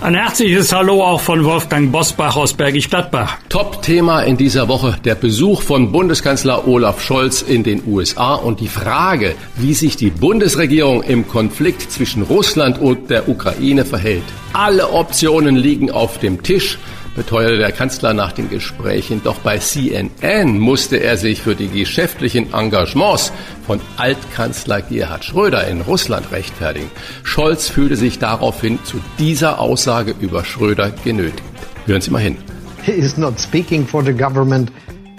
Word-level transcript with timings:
Ein 0.00 0.14
herzliches 0.14 0.72
Hallo 0.72 1.02
auch 1.02 1.20
von 1.20 1.44
Wolfgang 1.44 1.90
Bosbach 1.90 2.36
aus 2.36 2.54
Bergisch 2.54 2.88
Gladbach. 2.88 3.36
Top-Thema 3.48 4.22
in 4.22 4.36
dieser 4.36 4.68
Woche 4.68 4.96
der 5.04 5.16
Besuch 5.16 5.60
von 5.60 5.90
Bundeskanzler 5.90 6.68
Olaf 6.68 7.02
Scholz 7.02 7.42
in 7.42 7.64
den 7.64 7.82
USA 7.84 8.34
und 8.34 8.60
die 8.60 8.68
Frage, 8.68 9.34
wie 9.56 9.74
sich 9.74 9.96
die 9.96 10.10
Bundesregierung 10.10 11.02
im 11.02 11.26
Konflikt 11.26 11.90
zwischen 11.90 12.22
Russland 12.22 12.78
und 12.78 13.10
der 13.10 13.28
Ukraine 13.28 13.84
verhält. 13.84 14.22
Alle 14.52 14.92
Optionen 14.92 15.56
liegen 15.56 15.90
auf 15.90 16.18
dem 16.18 16.44
Tisch 16.44 16.78
beteuerte 17.18 17.58
der 17.58 17.72
Kanzler 17.72 18.14
nach 18.14 18.32
den 18.32 18.48
Gesprächen. 18.48 19.20
Doch 19.24 19.40
bei 19.40 19.58
CNN 19.58 20.58
musste 20.58 20.98
er 20.98 21.16
sich 21.16 21.42
für 21.42 21.56
die 21.56 21.68
geschäftlichen 21.68 22.54
Engagements 22.54 23.32
von 23.66 23.80
Altkanzler 23.96 24.82
Gerhard 24.82 25.24
Schröder 25.24 25.66
in 25.66 25.80
Russland 25.80 26.30
rechtfertigen. 26.30 26.90
Scholz 27.24 27.68
fühlte 27.68 27.96
sich 27.96 28.20
daraufhin 28.20 28.78
zu 28.84 29.00
dieser 29.18 29.60
Aussage 29.60 30.14
über 30.20 30.44
Schröder 30.44 30.92
genötigt. 31.04 31.42
Hören 31.86 32.00
Sie 32.00 32.10
mal 32.12 32.22
hin. 32.22 32.36
He 32.84 32.92
is 32.92 33.16
not 33.16 33.38
speaking 33.40 33.84
for 33.84 34.04
the 34.04 34.12
government. 34.12 34.70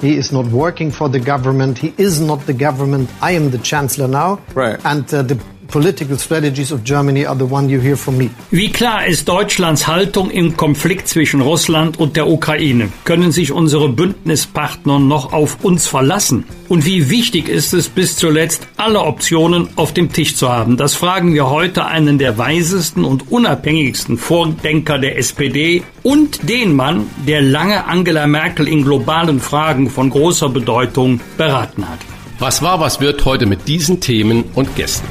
He 0.02 0.16
is 0.16 0.32
not 0.32 0.50
working 0.54 0.92
for 0.92 1.12
the 1.12 1.20
government. 1.20 1.78
He 1.78 1.94
is 1.98 2.22
not 2.22 2.40
the 2.48 2.54
government. 2.54 3.10
I 3.22 3.36
am 3.36 3.52
the 3.52 3.60
chancellor 3.62 4.08
now. 4.08 4.40
Right. 4.56 4.80
And 4.86 5.04
uh, 5.14 5.22
the 5.22 5.38
Wie 8.50 8.72
klar 8.72 9.06
ist 9.06 9.28
Deutschlands 9.28 9.88
Haltung 9.88 10.32
im 10.32 10.58
Konflikt 10.58 11.08
zwischen 11.08 11.42
Russland 11.42 12.00
und 12.00 12.16
der 12.16 12.28
Ukraine? 12.28 12.90
Können 13.04 13.32
sich 13.32 13.52
unsere 13.52 13.88
Bündnispartner 13.88 15.00
noch 15.00 15.32
auf 15.32 15.64
uns 15.64 15.88
verlassen? 15.88 16.46
Und 16.70 16.86
wie 16.86 17.10
wichtig 17.10 17.50
ist 17.50 17.74
es 17.74 17.88
bis 17.88 18.16
zuletzt, 18.16 18.68
alle 18.78 19.02
Optionen 19.02 19.70
auf 19.76 19.94
dem 19.94 20.12
Tisch 20.12 20.36
zu 20.36 20.50
haben? 20.50 20.76
Das 20.76 20.96
fragen 20.96 21.34
wir 21.34 21.50
heute 21.50 21.86
einen 21.86 22.18
der 22.18 22.38
weisesten 22.38 23.04
und 23.04 23.32
unabhängigsten 23.32 24.18
Vordenker 24.18 24.98
der 24.98 25.18
SPD 25.18 25.84
und 26.04 26.50
den 26.50 26.76
Mann, 26.76 27.08
der 27.28 27.42
lange 27.42 27.86
Angela 27.86 28.28
Merkel 28.28 28.68
in 28.68 28.84
globalen 28.84 29.40
Fragen 29.40 29.90
von 29.90 30.10
großer 30.10 30.50
Bedeutung 30.50 31.20
beraten 31.38 31.88
hat. 31.88 32.00
Was 32.40 32.62
war, 32.62 32.80
was 32.80 33.02
wird 33.02 33.26
heute 33.26 33.46
mit 33.46 33.68
diesen 33.68 34.00
Themen 34.00 34.46
und 34.56 34.74
Gästen? 34.78 35.10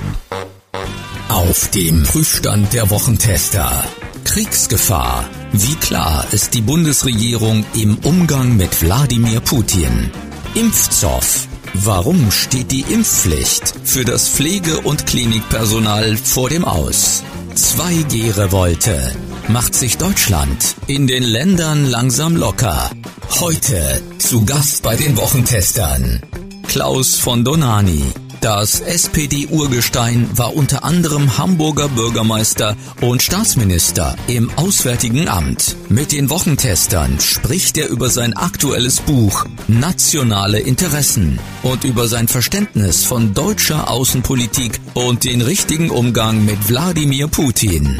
Auf 1.29 1.69
dem 1.73 2.03
Prüfstand 2.03 2.73
der 2.73 2.89
Wochentester. 2.89 3.85
Kriegsgefahr. 4.25 5.29
Wie 5.53 5.75
klar 5.75 6.27
ist 6.33 6.55
die 6.55 6.62
Bundesregierung 6.62 7.67
im 7.75 7.98
Umgang 7.98 8.57
mit 8.57 8.81
Wladimir 8.81 9.41
Putin? 9.41 10.11
Impfzoff. 10.55 11.48
Warum 11.75 12.31
steht 12.31 12.70
die 12.70 12.87
Impfpflicht 12.89 13.75
für 13.85 14.07
das 14.07 14.31
Pflege- 14.31 14.81
und 14.81 15.07
Klinikpersonal 15.07 16.17
vor 16.17 16.48
dem 16.48 16.65
Aus? 16.65 17.23
2G-Revolte. 17.55 19.13
Macht 19.48 19.75
sich 19.75 19.98
Deutschland 19.98 20.77
in 20.87 21.07
den 21.07 21.25
Ländern 21.25 21.85
langsam 21.85 22.37
locker. 22.37 22.91
Heute 23.39 24.01
zu 24.17 24.47
Gast 24.47 24.83
bei 24.83 24.97
den 24.97 25.19
Wochentestern. 25.19 26.23
Klaus 26.69 27.16
von 27.16 27.44
Donani. 27.44 28.05
Das 28.42 28.80
SPD-Urgestein 28.80 30.29
war 30.36 30.55
unter 30.55 30.84
anderem 30.84 31.39
Hamburger 31.39 31.89
Bürgermeister 31.89 32.77
und 33.01 33.23
Staatsminister 33.23 34.17
im 34.29 34.51
Auswärtigen 34.56 35.28
Amt. 35.28 35.77
Mit 35.89 36.12
den 36.12 36.28
Wochentestern 36.28 37.18
spricht 37.20 37.78
er 37.78 37.89
über 37.89 38.11
sein 38.11 38.34
aktuelles 38.34 39.01
Buch 39.01 39.46
Nationale 39.67 40.61
Interessen 40.61 41.40
und 41.62 41.84
über 41.84 42.07
sein 42.07 42.28
Verständnis 42.28 43.02
von 43.02 43.33
deutscher 43.33 43.90
Außenpolitik 43.90 44.78
und 44.92 45.24
den 45.24 45.40
richtigen 45.40 45.90
Umgang 45.90 46.45
mit 46.45 46.68
Wladimir 46.68 47.28
Putin. 47.28 47.98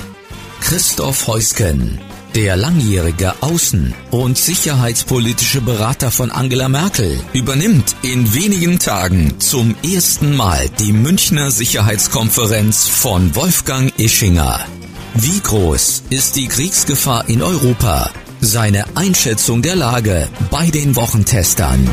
Christoph 0.61 1.27
Heusken, 1.27 1.99
der 2.35 2.57
langjährige 2.57 3.33
Außen- 3.41 3.93
und 4.11 4.39
sicherheitspolitische 4.39 5.61
Berater 5.61 6.11
von 6.11 6.31
Angela 6.31 6.69
Merkel 6.69 7.19
übernimmt 7.33 7.97
in 8.03 8.35
wenigen 8.35 8.79
Tagen 8.79 9.41
zum 9.41 9.75
ersten 9.83 10.37
Mal 10.37 10.69
die 10.79 10.93
Münchner 10.93 11.51
Sicherheitskonferenz 11.51 12.87
von 12.87 13.35
Wolfgang 13.35 13.93
Ischinger. 13.99 14.61
Wie 15.15 15.41
groß 15.41 16.05
ist 16.11 16.37
die 16.37 16.49
Kriegsgefahr 16.49 17.29
in 17.29 17.43
Europa? 17.43 18.11
Seine 18.41 18.85
Einschätzung 18.95 19.63
der 19.63 19.77
Lage 19.77 20.29
bei 20.51 20.71
den 20.71 20.95
Wochentestern. 20.95 21.89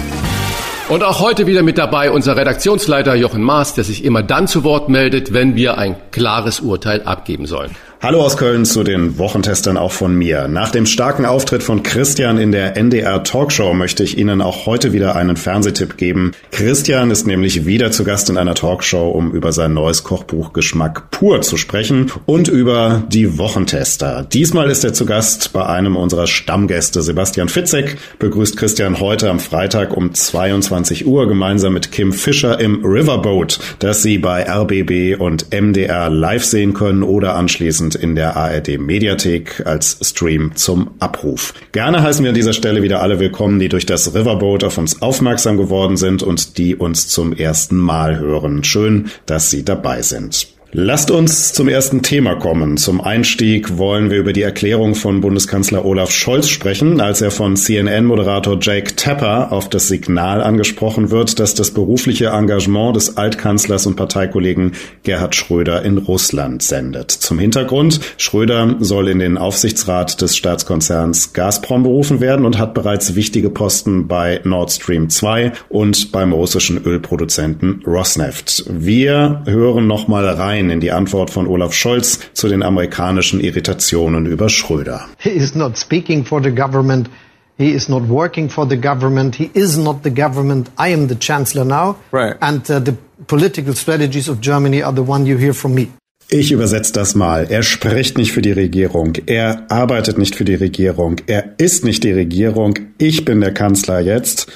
Und 0.88 1.04
auch 1.04 1.20
heute 1.20 1.48
wieder 1.48 1.64
mit 1.64 1.80
dabei 1.80 2.12
unser 2.12 2.38
Redaktionsleiter 2.38 3.16
Jochen 3.16 3.42
Maas, 3.42 3.74
der 3.74 3.84
sich 3.84 4.04
immer 4.04 4.22
dann 4.22 4.48
zu 4.48 4.64
Wort 4.64 4.88
meldet, 4.88 5.34
wenn 5.34 5.56
wir 5.56 5.80
ein 5.80 5.96
klares 6.12 6.60
Urteil 6.60 7.02
abgeben 7.02 7.48
sollen. 7.48 7.76
Hallo 8.06 8.22
aus 8.22 8.38
Köln 8.38 8.66
zu 8.66 8.84
den 8.84 9.18
Wochentestern 9.18 9.78
auch 9.78 9.92
von 9.92 10.16
mir. 10.16 10.48
Nach 10.48 10.70
dem 10.70 10.86
starken 10.86 11.26
Auftritt 11.26 11.64
von 11.64 11.82
Christian 11.82 12.38
in 12.38 12.52
der 12.52 12.78
NDR 12.78 13.24
Talkshow 13.24 13.74
möchte 13.74 14.04
ich 14.04 14.20
Ihnen 14.20 14.44
auch 14.44 14.68
heute 14.68 14.94
wieder 14.94 15.16
einen 15.16 15.38
Fernsehtipp 15.38 15.98
geben. 15.98 16.34
Christian 16.52 17.10
ist 17.10 17.26
nämlich 17.26 17.66
wieder 17.66 17.90
zu 17.90 18.04
Gast 18.04 18.30
in 18.30 18.38
einer 18.38 18.54
Talkshow, 18.54 19.10
um 19.10 19.32
über 19.32 19.52
sein 19.52 19.74
neues 19.74 20.04
Kochbuch 20.04 20.54
Geschmack 20.54 21.10
pur 21.10 21.42
zu 21.42 21.58
sprechen 21.58 22.12
und 22.28 22.48
über 22.48 23.02
die 23.08 23.40
Wochentester. 23.40 24.24
Diesmal 24.32 24.70
ist 24.70 24.84
er 24.84 24.94
zu 24.94 25.08
Gast 25.08 25.52
bei 25.52 25.66
einem 25.66 25.96
unserer 25.96 26.28
Stammgäste. 26.28 27.02
Sebastian 27.02 27.50
Fitzek 27.50 27.98
begrüßt 28.20 28.56
Christian 28.56 29.00
heute 29.00 29.32
am 29.32 29.40
Freitag 29.40 29.98
um 29.98 30.14
22 30.14 31.08
Uhr 31.08 31.28
gemeinsam 31.28 31.74
mit 31.74 31.92
Kim 31.92 32.14
Fischer 32.14 32.60
im 32.60 32.86
Riverboat, 32.86 33.60
das 33.80 34.04
Sie 34.04 34.20
bei 34.20 34.48
RBB 34.48 35.20
und 35.20 35.48
MDR 35.52 36.12
live 36.12 36.46
sehen 36.46 36.76
können 36.76 37.02
oder 37.02 37.34
anschließend 37.34 37.95
in 37.96 38.16
der 38.16 38.36
ARD 38.36 38.80
Mediathek 38.80 39.66
als 39.66 39.98
Stream 40.02 40.56
zum 40.56 40.92
Abruf. 41.00 41.54
Gerne 41.72 42.04
heißen 42.04 42.24
wir 42.24 42.30
an 42.30 42.36
dieser 42.36 42.54
Stelle 42.54 42.84
wieder 42.84 43.02
alle 43.02 43.20
willkommen, 43.20 43.60
die 43.60 43.70
durch 43.70 43.86
das 43.86 44.14
Riverboat 44.14 44.64
auf 44.64 44.78
uns 44.78 45.02
aufmerksam 45.02 45.58
geworden 45.58 45.98
sind 45.98 46.24
und 46.24 46.58
die 46.58 46.76
uns 46.76 47.08
zum 47.08 47.34
ersten 47.34 47.78
Mal 47.78 48.20
hören. 48.20 48.64
Schön, 48.64 49.10
dass 49.26 49.50
Sie 49.50 49.66
dabei 49.66 50.02
sind. 50.02 50.55
Lasst 50.78 51.10
uns 51.10 51.54
zum 51.54 51.70
ersten 51.70 52.02
Thema 52.02 52.36
kommen. 52.36 52.76
Zum 52.76 53.00
Einstieg 53.00 53.78
wollen 53.78 54.12
wir 54.12 54.18
über 54.18 54.34
die 54.34 54.42
Erklärung 54.42 54.94
von 54.94 55.22
Bundeskanzler 55.22 55.86
Olaf 55.86 56.12
Scholz 56.12 56.50
sprechen, 56.50 57.00
als 57.00 57.22
er 57.22 57.32
von 57.32 57.56
CNN-Moderator 57.56 58.58
Jake 58.60 58.94
Tapper 58.98 59.54
auf 59.54 59.70
das 59.70 59.88
Signal 59.88 60.44
angesprochen 60.44 61.12
wird, 61.12 61.40
dass 61.40 61.54
das 61.54 61.72
berufliche 61.72 62.26
Engagement 62.26 62.94
des 62.98 63.16
Altkanzlers 63.16 63.88
und 63.88 63.96
Parteikollegen 63.96 64.74
Gerhard 65.04 65.34
Schröder 65.34 65.82
in 65.84 65.98
Russland 65.98 66.62
sendet. 66.62 67.10
Zum 67.10 67.40
Hintergrund, 67.40 68.02
Schröder 68.18 68.76
soll 68.80 69.08
in 69.08 69.20
den 69.20 69.38
Aufsichtsrat 69.38 70.22
des 70.22 70.36
Staatskonzerns 70.36 71.32
Gazprom 71.32 71.84
berufen 71.84 72.20
werden 72.20 72.46
und 72.46 72.58
hat 72.58 72.74
bereits 72.74 73.16
wichtige 73.16 73.50
Posten 73.50 74.10
bei 74.10 74.42
Nord 74.44 74.74
Stream 74.74 75.10
2 75.10 75.54
und 75.70 76.12
beim 76.12 76.34
russischen 76.34 76.84
Ölproduzenten 76.84 77.82
Rosneft. 77.88 78.66
Wir 78.70 79.42
hören 79.46 79.88
nochmal 79.88 80.28
rein 80.28 80.65
in 80.70 80.80
die 80.80 80.92
Antwort 80.92 81.30
von 81.30 81.48
Olaf 81.48 81.74
Scholz 81.74 82.20
zu 82.34 82.48
den 82.48 82.64
amerikanischen 82.64 83.40
Irritationen 83.40 84.26
über 84.26 84.50
Schröder. 84.50 85.06
He 85.18 85.30
is 85.30 85.56
not 85.56 85.78
speaking 85.78 86.26
for 86.26 86.42
the 86.44 86.52
government. 86.52 87.10
He 87.58 87.70
is 87.70 87.88
not 87.88 88.10
working 88.10 88.50
for 88.50 88.68
the 88.68 88.78
government. 88.78 89.36
He 89.36 89.50
is 89.54 89.78
not 89.78 90.04
the 90.04 90.12
government. 90.12 90.70
I 90.78 90.94
am 90.94 91.08
the 91.08 91.16
chancellor 91.16 91.64
now. 91.64 91.96
Right. 92.12 92.36
And 92.42 92.70
uh, 92.70 92.80
the 92.84 92.96
political 93.28 93.74
strategies 93.74 94.28
of 94.28 94.42
Germany 94.42 94.84
are 94.84 94.94
the 94.94 95.04
one 95.04 95.26
you 95.26 95.38
hear 95.38 95.54
from 95.54 95.74
me. 95.74 95.88
Ich 96.30 96.52
übersetze 96.52 96.92
das 96.92 97.16
mal. 97.16 97.48
Er 97.50 97.64
spricht 97.64 98.18
nicht 98.18 98.32
für 98.32 98.42
die 98.42 98.52
Regierung. 98.52 99.14
Er 99.28 99.72
arbeitet 99.72 100.18
nicht 100.18 100.36
für 100.36 100.44
die 100.44 100.56
Regierung. 100.56 101.18
Er 101.28 101.54
ist 101.58 101.86
nicht 101.86 102.04
die 102.04 102.12
Regierung. 102.12 102.74
Ich 102.98 103.26
bin 103.26 103.42
der 103.42 103.54
Kanzler 103.54 104.00
jetzt. 104.00 104.48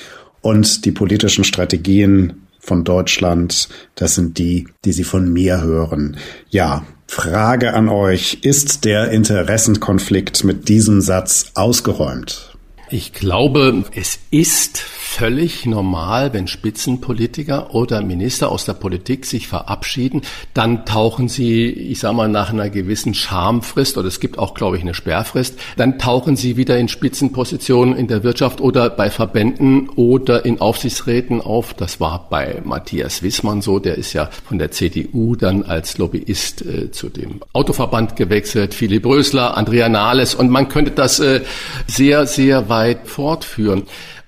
Und 0.41 0.85
die 0.85 0.91
politischen 0.91 1.43
Strategien 1.43 2.47
von 2.69 2.83
Deutschland, 2.83 3.67
das 3.95 4.13
sind 4.13 4.37
die, 4.37 4.67
die 4.85 4.91
Sie 4.91 5.03
von 5.03 5.33
mir 5.33 5.61
hören. 5.61 6.17
Ja, 6.49 6.85
Frage 7.07 7.73
an 7.73 7.89
euch, 7.89 8.39
ist 8.43 8.85
der 8.85 9.09
Interessenkonflikt 9.09 10.43
mit 10.43 10.69
diesem 10.69 11.01
Satz 11.01 11.51
ausgeräumt? 11.55 12.55
Ich 12.91 13.11
glaube, 13.11 13.85
es 13.95 14.19
ist 14.29 14.77
völlig 15.09 15.65
normal, 15.65 16.33
wenn 16.33 16.47
Spitzenpolitiker 16.47 17.73
oder 17.73 18.01
Minister 18.01 18.51
aus 18.51 18.65
der 18.65 18.73
Politik 18.73 19.25
sich 19.25 19.47
verabschieden, 19.47 20.21
dann 20.53 20.85
tauchen 20.85 21.27
sie, 21.27 21.65
ich 21.65 21.99
sag 21.99 22.13
mal, 22.13 22.29
nach 22.29 22.51
einer 22.51 22.69
gewissen 22.69 23.15
Schamfrist 23.15 23.97
oder 23.97 24.07
es 24.07 24.19
gibt 24.19 24.37
auch, 24.37 24.53
glaube 24.53 24.77
ich, 24.77 24.83
eine 24.83 24.93
Sperrfrist, 24.93 25.59
dann 25.77 25.97
tauchen 25.97 26.35
sie 26.35 26.57
wieder 26.57 26.77
in 26.77 26.87
Spitzenpositionen 26.87 27.95
in 27.95 28.07
der 28.07 28.23
Wirtschaft 28.23 28.61
oder 28.61 28.89
bei 28.91 29.09
Verbänden 29.09 29.89
oder 29.89 30.45
in 30.45 30.61
Aufsichtsräten 30.61 31.41
auf. 31.41 31.73
Das 31.73 31.99
war 31.99 32.27
bei 32.29 32.61
Matthias 32.63 33.23
Wissmann 33.23 33.61
so, 33.61 33.79
der 33.79 33.97
ist 33.97 34.13
ja 34.13 34.29
von 34.47 34.59
der 34.59 34.71
CDU 34.71 35.35
dann 35.35 35.63
als 35.63 35.97
Lobbyist 35.97 36.61
äh, 36.61 36.91
zu 36.91 37.09
dem 37.09 37.41
Autoverband 37.51 38.15
gewechselt, 38.15 38.75
Philipp 38.75 39.05
Rösler, 39.07 39.57
Andrea 39.57 39.89
Nahles 39.89 40.35
und 40.35 40.49
man 40.49 40.69
könnte 40.69 40.91
das 40.91 41.19
äh, 41.19 41.41
sehr, 41.87 42.27
sehr 42.27 42.69
weit 42.69 43.07
fortführen. 43.07 43.83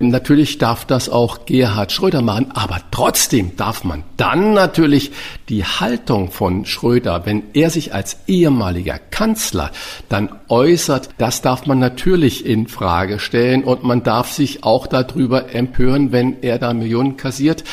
Natürlich 0.09 0.57
darf 0.57 0.85
das 0.85 1.09
auch 1.09 1.45
Gerhard 1.45 1.91
Schröder 1.91 2.21
machen, 2.21 2.51
aber 2.53 2.79
trotzdem 2.91 3.55
darf 3.55 3.83
man 3.83 4.03
dann 4.17 4.53
natürlich 4.53 5.11
die 5.49 5.63
Haltung 5.63 6.31
von 6.31 6.65
Schröder, 6.65 7.25
wenn 7.25 7.43
er 7.53 7.69
sich 7.69 7.93
als 7.93 8.17
ehemaliger 8.27 8.97
Kanzler 8.97 9.71
dann 10.09 10.29
äußert, 10.49 11.09
das 11.17 11.41
darf 11.41 11.65
man 11.65 11.79
natürlich 11.79 12.45
in 12.45 12.67
Frage 12.67 13.19
stellen 13.19 13.63
und 13.63 13.83
man 13.83 14.03
darf 14.03 14.31
sich 14.31 14.63
auch 14.63 14.87
darüber 14.87 15.53
empören, 15.53 16.11
wenn 16.11 16.41
er 16.41 16.57
da 16.57 16.73
Millionen 16.73 17.17
kassiert, 17.17 17.63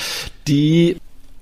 die 0.46 0.96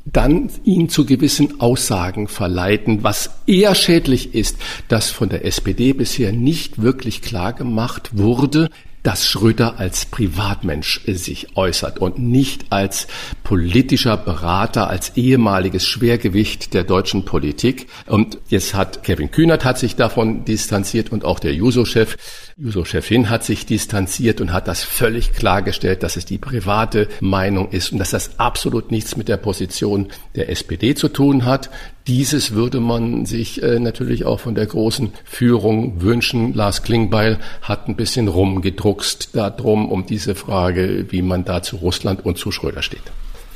dann 0.06 0.50
ihn 0.64 0.88
zu 0.88 1.04
gewissen 1.04 1.60
Aussagen 1.60 2.28
verleiten, 2.28 3.02
was 3.02 3.30
eher 3.46 3.74
schädlich 3.74 4.34
ist, 4.34 4.56
dass 4.88 5.10
von 5.10 5.28
der 5.28 5.44
SPD 5.44 5.92
bisher 5.92 6.32
nicht 6.32 6.80
wirklich 6.80 7.22
klar 7.22 7.52
gemacht 7.52 8.10
wurde, 8.12 8.70
dass 9.06 9.24
Schröder 9.24 9.78
als 9.78 10.06
Privatmensch 10.06 11.02
äh, 11.06 11.12
sich 11.14 11.56
äußert 11.56 12.00
und 12.00 12.18
nicht 12.18 12.66
als 12.70 13.06
politischer 13.44 14.16
Berater, 14.16 14.90
als 14.90 15.16
ehemaliges 15.16 15.86
Schwergewicht 15.86 16.74
der 16.74 16.82
deutschen 16.82 17.24
Politik. 17.24 17.86
Und 18.06 18.38
jetzt 18.48 18.74
hat 18.74 19.04
Kevin 19.04 19.30
Kühnert 19.30 19.64
hat 19.64 19.78
sich 19.78 19.94
davon 19.94 20.44
distanziert 20.44 21.12
und 21.12 21.24
auch 21.24 21.38
der 21.38 21.54
Juso-Chef. 21.54 22.16
Juso-Chefin 22.58 23.28
hat 23.28 23.44
sich 23.44 23.66
distanziert 23.66 24.40
und 24.40 24.50
hat 24.50 24.66
das 24.66 24.82
völlig 24.82 25.34
klargestellt, 25.34 26.02
dass 26.02 26.16
es 26.16 26.24
die 26.24 26.38
private 26.38 27.06
Meinung 27.20 27.68
ist 27.68 27.92
und 27.92 27.98
dass 27.98 28.12
das 28.12 28.38
absolut 28.40 28.90
nichts 28.90 29.14
mit 29.14 29.28
der 29.28 29.36
Position 29.36 30.08
der 30.36 30.48
SPD 30.48 30.94
zu 30.94 31.08
tun 31.08 31.44
hat. 31.44 31.68
Dieses 32.06 32.52
würde 32.52 32.80
man 32.80 33.26
sich 33.26 33.62
äh, 33.62 33.78
natürlich 33.78 34.24
auch 34.24 34.40
von 34.40 34.54
der 34.54 34.64
großen 34.64 35.12
Führung 35.26 36.00
wünschen. 36.00 36.54
Lars 36.54 36.82
Klingbeil 36.82 37.40
hat 37.60 37.88
ein 37.88 37.96
bisschen 37.96 38.26
rumgedruckst 38.26 39.36
darum, 39.36 39.92
um 39.92 40.06
diese 40.06 40.34
Frage, 40.34 41.08
wie 41.10 41.20
man 41.20 41.44
da 41.44 41.62
zu 41.62 41.76
Russland 41.76 42.24
und 42.24 42.38
zu 42.38 42.52
Schröder 42.52 42.80
steht. 42.80 43.02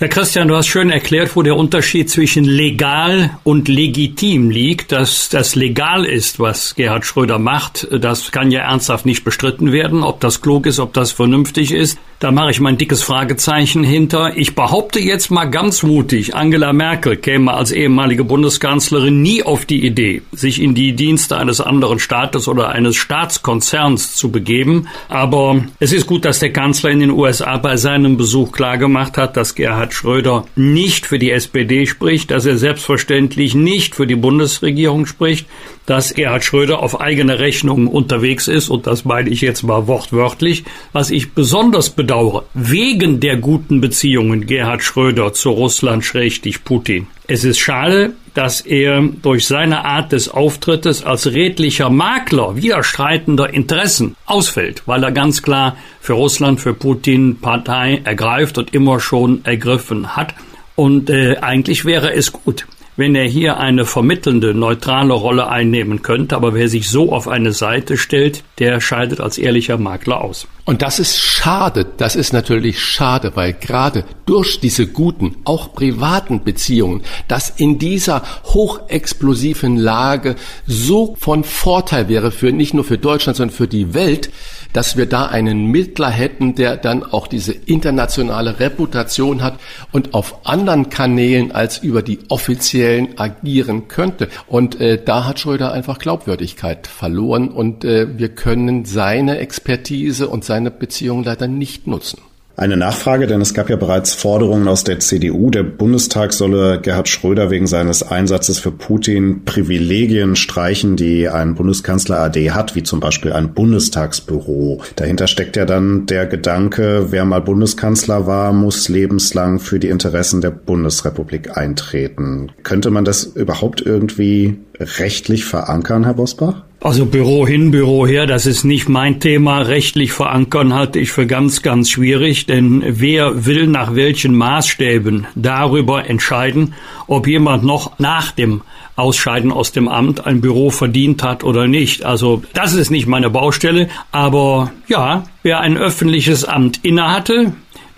Herr 0.01 0.09
Christian, 0.09 0.49
du 0.49 0.57
hast 0.57 0.69
schön 0.69 0.89
erklärt, 0.89 1.37
wo 1.37 1.43
der 1.43 1.57
Unterschied 1.57 2.09
zwischen 2.09 2.45
legal 2.45 3.37
und 3.45 3.69
legitim 3.69 4.49
liegt. 4.49 4.93
Dass 4.93 5.29
das 5.29 5.57
legal 5.57 6.07
ist, 6.07 6.41
was 6.41 6.75
Gerhard 6.75 7.05
Schröder 7.05 7.39
macht, 7.39 7.87
das 7.93 8.33
kann 8.33 8.51
ja 8.51 8.61
ernsthaft 8.61 9.05
nicht 9.05 9.25
bestritten 9.25 9.73
werden. 9.73 10.03
Ob 10.03 10.19
das 10.21 10.41
klug 10.41 10.65
ist, 10.65 10.79
ob 10.79 10.95
das 10.95 11.13
vernünftig 11.13 11.71
ist, 11.71 11.99
da 12.21 12.31
mache 12.33 12.51
ich 12.51 12.61
mein 12.61 12.77
dickes 12.77 13.03
Fragezeichen 13.03 13.83
hinter. 13.83 14.37
Ich 14.37 14.55
behaupte 14.55 15.01
jetzt 15.01 15.31
mal 15.31 15.47
ganz 15.47 15.83
mutig, 15.83 16.35
Angela 16.35 16.75
Merkel 16.75 17.17
käme 17.17 17.55
als 17.55 17.73
ehemalige 17.73 18.25
Bundeskanzlerin 18.25 19.23
nie 19.23 19.43
auf 19.43 19.65
die 19.65 19.87
Idee, 19.87 20.21
sich 20.31 20.61
in 20.61 20.75
die 20.75 20.93
Dienste 20.93 21.39
eines 21.39 21.63
anderen 21.63 21.99
Staates 21.99 22.47
oder 22.47 22.69
eines 22.69 22.97
Staatskonzerns 22.97 24.17
zu 24.17 24.31
begeben. 24.31 24.87
Aber 25.09 25.65
es 25.79 25.93
ist 25.93 26.07
gut, 26.07 26.27
dass 26.27 26.41
der 26.41 26.53
Kanzler 26.53 26.91
in 26.91 27.01
den 27.01 27.11
USA 27.11 27.57
bei 27.57 27.79
seinem 27.79 28.19
Besuch 28.19 28.53
klargemacht 28.53 29.17
hat, 29.17 29.39
dass 29.39 29.55
Gerhard 29.55 29.90
Gerhard 29.91 29.95
Schröder 29.95 30.47
nicht 30.55 31.07
für 31.07 31.19
die 31.19 31.33
SPD 31.33 31.85
spricht, 31.85 32.31
dass 32.31 32.47
er 32.47 32.57
selbstverständlich 32.57 33.57
nicht 33.57 33.97
für 33.97 34.07
die 34.07 34.15
Bundesregierung 34.15 35.05
spricht, 35.05 35.47
dass 35.85 36.15
Gerhard 36.15 36.45
Schröder 36.45 36.81
auf 36.81 37.01
eigene 37.01 37.41
Rechnung 37.41 37.89
unterwegs 37.89 38.47
ist, 38.47 38.69
und 38.69 38.87
das 38.87 39.05
meine 39.05 39.31
ich 39.31 39.41
jetzt 39.41 39.65
mal 39.65 39.89
wortwörtlich, 39.89 40.63
was 40.93 41.11
ich 41.11 41.33
besonders 41.33 41.91
bedauere, 41.91 42.45
wegen 42.55 43.19
der 43.19 43.37
guten 43.37 43.81
Beziehungen 43.81 44.47
Gerhard 44.47 44.85
Schröder 44.85 45.33
zu 45.33 45.51
Russland 45.51 46.05
schrägstich 46.05 46.63
Putin. 46.63 47.09
Es 47.27 47.45
ist 47.45 47.59
schade, 47.59 48.13
dass 48.35 48.61
er 48.61 49.03
durch 49.03 49.47
seine 49.47 49.85
Art 49.85 50.13
des 50.13 50.29
Auftrittes 50.29 51.05
als 51.05 51.27
redlicher 51.27 51.91
Makler 51.91 52.57
widerstreitender 52.57 53.53
Interessen 53.53 54.17
ausfällt, 54.27 54.83
weil 54.87 55.03
er 55.03 55.13
ganz 55.13 55.43
klar 55.43 55.77
für 56.01 56.15
Russland, 56.15 56.61
für 56.61 56.75
Putin 56.75 57.39
Partei 57.41 58.01
ergreift 58.05 58.59
und 58.59 58.75
immer 58.75 59.01
schon 59.01 59.45
ergriffen 59.45 60.17
hat. 60.17 60.35
Und 60.77 61.11
äh, 61.11 61.37
eigentlich 61.41 61.85
wäre 61.85 62.13
es 62.15 62.33
gut, 62.33 62.67
wenn 63.01 63.15
er 63.15 63.25
hier 63.25 63.57
eine 63.57 63.87
vermittelnde, 63.87 64.53
neutrale 64.53 65.15
Rolle 65.15 65.49
einnehmen 65.49 66.03
könnte. 66.03 66.37
Aber 66.37 66.53
wer 66.53 66.69
sich 66.69 66.91
so 66.91 67.15
auf 67.15 67.29
eine 67.29 67.53
Seite 67.53 67.97
stellt, 67.97 68.45
der 68.59 68.79
scheidet 68.83 69.21
als 69.21 69.39
ehrlicher 69.39 69.79
Makler 69.79 70.21
aus. 70.21 70.47
Und 70.67 70.83
das 70.83 70.99
ist 70.99 71.19
schade. 71.19 71.87
Das 71.97 72.15
ist 72.15 72.35
natürlich 72.35 72.79
schade, 72.79 73.33
weil 73.37 73.55
gerade 73.55 74.05
durch 74.27 74.61
diese 74.61 74.87
guten, 74.87 75.37
auch 75.45 75.73
privaten 75.73 76.45
Beziehungen, 76.45 77.01
das 77.27 77.49
in 77.49 77.79
dieser 77.79 78.23
hochexplosiven 78.45 79.79
Lage 79.79 80.37
so 80.67 81.17
von 81.19 81.43
Vorteil 81.43 82.11
wäre 82.11 82.31
für 82.31 82.53
nicht 82.53 82.75
nur 82.75 82.85
für 82.85 82.99
Deutschland, 82.99 83.39
sondern 83.39 83.57
für 83.57 83.67
die 83.67 83.95
Welt, 83.95 84.31
dass 84.73 84.97
wir 84.97 85.07
da 85.07 85.27
einen 85.27 85.67
Mittler 85.67 86.11
hätten, 86.11 86.55
der 86.55 86.77
dann 86.77 87.03
auch 87.03 87.27
diese 87.27 87.53
internationale 87.53 88.61
Reputation 88.61 89.43
hat 89.43 89.59
und 89.93 90.15
auf 90.15 90.47
anderen 90.47 90.91
Kanälen 90.91 91.53
als 91.53 91.79
über 91.79 92.03
die 92.03 92.21
offiziellen 92.29 93.19
agieren 93.19 93.89
könnte. 93.89 94.29
Und 94.47 94.81
äh, 94.81 95.03
da 95.03 95.27
hat 95.27 95.41
Schröder 95.41 95.73
einfach 95.73 95.99
Glaubwürdigkeit 95.99 96.87
verloren 96.87 97.49
und 97.49 97.85
äh, 97.85 98.19
wir 98.19 98.31
können 98.31 98.85
seine 98.85 99.39
Expertise 99.39 100.29
und 100.29 100.45
seine 100.45 100.71
Beziehung 100.71 101.25
leider 101.25 101.49
nicht 101.49 101.87
nutzen. 101.87 102.21
Eine 102.61 102.77
Nachfrage, 102.77 103.27
denn 103.27 103.41
es 103.41 103.55
gab 103.55 103.71
ja 103.71 103.77
bereits 103.77 104.13
Forderungen 104.13 104.69
aus 104.69 104.85
der 104.85 105.01
CDU. 105.01 105.49
Der 105.49 105.63
Bundestag 105.63 106.35
solle 106.35 106.79
Gerhard 106.79 107.09
Schröder 107.09 107.49
wegen 107.49 107.67
seines 107.67 108.03
Einsatzes 108.03 108.59
für 108.59 108.71
Putin 108.71 109.47
Privilegien 109.47 110.37
streichen, 110.37 110.95
die 110.95 111.27
ein 111.27 111.55
Bundeskanzler 111.55 112.19
AD 112.19 112.51
hat, 112.51 112.75
wie 112.75 112.83
zum 112.83 113.01
Beispiel 113.01 113.33
ein 113.33 113.55
Bundestagsbüro. 113.55 114.83
Dahinter 114.97 115.27
steckt 115.27 115.57
ja 115.57 115.65
dann 115.65 116.05
der 116.05 116.27
Gedanke, 116.27 117.07
wer 117.09 117.25
mal 117.25 117.41
Bundeskanzler 117.41 118.27
war, 118.27 118.53
muss 118.53 118.91
lebenslang 118.91 119.59
für 119.59 119.79
die 119.79 119.89
Interessen 119.89 120.43
der 120.43 120.51
Bundesrepublik 120.51 121.57
eintreten. 121.57 122.53
Könnte 122.63 122.91
man 122.91 123.07
das 123.07 123.25
überhaupt 123.25 123.81
irgendwie 123.81 124.59
rechtlich 124.81 125.45
verankern, 125.45 126.05
Herr 126.05 126.15
Bosbach? 126.15 126.63
Also 126.83 127.05
Büro 127.05 127.47
hin, 127.47 127.71
Büro 127.71 128.07
her, 128.07 128.27
das 128.27 128.47
ist 128.47 128.65
nicht 128.65 128.89
mein 128.89 129.21
Thema. 129.21 129.61
Rechtlich 129.61 130.13
verankern 130.13 130.73
halte 130.73 130.99
ich 130.99 131.13
für 131.13 131.27
ganz, 131.27 131.61
ganz 131.61 131.91
schwierig, 131.91 132.47
denn 132.47 132.83
wer 132.87 133.45
will 133.45 133.67
nach 133.67 133.95
welchen 133.95 134.35
Maßstäben 134.35 135.27
darüber 135.35 136.09
entscheiden, 136.09 136.73
ob 137.07 137.27
jemand 137.27 137.65
noch 137.65 137.99
nach 137.99 138.33
dem 138.33 138.63
Ausscheiden 138.97 139.53
aus 139.53 139.73
dem 139.73 139.89
Amt 139.89 140.27
ein 140.27 140.41
Büro 140.41 140.71
verdient 140.71 141.23
hat 141.23 141.45
oder 141.45 141.67
nicht. 141.67 142.05
Also 142.05 142.43
das 142.55 142.73
ist 142.73 142.91
nicht 142.91 143.07
meine 143.07 143.29
Baustelle, 143.29 143.89
aber 144.11 144.73
ja, 144.89 145.25
wer 145.43 145.61
ein 145.61 145.77
öffentliches 145.77 146.47
Amt 146.47 146.81
innehatte, 146.83 147.53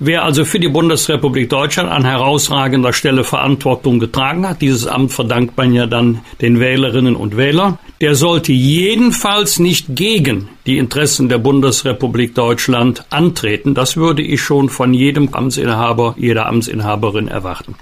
Wer 0.04 0.24
also 0.24 0.44
für 0.44 0.58
die 0.58 0.68
Bundesrepublik 0.68 1.48
Deutschland 1.48 1.88
an 1.88 2.04
herausragender 2.04 2.92
Stelle 2.92 3.22
Verantwortung 3.22 4.00
getragen 4.00 4.48
hat, 4.48 4.60
dieses 4.60 4.88
Amt 4.88 5.12
verdankt 5.12 5.56
man 5.56 5.72
ja 5.72 5.86
dann 5.86 6.22
den 6.40 6.58
Wählerinnen 6.58 7.14
und 7.14 7.36
Wählern, 7.36 7.78
der 8.00 8.16
sollte 8.16 8.50
jedenfalls 8.50 9.60
nicht 9.60 9.94
gegen 9.94 10.48
die 10.66 10.78
Interessen 10.78 11.28
der 11.28 11.38
Bundesrepublik 11.38 12.34
Deutschland 12.34 13.04
antreten. 13.10 13.74
Das 13.76 13.96
würde 13.96 14.22
ich 14.22 14.40
schon 14.40 14.70
von 14.70 14.92
jedem 14.92 15.32
Amtsinhaber, 15.34 16.16
jeder 16.18 16.46
Amtsinhaberin 16.46 17.28
erwarten. 17.28 17.76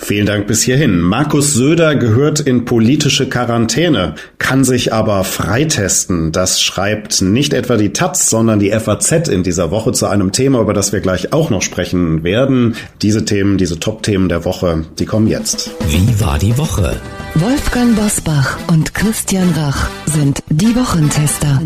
Vielen 0.00 0.26
Dank 0.26 0.46
bis 0.46 0.62
hierhin. 0.62 1.00
Markus 1.00 1.54
Söder 1.54 1.96
gehört 1.96 2.38
in 2.38 2.64
politische 2.64 3.28
Quarantäne, 3.28 4.14
kann 4.38 4.64
sich 4.64 4.92
aber 4.92 5.24
freitesten. 5.24 6.30
Das 6.30 6.62
schreibt 6.62 7.20
nicht 7.20 7.52
etwa 7.52 7.76
die 7.76 7.92
Taz, 7.92 8.30
sondern 8.30 8.60
die 8.60 8.70
FAZ 8.70 9.28
in 9.28 9.42
dieser 9.42 9.70
Woche 9.72 9.92
zu 9.92 10.06
einem 10.06 10.30
Thema, 10.30 10.60
über 10.60 10.72
das 10.72 10.92
wir 10.92 11.00
gleich 11.00 11.32
auch 11.32 11.50
noch 11.50 11.62
sprechen 11.62 12.22
werden. 12.22 12.76
Diese 13.02 13.24
Themen, 13.24 13.58
diese 13.58 13.80
Top-Themen 13.80 14.28
der 14.28 14.44
Woche, 14.44 14.84
die 14.98 15.04
kommen 15.04 15.26
jetzt. 15.26 15.72
Wie 15.88 16.20
war 16.20 16.38
die 16.38 16.56
Woche? 16.56 16.96
Wolfgang 17.34 17.96
Bosbach 17.96 18.56
und 18.68 18.94
Christian 18.94 19.50
Rach 19.56 19.88
sind 20.06 20.38
die 20.48 20.74
Wochentester. 20.76 21.60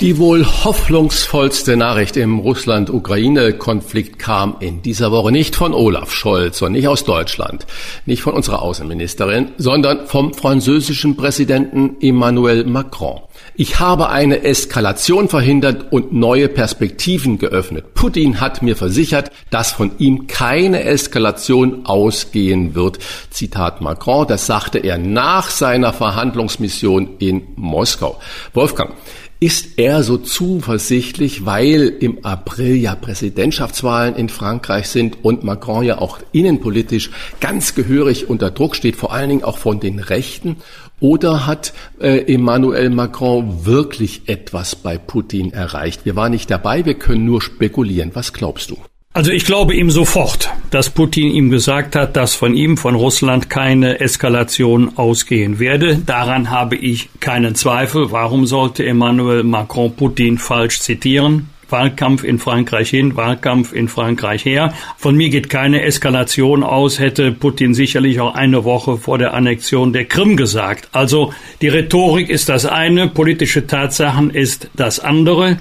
Die 0.00 0.16
wohl 0.16 0.46
hoffnungsvollste 0.46 1.76
Nachricht 1.76 2.16
im 2.16 2.38
Russland-Ukraine-Konflikt 2.38 4.16
kam 4.20 4.54
in 4.60 4.80
dieser 4.80 5.10
Woche 5.10 5.32
nicht 5.32 5.56
von 5.56 5.74
Olaf 5.74 6.12
Scholz 6.12 6.62
und 6.62 6.70
nicht 6.70 6.86
aus 6.86 7.02
Deutschland, 7.02 7.66
nicht 8.06 8.22
von 8.22 8.34
unserer 8.34 8.62
Außenministerin, 8.62 9.50
sondern 9.58 10.06
vom 10.06 10.34
französischen 10.34 11.16
Präsidenten 11.16 11.96
Emmanuel 12.00 12.64
Macron. 12.64 13.22
Ich 13.60 13.80
habe 13.80 14.10
eine 14.10 14.44
Eskalation 14.44 15.28
verhindert 15.28 15.92
und 15.92 16.12
neue 16.12 16.48
Perspektiven 16.48 17.38
geöffnet. 17.38 17.92
Putin 17.92 18.40
hat 18.40 18.62
mir 18.62 18.76
versichert, 18.76 19.32
dass 19.50 19.72
von 19.72 19.90
ihm 19.98 20.28
keine 20.28 20.84
Eskalation 20.84 21.84
ausgehen 21.84 22.76
wird. 22.76 23.00
Zitat 23.30 23.80
Macron, 23.80 24.28
das 24.28 24.46
sagte 24.46 24.78
er 24.78 24.96
nach 24.96 25.50
seiner 25.50 25.92
Verhandlungsmission 25.92 27.16
in 27.18 27.48
Moskau. 27.56 28.20
Wolfgang, 28.54 28.94
ist 29.40 29.78
er 29.78 30.02
so 30.02 30.18
zuversichtlich, 30.18 31.46
weil 31.46 31.92
im 32.00 32.24
April 32.24 32.74
ja 32.74 32.96
Präsidentschaftswahlen 32.96 34.16
in 34.16 34.28
Frankreich 34.28 34.88
sind 34.88 35.24
und 35.24 35.44
Macron 35.44 35.84
ja 35.84 35.98
auch 35.98 36.18
innenpolitisch 36.32 37.10
ganz 37.40 37.74
gehörig 37.74 38.28
unter 38.28 38.50
Druck 38.50 38.74
steht, 38.74 38.96
vor 38.96 39.12
allen 39.12 39.28
Dingen 39.28 39.44
auch 39.44 39.58
von 39.58 39.78
den 39.78 40.00
Rechten? 40.00 40.56
Oder 41.00 41.46
hat 41.46 41.72
äh, 42.00 42.32
Emmanuel 42.32 42.90
Macron 42.90 43.64
wirklich 43.64 44.22
etwas 44.26 44.74
bei 44.76 44.98
Putin 44.98 45.52
erreicht? 45.52 46.04
Wir 46.04 46.16
waren 46.16 46.32
nicht 46.32 46.50
dabei, 46.50 46.84
wir 46.84 46.94
können 46.94 47.24
nur 47.24 47.40
spekulieren. 47.40 48.10
Was 48.14 48.32
glaubst 48.32 48.70
du? 48.70 48.78
Also 49.14 49.32
ich 49.32 49.46
glaube 49.46 49.74
ihm 49.74 49.90
sofort, 49.90 50.50
dass 50.70 50.90
Putin 50.90 51.32
ihm 51.32 51.50
gesagt 51.50 51.96
hat, 51.96 52.16
dass 52.16 52.34
von 52.34 52.54
ihm, 52.54 52.76
von 52.76 52.94
Russland 52.94 53.50
keine 53.50 54.00
Eskalation 54.00 54.96
ausgehen 54.96 55.58
werde. 55.58 55.96
Daran 55.96 56.50
habe 56.50 56.76
ich 56.76 57.08
keinen 57.18 57.54
Zweifel. 57.54 58.12
Warum 58.12 58.46
sollte 58.46 58.86
Emmanuel 58.86 59.42
Macron 59.42 59.92
Putin 59.96 60.38
falsch 60.38 60.80
zitieren? 60.80 61.48
Wahlkampf 61.70 62.24
in 62.24 62.38
Frankreich 62.38 62.90
hin, 62.90 63.16
Wahlkampf 63.16 63.72
in 63.72 63.88
Frankreich 63.88 64.44
her. 64.44 64.72
Von 64.96 65.16
mir 65.16 65.28
geht 65.28 65.50
keine 65.50 65.82
Eskalation 65.82 66.62
aus, 66.62 66.98
hätte 66.98 67.32
Putin 67.32 67.74
sicherlich 67.74 68.20
auch 68.20 68.34
eine 68.34 68.64
Woche 68.64 68.96
vor 68.96 69.18
der 69.18 69.34
Annexion 69.34 69.92
der 69.92 70.04
Krim 70.06 70.36
gesagt. 70.36 70.88
Also 70.92 71.32
die 71.62 71.68
Rhetorik 71.68 72.30
ist 72.30 72.48
das 72.48 72.66
eine, 72.66 73.08
politische 73.08 73.66
Tatsachen 73.66 74.30
ist 74.30 74.70
das 74.74 75.00
andere. 75.00 75.58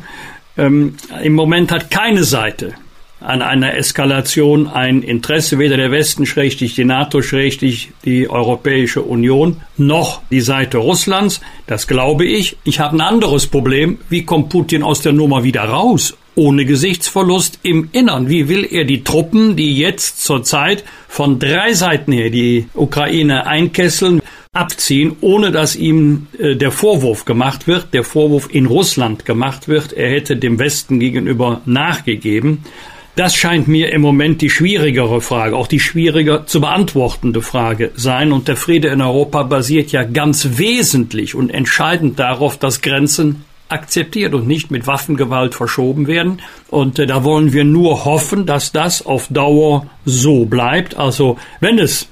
Ähm, 0.58 0.96
Im 1.24 1.34
Moment 1.34 1.72
hat 1.72 1.92
keine 1.92 2.24
Seite 2.24 2.74
an 3.28 3.42
einer 3.42 3.76
Eskalation 3.76 4.68
ein 4.68 5.04
Interesse, 5.04 5.60
weder 5.60 5.76
der 5.76 5.92
Westen 5.92 6.26
schrägstich 6.26 6.76
die 6.76 6.86
NATO 6.86 7.22
schrägstich 7.22 7.92
die 8.06 8.30
Europäische 8.30 9.02
Union 9.02 9.58
noch 9.76 10.22
die 10.32 10.40
Seite 10.40 10.78
Russlands. 10.78 11.42
Das 11.66 11.88
glaube 11.88 12.26
ich. 12.26 12.56
Ich 12.64 12.80
habe 12.80 12.96
ein 12.96 13.02
anderes 13.02 13.48
Problem. 13.48 13.98
Wie 14.08 14.24
kommt 14.24 14.48
Putin 14.48 14.82
aus 14.82 15.02
der 15.02 15.12
Nummer 15.12 15.44
wieder 15.44 15.64
raus? 15.64 16.16
Ohne 16.36 16.64
Gesichtsverlust 16.64 17.60
im 17.64 17.90
Innern. 17.92 18.30
Wie 18.30 18.48
will 18.48 18.66
er 18.70 18.86
die 18.86 19.04
Truppen, 19.04 19.58
die 19.58 19.78
jetzt 19.78 20.24
zurzeit 20.24 20.86
von 21.10 21.38
drei 21.38 21.74
Seiten 21.74 22.14
her 22.14 22.30
die 22.30 22.68
Ukraine 22.76 23.46
einkesseln, 23.46 24.22
abziehen, 24.54 25.18
ohne 25.20 25.52
dass 25.52 25.76
ihm 25.76 26.28
äh, 26.40 26.56
der 26.56 26.72
Vorwurf 26.72 27.26
gemacht 27.26 27.68
wird, 27.68 27.94
der 27.94 28.06
Vorwurf 28.06 28.48
in 28.50 28.68
Russland 28.68 29.26
gemacht 29.26 29.68
wird, 29.68 29.92
er 29.92 30.12
hätte 30.12 30.38
dem 30.38 30.60
Westen 30.60 31.02
gegenüber 31.02 31.62
nachgegeben. 31.66 32.64
Das 33.18 33.36
scheint 33.36 33.68
mir 33.68 33.92
im 33.94 34.02
Moment 34.02 34.44
die 34.44 34.50
schwierigere 34.52 35.22
Frage, 35.22 35.56
auch 35.56 35.66
die 35.66 35.80
schwieriger 35.80 36.46
zu 36.46 36.62
beantwortende 36.62 37.42
Frage 37.42 37.90
sein. 37.96 38.32
Und 38.32 38.48
der 38.48 38.56
Friede 38.56 38.90
in 38.90 39.02
Europa 39.02 39.42
basiert 39.42 39.92
ja 39.92 40.04
ganz 40.04 40.60
wesentlich 40.60 41.34
und 41.34 41.50
entscheidend 41.50 42.20
darauf, 42.20 42.60
dass 42.60 42.82
Grenzen 42.82 43.44
akzeptiert 43.70 44.36
und 44.36 44.46
nicht 44.46 44.70
mit 44.70 44.86
Waffengewalt 44.86 45.56
verschoben 45.56 46.06
werden. 46.06 46.44
Und 46.68 47.00
äh, 47.00 47.08
da 47.08 47.24
wollen 47.24 47.54
wir 47.54 47.64
nur 47.64 48.06
hoffen, 48.06 48.46
dass 48.46 48.72
das 48.72 49.04
auf 49.04 49.26
Dauer 49.32 49.88
so 50.06 50.46
bleibt. 50.46 50.96
Also 50.96 51.40
wenn 51.60 51.80
es 51.80 52.08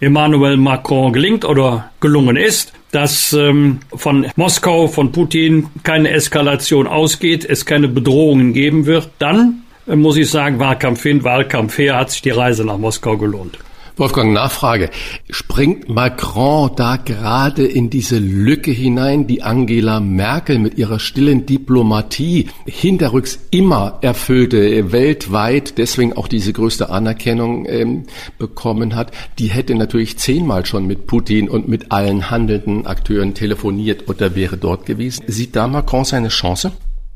Emmanuel 0.00 0.56
Macron 0.56 1.12
gelingt 1.12 1.44
oder 1.44 1.92
gelungen 2.00 2.36
ist, 2.36 2.72
dass 2.90 3.32
ähm, 3.32 3.78
von 3.94 4.26
Moskau, 4.34 4.88
von 4.88 5.12
Putin 5.12 5.68
keine 5.84 6.10
Eskalation 6.10 6.88
ausgeht, 6.88 7.44
es 7.44 7.64
keine 7.64 7.86
Bedrohungen 7.86 8.54
geben 8.54 8.86
wird, 8.86 9.10
dann 9.20 9.62
muss 9.96 10.16
ich 10.16 10.30
sagen, 10.30 10.58
Wahlkampf 10.58 11.02
hin, 11.02 11.24
Wahlkampf 11.24 11.78
her, 11.78 11.96
hat 11.96 12.10
sich 12.10 12.22
die 12.22 12.30
Reise 12.30 12.64
nach 12.64 12.78
Moskau 12.78 13.16
gelohnt. 13.16 13.58
Wolfgang, 13.98 14.32
Nachfrage. 14.32 14.90
Springt 15.28 15.88
Macron 15.88 16.70
da 16.76 16.96
gerade 16.96 17.66
in 17.66 17.90
diese 17.90 18.18
Lücke 18.18 18.70
hinein, 18.70 19.26
die 19.26 19.42
Angela 19.42 19.98
Merkel 19.98 20.60
mit 20.60 20.78
ihrer 20.78 21.00
stillen 21.00 21.46
Diplomatie 21.46 22.46
hinterrücks 22.64 23.40
immer 23.50 23.98
erfüllte, 24.02 24.92
weltweit 24.92 25.78
deswegen 25.78 26.12
auch 26.12 26.28
diese 26.28 26.52
größte 26.52 26.90
Anerkennung 26.90 27.66
ähm, 27.68 28.04
bekommen 28.38 28.94
hat? 28.94 29.10
Die 29.40 29.48
hätte 29.48 29.74
natürlich 29.74 30.16
zehnmal 30.16 30.64
schon 30.64 30.86
mit 30.86 31.08
Putin 31.08 31.48
und 31.48 31.66
mit 31.66 31.90
allen 31.90 32.30
handelnden 32.30 32.86
Akteuren 32.86 33.34
telefoniert 33.34 34.08
oder 34.08 34.36
wäre 34.36 34.56
dort 34.56 34.86
gewesen. 34.86 35.24
Sieht 35.26 35.56
da 35.56 35.66
Macron 35.66 36.04
seine 36.04 36.28
Chance 36.28 36.70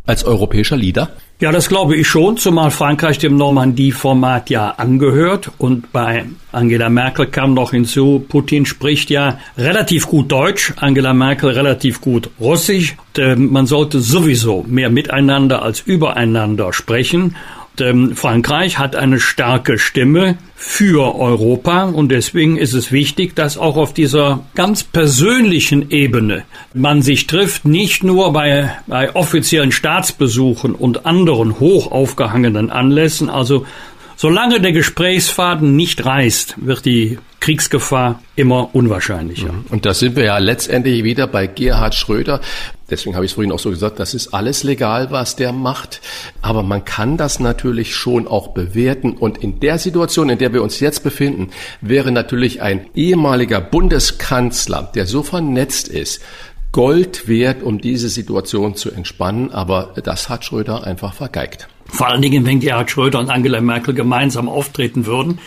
als 0.06 0.24
europäischer 0.24 0.76
Leader? 0.76 1.10
Ja, 1.40 1.50
das 1.50 1.68
glaube 1.68 1.96
ich 1.96 2.06
schon, 2.06 2.36
zumal 2.36 2.70
Frankreich 2.70 3.18
dem 3.18 3.36
Normandie-Format 3.36 4.48
ja 4.48 4.70
angehört 4.70 5.50
und 5.58 5.90
bei 5.90 6.24
Angela 6.52 6.88
Merkel 6.88 7.26
kam 7.26 7.54
noch 7.54 7.72
hinzu, 7.72 8.24
Putin 8.28 8.64
spricht 8.64 9.10
ja 9.10 9.40
relativ 9.58 10.06
gut 10.06 10.30
Deutsch, 10.30 10.72
Angela 10.76 11.12
Merkel 11.12 11.50
relativ 11.50 12.00
gut 12.00 12.30
Russisch. 12.38 12.94
Und, 13.16 13.22
äh, 13.22 13.34
man 13.34 13.66
sollte 13.66 13.98
sowieso 13.98 14.64
mehr 14.68 14.88
miteinander 14.88 15.62
als 15.62 15.80
übereinander 15.80 16.72
sprechen 16.72 17.34
ähm, 17.80 18.16
Frankreich 18.16 18.78
hat 18.78 18.96
eine 18.96 19.18
starke 19.18 19.78
Stimme 19.78 20.36
für 20.54 21.14
Europa 21.16 21.84
und 21.84 22.10
deswegen 22.10 22.56
ist 22.56 22.74
es 22.74 22.92
wichtig, 22.92 23.34
dass 23.34 23.56
auch 23.56 23.76
auf 23.76 23.94
dieser 23.94 24.44
ganz 24.54 24.82
persönlichen 24.82 25.90
Ebene 25.90 26.44
man 26.74 27.02
sich 27.02 27.26
trifft, 27.26 27.64
nicht 27.64 28.04
nur 28.04 28.32
bei, 28.32 28.70
bei 28.86 29.14
offiziellen 29.14 29.72
Staatsbesuchen 29.72 30.74
und 30.74 31.06
anderen 31.06 31.60
hoch 31.60 31.90
aufgehangenen 31.90 32.70
Anlässen, 32.70 33.28
also 33.28 33.66
Solange 34.22 34.60
der 34.60 34.70
Gesprächsfaden 34.70 35.74
nicht 35.74 36.04
reißt, 36.04 36.54
wird 36.64 36.84
die 36.84 37.18
Kriegsgefahr 37.42 38.22
immer 38.36 38.72
unwahrscheinlicher. 38.72 39.52
Mhm. 39.52 39.64
Und 39.68 39.84
da 39.84 39.94
sind 39.94 40.14
wir 40.14 40.22
ja 40.22 40.38
letztendlich 40.38 41.02
wieder 41.02 41.26
bei 41.26 41.48
Gerhard 41.48 41.96
Schröder. 41.96 42.40
Deswegen 42.88 43.16
habe 43.16 43.24
ich 43.24 43.32
es 43.32 43.34
vorhin 43.34 43.50
auch 43.50 43.58
so 43.58 43.70
gesagt, 43.70 43.98
das 43.98 44.14
ist 44.14 44.32
alles 44.32 44.62
legal, 44.62 45.10
was 45.10 45.34
der 45.34 45.52
macht. 45.52 46.00
Aber 46.40 46.62
man 46.62 46.84
kann 46.84 47.16
das 47.16 47.40
natürlich 47.40 47.96
schon 47.96 48.28
auch 48.28 48.54
bewerten. 48.54 49.14
Und 49.14 49.38
in 49.38 49.58
der 49.58 49.78
Situation, 49.78 50.28
in 50.28 50.38
der 50.38 50.52
wir 50.52 50.62
uns 50.62 50.78
jetzt 50.78 51.02
befinden, 51.02 51.50
wäre 51.80 52.12
natürlich 52.12 52.62
ein 52.62 52.86
ehemaliger 52.94 53.60
Bundeskanzler, 53.60 54.92
der 54.94 55.06
so 55.06 55.24
vernetzt 55.24 55.88
ist, 55.88 56.22
Gold 56.70 57.26
wert, 57.26 57.64
um 57.64 57.80
diese 57.80 58.08
Situation 58.08 58.76
zu 58.76 58.92
entspannen. 58.92 59.50
Aber 59.50 59.94
das 60.04 60.28
hat 60.28 60.44
Schröder 60.44 60.84
einfach 60.84 61.12
vergeigt. 61.12 61.66
Vor 61.86 62.06
allen 62.06 62.22
Dingen, 62.22 62.46
wenn 62.46 62.60
Gerhard 62.60 62.92
Schröder 62.92 63.18
und 63.18 63.30
Angela 63.30 63.60
Merkel 63.60 63.94
gemeinsam 63.94 64.48
auftreten 64.48 65.06
würden, 65.06 65.40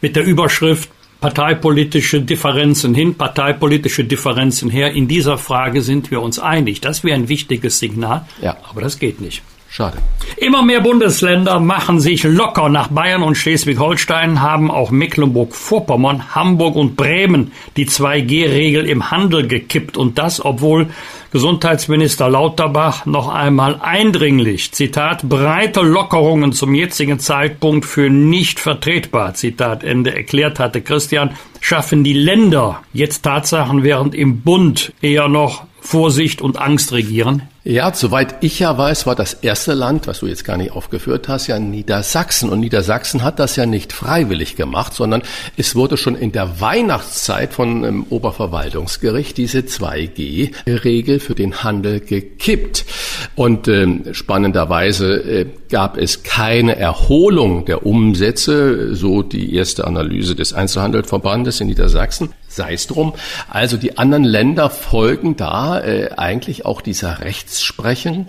mit 0.00 0.14
der 0.14 0.24
Überschrift 0.24 0.88
parteipolitische 1.22 2.20
Differenzen 2.20 2.94
hin, 2.94 3.14
parteipolitische 3.14 4.04
Differenzen 4.04 4.68
her. 4.68 4.90
In 4.90 5.06
dieser 5.06 5.38
Frage 5.38 5.80
sind 5.80 6.10
wir 6.10 6.20
uns 6.20 6.40
einig. 6.40 6.80
Das 6.80 7.04
wäre 7.04 7.16
ein 7.16 7.28
wichtiges 7.28 7.78
Signal. 7.78 8.26
Ja. 8.42 8.56
Aber 8.68 8.82
das 8.82 8.98
geht 8.98 9.20
nicht. 9.20 9.42
Schade. 9.74 9.96
Immer 10.36 10.62
mehr 10.62 10.82
Bundesländer 10.82 11.58
machen 11.58 11.98
sich 11.98 12.24
locker. 12.24 12.68
Nach 12.68 12.88
Bayern 12.88 13.22
und 13.22 13.36
Schleswig-Holstein 13.36 14.42
haben 14.42 14.70
auch 14.70 14.90
Mecklenburg-Vorpommern, 14.90 16.34
Hamburg 16.34 16.76
und 16.76 16.94
Bremen 16.94 17.52
die 17.78 17.86
2G-Regel 17.86 18.84
im 18.84 19.10
Handel 19.10 19.48
gekippt. 19.48 19.96
Und 19.96 20.18
das, 20.18 20.44
obwohl 20.44 20.88
Gesundheitsminister 21.30 22.28
Lauterbach 22.28 23.06
noch 23.06 23.30
einmal 23.30 23.80
eindringlich, 23.80 24.72
Zitat, 24.72 25.26
breite 25.26 25.80
Lockerungen 25.80 26.52
zum 26.52 26.74
jetzigen 26.74 27.18
Zeitpunkt 27.18 27.86
für 27.86 28.10
nicht 28.10 28.60
vertretbar, 28.60 29.32
Zitat 29.32 29.84
Ende, 29.84 30.14
erklärt 30.14 30.58
hatte 30.58 30.82
Christian, 30.82 31.30
schaffen 31.60 32.04
die 32.04 32.12
Länder 32.12 32.82
jetzt 32.92 33.22
Tatsachen, 33.22 33.84
während 33.84 34.14
im 34.14 34.42
Bund 34.42 34.92
eher 35.00 35.28
noch 35.28 35.64
Vorsicht 35.80 36.42
und 36.42 36.58
Angst 36.58 36.92
regieren? 36.92 37.48
Ja, 37.64 37.94
soweit 37.94 38.42
ich 38.42 38.58
ja 38.58 38.76
weiß, 38.76 39.06
war 39.06 39.14
das 39.14 39.34
erste 39.34 39.74
Land, 39.74 40.08
was 40.08 40.18
du 40.18 40.26
jetzt 40.26 40.44
gar 40.44 40.56
nicht 40.56 40.72
aufgeführt 40.72 41.28
hast, 41.28 41.46
ja 41.46 41.60
Niedersachsen. 41.60 42.48
Und 42.48 42.58
Niedersachsen 42.58 43.22
hat 43.22 43.38
das 43.38 43.54
ja 43.54 43.66
nicht 43.66 43.92
freiwillig 43.92 44.56
gemacht, 44.56 44.92
sondern 44.94 45.22
es 45.56 45.76
wurde 45.76 45.96
schon 45.96 46.16
in 46.16 46.32
der 46.32 46.60
Weihnachtszeit 46.60 47.52
von 47.52 47.82
dem 47.82 48.02
Oberverwaltungsgericht 48.10 49.36
diese 49.36 49.60
2G-Regel 49.60 51.20
für 51.20 51.36
den 51.36 51.62
Handel 51.62 52.00
gekippt. 52.00 52.84
Und 53.36 53.68
ähm, 53.68 54.06
spannenderweise 54.10 55.14
äh, 55.18 55.46
gab 55.70 55.98
es 55.98 56.24
keine 56.24 56.74
Erholung 56.74 57.64
der 57.64 57.86
Umsätze, 57.86 58.96
so 58.96 59.22
die 59.22 59.54
erste 59.54 59.86
Analyse 59.86 60.34
des 60.34 60.52
Einzelhandelsverbandes 60.52 61.60
in 61.60 61.68
Niedersachsen, 61.68 62.30
sei 62.54 62.74
es 62.74 62.86
drum. 62.86 63.14
Also 63.48 63.76
die 63.76 63.98
anderen 63.98 64.24
Länder 64.24 64.70
folgen 64.70 65.36
da 65.36 65.80
äh, 65.80 66.10
eigentlich 66.16 66.64
auch 66.66 66.80
dieser 66.80 67.20
Rechtsprechung. 67.20 68.28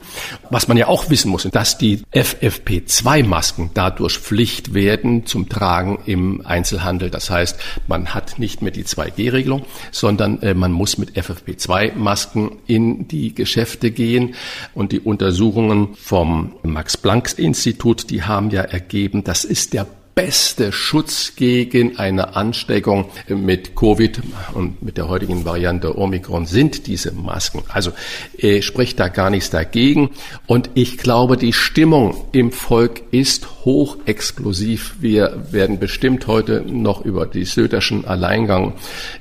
Was 0.50 0.68
man 0.68 0.78
ja 0.78 0.88
auch 0.88 1.10
wissen 1.10 1.30
muss, 1.30 1.44
dass 1.44 1.78
die 1.78 2.02
FFP2-Masken 2.14 3.72
dadurch 3.74 4.18
Pflicht 4.18 4.74
werden 4.74 5.26
zum 5.26 5.50
Tragen 5.50 6.00
im 6.06 6.46
Einzelhandel. 6.46 7.10
Das 7.10 7.30
heißt, 7.30 7.60
man 7.88 8.14
hat 8.14 8.40
nicht 8.40 8.62
mehr 8.62 8.72
die 8.72 8.86
2G-Regelung, 8.86 9.66
sondern 9.92 10.42
äh, 10.42 10.54
man 10.54 10.72
muss 10.72 10.98
mit 10.98 11.18
FFP2-Masken 11.18 12.58
in 12.68 13.08
die 13.08 13.34
Geschäfte 13.34 13.92
gehen. 13.92 14.36
Und 14.74 14.92
die 14.92 15.00
Untersuchungen 15.00 15.96
vom 15.96 16.54
Max-Planck-Institut, 16.64 18.10
die 18.10 18.24
haben 18.24 18.50
ja 18.50 18.62
ergeben, 18.62 19.24
das 19.24 19.44
ist 19.44 19.74
der 19.74 19.88
beste 20.16 20.72
Schutz 20.72 21.36
gegen 21.36 21.98
eine 21.98 22.36
Ansteckung 22.36 23.06
mit 23.28 23.76
Covid 23.76 24.22
und 24.54 24.82
mit 24.84 24.98
der 24.98 25.08
heutigen 25.08 25.44
Variante 25.44 25.98
Omikron 25.98 26.46
sind 26.46 26.86
diese 26.86 27.12
Masken. 27.14 27.64
Also 27.68 27.92
äh, 28.38 28.62
spricht 28.62 29.00
da 29.00 29.08
gar 29.08 29.30
nichts 29.30 29.50
dagegen. 29.50 30.12
Und 30.46 30.70
ich 30.76 30.98
glaube, 30.98 31.38
die 31.38 31.54
Stimmung 31.54 32.26
im 32.32 32.52
Volk 32.52 33.02
ist 33.12 33.66
hochexplosiv. 33.66 34.96
Wir 35.00 35.46
werden 35.52 35.80
bestimmt 35.80 36.28
heute 36.28 36.62
noch 36.62 37.04
über 37.04 37.26
die 37.26 37.46
Söderschen 37.46 38.06
Alleingang 38.06 38.74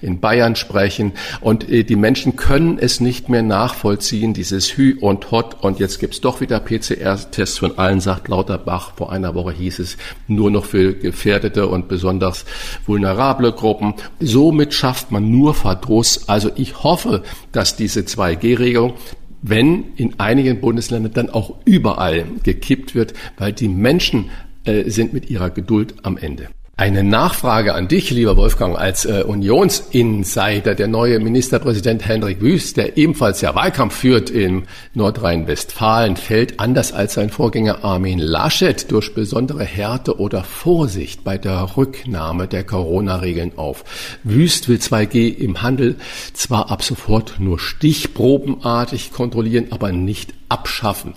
in 0.03 0.21
Bayern 0.21 0.57
sprechen. 0.57 1.13
Und 1.41 1.71
äh, 1.71 1.85
die 1.85 1.97
Menschen 1.97 2.37
können 2.37 2.79
es 2.79 3.01
nicht 3.01 3.31
mehr 3.31 3.43
nachvollziehen, 3.43 4.35
dieses 4.35 4.77
Hü 4.77 4.99
und 5.01 5.31
Hot. 5.31 5.63
Und 5.63 5.79
jetzt 5.79 6.01
gibt's 6.01 6.21
doch 6.21 6.43
wieder 6.43 6.61
PCR-Tests 6.61 7.59
von 7.59 7.79
allen, 7.79 8.01
sagt 8.01 8.29
Lauterbach. 8.29 8.93
Vor 8.97 9.11
einer 9.11 9.35
Woche 9.35 9.53
hieß 9.53 9.79
es 9.79 9.97
nur 10.27 10.51
noch 10.51 10.67
für 10.67 10.82
gefährdete 10.91 11.67
und 11.67 11.89
besonders 11.89 12.45
vulnerable 12.87 13.53
Gruppen. 13.53 13.95
Somit 14.21 14.75
schafft 14.75 15.11
man 15.11 15.31
nur 15.31 15.55
Verdruss. 15.55 16.29
Also 16.29 16.51
ich 16.57 16.83
hoffe, 16.83 17.23
dass 17.53 17.77
diese 17.77 18.01
2G-Regelung 18.01 18.95
wenn 19.43 19.95
in 19.97 20.21
einigen 20.21 20.61
Bundesländern 20.61 21.13
dann 21.13 21.31
auch 21.31 21.57
überall 21.65 22.25
gekippt 22.45 22.95
wird, 22.95 23.13
weil 23.37 23.53
die 23.53 23.67
Menschen 23.67 24.31
äh, 24.65 24.89
sind 24.89 25.13
mit 25.13 25.29
ihrer 25.29 25.51
Geduld 25.51 25.97
am 26.05 26.17
Ende. 26.17 26.49
Eine 26.75 27.05
Nachfrage 27.05 27.75
an 27.75 27.87
dich, 27.87 28.11
lieber 28.11 28.39
Wolfgang, 28.39 28.79
als 28.79 29.05
äh, 29.05 29.25
Unionsinsider. 29.27 30.75
Der 30.75 30.89
neue 30.89 31.21
Ministerpräsident 31.21 32.09
Hendrik 32.09 32.41
Wüst, 32.41 32.79
der 32.79 32.97
ebenfalls 32.97 33.43
ja 33.43 33.55
Wahlkampf 33.55 33.95
führt 33.95 34.31
in 34.31 34.63
Nordrhein-Westfalen, 34.95 36.17
fällt 36.17 36.61
anders 36.61 36.95
als 36.95 37.13
sein 37.13 37.29
Vorgänger 37.29 37.85
Armin 37.85 38.19
Laschet 38.19 38.91
durch 38.91 39.15
besondere 39.15 39.65
Härte 39.65 40.19
oder 40.19 40.45
Vorsicht 40.45 41.25
bei 41.25 41.37
der 41.37 41.77
Rücknahme 41.77 42.49
der 42.49 42.65
Corona-Regeln 42.65 43.53
auf. 43.57 43.85
Wüst 44.25 44.71
will 44.71 44.79
2G 44.79 45.37
im 45.37 45.61
Handel 45.61 45.97
zwar 46.33 46.71
ab 46.71 46.83
sofort 46.83 47.35
nur 47.39 47.59
stichprobenartig 47.59 49.13
kontrollieren, 49.13 49.67
aber 49.73 49.93
nicht 49.93 50.33
abschaffen. 50.53 51.15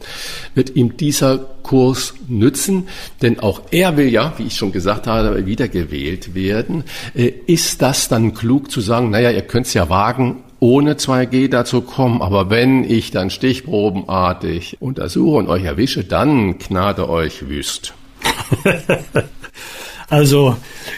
Wird 0.53 0.75
ihm 0.75 0.97
dieser 0.97 1.37
Kurs 1.37 2.13
nützen? 2.27 2.87
Denn 3.21 3.39
auch 3.39 3.61
er 3.71 3.97
will 3.97 4.07
ja, 4.07 4.33
wie 4.37 4.43
ich 4.43 4.55
schon 4.55 4.71
gesagt 4.71 5.07
habe, 5.07 5.45
wiedergewählt 5.45 6.33
werden. 6.33 6.85
Äh, 7.13 7.33
ist 7.45 7.81
das 7.81 8.07
dann 8.07 8.33
klug 8.33 8.71
zu 8.71 8.81
sagen, 8.81 9.09
naja, 9.09 9.29
ihr 9.29 9.41
könnt 9.41 9.67
es 9.67 9.73
ja 9.73 9.89
wagen, 9.89 10.43
ohne 10.59 10.93
2G 10.93 11.49
dazu 11.49 11.81
kommen, 11.81 12.21
aber 12.21 12.49
wenn 12.49 12.89
ich 12.89 13.11
dann 13.11 13.29
stichprobenartig 13.29 14.77
untersuche 14.79 15.37
und 15.37 15.49
euch 15.49 15.63
erwische, 15.63 16.03
dann 16.03 16.57
gnade 16.57 17.09
euch 17.09 17.47
wüst. 17.49 17.93
Also 20.09 20.55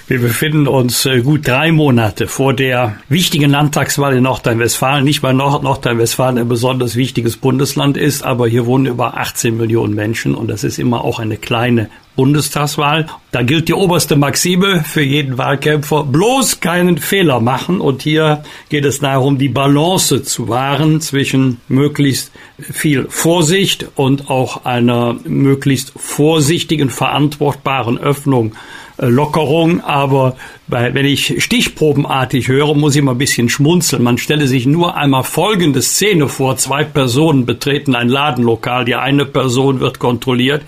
wir 0.08 0.20
befinden 0.20 0.68
uns 0.68 1.06
äh, 1.06 1.22
gut 1.22 1.48
drei 1.48 1.72
Monate 1.72 2.28
vor 2.28 2.54
der 2.54 2.98
wichtigen 3.08 3.52
Landtagswahl 3.52 4.18
in 4.18 4.24
Nordrhein-Westfalen. 4.24 5.06
Nicht 5.06 5.24
weil 5.24 5.34
Nordrhein-Westfalen 5.34 6.38
ein 6.38 6.50
besonders 6.50 6.98
wichtiges 6.98 7.38
Bundesland 7.38 7.96
ist, 7.96 8.24
aber 8.24 8.48
hier 8.48 8.66
wohnen 8.66 8.86
über 8.86 9.18
18 9.18 9.56
Millionen 9.56 9.96
Menschen 9.96 10.36
und 10.36 10.50
das 10.50 10.66
ist 10.66 10.78
immer 10.78 11.06
auch 11.06 11.20
eine 11.20 11.38
kleine 11.38 11.90
Bundestagswahl. 12.18 13.06
Da 13.32 13.44
gilt 13.44 13.70
die 13.70 13.74
oberste 13.74 14.18
Maxime 14.18 14.84
für 14.84 15.04
jeden 15.04 15.38
Wahlkämpfer, 15.38 16.04
bloß 16.04 16.60
keinen 16.60 16.98
Fehler 16.98 17.40
machen. 17.40 17.80
Und 17.80 18.02
hier 18.02 18.44
geht 18.70 18.86
es 18.86 19.00
darum, 19.00 19.38
die 19.38 19.50
Balance 19.50 20.24
zu 20.24 20.50
wahren 20.50 21.00
zwischen 21.00 21.62
möglichst 21.70 22.32
viel 22.60 23.06
Vorsicht 23.10 23.88
und 23.96 24.30
auch 24.30 24.66
einer 24.66 25.16
möglichst 25.24 25.94
vorsichtigen, 25.96 26.90
verantwortbaren 26.90 28.00
Öffnung 28.00 28.54
Lockerung, 29.00 29.82
aber 29.82 30.36
wenn 30.68 31.06
ich 31.06 31.44
stichprobenartig 31.44 32.48
höre, 32.48 32.74
muss 32.74 32.96
ich 32.96 33.01
mal 33.01 33.12
ein 33.12 33.18
bisschen 33.18 33.50
schmunzeln. 33.50 34.04
Man 34.04 34.18
stelle 34.18 34.48
sich 34.48 34.66
nur 34.66 34.98
einmal 34.98 35.24
folgende 35.24 35.82
Szene 35.82 36.27
vor. 36.27 36.58
Zwei 36.58 36.84
Personen 36.84 37.46
betreten 37.46 37.96
ein 37.96 38.10
Ladenlokal. 38.10 38.86
Die 38.86 38.96
eine 38.96 39.25
Person 39.25 39.80
wird 39.80 40.00
kontrolliert 40.00 40.63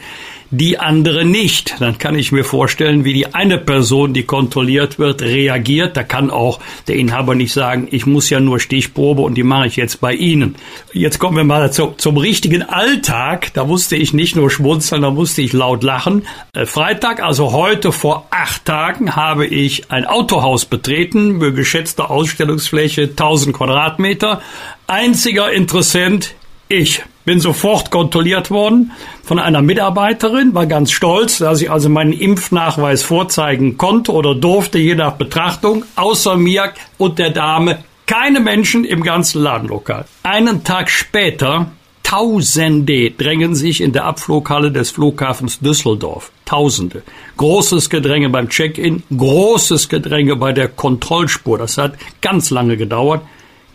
die 0.51 0.79
andere 0.79 1.25
nicht. 1.25 1.75
Dann 1.79 1.97
kann 1.97 2.17
ich 2.17 2.31
mir 2.31 2.43
vorstellen, 2.43 3.05
wie 3.05 3.13
die 3.13 3.33
eine 3.33 3.57
Person, 3.57 4.13
die 4.13 4.23
kontrolliert 4.23 4.97
wird, 4.97 5.21
reagiert. 5.21 5.95
Da 5.95 6.03
kann 6.03 6.31
auch 6.31 6.59
der 6.87 6.95
Inhaber 6.95 7.35
nicht 7.35 7.53
sagen, 7.53 7.87
ich 7.91 8.05
muss 8.05 8.29
ja 8.29 8.39
nur 8.39 8.59
Stichprobe 8.59 9.21
und 9.21 9.35
die 9.35 9.43
mache 9.43 9.67
ich 9.67 9.75
jetzt 9.75 10.01
bei 10.01 10.13
Ihnen. 10.13 10.55
Jetzt 10.93 11.19
kommen 11.19 11.37
wir 11.37 11.43
mal 11.43 11.71
zu, 11.71 11.93
zum 11.97 12.17
richtigen 12.17 12.63
Alltag. 12.63 13.53
Da 13.53 13.65
musste 13.65 13.95
ich 13.95 14.13
nicht 14.13 14.35
nur 14.35 14.49
schmunzeln, 14.49 15.03
da 15.03 15.11
musste 15.11 15.41
ich 15.41 15.53
laut 15.53 15.83
lachen. 15.83 16.25
Äh, 16.53 16.65
Freitag, 16.65 17.21
also 17.21 17.51
heute 17.51 17.91
vor 17.91 18.27
acht 18.31 18.65
Tagen, 18.65 19.15
habe 19.15 19.45
ich 19.45 19.91
ein 19.91 20.05
Autohaus 20.05 20.65
betreten, 20.65 21.39
geschätzte 21.55 22.09
Ausstellungsfläche 22.09 23.03
1000 23.03 23.55
Quadratmeter. 23.55 24.41
Einziger 24.87 25.51
Interessent, 25.51 26.33
ich 26.67 27.03
bin 27.25 27.39
sofort 27.39 27.91
kontrolliert 27.91 28.49
worden 28.49 28.91
von 29.23 29.39
einer 29.39 29.61
Mitarbeiterin, 29.61 30.53
war 30.53 30.65
ganz 30.65 30.91
stolz, 30.91 31.37
dass 31.37 31.61
ich 31.61 31.69
also 31.69 31.89
meinen 31.89 32.13
Impfnachweis 32.13 33.03
vorzeigen 33.03 33.77
konnte 33.77 34.11
oder 34.11 34.35
durfte, 34.35 34.79
je 34.79 34.95
nach 34.95 35.13
Betrachtung, 35.13 35.85
außer 35.95 36.37
mir 36.37 36.73
und 36.97 37.19
der 37.19 37.31
Dame 37.31 37.83
keine 38.05 38.39
Menschen 38.39 38.85
im 38.85 39.03
ganzen 39.03 39.43
Ladenlokal. 39.43 40.05
Einen 40.23 40.63
Tag 40.63 40.89
später 40.89 41.71
Tausende 42.09 43.11
drängen 43.11 43.53
sich 43.53 43.81
in 43.81 43.91
der 43.91 44.05
Abflughalle 44.05 44.71
des 44.71 44.89
Flughafens 44.89 45.59
Düsseldorf. 45.59 46.31
Tausende. 46.43 47.03
Großes 47.37 47.91
Gedränge 47.91 48.29
beim 48.29 48.49
Check-in, 48.49 49.03
großes 49.15 49.89
Gedränge 49.89 50.35
bei 50.35 50.51
der 50.51 50.69
Kontrollspur. 50.69 51.59
Das 51.59 51.77
hat 51.77 51.93
ganz 52.19 52.49
lange 52.49 52.77
gedauert. 52.77 53.21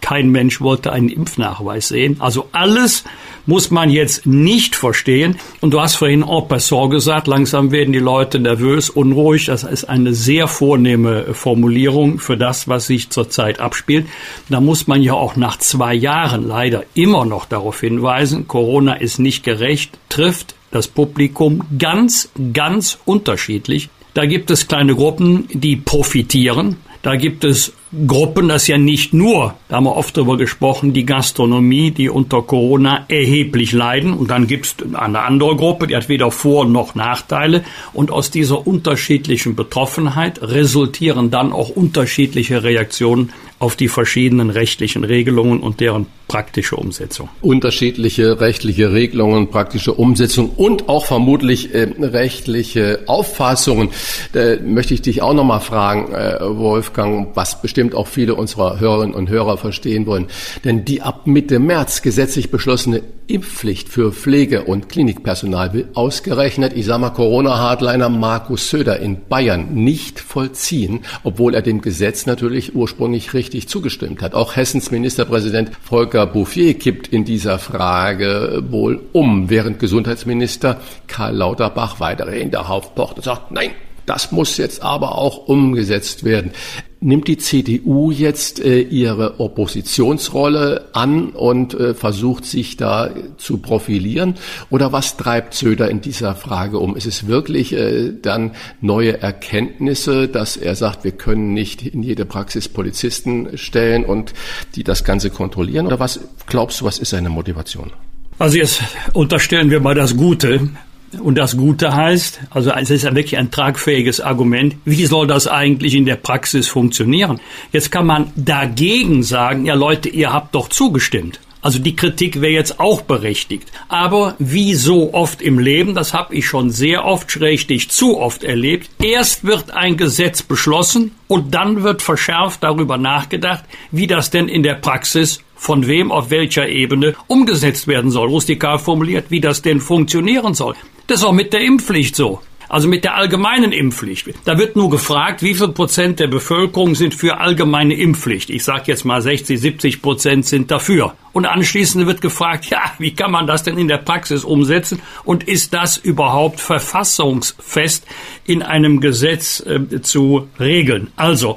Kein 0.01 0.31
Mensch 0.31 0.61
wollte 0.61 0.91
einen 0.91 1.11
Impfnachweis 1.11 1.87
sehen. 1.87 2.17
Also 2.19 2.49
alles 2.51 3.05
muss 3.47 3.71
man 3.71 3.91
jetzt 3.91 4.27
nicht 4.27 4.77
verstehen. 4.77 5.37
Und 5.61 5.73
du 5.73 5.81
hast 5.81 5.97
vorhin 5.97 6.23
en 6.23 6.49
passant 6.49 6.91
gesagt, 6.91 7.27
langsam 7.27 7.71
werden 7.71 7.93
die 7.93 7.99
Leute 7.99 8.39
nervös, 8.39 8.91
unruhig. 8.91 9.47
Das 9.47 9.65
ist 9.65 9.85
eine 9.85 10.15
sehr 10.15 10.49
vornehme 10.49 11.35
Formulierung 11.35 12.19
für 12.19 12.37
das, 12.37 12.69
was 12.69 12.87
sich 12.87 13.11
zurzeit 13.11 13.61
abspielt. 13.61 14.07
Da 14.49 14.61
muss 14.61 14.87
man 14.87 15.03
ja 15.03 15.15
auch 15.15 15.37
nach 15.37 15.59
zwei 15.59 15.95
Jahren 15.95 16.47
leider 16.47 16.85
immer 16.95 17.25
noch 17.25 17.47
darauf 17.47 17.81
hinweisen, 17.81 18.49
Corona 18.49 18.95
ist 18.95 19.19
nicht 19.19 19.45
gerecht, 19.45 19.99
trifft 20.09 20.55
das 20.71 20.89
Publikum 20.89 21.63
ganz, 21.79 22.31
ganz 22.53 22.99
unterschiedlich. 23.05 23.91
Da 24.13 24.27
gibt 24.27 24.51
es 24.51 24.69
kleine 24.69 24.95
Gruppen, 24.95 25.49
die 25.53 25.77
profitieren. 25.77 26.77
Da 27.03 27.17
gibt 27.17 27.45
es 27.45 27.73
Gruppen, 28.07 28.49
das 28.49 28.67
ja 28.67 28.79
nicht 28.79 29.15
nur, 29.15 29.55
da 29.69 29.77
haben 29.77 29.85
wir 29.85 29.97
oft 29.97 30.17
darüber 30.17 30.37
gesprochen, 30.37 30.93
die 30.93 31.07
Gastronomie, 31.07 31.91
die 31.91 32.09
unter 32.09 32.43
Corona 32.43 33.05
erheblich 33.09 33.73
leiden. 33.73 34.15
Und 34.15 34.31
dann 34.31 34.47
gibt 34.47 34.67
es 34.67 34.95
eine 34.95 35.21
andere 35.21 35.57
Gruppe, 35.57 35.87
die 35.87 35.97
hat 35.97 36.09
weder 36.09 36.31
Vor- 36.31 36.67
noch 36.67 36.95
Nachteile. 36.95 37.65
Und 37.93 38.11
aus 38.11 38.31
dieser 38.31 38.67
unterschiedlichen 38.67 39.55
Betroffenheit 39.55 40.43
resultieren 40.43 41.31
dann 41.31 41.53
auch 41.53 41.69
unterschiedliche 41.69 42.63
Reaktionen 42.63 43.33
auf 43.59 43.77
die 43.77 43.89
verschiedenen 43.89 44.51
rechtlichen 44.51 45.05
Regelungen 45.05 45.61
und 45.61 45.81
deren 45.81 46.07
praktische 46.35 46.75
Umsetzung. 46.75 47.29
Unterschiedliche 47.43 48.41
rechtliche 48.41 48.93
Regelungen, 48.93 49.51
praktische 49.51 49.95
Umsetzung 49.95 50.51
und 50.57 50.89
auch 50.89 51.07
vermutlich 51.07 51.73
äh, 51.73 51.87
rechtliche 52.01 53.05
Auffassungen. 53.07 53.91
Da 54.33 54.57
möchte 54.61 54.95
ich 54.95 55.03
dich 55.03 55.23
auch 55.23 55.33
noch 55.33 55.45
mal 55.45 55.61
fragen, 55.61 56.13
äh, 56.13 56.39
Wolfgang, 56.41 57.29
was 57.37 57.63
bestimmt 57.63 57.95
auch 57.95 58.09
viele 58.09 58.35
unserer 58.35 58.81
Hörerinnen 58.81 59.15
und 59.15 59.31
Hörer 59.31 59.59
verstehen 59.59 60.07
wollen. 60.07 60.27
Denn 60.65 60.85
die 60.85 61.03
ab 61.03 61.29
Mitte 61.29 61.61
März 61.61 62.03
gesetzlich 62.03 62.51
beschlossene 62.51 63.03
Impfpflicht 63.27 63.89
für 63.89 64.13
Pflege- 64.13 64.65
und 64.65 64.91
Klinikpersonal 64.91 65.73
will 65.73 65.89
ausgerechnet, 65.95 66.75
ich 66.75 66.85
sag 66.85 67.01
mal, 67.01 67.11
Corona-Hardliner 67.11 68.11
Markus 68.11 68.69
Söder 68.69 69.01
in 69.01 69.29
Bayern 69.29 69.73
nicht 69.73 70.21
vollziehen, 70.21 71.01
obwohl 71.23 71.55
er 71.55 71.63
dem 71.63 71.81
Gesetz 71.81 72.27
natürlich 72.27 72.75
ursprünglich 72.75 73.33
richtig 73.33 73.69
zugestimmt 73.69 74.21
hat. 74.21 74.35
Auch 74.35 74.57
Hessens 74.57 74.91
Ministerpräsident 74.91 75.71
Volker 75.83 76.24
Bouffier 76.27 76.75
kippt 76.75 77.09
in 77.09 77.25
dieser 77.25 77.59
Frage 77.59 78.63
wohl 78.71 79.01
um, 79.13 79.51
während 79.51 79.79
Gesundheitsminister 79.79 80.81
Karl 81.07 81.37
Lauterbach 81.37 82.01
weiterhin 82.01 82.51
darauf 82.51 82.95
pocht 82.95 83.17
und 83.17 83.23
sagt, 83.23 83.51
nein, 83.51 83.71
Das 84.07 84.33
muss 84.33 84.57
jetzt 84.57 84.83
aber 84.83 85.19
auch 85.19 85.49
umgesetzt 85.49 86.25
werden. 86.25 86.53
Nimmt 87.01 87.29
die 87.29 87.37
CDU 87.37 88.11
jetzt 88.11 88.65
äh, 88.65 88.81
ihre 88.81 89.39
Oppositionsrolle 89.39 90.89
an 90.95 91.31
und 91.31 91.75
äh, 91.75 91.93
versucht 91.93 92.47
sich 92.47 92.79
da 92.79 93.11
zu 93.37 93.59
profilieren? 93.59 94.37
Oder 94.71 94.91
was 94.93 95.19
treibt 95.19 95.53
Söder 95.53 95.91
in 95.91 96.01
dieser 96.01 96.35
Frage 96.35 96.79
um? 96.79 96.97
Ist 96.97 97.07
es 97.07 97.27
wirklich 97.27 97.75
äh, 97.75 98.13
dann 98.21 98.53
neue 98.81 99.21
Erkenntnisse, 99.21 100.29
dass 100.29 100.57
er 100.57 100.77
sagt, 100.77 101.05
wir 101.05 101.13
können 101.13 101.53
nicht 101.53 101.83
in 101.83 102.03
jede 102.03 102.25
Praxis 102.25 102.71
Polizisten 102.71 103.59
stellen 103.59 104.07
und 104.07 104.33
die 104.75 104.85
das 104.85 105.05
Ganze 105.05 105.29
kontrollieren? 105.29 105.87
Oder 105.87 106.01
was 106.01 106.21
glaubst 106.47 106.81
du, 106.81 106.87
was 106.87 106.99
ist 106.99 107.11
seine 107.11 107.29
Motivation? 107.29 107.93
Also 108.39 108.57
jetzt 108.57 108.83
unterstellen 109.13 109.71
wir 109.71 109.81
mal 109.81 109.95
das 109.95 110.17
Gute. 110.17 110.71
Und 111.21 111.37
das 111.37 111.57
Gute 111.57 111.95
heißt, 111.95 112.41
also 112.51 112.71
es 112.71 112.91
ist 112.91 113.05
ja 113.05 113.15
wirklich 113.15 113.39
ein 113.39 113.51
tragfähiges 113.51 114.21
Argument, 114.21 114.77
wie 114.85 115.07
soll 115.07 115.27
das 115.27 115.47
eigentlich 115.47 115.95
in 115.95 116.07
der 116.07 116.17
Praxis 116.17 116.69
funktionieren? 116.69 117.41
Jetzt 117.73 117.91
kann 117.91 118.07
man 118.07 118.33
dagegen 118.37 119.23
sagen, 119.23 119.67
ja 119.67 119.75
Leute, 119.75 120.09
ihr 120.09 120.33
habt 120.33 120.55
doch 120.55 120.69
zugestimmt. 120.69 121.41
Also 121.65 121.79
die 121.79 121.97
Kritik 121.97 122.43
wäre 122.43 122.53
jetzt 122.53 122.79
auch 122.79 123.01
berechtigt. 123.01 123.73
Aber 123.89 124.37
wie 124.39 124.75
so 124.75 125.15
oft 125.15 125.41
im 125.41 125.59
Leben, 125.59 125.95
das 125.95 126.13
habe 126.13 126.35
ich 126.35 126.47
schon 126.47 126.69
sehr 126.69 127.07
oft, 127.07 127.33
schrägstich 127.33 127.89
zu 127.89 128.19
oft 128.19 128.45
erlebt, 128.45 128.91
erst 129.03 129.45
wird 129.45 129.71
ein 129.71 129.97
Gesetz 129.97 130.43
beschlossen 130.43 131.13
und 131.27 131.55
dann 131.55 131.83
wird 131.83 132.03
verschärft 132.03 132.63
darüber 132.63 132.99
nachgedacht, 132.99 133.65
wie 133.91 134.07
das 134.07 134.29
denn 134.29 134.49
in 134.49 134.63
der 134.63 134.75
Praxis 134.75 135.41
von 135.57 135.87
wem 135.87 136.13
auf 136.13 136.29
welcher 136.29 136.69
Ebene 136.69 137.15
umgesetzt 137.29 137.87
werden 137.87 138.11
soll, 138.11 138.29
rustikal 138.29 138.79
formuliert, 138.79 139.31
wie 139.31 139.41
das 139.41 139.63
denn 139.63 139.81
funktionieren 139.81 140.53
soll. 140.53 140.75
Das 141.07 141.21
ist 141.21 141.25
auch 141.25 141.33
mit 141.33 141.55
der 141.55 141.63
Impfpflicht 141.63 142.15
so. 142.15 142.43
Also 142.75 142.89
mit 142.89 143.05
der 143.05 143.15
allgemeinen 143.15 143.71
Impfpflicht. 143.71 144.31
Da 144.47 144.59
wird 144.59 144.75
nur 144.75 144.91
gefragt, 144.91 145.45
wie 145.45 145.55
viel 145.55 145.69
Prozent 145.69 146.19
der 146.19 146.27
Bevölkerung 146.27 146.97
sind 146.97 147.15
für 147.15 147.39
allgemeine 147.39 147.95
Impfpflicht. 147.95 148.51
Ich 148.51 148.65
sage 148.65 148.83
jetzt 148.87 149.05
mal 149.05 149.23
60, 149.23 149.61
70 149.61 150.03
Prozent 150.03 150.45
sind 150.45 150.73
dafür. 150.73 151.15
Und 151.33 151.47
anschließend 151.47 152.05
wird 152.09 152.21
gefragt, 152.21 152.67
ja, 152.71 152.81
wie 152.99 153.15
kann 153.15 153.31
man 153.31 153.47
das 153.47 153.63
denn 153.63 153.79
in 153.79 153.87
der 153.87 153.99
Praxis 153.99 154.43
umsetzen? 154.43 155.01
Und 155.23 155.45
ist 155.45 155.73
das 155.73 155.97
überhaupt 155.97 156.59
verfassungsfest 156.59 158.07
in 158.45 158.63
einem 158.63 158.99
Gesetz 158.99 159.61
äh, 159.61 160.01
zu 160.01 160.49
regeln? 160.59 161.13
Also, 161.15 161.55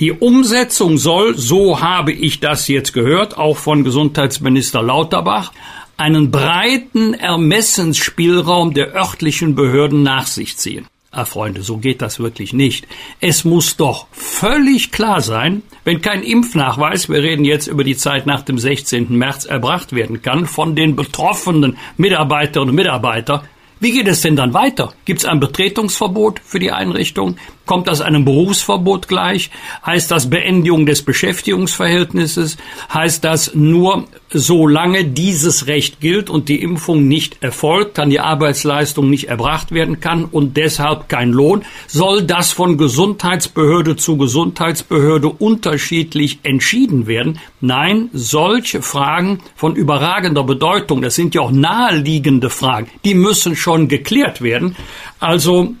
die 0.00 0.12
Umsetzung 0.12 0.98
soll, 0.98 1.38
so 1.38 1.80
habe 1.80 2.12
ich 2.12 2.40
das 2.40 2.68
jetzt 2.68 2.92
gehört, 2.92 3.38
auch 3.38 3.56
von 3.56 3.82
Gesundheitsminister 3.82 4.82
Lauterbach, 4.82 5.52
einen 6.00 6.30
breiten 6.30 7.12
Ermessensspielraum 7.12 8.72
der 8.72 8.94
örtlichen 8.94 9.54
Behörden 9.54 10.02
nach 10.02 10.26
sich 10.26 10.56
ziehen. 10.56 10.86
Ah, 11.12 11.24
Freunde, 11.24 11.62
so 11.62 11.76
geht 11.76 12.00
das 12.00 12.20
wirklich 12.20 12.52
nicht. 12.52 12.86
Es 13.20 13.44
muss 13.44 13.76
doch 13.76 14.06
völlig 14.12 14.92
klar 14.92 15.20
sein, 15.20 15.62
wenn 15.84 16.00
kein 16.00 16.22
Impfnachweis, 16.22 17.08
wir 17.08 17.22
reden 17.22 17.44
jetzt 17.44 17.66
über 17.66 17.84
die 17.84 17.96
Zeit 17.96 18.26
nach 18.26 18.42
dem 18.42 18.58
16. 18.58 19.16
März, 19.18 19.44
erbracht 19.44 19.92
werden 19.92 20.22
kann 20.22 20.46
von 20.46 20.74
den 20.74 20.96
betroffenen 20.96 21.76
Mitarbeiterinnen 21.96 22.70
und 22.70 22.76
Mitarbeitern, 22.76 23.42
wie 23.80 23.92
geht 23.92 24.08
es 24.08 24.20
denn 24.20 24.36
dann 24.36 24.54
weiter? 24.54 24.92
Gibt 25.04 25.20
es 25.20 25.26
ein 25.26 25.40
Betretungsverbot 25.40 26.40
für 26.44 26.58
die 26.58 26.70
Einrichtung? 26.70 27.36
Kommt 27.70 27.86
das 27.86 28.00
einem 28.00 28.24
Berufsverbot 28.24 29.06
gleich? 29.06 29.48
Heißt 29.86 30.10
das 30.10 30.28
Beendigung 30.28 30.86
des 30.86 31.02
Beschäftigungsverhältnisses? 31.02 32.56
Heißt 32.92 33.22
das 33.22 33.54
nur, 33.54 34.08
solange 34.28 35.04
dieses 35.04 35.68
Recht 35.68 36.00
gilt 36.00 36.30
und 36.30 36.48
die 36.48 36.60
Impfung 36.62 37.06
nicht 37.06 37.44
erfolgt, 37.44 37.94
kann 37.94 38.10
die 38.10 38.18
Arbeitsleistung 38.18 39.08
nicht 39.08 39.28
erbracht 39.28 39.70
werden 39.70 40.00
kann 40.00 40.24
und 40.24 40.56
deshalb 40.56 41.08
kein 41.08 41.30
Lohn, 41.30 41.62
soll 41.86 42.24
das 42.24 42.50
von 42.50 42.76
Gesundheitsbehörde 42.76 43.94
zu 43.94 44.16
Gesundheitsbehörde 44.16 45.28
unterschiedlich 45.28 46.40
entschieden 46.42 47.06
werden? 47.06 47.38
Nein, 47.60 48.10
solche 48.12 48.82
Fragen 48.82 49.38
von 49.54 49.76
überragender 49.76 50.42
Bedeutung, 50.42 51.02
das 51.02 51.14
sind 51.14 51.36
ja 51.36 51.42
auch 51.42 51.52
naheliegende 51.52 52.50
Fragen, 52.50 52.88
die 53.04 53.14
müssen 53.14 53.54
schon 53.54 53.86
geklärt 53.86 54.42
werden. 54.42 54.74
Also 55.20 55.76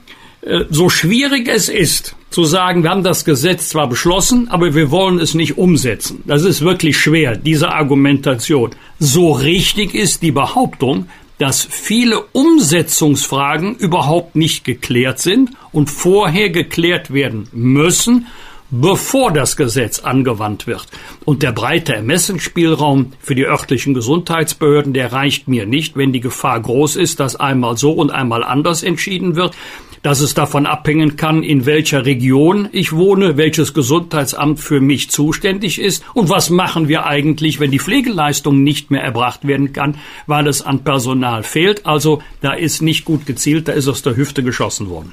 so 0.70 0.88
schwierig 0.88 1.48
es 1.48 1.68
ist, 1.68 2.16
zu 2.30 2.44
sagen, 2.44 2.82
wir 2.82 2.90
haben 2.90 3.02
das 3.02 3.24
Gesetz 3.24 3.70
zwar 3.70 3.88
beschlossen, 3.88 4.48
aber 4.48 4.74
wir 4.74 4.90
wollen 4.90 5.18
es 5.18 5.34
nicht 5.34 5.58
umsetzen. 5.58 6.22
Das 6.26 6.44
ist 6.44 6.62
wirklich 6.62 6.96
schwer, 6.98 7.36
diese 7.36 7.72
Argumentation. 7.72 8.70
So 8.98 9.32
richtig 9.32 9.94
ist 9.94 10.22
die 10.22 10.30
Behauptung, 10.30 11.06
dass 11.38 11.64
viele 11.64 12.20
Umsetzungsfragen 12.32 13.74
überhaupt 13.76 14.36
nicht 14.36 14.64
geklärt 14.64 15.18
sind 15.18 15.50
und 15.72 15.90
vorher 15.90 16.50
geklärt 16.50 17.12
werden 17.12 17.48
müssen, 17.52 18.26
bevor 18.70 19.32
das 19.32 19.56
Gesetz 19.56 20.00
angewandt 20.00 20.66
wird. 20.66 20.86
Und 21.24 21.42
der 21.42 21.52
breite 21.52 21.94
Ermessensspielraum 21.94 23.12
für 23.20 23.34
die 23.34 23.46
örtlichen 23.46 23.94
Gesundheitsbehörden, 23.94 24.92
der 24.92 25.12
reicht 25.12 25.48
mir 25.48 25.66
nicht, 25.66 25.96
wenn 25.96 26.12
die 26.12 26.20
Gefahr 26.20 26.60
groß 26.60 26.96
ist, 26.96 27.20
dass 27.20 27.36
einmal 27.36 27.76
so 27.76 27.92
und 27.92 28.10
einmal 28.10 28.44
anders 28.44 28.82
entschieden 28.82 29.36
wird 29.36 29.54
dass 30.02 30.20
es 30.20 30.34
davon 30.34 30.66
abhängen 30.66 31.16
kann, 31.16 31.42
in 31.42 31.66
welcher 31.66 32.06
Region 32.06 32.68
ich 32.72 32.92
wohne, 32.92 33.36
welches 33.36 33.74
Gesundheitsamt 33.74 34.58
für 34.58 34.80
mich 34.80 35.10
zuständig 35.10 35.78
ist 35.78 36.04
und 36.14 36.28
was 36.30 36.50
machen 36.50 36.88
wir 36.88 37.06
eigentlich, 37.06 37.60
wenn 37.60 37.70
die 37.70 37.78
Pflegeleistung 37.78 38.62
nicht 38.62 38.90
mehr 38.90 39.02
erbracht 39.02 39.46
werden 39.46 39.72
kann, 39.72 39.98
weil 40.26 40.46
es 40.46 40.62
an 40.62 40.84
Personal 40.84 41.42
fehlt. 41.42 41.86
Also 41.86 42.22
da 42.40 42.52
ist 42.52 42.80
nicht 42.80 43.04
gut 43.04 43.26
gezielt, 43.26 43.68
da 43.68 43.72
ist 43.72 43.88
aus 43.88 44.02
der 44.02 44.16
Hüfte 44.16 44.42
geschossen 44.42 44.88
worden. 44.88 45.12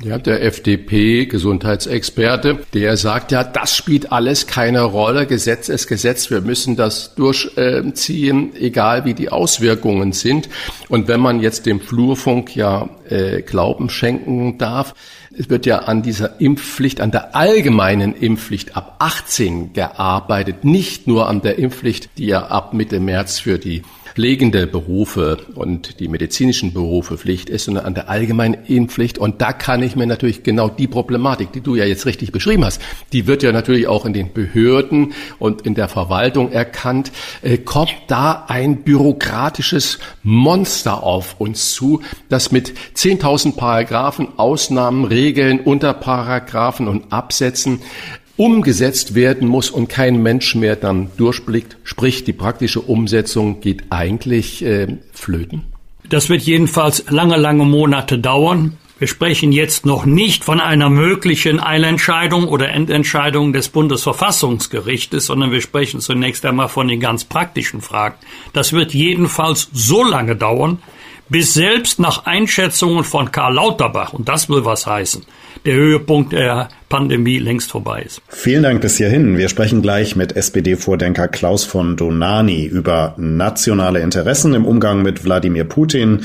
Ja, 0.00 0.16
der 0.16 0.44
FDP-Gesundheitsexperte, 0.44 2.60
der 2.72 2.96
sagt 2.96 3.32
ja, 3.32 3.42
das 3.42 3.76
spielt 3.76 4.12
alles 4.12 4.46
keine 4.46 4.82
Rolle. 4.82 5.26
Gesetz 5.26 5.68
ist 5.68 5.88
Gesetz. 5.88 6.30
Wir 6.30 6.40
müssen 6.40 6.76
das 6.76 7.16
durchziehen, 7.16 8.54
egal 8.54 9.04
wie 9.04 9.14
die 9.14 9.30
Auswirkungen 9.30 10.12
sind. 10.12 10.48
Und 10.88 11.08
wenn 11.08 11.18
man 11.18 11.40
jetzt 11.40 11.66
dem 11.66 11.80
Flurfunk 11.80 12.54
ja 12.54 12.88
äh, 13.08 13.42
Glauben 13.42 13.90
schenken 13.90 14.56
darf, 14.56 14.94
es 15.36 15.50
wird 15.50 15.66
ja 15.66 15.80
an 15.80 16.02
dieser 16.02 16.40
Impfpflicht, 16.40 17.00
an 17.00 17.10
der 17.10 17.34
allgemeinen 17.34 18.14
Impfpflicht 18.14 18.76
ab 18.76 18.98
18 19.00 19.72
gearbeitet, 19.72 20.64
nicht 20.64 21.08
nur 21.08 21.28
an 21.28 21.42
der 21.42 21.58
Impfpflicht, 21.58 22.10
die 22.18 22.26
ja 22.26 22.46
ab 22.46 22.72
Mitte 22.72 23.00
März 23.00 23.40
für 23.40 23.58
die 23.58 23.82
pflegende 24.18 24.66
Berufe 24.66 25.38
und 25.54 26.00
die 26.00 26.08
medizinischen 26.08 26.72
Berufe 26.72 27.16
Pflicht 27.16 27.48
ist, 27.48 27.66
sondern 27.66 27.84
an 27.84 27.94
der 27.94 28.08
allgemeinen 28.08 28.64
Impfpflicht. 28.66 29.16
Und 29.16 29.40
da 29.40 29.52
kann 29.52 29.80
ich 29.80 29.94
mir 29.94 30.08
natürlich 30.08 30.42
genau 30.42 30.68
die 30.68 30.88
Problematik, 30.88 31.52
die 31.52 31.60
du 31.60 31.76
ja 31.76 31.84
jetzt 31.84 32.04
richtig 32.04 32.32
beschrieben 32.32 32.64
hast, 32.64 32.82
die 33.12 33.28
wird 33.28 33.44
ja 33.44 33.52
natürlich 33.52 33.86
auch 33.86 34.04
in 34.04 34.12
den 34.12 34.32
Behörden 34.32 35.12
und 35.38 35.62
in 35.62 35.76
der 35.76 35.86
Verwaltung 35.86 36.50
erkannt. 36.50 37.12
Äh, 37.42 37.58
kommt 37.58 37.94
da 38.08 38.46
ein 38.48 38.82
bürokratisches 38.82 40.00
Monster 40.24 41.04
auf 41.04 41.36
uns 41.38 41.74
zu, 41.74 42.02
das 42.28 42.50
mit 42.50 42.72
10.000 42.96 43.54
Paragraphen, 43.54 44.36
Ausnahmen, 44.36 45.04
Regeln, 45.04 45.60
Unterparagraphen 45.60 46.88
und 46.88 47.12
Absätzen 47.12 47.82
umgesetzt 48.38 49.14
werden 49.14 49.46
muss 49.46 49.68
und 49.68 49.88
kein 49.88 50.22
Mensch 50.22 50.54
mehr 50.54 50.76
dann 50.76 51.10
durchblickt. 51.18 51.76
Sprich, 51.84 52.24
die 52.24 52.32
praktische 52.32 52.80
Umsetzung 52.80 53.60
geht 53.60 53.84
eigentlich 53.90 54.64
äh, 54.64 54.96
flöten. 55.12 55.64
Das 56.08 56.30
wird 56.30 56.42
jedenfalls 56.42 57.04
lange, 57.10 57.36
lange 57.36 57.64
Monate 57.64 58.18
dauern. 58.18 58.78
Wir 58.98 59.08
sprechen 59.08 59.52
jetzt 59.52 59.86
noch 59.86 60.06
nicht 60.06 60.42
von 60.42 60.60
einer 60.60 60.88
möglichen 60.88 61.60
Eilentscheidung 61.60 62.48
oder 62.48 62.70
Endentscheidung 62.70 63.52
des 63.52 63.68
Bundesverfassungsgerichtes, 63.68 65.26
sondern 65.26 65.52
wir 65.52 65.60
sprechen 65.60 66.00
zunächst 66.00 66.44
einmal 66.46 66.68
von 66.68 66.88
den 66.88 66.98
ganz 66.98 67.24
praktischen 67.24 67.80
Fragen. 67.80 68.16
Das 68.54 68.72
wird 68.72 68.94
jedenfalls 68.94 69.68
so 69.72 70.02
lange 70.02 70.34
dauern, 70.34 70.78
bis 71.28 71.54
selbst 71.54 71.98
nach 71.98 72.26
Einschätzungen 72.26 73.04
von 73.04 73.30
Karl 73.30 73.54
Lauterbach, 73.54 74.12
und 74.12 74.28
das 74.28 74.48
will 74.48 74.64
was 74.64 74.86
heißen, 74.86 75.24
der 75.64 75.74
Höhepunkt 75.74 76.32
der 76.32 76.68
Pandemie 76.88 77.38
längst 77.38 77.70
vorbei 77.70 78.02
ist. 78.02 78.22
Vielen 78.28 78.62
Dank 78.62 78.80
bis 78.80 78.96
hierhin. 78.96 79.36
Wir 79.36 79.48
sprechen 79.48 79.82
gleich 79.82 80.16
mit 80.16 80.36
SPD-Vordenker 80.36 81.28
Klaus 81.28 81.64
von 81.64 81.96
Donani 81.96 82.64
über 82.64 83.14
nationale 83.18 84.00
Interessen 84.00 84.54
im 84.54 84.64
Umgang 84.64 85.02
mit 85.02 85.24
Wladimir 85.24 85.64
Putin 85.64 86.24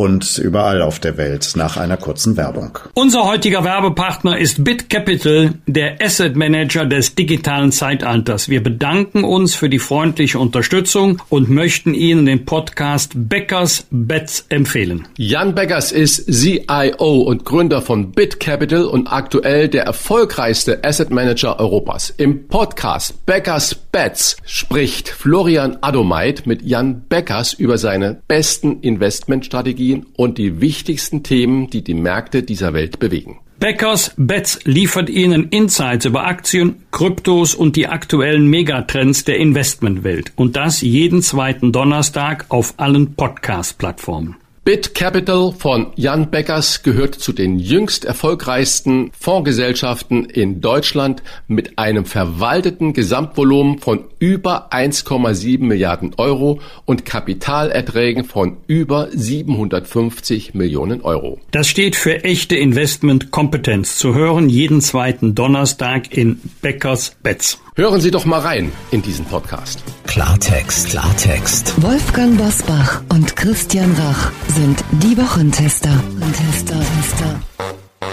und 0.00 0.38
überall 0.38 0.80
auf 0.80 0.98
der 0.98 1.18
Welt 1.18 1.52
nach 1.56 1.76
einer 1.76 1.98
kurzen 1.98 2.38
Werbung. 2.38 2.78
Unser 2.94 3.26
heutiger 3.26 3.64
Werbepartner 3.64 4.38
ist 4.38 4.64
BitCapital, 4.64 5.52
der 5.66 6.00
Asset 6.00 6.36
Manager 6.36 6.86
des 6.86 7.14
digitalen 7.14 7.70
Zeitalters. 7.70 8.48
Wir 8.48 8.62
bedanken 8.62 9.24
uns 9.24 9.54
für 9.54 9.68
die 9.68 9.78
freundliche 9.78 10.38
Unterstützung 10.38 11.20
und 11.28 11.50
möchten 11.50 11.92
Ihnen 11.92 12.24
den 12.24 12.46
Podcast 12.46 13.12
Beckers 13.14 13.86
Bets 13.90 14.46
empfehlen. 14.48 15.06
Jan 15.18 15.54
Beckers 15.54 15.92
ist 15.92 16.32
CIO 16.32 17.20
und 17.20 17.44
Gründer 17.44 17.82
von 17.82 18.12
BitCapital 18.12 18.84
und 18.86 19.06
aktuell 19.12 19.68
der 19.68 19.84
erfolgreichste 19.84 20.82
Asset 20.82 21.10
Manager 21.10 21.60
Europas. 21.60 22.08
Im 22.16 22.48
Podcast 22.48 23.26
Beckers 23.26 23.74
Bets 23.74 24.38
spricht 24.46 25.10
Florian 25.10 25.76
Adomeit 25.82 26.46
mit 26.46 26.62
Jan 26.62 27.02
Beckers 27.06 27.52
über 27.52 27.76
seine 27.76 28.22
besten 28.28 28.80
Investmentstrategien 28.80 29.89
Technologien 29.90 30.06
und 30.16 30.38
die 30.38 30.60
wichtigsten 30.60 31.22
Themen, 31.22 31.70
die 31.70 31.82
die 31.82 31.94
Märkte 31.94 32.42
dieser 32.42 32.72
Welt 32.72 32.98
bewegen. 32.98 33.38
Beckers 33.58 34.14
Bets 34.16 34.60
liefert 34.64 35.10
Ihnen 35.10 35.48
Insights 35.50 36.06
über 36.06 36.26
Aktien, 36.26 36.82
Kryptos 36.92 37.54
und 37.54 37.76
die 37.76 37.88
aktuellen 37.88 38.46
Megatrends 38.46 39.24
der 39.24 39.36
Investmentwelt. 39.36 40.32
Und 40.36 40.56
das 40.56 40.80
jeden 40.80 41.20
zweiten 41.20 41.70
Donnerstag 41.70 42.46
auf 42.48 42.74
allen 42.78 43.14
Podcast-Plattformen. 43.14 44.36
Bit 44.70 44.94
Capital 44.94 45.52
von 45.58 45.88
Jan 45.96 46.30
Beckers 46.30 46.84
gehört 46.84 47.16
zu 47.16 47.32
den 47.32 47.58
jüngst 47.58 48.04
erfolgreichsten 48.04 49.10
Fondsgesellschaften 49.18 50.26
in 50.26 50.60
Deutschland 50.60 51.24
mit 51.48 51.76
einem 51.76 52.04
verwalteten 52.04 52.92
Gesamtvolumen 52.92 53.80
von 53.80 54.04
über 54.20 54.72
1,7 54.72 55.64
Milliarden 55.64 56.14
Euro 56.18 56.60
und 56.84 57.04
Kapitalerträgen 57.04 58.22
von 58.22 58.58
über 58.68 59.08
750 59.10 60.54
Millionen 60.54 61.00
Euro. 61.00 61.40
Das 61.50 61.66
steht 61.66 61.96
für 61.96 62.22
echte 62.22 62.54
Investmentkompetenz. 62.54 63.96
Zu 63.96 64.14
hören 64.14 64.48
jeden 64.48 64.80
zweiten 64.82 65.34
Donnerstag 65.34 66.16
in 66.16 66.40
Beckers 66.62 67.16
Bets. 67.24 67.58
Hören 67.80 68.02
Sie 68.02 68.10
doch 68.10 68.26
mal 68.26 68.40
rein 68.40 68.70
in 68.90 69.00
diesen 69.00 69.24
Podcast. 69.24 69.82
Klartext, 70.06 70.90
Klartext. 70.90 71.82
Wolfgang 71.82 72.36
Bosbach 72.36 73.00
und 73.08 73.34
Christian 73.36 73.90
Rach 73.94 74.30
sind 74.48 74.84
die 75.02 75.16
Wochentester. 75.16 75.88
Tester, 76.36 76.78
Tester. 76.78 77.40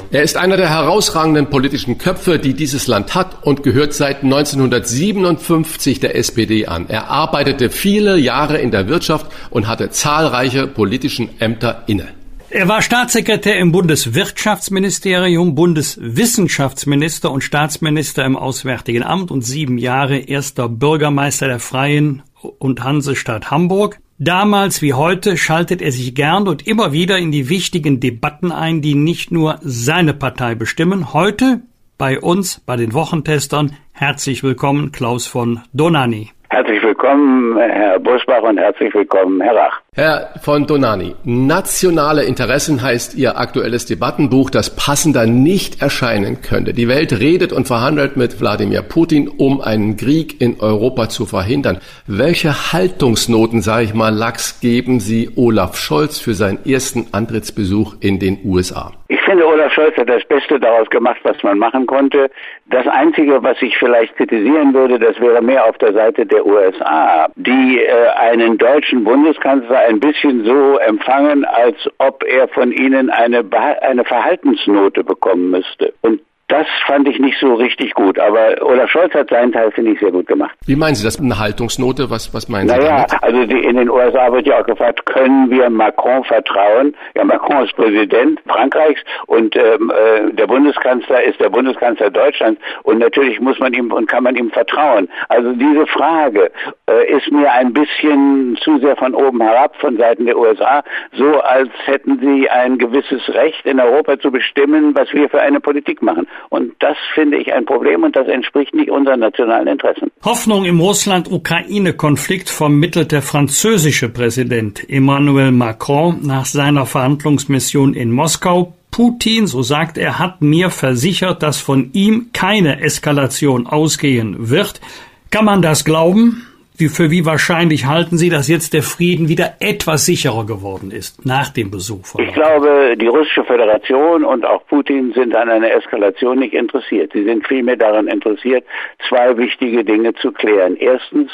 Er 0.10 0.24
ist 0.24 0.38
einer 0.38 0.56
der 0.56 0.70
herausragenden 0.70 1.50
politischen 1.50 1.98
Köpfe, 1.98 2.40
die 2.40 2.54
dieses 2.54 2.88
Land 2.88 3.14
hat 3.14 3.46
und 3.46 3.62
gehört 3.62 3.94
seit 3.94 4.24
1957 4.24 6.00
der 6.00 6.16
SPD 6.16 6.68
an. 6.68 6.86
Er 6.88 7.10
arbeitete 7.10 7.70
viele 7.70 8.18
Jahre 8.18 8.60
in 8.60 8.72
der 8.72 8.88
Wirtschaft 8.88 9.26
und 9.50 9.68
hatte 9.68 9.90
zahlreiche 9.90 10.66
politischen 10.66 11.42
Ämter 11.42 11.84
inne. 11.88 12.17
Er 12.50 12.70
war 12.70 12.82
Staatssekretär 12.82 13.58
im 13.58 13.74
Bundeswirtschaftsministerium, 13.74 15.54
Bundeswissenschaftsminister 15.54 17.30
und 17.30 17.44
Staatsminister 17.44 18.24
im 18.24 18.38
Auswärtigen 18.38 19.04
Amt 19.04 19.32
und 19.32 19.42
sieben 19.42 19.78
Jahre 19.78 20.18
erster 20.18 20.70
Bürgermeister 20.70 21.48
der 21.48 21.60
Freien 21.60 22.24
und 22.58 22.86
Hansestadt 22.86 23.52
Hamburg. 23.52 24.00
Damals 24.18 24.82
wie 24.82 24.94
heute 24.94 25.36
schaltet 25.36 25.82
er 25.82 25.92
sich 25.92 26.16
gern 26.16 26.48
und 26.48 26.66
immer 26.66 26.94
wieder 26.94 27.18
in 27.18 27.34
die 27.34 27.50
wichtigen 27.50 28.00
Debatten 28.00 28.54
ein, 28.54 28.82
die 28.82 28.96
nicht 28.96 29.30
nur 29.30 29.60
seine 29.62 30.14
Partei 30.14 30.56
bestimmen. 30.56 31.12
Heute 31.12 31.64
bei 31.98 32.18
uns, 32.18 32.62
bei 32.66 32.78
den 32.78 32.94
Wochentestern, 32.94 33.76
herzlich 33.92 34.42
willkommen 34.42 34.94
Klaus 34.94 35.28
von 35.28 35.60
Donani. 35.74 36.32
Herzlich 36.50 36.82
willkommen, 36.82 37.58
Herr 37.58 38.00
Busbach, 38.00 38.42
und 38.42 38.58
herzlich 38.58 38.94
willkommen, 38.94 39.42
Herr 39.42 39.54
Rach. 39.54 39.82
Herr 39.94 40.30
von 40.42 40.66
Donani, 40.66 41.16
nationale 41.26 42.24
Interessen 42.24 42.82
heißt 42.82 43.18
Ihr 43.18 43.38
aktuelles 43.38 43.86
Debattenbuch, 43.86 44.50
das 44.50 44.74
passender 44.74 45.26
nicht 45.26 45.82
erscheinen 45.82 46.42
könnte. 46.42 46.74
Die 46.74 46.88
Welt 46.88 47.20
redet 47.20 47.52
und 47.52 47.68
verhandelt 47.68 48.16
mit 48.16 48.40
Wladimir 48.40 48.82
Putin, 48.82 49.28
um 49.28 49.60
einen 49.60 49.98
Krieg 49.98 50.40
in 50.40 50.62
Europa 50.62 51.10
zu 51.10 51.26
verhindern. 51.26 51.80
Welche 52.06 52.72
Haltungsnoten, 52.72 53.62
sage 53.62 53.84
ich 53.84 53.94
mal, 53.94 54.14
Lachs 54.14 54.62
geben 54.62 55.02
Sie 55.02 55.32
Olaf 55.36 55.76
Scholz 55.76 56.20
für 56.20 56.34
seinen 56.34 56.60
ersten 56.66 57.08
Antrittsbesuch 57.12 57.96
in 58.00 58.20
den 58.20 58.40
USA? 58.46 58.94
Ich 59.10 59.22
finde, 59.22 59.48
Olaf 59.48 59.74
Scholz 59.74 59.98
hat 59.98 60.10
das 60.10 60.24
Beste 60.26 60.60
daraus 60.60 60.90
gemacht, 60.90 61.20
was 61.24 61.42
man 61.42 61.58
machen 61.58 61.88
konnte. 61.88 62.30
Das 62.70 62.86
Einzige, 62.88 63.42
was 63.42 63.60
ich 63.62 63.78
vielleicht 63.78 64.16
kritisieren 64.16 64.74
würde, 64.74 65.00
das 65.00 65.20
wäre 65.20 65.42
mehr 65.42 65.66
auf 65.66 65.78
der 65.78 65.94
Seite 65.94 66.26
der 66.26 66.37
USA, 66.46 67.28
die 67.36 67.80
äh, 67.80 68.08
einen 68.16 68.58
deutschen 68.58 69.04
Bundeskanzler 69.04 69.80
ein 69.80 70.00
bisschen 70.00 70.46
so 70.46 70.78
empfangen, 70.78 71.46
als 71.46 71.78
ob 71.98 72.24
er 72.24 72.48
von 72.50 72.72
ihnen 72.72 73.10
eine, 73.10 73.44
eine 73.82 74.04
Verhaltensnote 74.06 75.04
bekommen 75.04 75.52
müsste. 75.52 75.94
Und 76.02 76.22
das 76.48 76.66
fand 76.86 77.10
ich 77.10 77.20
nicht 77.20 77.38
so 77.40 77.56
richtig 77.56 77.94
gut, 77.94 78.18
aber 78.18 78.56
Olaf 78.62 78.90
Scholz 78.90 79.14
hat 79.14 79.30
seinen 79.30 79.52
Teil, 79.52 79.70
finde 79.72 79.92
ich, 79.92 80.00
sehr 80.00 80.12
gut 80.12 80.28
gemacht. 80.28 80.56
Wie 80.66 80.78
meinen 80.78 80.96
Sie 80.96 81.04
das? 81.04 81.20
Eine 81.20 81.38
Haltungsnote? 81.38 82.10
Was, 82.10 82.34
was 82.34 82.48
meinen 82.48 82.68
naja, 82.68 82.82
Sie 82.82 82.88
damit? 82.88 83.24
also 83.24 83.46
die, 83.46 83.60
in 83.60 83.76
den 83.76 83.90
USA 83.90 84.32
wird 84.32 84.48
ja 84.48 84.62
auch 84.62 84.66
gefragt, 84.66 85.06
können 85.06 85.50
wir 85.50 85.70
Macron 85.70 86.24
vertrauen? 86.24 86.96
Ja, 87.16 87.26
Macron 87.26 87.66
ist 87.66 87.76
Präsident 87.76 88.40
Frankreichs 88.48 89.02
und 89.26 89.58
ähm, 89.58 89.92
äh, 89.92 90.32
der 90.32 90.48
Bundeskanzler 90.48 91.22
ist 91.24 91.38
der 91.42 91.50
Bundeskanzler 91.50 92.10
Deutschlands 92.10 92.62
und 92.84 93.00
natürlich 93.00 93.42
muss 93.42 93.60
man 93.60 93.74
ihm 93.74 93.92
und 93.92 94.08
kann 94.08 94.24
man 94.24 94.38
ihm 94.38 94.50
vertrauen. 94.50 95.10
Also 95.28 95.52
diese 95.52 95.86
Frage 95.88 96.50
äh, 96.90 97.12
ist 97.12 97.30
mir 97.30 97.52
ein 97.52 97.74
bisschen 97.74 98.58
zu 98.62 98.80
sehr 98.80 98.96
von 98.96 99.14
oben 99.14 99.42
herab 99.42 99.76
von 99.82 99.98
Seiten 99.98 100.26
der 100.26 100.38
USA, 100.38 100.82
so 101.12 101.42
als 101.42 101.70
hätten 101.86 102.20
sie 102.20 102.50
ein 102.50 102.78
gewisses 102.78 103.28
Recht 103.34 103.66
in 103.66 103.82
Europa 103.82 104.18
zu 104.20 104.32
bestimmen, 104.32 104.96
was 104.96 105.12
wir 105.12 105.30
für 105.30 105.42
eine 105.42 105.60
Politik 105.60 106.02
machen. 106.02 106.26
Und 106.50 106.74
das 106.80 106.98
finde 107.14 107.38
ich 107.38 107.54
ein 107.54 107.66
Problem 107.66 108.04
und 108.04 108.16
das 108.16 108.28
entspricht 108.28 108.74
nicht 108.74 108.90
unseren 108.90 109.20
nationalen 109.20 109.68
Interessen. 109.68 110.12
Hoffnung 110.24 110.66
im 110.66 110.80
Russland-Ukraine-Konflikt 110.80 112.50
vermittelt 112.50 113.12
der 113.12 113.22
französische 113.22 114.10
Präsident 114.10 114.90
Emmanuel 114.90 115.52
Macron 115.52 116.20
nach 116.24 116.46
seiner 116.46 116.86
Verhandlungsmission 116.86 117.94
in 117.94 118.12
Moskau. 118.12 118.74
Putin, 118.92 119.46
so 119.46 119.62
sagt 119.62 119.98
er, 119.98 120.18
hat 120.18 120.42
mir 120.42 120.70
versichert, 120.70 121.44
dass 121.44 121.60
von 121.60 121.92
ihm 121.94 122.30
keine 122.34 122.82
Eskalation 122.82 123.68
ausgehen 123.68 124.50
wird. 124.50 124.82
Kann 125.30 125.46
man 125.46 125.62
das 125.62 125.84
glauben? 125.84 126.47
Wie, 126.80 126.90
für 126.90 127.10
wie 127.10 127.26
wahrscheinlich 127.26 127.88
halten 127.88 128.18
Sie, 128.18 128.30
dass 128.30 128.48
jetzt 128.48 128.74
der 128.74 128.84
Frieden 128.84 129.28
wieder 129.30 129.56
etwas 129.60 130.06
sicherer 130.06 130.46
geworden 130.46 130.92
ist 130.92 131.26
nach 131.26 131.50
dem 131.50 131.72
Besuch 131.72 132.06
von 132.06 132.24
Ich 132.24 132.34
glaube, 132.34 132.96
die 132.96 133.08
russische 133.08 133.44
Föderation 133.44 134.24
und 134.24 134.46
auch 134.46 134.64
Putin 134.68 135.12
sind 135.14 135.36
an 135.36 135.50
einer 135.50 135.72
Eskalation 135.72 136.38
nicht 136.38 136.54
interessiert. 136.54 137.14
Sie 137.14 137.24
sind 137.24 137.48
vielmehr 137.48 137.78
daran 137.78 138.08
interessiert, 138.08 138.64
zwei 139.10 139.36
wichtige 139.38 139.84
Dinge 139.84 140.14
zu 140.14 140.32
klären. 140.32 140.76
Erstens, 140.76 141.32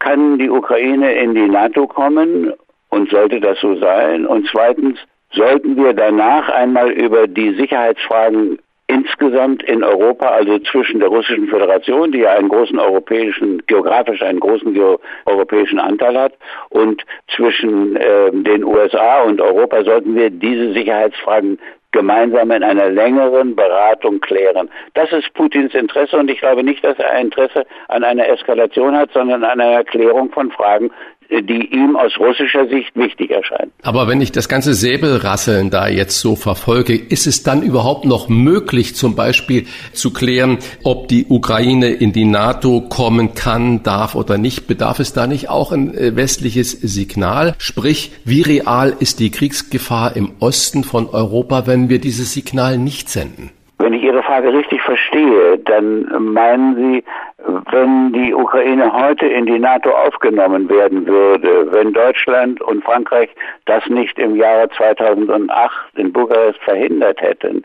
kann 0.00 0.38
die 0.38 0.50
Ukraine 0.50 1.14
in 1.14 1.34
die 1.34 1.48
NATO 1.48 1.86
kommen 1.86 2.52
und 2.90 3.10
sollte 3.10 3.40
das 3.40 3.58
so 3.60 3.76
sein? 3.76 4.26
Und 4.26 4.48
zweitens, 4.50 4.98
sollten 5.32 5.76
wir 5.76 5.92
danach 5.92 6.48
einmal 6.48 6.90
über 6.90 7.26
die 7.26 7.54
Sicherheitsfragen 7.54 8.58
insgesamt 8.86 9.62
in 9.62 9.82
Europa, 9.82 10.26
also 10.26 10.58
zwischen 10.58 11.00
der 11.00 11.08
Russischen 11.08 11.48
Föderation, 11.48 12.12
die 12.12 12.18
ja 12.18 12.32
einen 12.32 12.48
großen 12.48 12.78
europäischen, 12.78 13.62
geografisch 13.66 14.22
einen 14.22 14.40
großen 14.40 14.76
europäischen 15.24 15.78
Anteil 15.78 16.18
hat, 16.18 16.34
und 16.68 17.02
zwischen 17.34 17.96
äh, 17.96 18.30
den 18.32 18.64
USA 18.64 19.22
und 19.22 19.40
Europa, 19.40 19.84
sollten 19.84 20.14
wir 20.14 20.30
diese 20.30 20.72
Sicherheitsfragen 20.72 21.58
gemeinsam 21.94 22.50
in 22.50 22.64
einer 22.64 22.90
längeren 22.90 23.54
Beratung 23.54 24.18
klären. 24.20 24.68
Das 24.94 25.12
ist 25.12 25.32
Putins 25.32 25.74
Interesse 25.74 26.16
und 26.18 26.28
ich 26.28 26.40
glaube 26.40 26.64
nicht, 26.64 26.84
dass 26.84 26.98
er 26.98 27.12
ein 27.12 27.26
Interesse 27.26 27.64
an 27.86 28.02
einer 28.02 28.28
Eskalation 28.28 28.96
hat, 28.96 29.12
sondern 29.12 29.44
an 29.44 29.60
einer 29.60 29.84
Klärung 29.84 30.30
von 30.32 30.50
Fragen, 30.50 30.90
die 31.30 31.72
ihm 31.72 31.96
aus 31.96 32.18
russischer 32.18 32.66
Sicht 32.68 32.94
wichtig 32.94 33.30
erscheinen. 33.30 33.72
Aber 33.82 34.08
wenn 34.08 34.20
ich 34.20 34.32
das 34.32 34.48
ganze 34.48 34.74
Säbelrasseln 34.74 35.70
da 35.70 35.88
jetzt 35.88 36.20
so 36.20 36.36
verfolge, 36.36 36.94
ist 36.96 37.26
es 37.26 37.42
dann 37.42 37.62
überhaupt 37.62 38.04
noch 38.04 38.28
möglich, 38.28 38.94
zum 38.94 39.14
Beispiel 39.14 39.66
zu 39.92 40.12
klären, 40.12 40.58
ob 40.82 41.08
die 41.08 41.26
Ukraine 41.28 41.88
in 41.88 42.12
die 42.12 42.24
NATO 42.24 42.80
kommen 42.82 43.34
kann, 43.34 43.82
darf 43.82 44.14
oder 44.14 44.38
nicht? 44.38 44.66
Bedarf 44.66 45.00
es 45.00 45.12
da 45.12 45.26
nicht 45.26 45.48
auch 45.48 45.72
ein 45.72 45.94
äh, 45.94 46.16
westliches 46.16 46.72
Signal? 46.72 47.54
Sprich, 47.58 48.12
wie 48.24 48.42
real 48.42 48.94
ist 48.98 49.20
die 49.20 49.30
Kriegsgefahr 49.30 50.16
im 50.16 50.32
Osten 50.40 50.84
von 50.84 51.08
Europa, 51.08 51.66
wenn 51.66 51.88
wir 51.88 51.98
dieses 51.98 52.32
Signal 52.32 52.78
nicht 52.78 53.08
senden? 53.08 53.50
Wenn 53.78 53.92
ich 53.92 54.02
Ihre 54.02 54.22
Frage 54.22 54.52
richtig 54.52 54.80
verstehe, 54.82 55.58
dann 55.58 56.06
meinen 56.32 56.76
Sie, 56.76 57.04
wenn 57.70 58.12
die 58.12 58.32
Ukraine 58.32 58.92
heute 58.92 59.26
in 59.26 59.46
die 59.46 59.58
NATO 59.58 59.90
aufgenommen 59.90 60.68
werden 60.68 61.06
würde, 61.06 61.72
wenn 61.72 61.92
Deutschland 61.92 62.60
und 62.60 62.84
Frankreich 62.84 63.30
das 63.66 63.86
nicht 63.88 64.18
im 64.18 64.36
Jahre 64.36 64.68
2008 64.70 65.72
in 65.96 66.12
Bukarest 66.12 66.60
verhindert 66.60 67.20
hätten, 67.20 67.64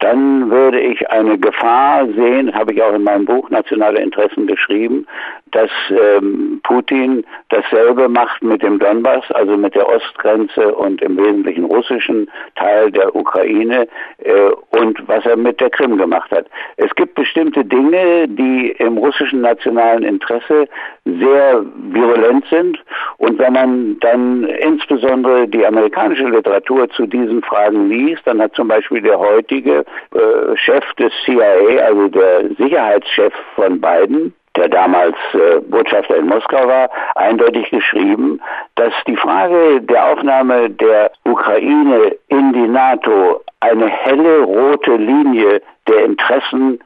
dann 0.00 0.48
würde 0.50 0.80
ich 0.80 1.10
eine 1.10 1.38
Gefahr 1.38 2.06
sehen, 2.06 2.54
habe 2.54 2.72
ich 2.72 2.82
auch 2.82 2.94
in 2.94 3.02
meinem 3.02 3.24
Buch 3.24 3.50
Nationale 3.50 4.00
Interessen 4.00 4.46
geschrieben, 4.46 5.06
dass 5.52 5.70
ähm, 5.90 6.60
Putin 6.62 7.24
dasselbe 7.48 8.08
macht 8.08 8.42
mit 8.42 8.62
dem 8.62 8.78
Donbass, 8.78 9.24
also 9.30 9.56
mit 9.56 9.74
der 9.74 9.88
Ostgrenze 9.88 10.74
und 10.74 11.02
im 11.02 11.16
Wesentlichen 11.16 11.64
russischen 11.64 12.30
Teil 12.56 12.90
der 12.90 13.14
Ukraine 13.14 13.88
äh, 14.18 14.50
und 14.70 15.06
was 15.08 15.24
er 15.26 15.36
mit 15.36 15.60
der 15.60 15.70
Krim 15.70 15.96
gemacht 15.96 16.30
hat. 16.30 16.46
Es 16.76 16.94
gibt 16.94 17.14
bestimmte 17.14 17.64
Dinge, 17.64 18.28
die 18.28 18.70
im 18.78 18.98
russischen 18.98 19.40
nationalen 19.40 20.02
Interesse 20.02 20.68
sehr 21.04 21.64
virulent 21.90 22.44
sind 22.50 22.78
und 23.18 23.38
wenn 23.38 23.52
man 23.52 23.98
dann 24.00 24.44
insbesondere 24.44 25.48
die 25.48 25.64
amerikanische 25.64 26.28
Literatur 26.28 26.88
zu 26.90 27.06
diesen 27.06 27.42
Fragen 27.42 27.88
liest, 27.88 28.22
dann 28.26 28.40
hat 28.40 28.54
zum 28.54 28.68
Beispiel 28.68 29.00
der 29.02 29.18
heutige 29.18 29.84
äh, 30.14 30.56
Chef 30.56 30.84
des 30.94 31.12
CIA, 31.24 31.84
also 31.84 32.08
der 32.08 32.48
Sicherheitschef 32.58 33.32
von 33.54 33.80
Biden, 33.80 34.34
der 34.58 34.68
damals 34.68 35.16
äh, 35.34 35.60
Botschafter 35.60 36.16
in 36.16 36.26
Moskau 36.26 36.66
war, 36.66 36.90
eindeutig 37.14 37.70
geschrieben, 37.70 38.40
dass 38.74 38.92
die 39.06 39.16
Frage 39.16 39.80
der 39.82 40.06
Aufnahme 40.06 40.68
der 40.68 41.12
Ukraine 41.24 42.16
in 42.28 42.52
die 42.52 42.68
NATO 42.68 43.40
eine 43.60 43.86
helle 43.86 44.42
rote 44.42 44.96
Linie 44.96 45.62
der 45.86 46.04
Interessen 46.04 46.80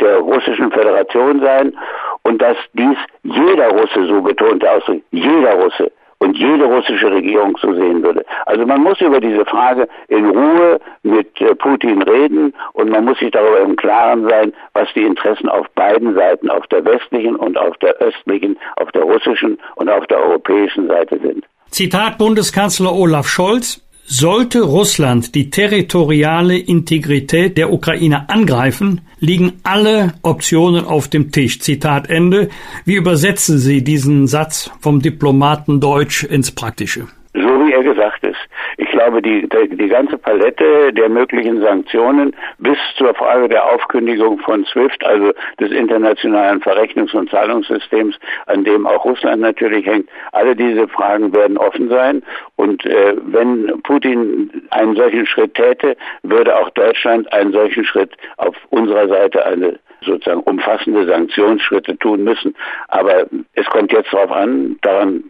der 0.00 0.18
russischen 0.18 0.70
Föderation 0.70 1.40
sein 1.40 1.76
und 2.22 2.40
dass 2.40 2.56
dies 2.72 2.96
jeder 3.24 3.68
Russe, 3.70 4.06
so 4.06 4.22
betont 4.22 4.64
Ausdruck, 4.64 5.02
jeder 5.10 5.54
Russe 5.54 5.90
und 6.20 6.36
jede 6.36 6.64
russische 6.64 7.10
Regierung 7.10 7.56
so 7.60 7.72
sehen 7.74 8.02
würde. 8.02 8.24
Also 8.46 8.66
man 8.66 8.82
muss 8.82 9.00
über 9.00 9.20
diese 9.20 9.44
Frage 9.44 9.88
in 10.08 10.26
Ruhe 10.26 10.80
mit 11.02 11.40
äh, 11.40 11.54
Putin 11.54 12.02
reden 12.02 12.52
und 12.72 12.90
man 12.90 13.04
muss 13.04 13.18
sich 13.18 13.30
darüber 13.30 13.60
im 13.60 13.76
Klaren 13.76 14.28
sein, 14.28 14.52
was 14.74 14.88
die 14.94 15.02
Interessen 15.02 15.48
auf 15.48 15.68
beiden 15.74 16.14
Seiten, 16.14 16.50
auf 16.50 16.66
der 16.68 16.84
westlichen 16.84 17.36
und 17.36 17.56
auf 17.56 17.76
der 17.78 17.94
östlichen, 17.96 18.58
auf 18.76 18.90
der 18.92 19.02
russischen 19.02 19.58
und 19.76 19.88
auf 19.88 20.06
der 20.06 20.18
europäischen 20.18 20.88
Seite 20.88 21.18
sind. 21.20 21.44
Zitat 21.70 22.18
Bundeskanzler 22.18 22.94
Olaf 22.94 23.28
Scholz 23.28 23.87
sollte 24.08 24.62
Russland 24.62 25.34
die 25.34 25.50
territoriale 25.50 26.56
Integrität 26.56 27.58
der 27.58 27.72
Ukraine 27.72 28.30
angreifen, 28.30 29.02
liegen 29.20 29.60
alle 29.64 30.14
Optionen 30.22 30.86
auf 30.86 31.08
dem 31.08 31.30
Tisch. 31.30 31.60
Zitat 31.60 32.08
Ende. 32.08 32.48
Wie 32.86 32.94
übersetzen 32.94 33.58
Sie 33.58 33.84
diesen 33.84 34.26
Satz 34.26 34.70
vom 34.80 35.02
Diplomaten 35.02 35.80
Deutsch 35.80 36.24
ins 36.24 36.50
Praktische? 36.54 37.06
So 37.34 37.40
wie 37.40 37.72
er 37.72 37.82
gesagt 37.82 38.24
ist. 38.24 38.38
Ich 38.80 38.88
glaube, 38.92 39.20
die, 39.20 39.48
die 39.48 39.88
ganze 39.88 40.16
Palette 40.16 40.92
der 40.92 41.08
möglichen 41.08 41.60
Sanktionen 41.60 42.34
bis 42.58 42.78
zur 42.96 43.12
Frage 43.12 43.48
der 43.48 43.66
Aufkündigung 43.66 44.38
von 44.38 44.64
SWIFT, 44.66 45.04
also 45.04 45.32
des 45.58 45.72
internationalen 45.72 46.62
Verrechnungs- 46.62 47.12
und 47.12 47.28
Zahlungssystems, 47.28 48.16
an 48.46 48.62
dem 48.62 48.86
auch 48.86 49.04
Russland 49.04 49.42
natürlich 49.42 49.84
hängt, 49.84 50.08
alle 50.30 50.54
diese 50.54 50.86
Fragen 50.86 51.34
werden 51.34 51.58
offen 51.58 51.88
sein. 51.88 52.22
Und 52.54 52.86
äh, 52.86 53.16
wenn 53.26 53.82
Putin 53.82 54.68
einen 54.70 54.94
solchen 54.94 55.26
Schritt 55.26 55.54
täte, 55.54 55.96
würde 56.22 56.56
auch 56.56 56.70
Deutschland 56.70 57.32
einen 57.32 57.50
solchen 57.50 57.84
Schritt 57.84 58.12
auf 58.36 58.54
unserer 58.70 59.08
Seite 59.08 59.44
eine 59.44 59.80
sozusagen 60.02 60.42
umfassende 60.42 61.04
Sanktionsschritte 61.04 61.98
tun 61.98 62.22
müssen. 62.22 62.54
Aber 62.86 63.26
es 63.54 63.66
kommt 63.66 63.92
jetzt 63.92 64.12
darauf 64.12 64.30
an, 64.30 64.78
daran 64.82 65.24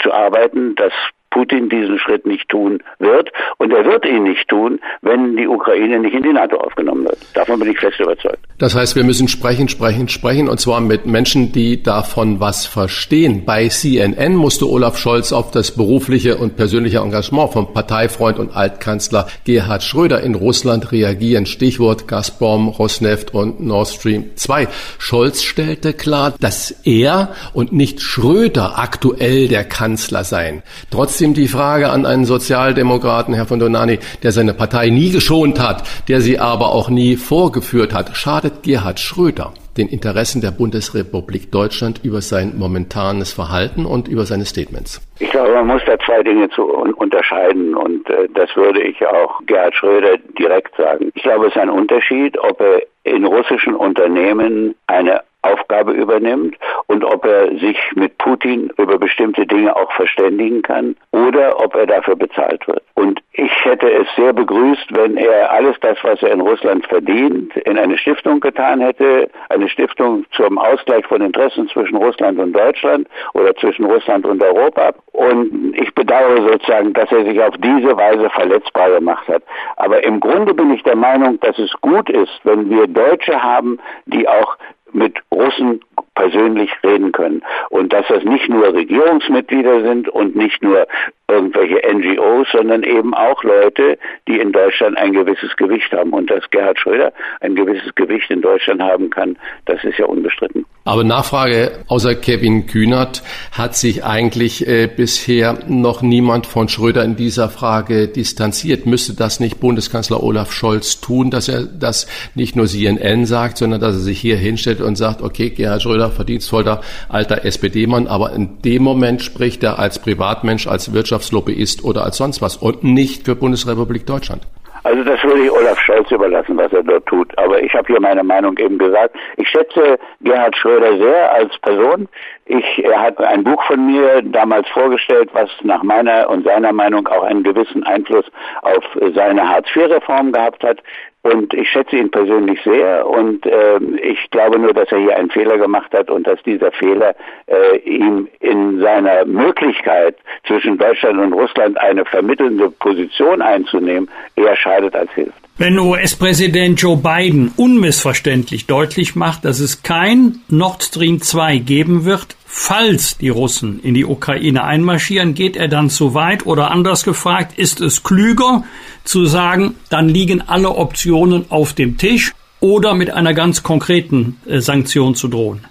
zu 0.00 0.12
arbeiten, 0.12 0.74
dass 0.74 0.92
Putin 1.30 1.68
diesen 1.68 1.98
Schritt 1.98 2.26
nicht 2.26 2.48
tun 2.48 2.82
wird. 2.98 3.30
Und 3.58 3.72
er 3.72 3.84
wird 3.84 4.04
ihn 4.04 4.24
nicht 4.24 4.48
tun, 4.48 4.80
wenn 5.02 5.36
die 5.36 5.46
Ukraine 5.46 6.00
nicht 6.00 6.14
in 6.14 6.22
die 6.22 6.32
NATO 6.32 6.56
aufgenommen 6.56 7.04
wird. 7.04 7.18
Davon 7.34 7.58
bin 7.58 7.70
ich 7.70 7.78
fest 7.78 7.98
überzeugt. 8.00 8.38
Das 8.58 8.74
heißt, 8.74 8.96
wir 8.96 9.04
müssen 9.04 9.28
sprechen, 9.28 9.68
sprechen, 9.68 10.08
sprechen, 10.08 10.48
und 10.48 10.60
zwar 10.60 10.80
mit 10.80 11.06
Menschen, 11.06 11.52
die 11.52 11.82
davon 11.82 12.40
was 12.40 12.66
verstehen. 12.66 13.44
Bei 13.46 13.68
CNN 13.68 14.34
musste 14.36 14.68
Olaf 14.68 14.98
Scholz 14.98 15.32
auf 15.32 15.50
das 15.50 15.74
berufliche 15.74 16.36
und 16.36 16.56
persönliche 16.56 16.98
Engagement 16.98 17.52
von 17.52 17.72
Parteifreund 17.72 18.38
und 18.38 18.54
Altkanzler 18.54 19.28
Gerhard 19.44 19.82
Schröder 19.82 20.20
in 20.20 20.34
Russland 20.34 20.92
reagieren. 20.92 21.46
Stichwort 21.46 22.08
Gazprom, 22.08 22.68
Rosneft 22.68 23.34
und 23.34 23.60
Nord 23.60 23.88
Stream 23.88 24.30
2. 24.34 24.68
Scholz 24.98 25.42
stellte 25.42 25.92
klar, 25.92 26.34
dass 26.40 26.70
er 26.84 27.34
und 27.52 27.72
nicht 27.72 28.00
Schröder 28.00 28.78
aktuell 28.78 29.48
der 29.48 29.64
Kanzler 29.64 30.24
seien. 30.24 30.62
Trotzdem 30.90 31.19
trotzdem 31.20 31.34
die 31.34 31.48
Frage 31.48 31.90
an 31.90 32.06
einen 32.06 32.24
Sozialdemokraten, 32.24 33.34
Herr 33.34 33.44
von 33.44 33.58
Donani, 33.58 33.98
der 34.22 34.32
seine 34.32 34.54
Partei 34.54 34.88
nie 34.88 35.10
geschont 35.10 35.60
hat, 35.60 35.82
der 36.08 36.22
sie 36.22 36.38
aber 36.38 36.72
auch 36.72 36.88
nie 36.88 37.16
vorgeführt 37.16 37.92
hat. 37.92 38.16
Schadet 38.16 38.62
Gerhard 38.62 39.00
Schröder 39.00 39.52
den 39.76 39.88
Interessen 39.88 40.40
der 40.40 40.50
Bundesrepublik 40.50 41.52
Deutschland 41.52 42.00
über 42.02 42.22
sein 42.22 42.54
momentanes 42.58 43.34
Verhalten 43.34 43.84
und 43.84 44.08
über 44.08 44.24
seine 44.24 44.46
Statements? 44.46 45.00
Ich 45.20 45.30
glaube, 45.30 45.52
man 45.52 45.66
muss 45.66 45.82
da 45.86 45.98
zwei 45.98 46.22
Dinge 46.22 46.48
zu 46.48 46.64
unterscheiden 46.64 47.74
und 47.74 48.08
äh, 48.08 48.26
das 48.34 48.48
würde 48.56 48.82
ich 48.82 49.06
auch 49.06 49.40
Gerhard 49.46 49.74
Schröder 49.74 50.16
direkt 50.38 50.74
sagen. 50.76 51.12
Ich 51.14 51.22
glaube, 51.22 51.46
es 51.48 51.54
ist 51.54 51.60
ein 51.60 51.70
Unterschied, 51.70 52.38
ob 52.38 52.60
er 52.62 52.80
in 53.04 53.26
russischen 53.26 53.74
Unternehmen 53.74 54.74
eine 54.86 55.20
Aufgabe 55.42 55.92
übernimmt 55.92 56.56
und 56.86 57.04
ob 57.04 57.24
er 57.24 57.48
sich 57.58 57.78
mit 57.94 58.16
Putin 58.18 58.70
über 58.76 58.98
bestimmte 58.98 59.46
Dinge 59.46 59.74
auch 59.74 59.90
verständigen 59.92 60.62
kann 60.62 60.96
oder 61.12 61.58
ob 61.62 61.74
er 61.74 61.86
dafür 61.86 62.16
bezahlt 62.16 62.66
wird. 62.68 62.82
Und 62.94 63.20
ich 63.32 63.52
hätte 63.64 63.90
es 63.90 64.06
sehr 64.16 64.32
begrüßt, 64.32 64.88
wenn 64.90 65.16
er 65.16 65.50
alles 65.50 65.76
das, 65.80 65.96
was 66.02 66.22
er 66.22 66.32
in 66.32 66.40
Russland 66.40 66.86
verdient, 66.86 67.56
in 67.56 67.78
eine 67.78 67.96
Stiftung 67.96 68.40
getan 68.40 68.80
hätte, 68.80 69.30
eine 69.48 69.68
Stiftung 69.68 70.26
zum 70.32 70.58
Ausgleich 70.58 71.06
von 71.06 71.22
Interessen 71.22 71.68
zwischen 71.68 71.96
Russland 71.96 72.38
und 72.38 72.52
Deutschland 72.52 73.08
oder 73.32 73.54
zwischen 73.56 73.86
Russland 73.86 74.26
und 74.26 74.42
Europa. 74.42 74.92
Und 75.12 75.74
ich 75.74 75.94
bedauere 75.94 76.42
sozusagen, 76.42 76.92
dass 76.92 77.10
er 77.12 77.24
sich 77.24 77.40
auf 77.40 77.54
diese 77.58 77.96
Weise 77.96 78.28
verletzbar 78.30 78.90
gemacht 78.90 79.26
hat. 79.28 79.42
Aber 79.76 80.04
im 80.04 80.20
Grunde 80.20 80.52
bin 80.52 80.72
ich 80.74 80.82
der 80.82 80.96
Meinung, 80.96 81.40
dass 81.40 81.58
es 81.58 81.72
gut 81.80 82.10
ist, 82.10 82.40
wenn 82.44 82.68
wir 82.68 82.86
Deutsche 82.86 83.42
haben, 83.42 83.78
die 84.06 84.28
auch 84.28 84.56
mit 84.92 85.16
Russen 85.32 85.80
persönlich 86.20 86.70
reden 86.84 87.12
können. 87.12 87.42
Und 87.70 87.92
dass 87.92 88.06
das 88.08 88.24
nicht 88.24 88.48
nur 88.48 88.74
Regierungsmitglieder 88.74 89.82
sind 89.82 90.08
und 90.08 90.36
nicht 90.36 90.62
nur 90.62 90.86
irgendwelche 91.30 91.80
NGOs, 91.94 92.48
sondern 92.52 92.82
eben 92.82 93.14
auch 93.14 93.42
Leute, 93.44 93.98
die 94.28 94.38
in 94.38 94.52
Deutschland 94.52 94.98
ein 94.98 95.12
gewisses 95.12 95.56
Gewicht 95.56 95.92
haben. 95.92 96.12
Und 96.12 96.30
dass 96.30 96.48
Gerhard 96.50 96.78
Schröder 96.78 97.12
ein 97.40 97.54
gewisses 97.54 97.94
Gewicht 97.94 98.30
in 98.30 98.42
Deutschland 98.42 98.82
haben 98.82 99.10
kann, 99.10 99.38
das 99.66 99.82
ist 99.84 99.98
ja 99.98 100.06
unbestritten. 100.06 100.66
Aber 100.84 101.04
Nachfrage, 101.04 101.84
außer 101.88 102.14
Kevin 102.14 102.66
Kühnert 102.66 103.22
hat 103.52 103.76
sich 103.76 104.04
eigentlich 104.04 104.66
äh, 104.66 104.88
bisher 104.88 105.58
noch 105.68 106.02
niemand 106.02 106.46
von 106.46 106.68
Schröder 106.68 107.04
in 107.04 107.16
dieser 107.16 107.48
Frage 107.48 108.08
distanziert. 108.08 108.86
Müsste 108.86 109.14
das 109.14 109.40
nicht 109.40 109.60
Bundeskanzler 109.60 110.22
Olaf 110.22 110.52
Scholz 110.52 111.00
tun, 111.00 111.30
dass 111.30 111.48
er 111.48 111.64
das 111.64 112.08
nicht 112.34 112.56
nur 112.56 112.66
CNN 112.66 113.26
sagt, 113.26 113.58
sondern 113.58 113.80
dass 113.80 113.94
er 113.94 114.00
sich 114.00 114.18
hier 114.18 114.36
hinstellt 114.36 114.80
und 114.80 114.96
sagt, 114.96 115.22
okay, 115.22 115.50
Gerhard 115.50 115.82
Schröder, 115.82 116.09
verdienstvoller 116.10 116.80
alter 117.08 117.44
SPD-Mann, 117.44 118.06
aber 118.06 118.32
in 118.32 118.62
dem 118.62 118.82
Moment 118.82 119.22
spricht 119.22 119.62
er 119.62 119.78
als 119.78 119.98
Privatmensch, 119.98 120.66
als 120.66 120.92
Wirtschaftslobbyist 120.92 121.84
oder 121.84 122.04
als 122.04 122.16
sonst 122.16 122.42
was 122.42 122.56
und 122.56 122.84
nicht 122.84 123.24
für 123.24 123.34
Bundesrepublik 123.34 124.06
Deutschland. 124.06 124.46
Also 124.82 125.04
das 125.04 125.22
würde 125.22 125.42
ich 125.42 125.52
Olaf 125.52 125.78
Scholz 125.78 126.10
überlassen, 126.10 126.56
was 126.56 126.72
er 126.72 126.82
dort 126.82 127.04
tut. 127.06 127.36
Aber 127.38 127.62
ich 127.62 127.72
habe 127.74 127.86
hier 127.86 128.00
meine 128.00 128.24
Meinung 128.24 128.56
eben 128.56 128.78
gesagt. 128.78 129.14
Ich 129.36 129.48
schätze 129.48 129.98
Gerhard 130.20 130.56
Schröder 130.56 130.96
sehr 130.96 131.32
als 131.32 131.56
Person. 131.58 132.08
Ich, 132.46 132.84
er 132.84 133.00
hat 133.00 133.18
ein 133.18 133.44
Buch 133.44 133.62
von 133.64 133.86
mir 133.86 134.22
damals 134.22 134.68
vorgestellt, 134.70 135.28
was 135.32 135.50
nach 135.62 135.82
meiner 135.82 136.28
und 136.30 136.44
seiner 136.44 136.72
Meinung 136.72 137.06
auch 137.08 137.24
einen 137.24 137.42
gewissen 137.42 137.84
Einfluss 137.84 138.24
auf 138.62 138.82
seine 139.14 139.46
Hartz-IV-Reform 139.48 140.32
gehabt 140.32 140.64
hat. 140.64 140.78
Und 141.22 141.52
ich 141.52 141.68
schätze 141.68 141.96
ihn 141.96 142.10
persönlich 142.10 142.58
sehr 142.64 143.06
und 143.06 143.44
äh, 143.44 143.78
ich 144.02 144.30
glaube 144.30 144.58
nur, 144.58 144.72
dass 144.72 144.90
er 144.90 144.98
hier 145.00 145.16
einen 145.16 145.30
Fehler 145.30 145.58
gemacht 145.58 145.92
hat 145.92 146.10
und 146.10 146.26
dass 146.26 146.42
dieser 146.44 146.72
Fehler 146.72 147.14
äh, 147.46 147.76
ihm 147.78 148.26
in 148.40 148.80
seiner 148.80 149.26
Möglichkeit 149.26 150.16
zwischen 150.46 150.78
Deutschland 150.78 151.18
und 151.18 151.34
Russland 151.34 151.78
eine 151.78 152.06
vermittelnde 152.06 152.70
Position 152.70 153.42
einzunehmen 153.42 154.08
eher 154.34 154.56
schadet 154.56 154.96
als 154.96 155.10
hilft. 155.12 155.34
Wenn 155.58 155.78
US-Präsident 155.78 156.80
Joe 156.80 156.96
Biden 156.96 157.52
unmissverständlich 157.54 158.66
deutlich 158.66 159.14
macht, 159.14 159.44
dass 159.44 159.60
es 159.60 159.82
kein 159.82 160.40
Nord 160.48 160.84
Stream 160.84 161.20
2 161.20 161.58
geben 161.58 162.06
wird, 162.06 162.34
falls 162.52 163.16
die 163.16 163.28
Russen 163.28 163.80
in 163.80 163.94
die 163.94 164.04
Ukraine 164.04 164.64
einmarschieren, 164.64 165.34
geht 165.34 165.56
er 165.56 165.68
dann 165.68 165.88
zu 165.88 166.14
weit 166.14 166.46
oder 166.46 166.72
anders 166.72 167.04
gefragt, 167.04 167.56
ist 167.56 167.80
es 167.80 168.02
klüger 168.02 168.64
zu 169.04 169.24
sagen, 169.24 169.76
dann 169.88 170.08
liegen 170.08 170.42
alle 170.42 170.70
Optionen 170.70 171.46
auf 171.50 171.72
dem 171.74 171.96
Tisch 171.96 172.32
oder 172.58 172.94
mit 172.94 173.10
einer 173.10 173.34
ganz 173.34 173.62
konkreten 173.62 174.36
äh, 174.46 174.60
Sanktion 174.60 175.14
zu 175.14 175.28
drohen? 175.28 175.64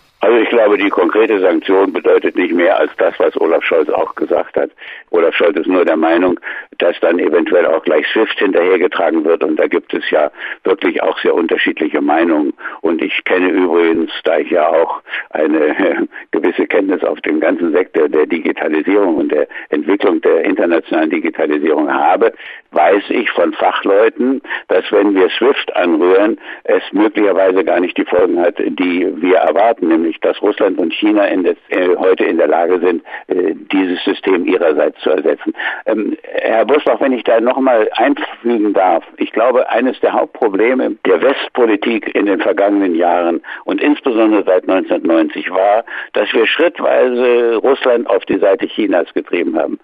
Ich 0.60 0.66
glaube, 0.66 0.78
die 0.78 0.90
konkrete 0.90 1.40
Sanktion 1.40 1.94
bedeutet 1.94 2.36
nicht 2.36 2.54
mehr 2.54 2.78
als 2.78 2.92
das, 2.98 3.18
was 3.18 3.40
Olaf 3.40 3.64
Scholz 3.64 3.88
auch 3.88 4.14
gesagt 4.16 4.58
hat. 4.58 4.70
Olaf 5.10 5.34
Scholz 5.34 5.56
ist 5.56 5.68
nur 5.68 5.86
der 5.86 5.96
Meinung, 5.96 6.38
dass 6.80 7.00
dann 7.00 7.18
eventuell 7.18 7.66
auch 7.66 7.82
gleich 7.82 8.06
SWIFT 8.08 8.40
hinterhergetragen 8.40 9.24
wird. 9.24 9.42
Und 9.42 9.56
da 9.56 9.68
gibt 9.68 9.94
es 9.94 10.04
ja 10.10 10.30
wirklich 10.66 11.02
auch 11.02 11.18
sehr 11.20 11.34
unterschiedliche 11.34 12.02
Meinungen. 12.02 12.52
Und 12.82 13.02
ich 13.02 13.24
kenne 13.24 13.48
übrigens, 13.52 14.12
da 14.26 14.40
ich 14.40 14.52
ja 14.52 14.68
auch 14.68 15.02
eine 15.30 16.10
gewisse 16.32 16.68
Kenntnis 16.68 17.06
auf 17.06 17.22
dem 17.22 17.40
ganzen 17.40 17.72
Sektor 17.72 18.10
der 18.10 18.26
Digitalisierung 18.26 19.16
und 19.16 19.32
der 19.32 19.48
Entwicklung 19.70 20.20
der 20.20 20.44
internationalen 20.44 21.10
Digitalisierung 21.10 21.90
habe, 21.90 22.34
weiß 22.72 23.04
ich 23.10 23.30
von 23.32 23.54
Fachleuten, 23.54 24.42
dass 24.68 24.92
wenn 24.92 25.16
wir 25.16 25.30
SWIFT 25.30 25.76
anrühren, 25.76 26.40
es 26.64 26.84
möglicherweise 26.92 27.64
gar 27.64 27.80
nicht 27.80 27.98
die 27.98 28.06
Folgen 28.06 28.40
hat, 28.40 28.58
die 28.60 29.12
wir 29.22 29.38
erwarten, 29.38 29.88
nämlich 29.88 30.20
dass 30.20 30.42
Russland 30.42 30.78
und 30.78 30.94
China 30.94 31.26
in 31.26 31.44
des, 31.44 31.58
äh, 31.70 31.96
heute 31.98 32.26
in 32.26 32.38
der 32.38 32.48
Lage 32.48 32.80
sind, 32.80 33.04
äh, 33.28 33.56
dieses 33.72 34.04
System 34.04 34.46
ihrerseits 34.46 35.00
zu 35.02 35.10
ersetzen. 35.10 35.54
Ähm, 35.86 36.16
Herr 36.24 36.66
Busbach, 36.66 37.02
wenn 37.02 37.14
ich 37.14 37.24
da 37.24 37.40
nochmal 37.40 37.90
einfügen 37.96 38.74
darf, 38.74 39.04
ich 39.18 39.32
glaube, 39.32 39.70
eines 39.70 40.00
der 40.02 40.14
Hauptprobleme 40.14 40.96
der 41.06 41.22
Westpolitik 41.22 42.14
in 42.16 42.26
den 42.26 42.40
vergangenen 42.40 42.96
Jahren 42.96 43.42
und 43.66 43.82
insbesondere 43.82 44.44
seit 44.44 44.70
1990 44.70 45.50
war, 45.52 45.84
dass 46.14 46.32
wir 46.34 46.46
schrittweise 46.46 47.56
Russland 47.58 48.08
auf 48.10 48.26
die 48.26 48.38
Seite 48.38 48.68
Chinas 48.68 49.12
getrieben 49.14 49.58
haben. 49.58 49.80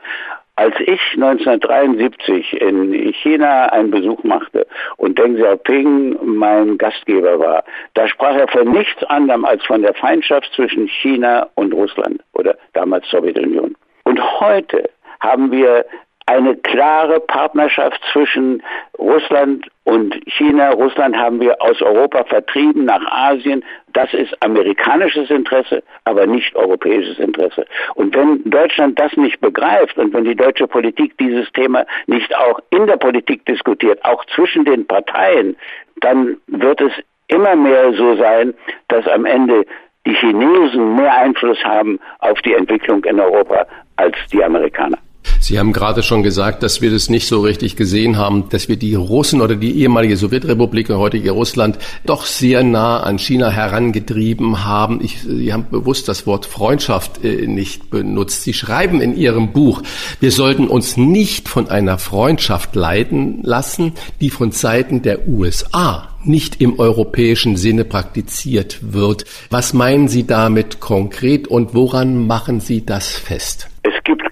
Als 0.57 0.75
ich 0.79 1.01
1973 1.15 2.61
in 2.61 2.93
China 3.13 3.65
einen 3.73 3.91
Besuch 3.91 4.23
machte 4.23 4.65
und 4.95 5.19
Deng 5.19 5.35
Xiaoping 5.35 6.17
mein 6.23 6.77
Gastgeber 6.77 7.39
war, 7.39 7.63
da 7.93 8.07
sprach 8.07 8.35
er 8.35 8.47
von 8.47 8.71
nichts 8.71 9.03
anderem 9.05 9.43
als 9.43 9.65
von 9.65 9.81
der 9.81 9.93
Feindschaft 9.93 10.49
zwischen 10.55 10.87
China 10.87 11.49
und 11.55 11.73
Russland 11.73 12.21
oder 12.33 12.57
damals 12.71 13.05
Sowjetunion. 13.09 13.75
Und 14.05 14.39
heute 14.39 14.89
haben 15.19 15.51
wir 15.51 15.85
eine 16.27 16.55
klare 16.55 17.19
Partnerschaft 17.19 18.01
zwischen 18.11 18.63
Russland 18.97 19.67
und 19.83 20.15
China. 20.25 20.71
Russland 20.71 21.15
haben 21.15 21.39
wir 21.39 21.61
aus 21.61 21.81
Europa 21.81 22.23
vertrieben 22.23 22.85
nach 22.85 23.05
Asien. 23.11 23.63
Das 23.95 24.13
ist 24.13 24.35
amerikanisches 24.43 25.29
Interesse, 25.29 25.81
aber 26.03 26.27
nicht 26.27 26.53
europäisches 26.53 27.17
Interesse. 27.17 27.65
Und 27.93 28.13
wenn 28.13 28.43
Deutschland 28.43 28.99
das 28.99 29.15
nicht 29.15 29.39
begreift 29.39 29.97
und 29.97 30.13
wenn 30.13 30.25
die 30.25 30.35
deutsche 30.35 30.67
Politik 30.67 31.17
dieses 31.17 31.49
Thema 31.53 31.85
nicht 32.05 32.35
auch 32.35 32.59
in 32.71 32.87
der 32.87 32.97
Politik 32.97 33.45
diskutiert, 33.45 34.03
auch 34.03 34.25
zwischen 34.35 34.65
den 34.65 34.85
Parteien, 34.85 35.55
dann 36.01 36.35
wird 36.47 36.81
es 36.81 36.91
immer 37.29 37.55
mehr 37.55 37.93
so 37.93 38.17
sein, 38.17 38.53
dass 38.89 39.07
am 39.07 39.25
Ende 39.25 39.65
die 40.05 40.13
Chinesen 40.13 40.95
mehr 40.97 41.15
Einfluss 41.15 41.63
haben 41.63 41.97
auf 42.19 42.41
die 42.41 42.53
Entwicklung 42.53 43.01
in 43.05 43.17
Europa 43.17 43.65
als 43.95 44.17
die 44.29 44.43
Amerikaner. 44.43 44.97
Sie 45.45 45.59
haben 45.59 45.73
gerade 45.73 46.01
schon 46.01 46.23
gesagt, 46.23 46.63
dass 46.63 46.81
wir 46.81 46.89
das 46.89 47.07
nicht 47.07 47.27
so 47.27 47.41
richtig 47.41 47.75
gesehen 47.75 48.17
haben, 48.17 48.49
dass 48.49 48.67
wir 48.67 48.77
die 48.77 48.95
Russen 48.95 49.41
oder 49.41 49.55
die 49.55 49.79
ehemalige 49.79 50.17
Sowjetrepublik 50.17 50.89
und 50.89 50.97
heutige 50.97 51.29
Russland 51.29 51.77
doch 52.03 52.25
sehr 52.25 52.63
nah 52.63 53.01
an 53.01 53.19
China 53.19 53.51
herangetrieben 53.51 54.65
haben. 54.65 55.01
Ich, 55.03 55.19
Sie 55.21 55.53
haben 55.53 55.67
bewusst 55.69 56.07
das 56.07 56.25
Wort 56.25 56.47
Freundschaft 56.47 57.23
äh, 57.23 57.45
nicht 57.45 57.91
benutzt. 57.91 58.41
Sie 58.41 58.55
schreiben 58.55 59.01
in 59.01 59.15
Ihrem 59.15 59.51
Buch, 59.51 59.83
wir 60.19 60.31
sollten 60.31 60.67
uns 60.67 60.97
nicht 60.97 61.47
von 61.47 61.69
einer 61.69 61.99
Freundschaft 61.99 62.75
leiten 62.75 63.43
lassen, 63.43 63.93
die 64.21 64.31
von 64.31 64.49
Seiten 64.49 65.03
der 65.03 65.27
USA 65.27 66.09
nicht 66.23 66.59
im 66.59 66.79
europäischen 66.79 67.55
Sinne 67.55 67.85
praktiziert 67.85 68.79
wird. 68.81 69.25
Was 69.51 69.73
meinen 69.73 70.07
Sie 70.07 70.25
damit 70.25 70.79
konkret 70.79 71.47
und 71.47 71.75
woran 71.75 72.25
machen 72.25 72.61
Sie 72.61 72.83
das 72.83 73.09
fest? 73.09 73.67
Es 73.83 73.93
gibt 74.03 74.24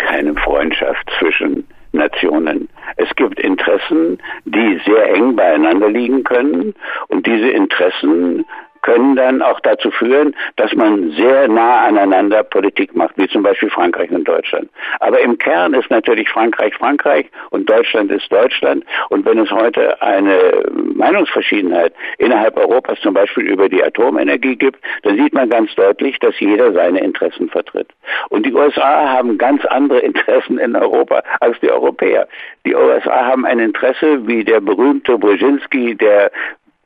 Nationen. 2.24 2.69
Es 2.97 3.13
gibt 3.15 3.39
Interessen, 3.39 4.17
die 4.45 4.80
sehr 4.86 5.13
eng 5.13 5.36
beieinander 5.36 5.89
liegen 5.89 6.24
können 6.24 6.74
und 7.07 7.26
diese 7.26 7.49
Interessen 7.49 8.45
können 8.84 9.15
dann 9.15 9.41
auch 9.41 9.59
dazu 9.61 9.89
führen, 9.89 10.36
dass 10.57 10.73
man 10.73 11.11
sehr 11.11 11.47
nah 11.47 11.86
aneinander 11.86 12.43
Politik 12.43 12.95
macht, 12.95 13.17
wie 13.17 13.27
zum 13.27 13.41
Beispiel 13.41 13.69
Frankreich 13.69 14.11
und 14.11 14.27
Deutschland. 14.27 14.69
Aber 14.99 15.19
im 15.19 15.38
Kern 15.38 15.73
ist 15.73 15.89
natürlich 15.89 16.29
Frankreich 16.29 16.75
Frankreich 16.75 17.25
und 17.49 17.69
Deutschland 17.69 18.11
ist 18.11 18.31
Deutschland. 18.31 18.86
Und 19.09 19.25
wenn 19.25 19.39
es 19.39 19.49
heute 19.49 19.99
eine 20.01 20.63
Meinungsverschiedenheit 20.95 21.93
innerhalb 22.17 22.57
Europas 22.57 22.99
zum 22.99 23.13
Beispiel 23.13 23.45
über 23.45 23.69
die 23.69 23.84
Atomenergie 23.84 24.55
gibt, 24.55 24.79
dann 25.03 25.17
sieht 25.17 25.34
man 25.34 25.49
ganz 25.49 25.73
deutlich, 25.75 26.19
dass 26.19 26.38
jeder 26.39 26.73
seine 26.73 26.99
Interessen 26.99 27.49
vertritt. 27.49 27.88
Und 28.29 28.45
die 28.45 28.53
USA 28.53 29.09
haben 29.09 29.38
ganz 29.38 29.65
andere 29.65 29.99
Interessen 30.03 30.57
in 30.57 30.75
Europa 30.75 31.23
als 31.39 31.57
die 31.61 31.71
Europäer. 31.71 32.27
Die 32.65 32.75
USA 32.75 33.25
haben 33.25 33.45
ein 33.45 33.59
Interesse, 33.59 34.27
wie 34.27 34.43
der 34.43 34.59
berühmte 34.59 35.17
Brzezinski, 35.17 35.95
der 35.95 36.31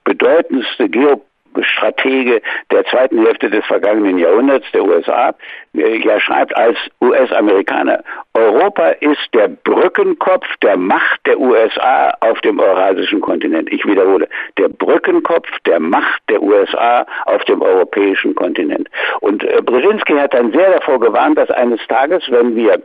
bedeutendste 0.03 0.87
Geopolitiker 0.89 1.27
Stratege 1.63 2.41
der 2.71 2.85
zweiten 2.85 3.23
Hälfte 3.23 3.49
des 3.49 3.65
vergangenen 3.65 4.17
Jahrhunderts 4.17 4.65
der 4.73 4.83
USA, 4.83 5.33
äh, 5.75 5.97
ja 5.97 6.19
schreibt 6.19 6.55
als 6.55 6.77
US-Amerikaner, 7.01 8.03
Europa 8.33 8.89
ist 8.99 9.33
der 9.33 9.47
Brückenkopf 9.47 10.45
der 10.61 10.77
Macht 10.77 11.19
der 11.25 11.39
USA 11.39 12.13
auf 12.21 12.39
dem 12.41 12.59
eurasischen 12.59 13.21
Kontinent. 13.21 13.71
Ich 13.71 13.85
wiederhole, 13.85 14.27
der 14.57 14.69
Brückenkopf 14.69 15.47
der 15.65 15.79
Macht 15.79 16.21
der 16.29 16.41
USA 16.41 17.05
auf 17.25 17.43
dem 17.45 17.61
europäischen 17.61 18.35
Kontinent. 18.35 18.89
Und 19.21 19.43
äh, 19.43 19.61
Brzezinski 19.61 20.13
hat 20.13 20.33
dann 20.33 20.51
sehr 20.51 20.71
davor 20.71 20.99
gewarnt, 20.99 21.37
dass 21.37 21.49
eines 21.51 21.79
Tages, 21.87 22.23
wenn 22.29 22.55
wir 22.55 22.81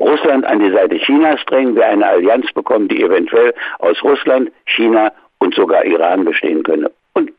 Russland 0.00 0.44
an 0.44 0.58
die 0.58 0.70
Seite 0.70 0.96
Chinas 0.96 1.40
drängen, 1.46 1.76
wir 1.76 1.86
eine 1.86 2.06
Allianz 2.06 2.52
bekommen, 2.52 2.88
die 2.88 3.02
eventuell 3.02 3.54
aus 3.78 4.02
Russland, 4.02 4.50
China 4.66 5.12
und 5.38 5.54
sogar 5.54 5.84
Iran 5.84 6.24
bestehen 6.24 6.62
könne. 6.62 6.90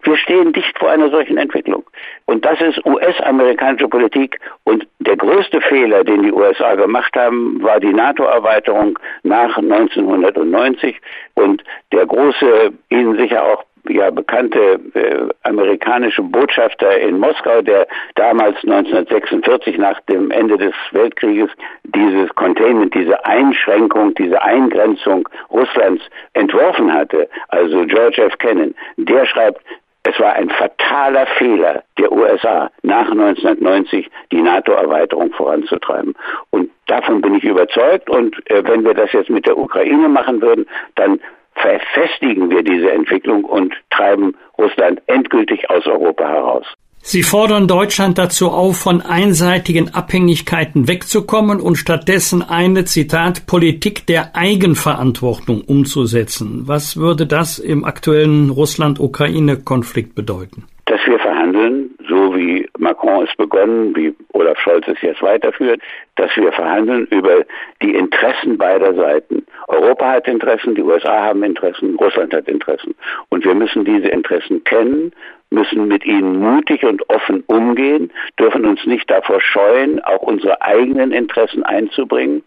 Wir 0.07 0.15
stehen 0.15 0.53
dicht 0.53 0.79
vor 0.79 0.89
einer 0.89 1.09
solchen 1.09 1.37
Entwicklung. 1.37 1.83
Und 2.27 2.45
das 2.45 2.61
ist 2.61 2.79
US-amerikanische 2.85 3.89
Politik. 3.89 4.39
Und 4.63 4.87
der 4.99 5.17
größte 5.17 5.59
Fehler, 5.59 6.05
den 6.05 6.23
die 6.23 6.31
USA 6.31 6.75
gemacht 6.75 7.13
haben, 7.17 7.61
war 7.61 7.81
die 7.81 7.91
NATO-Erweiterung 7.91 8.97
nach 9.23 9.57
1990. 9.57 11.01
Und 11.33 11.61
der 11.91 12.05
große, 12.05 12.71
Ihnen 12.87 13.17
sicher 13.17 13.43
auch 13.43 13.65
ja 13.89 14.09
bekannte 14.09 14.79
äh, 14.93 15.27
amerikanische 15.43 16.21
Botschafter 16.21 16.99
in 16.99 17.19
Moskau, 17.19 17.61
der 17.61 17.85
damals 18.15 18.55
1946 18.63 19.77
nach 19.77 19.99
dem 20.09 20.31
Ende 20.31 20.57
des 20.57 20.73
Weltkrieges 20.91 21.49
dieses 21.83 22.33
Containment, 22.35 22.93
diese 22.93 23.25
Einschränkung, 23.25 24.13
diese 24.15 24.41
Eingrenzung 24.41 25.27
Russlands 25.51 26.03
entworfen 26.33 26.93
hatte, 26.93 27.27
also 27.49 27.85
George 27.85 28.21
F. 28.21 28.37
Kennan, 28.37 28.73
der 28.95 29.25
schreibt, 29.25 29.61
es 30.07 30.19
war 30.19 30.33
ein 30.33 30.49
fataler 30.49 31.25
Fehler 31.37 31.83
der 31.97 32.11
USA, 32.11 32.71
nach 32.81 33.11
1990 33.11 34.09
die 34.31 34.41
NATO-Erweiterung 34.41 35.33
voranzutreiben. 35.33 36.15
Und 36.49 36.71
davon 36.87 37.21
bin 37.21 37.35
ich 37.35 37.43
überzeugt. 37.43 38.09
Und 38.09 38.35
äh, 38.49 38.63
wenn 38.65 38.85
wir 38.85 38.93
das 38.93 39.11
jetzt 39.11 39.29
mit 39.29 39.45
der 39.45 39.57
Ukraine 39.57 40.07
machen 40.07 40.41
würden, 40.41 40.65
dann 40.95 41.19
verfestigen 41.55 42.49
wir 42.49 42.63
diese 42.63 42.91
Entwicklung 42.91 43.43
und 43.43 43.75
treiben 43.89 44.37
Russland 44.57 45.01
endgültig 45.07 45.69
aus 45.69 45.85
Europa 45.87 46.27
heraus. 46.27 46.65
Sie 47.09 47.23
fordern 47.23 47.69
Deutschland 47.69 48.17
dazu 48.17 48.49
auf, 48.49 48.79
von 48.79 48.99
einseitigen 49.01 49.93
Abhängigkeiten 49.93 50.89
wegzukommen 50.89 51.61
und 51.61 51.77
stattdessen 51.77 52.43
eine, 52.43 52.83
Zitat, 52.83 53.47
Politik 53.47 54.05
der 54.07 54.35
Eigenverantwortung 54.35 55.61
umzusetzen. 55.61 56.63
Was 56.65 56.97
würde 56.97 57.25
das 57.25 57.59
im 57.59 57.85
aktuellen 57.85 58.49
Russland-Ukraine-Konflikt 58.49 60.15
bedeuten? 60.15 60.65
Dass 60.87 60.99
wir 61.05 61.17
verhandeln, 61.19 61.91
so 62.09 62.35
wie 62.35 62.67
Macron 62.77 63.25
es 63.25 63.33
begonnen, 63.37 63.95
wie 63.95 64.13
Olaf 64.33 64.59
Scholz 64.59 64.85
es 64.89 65.01
jetzt 65.01 65.21
weiterführt, 65.21 65.79
dass 66.17 66.31
wir 66.35 66.51
verhandeln 66.51 67.07
über 67.11 67.45
die 67.81 67.95
Interessen 67.95 68.57
beider 68.57 68.93
Seiten. 68.93 69.45
Europa 69.69 70.11
hat 70.11 70.27
Interessen, 70.27 70.75
die 70.75 70.81
USA 70.81 71.23
haben 71.23 71.43
Interessen, 71.43 71.95
Russland 71.95 72.33
hat 72.33 72.49
Interessen. 72.49 72.95
Und 73.29 73.45
wir 73.45 73.55
müssen 73.55 73.85
diese 73.85 74.07
Interessen 74.07 74.63
kennen, 74.65 75.13
müssen 75.49 75.87
mit 75.87 76.05
ihnen 76.05 76.39
mutig 76.39 76.83
und 76.83 77.09
offen 77.09 77.43
umgehen, 77.47 78.11
dürfen 78.39 78.65
uns 78.65 78.85
nicht 78.85 79.09
davor 79.09 79.41
scheuen, 79.41 80.03
auch 80.03 80.21
unsere 80.21 80.61
eigenen 80.61 81.11
Interessen 81.11 81.63
einzubringen. 81.63 82.43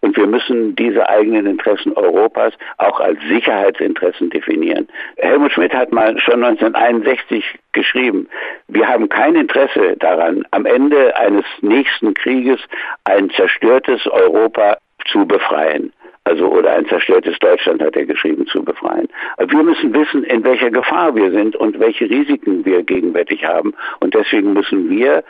Und 0.00 0.16
wir 0.16 0.26
müssen 0.26 0.74
diese 0.74 1.08
eigenen 1.08 1.46
Interessen 1.46 1.92
Europas 1.92 2.52
auch 2.78 2.98
als 2.98 3.20
Sicherheitsinteressen 3.28 4.30
definieren. 4.30 4.88
Helmut 5.16 5.52
Schmidt 5.52 5.72
hat 5.72 5.92
mal 5.92 6.18
schon 6.18 6.42
1961 6.42 7.44
geschrieben, 7.72 8.28
wir 8.68 8.88
haben 8.88 9.08
kein 9.08 9.36
Interesse 9.36 9.96
daran, 9.98 10.44
am 10.50 10.66
Ende 10.66 11.16
eines 11.16 11.44
nächsten 11.60 12.14
Krieges 12.14 12.60
ein 13.04 13.30
zerstörtes 13.30 14.06
Europa 14.08 14.76
zu 15.06 15.24
befreien 15.24 15.92
also 16.24 16.48
oder 16.48 16.72
ein 16.72 16.86
zerstörtes 16.86 17.38
Deutschland 17.40 17.82
hat 17.82 17.96
er 17.96 18.06
geschrieben, 18.06 18.46
zu 18.46 18.62
befreien. 18.62 19.08
Wir 19.38 19.62
müssen 19.62 19.92
wissen, 19.92 20.24
in 20.24 20.44
welcher 20.44 20.70
Gefahr 20.70 21.14
wir 21.14 21.30
sind 21.32 21.56
und 21.56 21.80
welche 21.80 22.08
Risiken 22.08 22.64
wir 22.64 22.82
gegenwärtig 22.82 23.44
haben. 23.44 23.74
Und 24.00 24.14
deswegen 24.14 24.52
müssen 24.52 24.88
wir 24.88 25.24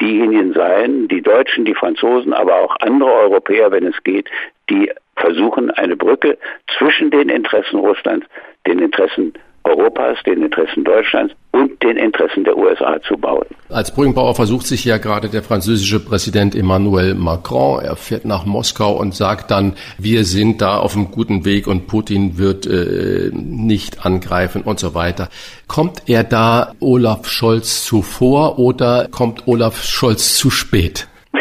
diejenigen 0.00 0.54
sein, 0.54 1.08
die 1.08 1.22
Deutschen, 1.22 1.64
die 1.64 1.74
Franzosen, 1.74 2.32
aber 2.32 2.56
auch 2.56 2.76
andere 2.80 3.12
Europäer, 3.12 3.70
wenn 3.72 3.86
es 3.86 4.02
geht, 4.04 4.28
die 4.70 4.90
versuchen, 5.16 5.70
eine 5.72 5.96
Brücke 5.96 6.38
zwischen 6.78 7.10
den 7.10 7.28
Interessen 7.28 7.80
Russlands, 7.80 8.26
den 8.66 8.78
Interessen 8.78 9.34
Europas, 9.68 10.18
den 10.24 10.42
Interessen 10.42 10.84
Deutschlands 10.84 11.34
und 11.52 11.82
den 11.82 11.96
Interessen 11.96 12.44
der 12.44 12.56
USA 12.56 13.00
zu 13.02 13.16
bauen. 13.16 13.46
Als 13.68 13.94
Brückenbauer 13.94 14.34
versucht 14.34 14.66
sich 14.66 14.84
ja 14.84 14.98
gerade 14.98 15.28
der 15.28 15.42
französische 15.42 16.00
Präsident 16.00 16.54
Emmanuel 16.54 17.14
Macron. 17.14 17.82
Er 17.82 17.96
fährt 17.96 18.24
nach 18.24 18.46
Moskau 18.46 18.92
und 18.96 19.14
sagt 19.14 19.50
dann, 19.50 19.74
wir 19.98 20.24
sind 20.24 20.62
da 20.62 20.78
auf 20.78 20.96
einem 20.96 21.10
guten 21.10 21.44
Weg 21.44 21.66
und 21.66 21.86
Putin 21.86 22.38
wird 22.38 22.66
äh, 22.66 23.30
nicht 23.32 24.04
angreifen 24.06 24.62
und 24.62 24.78
so 24.78 24.94
weiter. 24.94 25.28
Kommt 25.66 26.02
er 26.06 26.24
da 26.24 26.72
Olaf 26.80 27.26
Scholz 27.26 27.84
zuvor 27.84 28.58
oder 28.58 29.08
kommt 29.10 29.46
Olaf 29.46 29.82
Scholz 29.84 30.36
zu 30.36 30.50
spät? 30.50 31.08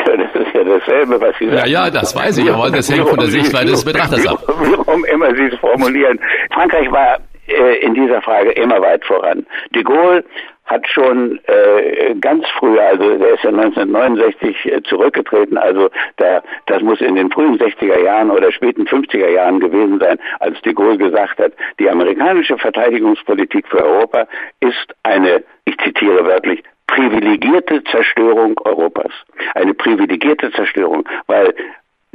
dasselbe, 0.68 1.20
was 1.20 1.36
Sie 1.40 1.46
sagen. 1.46 1.58
Ja, 1.58 1.86
ja, 1.86 1.90
das 1.90 2.16
weiß 2.16 2.38
ich, 2.38 2.52
aber 2.52 2.70
das 2.70 2.90
hängt 2.90 3.08
von 3.08 3.20
der 3.20 3.30
Sichtweise 3.30 3.72
des 3.72 3.86
Betrachters 3.86 4.26
ab. 4.28 4.44
Warum 4.48 5.06
immer 5.06 5.34
Sie 5.36 5.44
es 5.44 5.60
formulieren. 5.60 6.20
Frankreich 6.54 6.92
war 6.92 7.18
in 7.48 7.94
dieser 7.94 8.22
Frage 8.22 8.52
immer 8.52 8.82
weit 8.82 9.06
voran. 9.06 9.46
De 9.74 9.84
Gaulle 9.84 10.24
hat 10.68 10.86
schon 10.88 11.40
äh, 11.48 12.14
ganz 12.20 12.46
früh, 12.60 12.78
also 12.78 13.18
der 13.18 13.36
ist 13.36 13.44
ja 13.44 13.50
1969 13.52 14.66
äh, 14.66 14.84
zurückgetreten, 14.84 15.58
also 15.58 15.90
da, 16.18 16.44
das 16.66 16.82
muss 16.82 17.00
in 17.00 17.16
den 17.16 17.32
frühen 17.32 17.58
60er 17.58 18.04
Jahren 18.04 18.30
oder 18.30 18.52
späten 18.52 18.86
50er 18.86 19.30
Jahren 19.30 19.62
gewesen 19.62 20.00
sein, 20.00 20.20
als 20.40 20.62
de 20.62 20.74
Gaulle 20.74 20.98
gesagt 20.98 21.40
hat, 21.40 21.54
die 21.80 21.90
amerikanische 21.90 22.58
Verteidigungspolitik 22.58 23.66
für 23.68 23.84
Europa 23.84 24.28
ist 24.60 24.94
eine, 25.04 25.44
ich 25.64 25.78
zitiere 25.78 26.26
wörtlich, 26.26 26.62
privilegierte 26.88 27.84
Zerstörung 27.86 28.60
Europas. 28.64 29.12
Eine 29.56 29.74
privilegierte 29.74 30.52
Zerstörung, 30.52 31.08
weil 31.28 31.54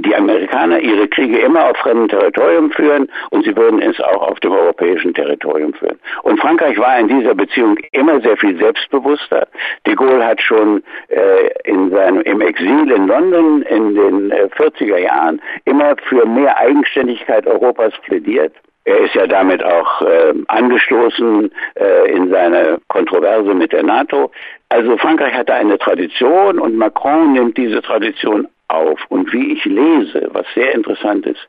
die 0.03 0.15
Amerikaner 0.15 0.79
ihre 0.81 1.09
Kriege 1.09 1.39
immer 1.39 1.71
auf 1.71 1.77
fremdem 1.79 2.09
Territorium 2.09 2.71
führen 2.71 3.09
und 3.31 3.45
sie 3.45 3.57
würden 3.57 3.81
es 3.81 4.01
auch 4.01 4.23
auf 4.23 4.41
dem 4.41 4.53
europäischen 4.53 5.15
Territorium 5.15 5.73
führen. 5.75 5.99
Und 6.23 6.41
Frankreich 6.41 6.79
war 6.79 6.99
in 6.99 7.09
dieser 7.09 7.35
Beziehung 7.35 7.77
immer 7.93 8.21
sehr 8.21 8.37
viel 8.37 8.59
selbstbewusster. 8.59 9.47
De 9.87 9.95
Gaulle 9.95 10.25
hat 10.25 10.41
schon 10.41 10.83
äh, 11.09 11.49
in 11.65 11.91
seinem, 11.91 12.21
im 12.23 12.41
Exil 12.41 12.91
in 12.91 13.07
London 13.07 13.63
in 13.63 13.95
den 13.95 14.31
äh, 14.31 14.49
40er 14.57 14.99
Jahren 14.99 15.41
immer 15.65 15.97
für 16.09 16.27
mehr 16.27 16.57
Eigenständigkeit 16.59 17.47
Europas 17.47 17.93
plädiert. 18.05 18.53
Er 18.85 18.99
ist 18.99 19.15
ja 19.15 19.27
damit 19.29 19.63
auch 19.63 20.03
äh, 20.03 20.35
angestoßen 20.49 21.53
äh, 21.77 22.13
in 22.13 22.31
seine 22.31 22.81
Kontroverse 22.89 23.55
mit 23.55 23.73
der 23.73 23.85
NATO. 23.85 24.33
Also 24.71 24.97
Frankreich 24.97 25.35
hatte 25.35 25.55
eine 25.55 25.79
Tradition 25.79 26.59
und 26.59 26.77
Macron 26.77 27.33
nimmt 27.33 27.57
diese 27.57 27.81
Tradition 27.81 28.49
auf. 28.73 29.01
Und 29.09 29.33
wie 29.33 29.53
ich 29.53 29.65
lese, 29.65 30.29
was 30.33 30.47
sehr 30.55 30.75
interessant 30.75 31.27
ist, 31.27 31.49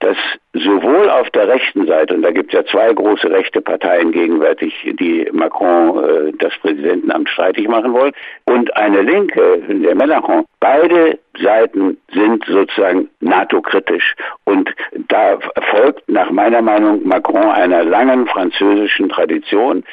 dass 0.00 0.16
sowohl 0.52 1.08
auf 1.08 1.30
der 1.30 1.48
rechten 1.48 1.86
Seite, 1.86 2.14
und 2.14 2.22
da 2.22 2.30
gibt 2.30 2.52
es 2.52 2.58
ja 2.58 2.66
zwei 2.66 2.92
große 2.92 3.30
rechte 3.30 3.62
Parteien 3.62 4.12
gegenwärtig, 4.12 4.74
die 5.00 5.26
Macron 5.32 6.04
äh, 6.04 6.32
das 6.38 6.52
Präsidentenamt 6.60 7.28
streitig 7.30 7.68
machen 7.68 7.92
wollen, 7.94 8.12
und 8.44 8.76
eine 8.76 9.00
linke, 9.00 9.62
der 9.66 9.96
Mélenchon, 9.96 10.44
beide 10.60 11.18
Seiten 11.40 11.96
sind 12.12 12.44
sozusagen 12.46 13.08
NATO-kritisch. 13.20 14.14
Und 14.44 14.70
da 15.08 15.38
folgt 15.70 16.06
nach 16.08 16.30
meiner 16.30 16.60
Meinung 16.60 17.06
Macron 17.06 17.50
einer 17.50 17.82
langen 17.82 18.26
französischen 18.26 19.08
Tradition, 19.08 19.84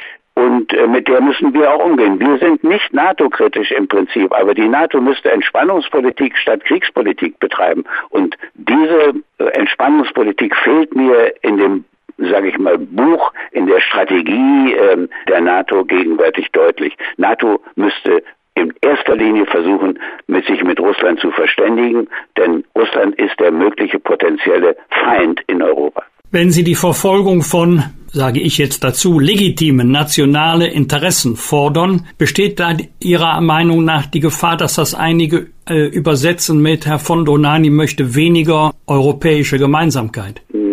und 0.41 0.73
äh, 0.73 0.87
mit 0.87 1.07
der 1.07 1.21
müssen 1.21 1.53
wir 1.53 1.71
auch 1.71 1.85
umgehen. 1.85 2.19
Wir 2.19 2.37
sind 2.39 2.63
nicht 2.63 2.93
NATO-kritisch 2.93 3.71
im 3.71 3.87
Prinzip, 3.87 4.31
aber 4.33 4.53
die 4.53 4.67
NATO 4.67 4.99
müsste 4.99 5.31
Entspannungspolitik 5.31 6.37
statt 6.37 6.63
Kriegspolitik 6.65 7.39
betreiben. 7.39 7.83
Und 8.09 8.35
diese 8.55 9.13
äh, 9.37 9.43
Entspannungspolitik 9.53 10.55
fehlt 10.55 10.95
mir 10.95 11.33
in 11.43 11.57
dem 11.57 11.85
sage 12.17 12.49
ich 12.49 12.57
mal, 12.59 12.77
Buch 12.77 13.33
in 13.51 13.65
der 13.65 13.79
Strategie 13.81 14.73
äh, 14.73 15.07
der 15.27 15.41
NATO 15.41 15.83
gegenwärtig 15.85 16.51
deutlich. 16.51 16.95
NATO 17.17 17.61
müsste 17.75 18.23
in 18.53 18.73
erster 18.81 19.15
Linie 19.15 19.45
versuchen, 19.45 19.97
mit 20.27 20.45
sich 20.45 20.63
mit 20.63 20.79
Russland 20.79 21.19
zu 21.19 21.31
verständigen, 21.31 22.07
denn 22.37 22.63
Russland 22.77 23.15
ist 23.15 23.39
der 23.39 23.51
mögliche 23.51 23.97
potenzielle 23.97 24.75
Feind 24.89 25.41
in 25.47 25.63
Europa. 25.63 26.03
Wenn 26.31 26.51
Sie 26.51 26.63
die 26.63 26.75
Verfolgung 26.75 27.41
von, 27.41 27.83
sage 28.11 28.39
ich 28.41 28.57
jetzt 28.57 28.83
dazu, 28.83 29.19
legitimen 29.19 29.91
nationale 29.91 30.67
Interessen 30.67 31.35
fordern, 31.35 32.05
besteht 32.17 32.59
da 32.59 32.75
Ihrer 32.99 33.41
Meinung 33.41 33.85
nach 33.85 34.05
die 34.05 34.19
Gefahr, 34.19 34.57
dass 34.57 34.75
das 34.75 34.93
einige 34.93 35.47
äh, 35.65 35.87
übersetzen 35.87 36.61
mit 36.61 36.85
Herr 36.85 36.99
von 36.99 37.25
Donani 37.25 37.69
möchte 37.69 38.15
weniger 38.15 38.73
europäische 38.87 39.57
Gemeinsamkeit? 39.57 40.41
müssen, 40.53 40.70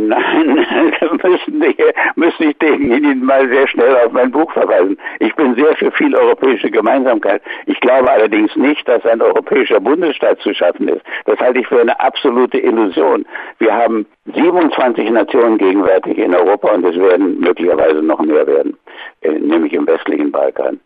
müsste 2.19 2.47
ich 2.47 2.63
Ihnen 2.63 3.25
mal 3.25 3.49
sehr 3.49 3.69
schnell 3.69 3.97
auf 3.97 4.13
mein 4.13 4.31
Buch 4.31 4.51
verweisen. 4.53 4.99
Ich 5.21 5.35
bin 5.37 5.55
sehr 5.55 5.75
für 5.77 5.93
viel 5.93 6.15
europäische 6.15 6.71
Gemeinsamkeit. 6.71 7.41
Ich 7.67 7.81
glaube 7.81 8.11
allerdings 8.11 8.55
nicht, 8.57 8.87
dass 8.89 9.07
ein 9.07 9.23
europäischer 9.23 9.81
Bundesstaat 9.81 10.41
zu 10.41 10.53
schaffen 10.53 10.89
ist. 10.89 11.03
Das 11.27 11.39
halte 11.39 11.61
ich 11.61 11.69
für 11.69 11.81
eine 11.81 11.99
absolute 12.01 12.59
Illusion. 12.59 13.25
Wir 13.61 13.73
haben 13.73 14.05
27 14.35 15.11
Nationen 15.11 15.59
gegenwärtig 15.59 16.19
in 16.19 16.35
Europa 16.35 16.73
und 16.73 16.85
es 16.85 16.99
werden 16.99 17.39
möglicherweise 17.39 18.03
noch 18.03 18.21
mehr 18.21 18.47
werden, 18.47 18.77
äh, 19.23 19.31
nämlich 19.31 19.73
im 19.73 19.87
westlichen 19.87 20.33
Balkan. 20.33 20.81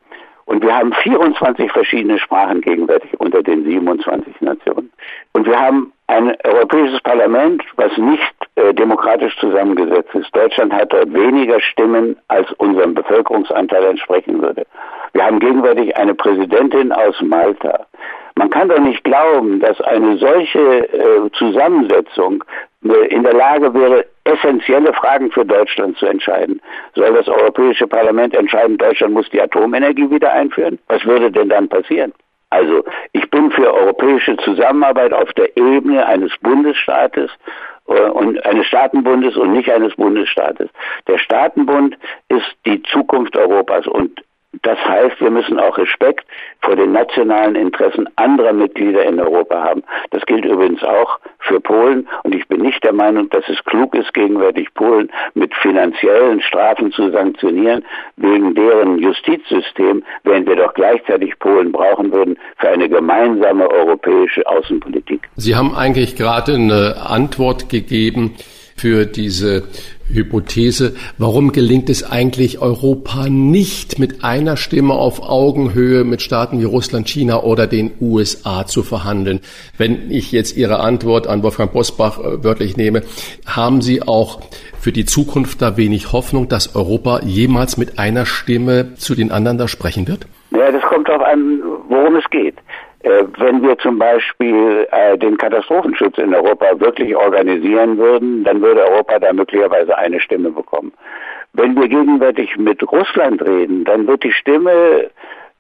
Und 0.52 0.62
wir 0.62 0.76
haben 0.76 0.92
24 0.92 1.72
verschiedene 1.72 2.18
Sprachen 2.18 2.60
gegenwärtig 2.60 3.18
unter 3.18 3.42
den 3.42 3.64
27 3.64 4.38
Nationen. 4.42 4.92
Und 5.32 5.46
wir 5.46 5.58
haben 5.58 5.94
ein 6.08 6.36
europäisches 6.44 7.00
Parlament, 7.00 7.64
was 7.76 7.96
nicht 7.96 8.34
äh, 8.56 8.74
demokratisch 8.74 9.34
zusammengesetzt 9.38 10.14
ist. 10.14 10.28
Deutschland 10.36 10.74
hat 10.74 10.92
dort 10.92 11.10
weniger 11.14 11.58
Stimmen, 11.58 12.18
als 12.28 12.52
unserem 12.58 12.92
Bevölkerungsanteil 12.92 13.82
entsprechen 13.82 14.42
würde. 14.42 14.66
Wir 15.14 15.24
haben 15.24 15.40
gegenwärtig 15.40 15.96
eine 15.96 16.14
Präsidentin 16.14 16.92
aus 16.92 17.18
Malta. 17.22 17.86
Man 18.34 18.50
kann 18.50 18.68
doch 18.68 18.78
nicht 18.78 19.02
glauben, 19.04 19.58
dass 19.58 19.80
eine 19.80 20.18
solche 20.18 20.86
äh, 20.92 21.30
Zusammensetzung 21.32 22.44
äh, 22.84 23.06
in 23.06 23.22
der 23.22 23.32
Lage 23.32 23.72
wäre, 23.72 24.04
essentielle 24.24 24.92
Fragen 24.94 25.30
für 25.30 25.44
Deutschland 25.44 25.96
zu 25.98 26.06
entscheiden. 26.06 26.60
Soll 26.94 27.12
das 27.14 27.28
Europäische 27.28 27.86
Parlament 27.86 28.34
entscheiden, 28.36 28.78
Deutschland 28.78 29.14
muss 29.14 29.28
die 29.30 29.40
Atomenergie 29.40 30.10
wieder 30.10 30.32
einführen? 30.32 30.78
Was 30.88 31.04
würde 31.04 31.30
denn 31.30 31.48
dann 31.48 31.68
passieren? 31.68 32.12
Also 32.50 32.84
ich 33.12 33.28
bin 33.30 33.50
für 33.50 33.72
europäische 33.72 34.36
Zusammenarbeit 34.36 35.14
auf 35.14 35.32
der 35.32 35.56
Ebene 35.56 36.04
eines 36.04 36.32
Bundesstaates 36.42 37.30
äh, 37.88 38.10
und 38.10 38.44
eines 38.44 38.66
Staatenbundes 38.66 39.36
und 39.36 39.52
nicht 39.52 39.70
eines 39.70 39.96
Bundesstaates. 39.96 40.68
Der 41.08 41.16
Staatenbund 41.16 41.96
ist 42.28 42.54
die 42.66 42.82
Zukunft 42.82 43.36
Europas 43.36 43.86
und 43.86 44.22
das 44.60 44.78
heißt, 44.78 45.20
wir 45.20 45.30
müssen 45.30 45.58
auch 45.58 45.78
Respekt 45.78 46.26
vor 46.60 46.76
den 46.76 46.92
nationalen 46.92 47.56
Interessen 47.56 48.06
anderer 48.16 48.52
Mitglieder 48.52 49.04
in 49.04 49.18
Europa 49.18 49.62
haben. 49.62 49.82
Das 50.10 50.24
gilt 50.26 50.44
übrigens 50.44 50.82
auch 50.82 51.18
für 51.38 51.58
Polen. 51.58 52.06
Und 52.22 52.34
ich 52.34 52.46
bin 52.48 52.60
nicht 52.60 52.84
der 52.84 52.92
Meinung, 52.92 53.30
dass 53.30 53.48
es 53.48 53.64
klug 53.64 53.94
ist, 53.94 54.12
gegenwärtig 54.12 54.72
Polen 54.74 55.10
mit 55.34 55.54
finanziellen 55.54 56.42
Strafen 56.42 56.92
zu 56.92 57.10
sanktionieren, 57.10 57.82
wegen 58.16 58.54
deren 58.54 58.98
Justizsystem, 58.98 60.04
während 60.24 60.46
wir 60.46 60.56
doch 60.56 60.74
gleichzeitig 60.74 61.38
Polen 61.38 61.72
brauchen 61.72 62.12
würden 62.12 62.38
für 62.58 62.68
eine 62.68 62.88
gemeinsame 62.88 63.70
europäische 63.70 64.46
Außenpolitik. 64.46 65.28
Sie 65.36 65.56
haben 65.56 65.74
eigentlich 65.74 66.14
gerade 66.14 66.54
eine 66.54 66.96
Antwort 67.08 67.70
gegeben 67.70 68.36
für 68.76 69.06
diese 69.06 69.64
Hypothese, 70.12 70.94
warum 71.18 71.52
gelingt 71.52 71.88
es 71.90 72.08
eigentlich 72.10 72.60
Europa 72.60 73.28
nicht 73.28 73.98
mit 73.98 74.24
einer 74.24 74.56
Stimme 74.56 74.94
auf 74.94 75.22
Augenhöhe 75.22 76.04
mit 76.04 76.22
Staaten 76.22 76.60
wie 76.60 76.64
Russland, 76.64 77.08
China 77.08 77.42
oder 77.42 77.66
den 77.66 77.92
USA 78.00 78.66
zu 78.66 78.82
verhandeln? 78.82 79.40
Wenn 79.78 80.10
ich 80.10 80.32
jetzt 80.32 80.56
Ihre 80.56 80.80
Antwort 80.80 81.26
an 81.26 81.42
Wolfgang 81.42 81.72
Bosbach 81.72 82.18
äh, 82.18 82.44
wörtlich 82.44 82.76
nehme, 82.76 83.02
haben 83.46 83.82
Sie 83.82 84.02
auch 84.02 84.40
für 84.78 84.92
die 84.92 85.04
Zukunft 85.04 85.62
da 85.62 85.76
wenig 85.76 86.12
Hoffnung, 86.12 86.48
dass 86.48 86.74
Europa 86.74 87.20
jemals 87.24 87.76
mit 87.76 87.98
einer 87.98 88.26
Stimme 88.26 88.94
zu 88.96 89.14
den 89.14 89.30
anderen 89.30 89.58
da 89.58 89.68
sprechen 89.68 90.08
wird? 90.08 90.26
Ja, 90.50 90.70
das 90.70 90.82
kommt 90.82 91.08
darauf 91.08 91.22
an, 91.22 91.62
worum 91.88 92.16
es 92.16 92.28
geht. 92.30 92.56
Äh, 93.02 93.24
wenn 93.38 93.62
wir 93.62 93.76
zum 93.78 93.98
Beispiel 93.98 94.86
äh, 94.90 95.18
den 95.18 95.36
Katastrophenschutz 95.36 96.18
in 96.18 96.34
Europa 96.34 96.78
wirklich 96.78 97.16
organisieren 97.16 97.98
würden, 97.98 98.44
dann 98.44 98.62
würde 98.62 98.84
Europa 98.84 99.18
da 99.18 99.32
möglicherweise 99.32 99.96
eine 99.98 100.20
Stimme 100.20 100.50
bekommen. 100.50 100.92
Wenn 101.52 101.74
wir 101.74 101.88
gegenwärtig 101.88 102.56
mit 102.56 102.82
Russland 102.90 103.42
reden, 103.42 103.84
dann 103.84 104.06
wird 104.06 104.22
die 104.22 104.32
Stimme, 104.32 105.10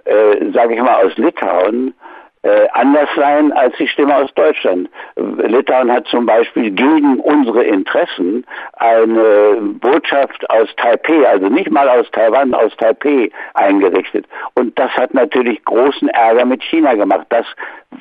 äh, 0.04 0.52
sage 0.52 0.74
ich 0.74 0.80
mal, 0.80 1.04
aus 1.04 1.16
Litauen 1.16 1.94
äh, 2.42 2.68
anders 2.72 3.08
sein 3.16 3.52
als 3.52 3.76
die 3.76 3.86
Stimme 3.88 4.16
aus 4.16 4.32
Deutschland. 4.34 4.88
Litauen 5.16 5.90
hat 5.92 6.06
zum 6.06 6.26
Beispiel 6.26 6.70
gegen 6.70 7.20
unsere 7.20 7.62
Interessen 7.62 8.44
eine 8.74 9.58
Botschaft 9.80 10.48
aus 10.50 10.68
Taipei, 10.76 11.26
also 11.26 11.48
nicht 11.48 11.70
mal 11.70 11.88
aus 11.88 12.10
Taiwan, 12.10 12.54
aus 12.54 12.76
Taipei 12.76 13.30
eingerichtet. 13.54 14.26
Und 14.54 14.78
das 14.78 14.90
hat 14.92 15.14
natürlich 15.14 15.64
großen 15.64 16.08
Ärger 16.08 16.44
mit 16.44 16.62
China 16.64 16.94
gemacht. 16.94 17.26
Das 17.28 17.46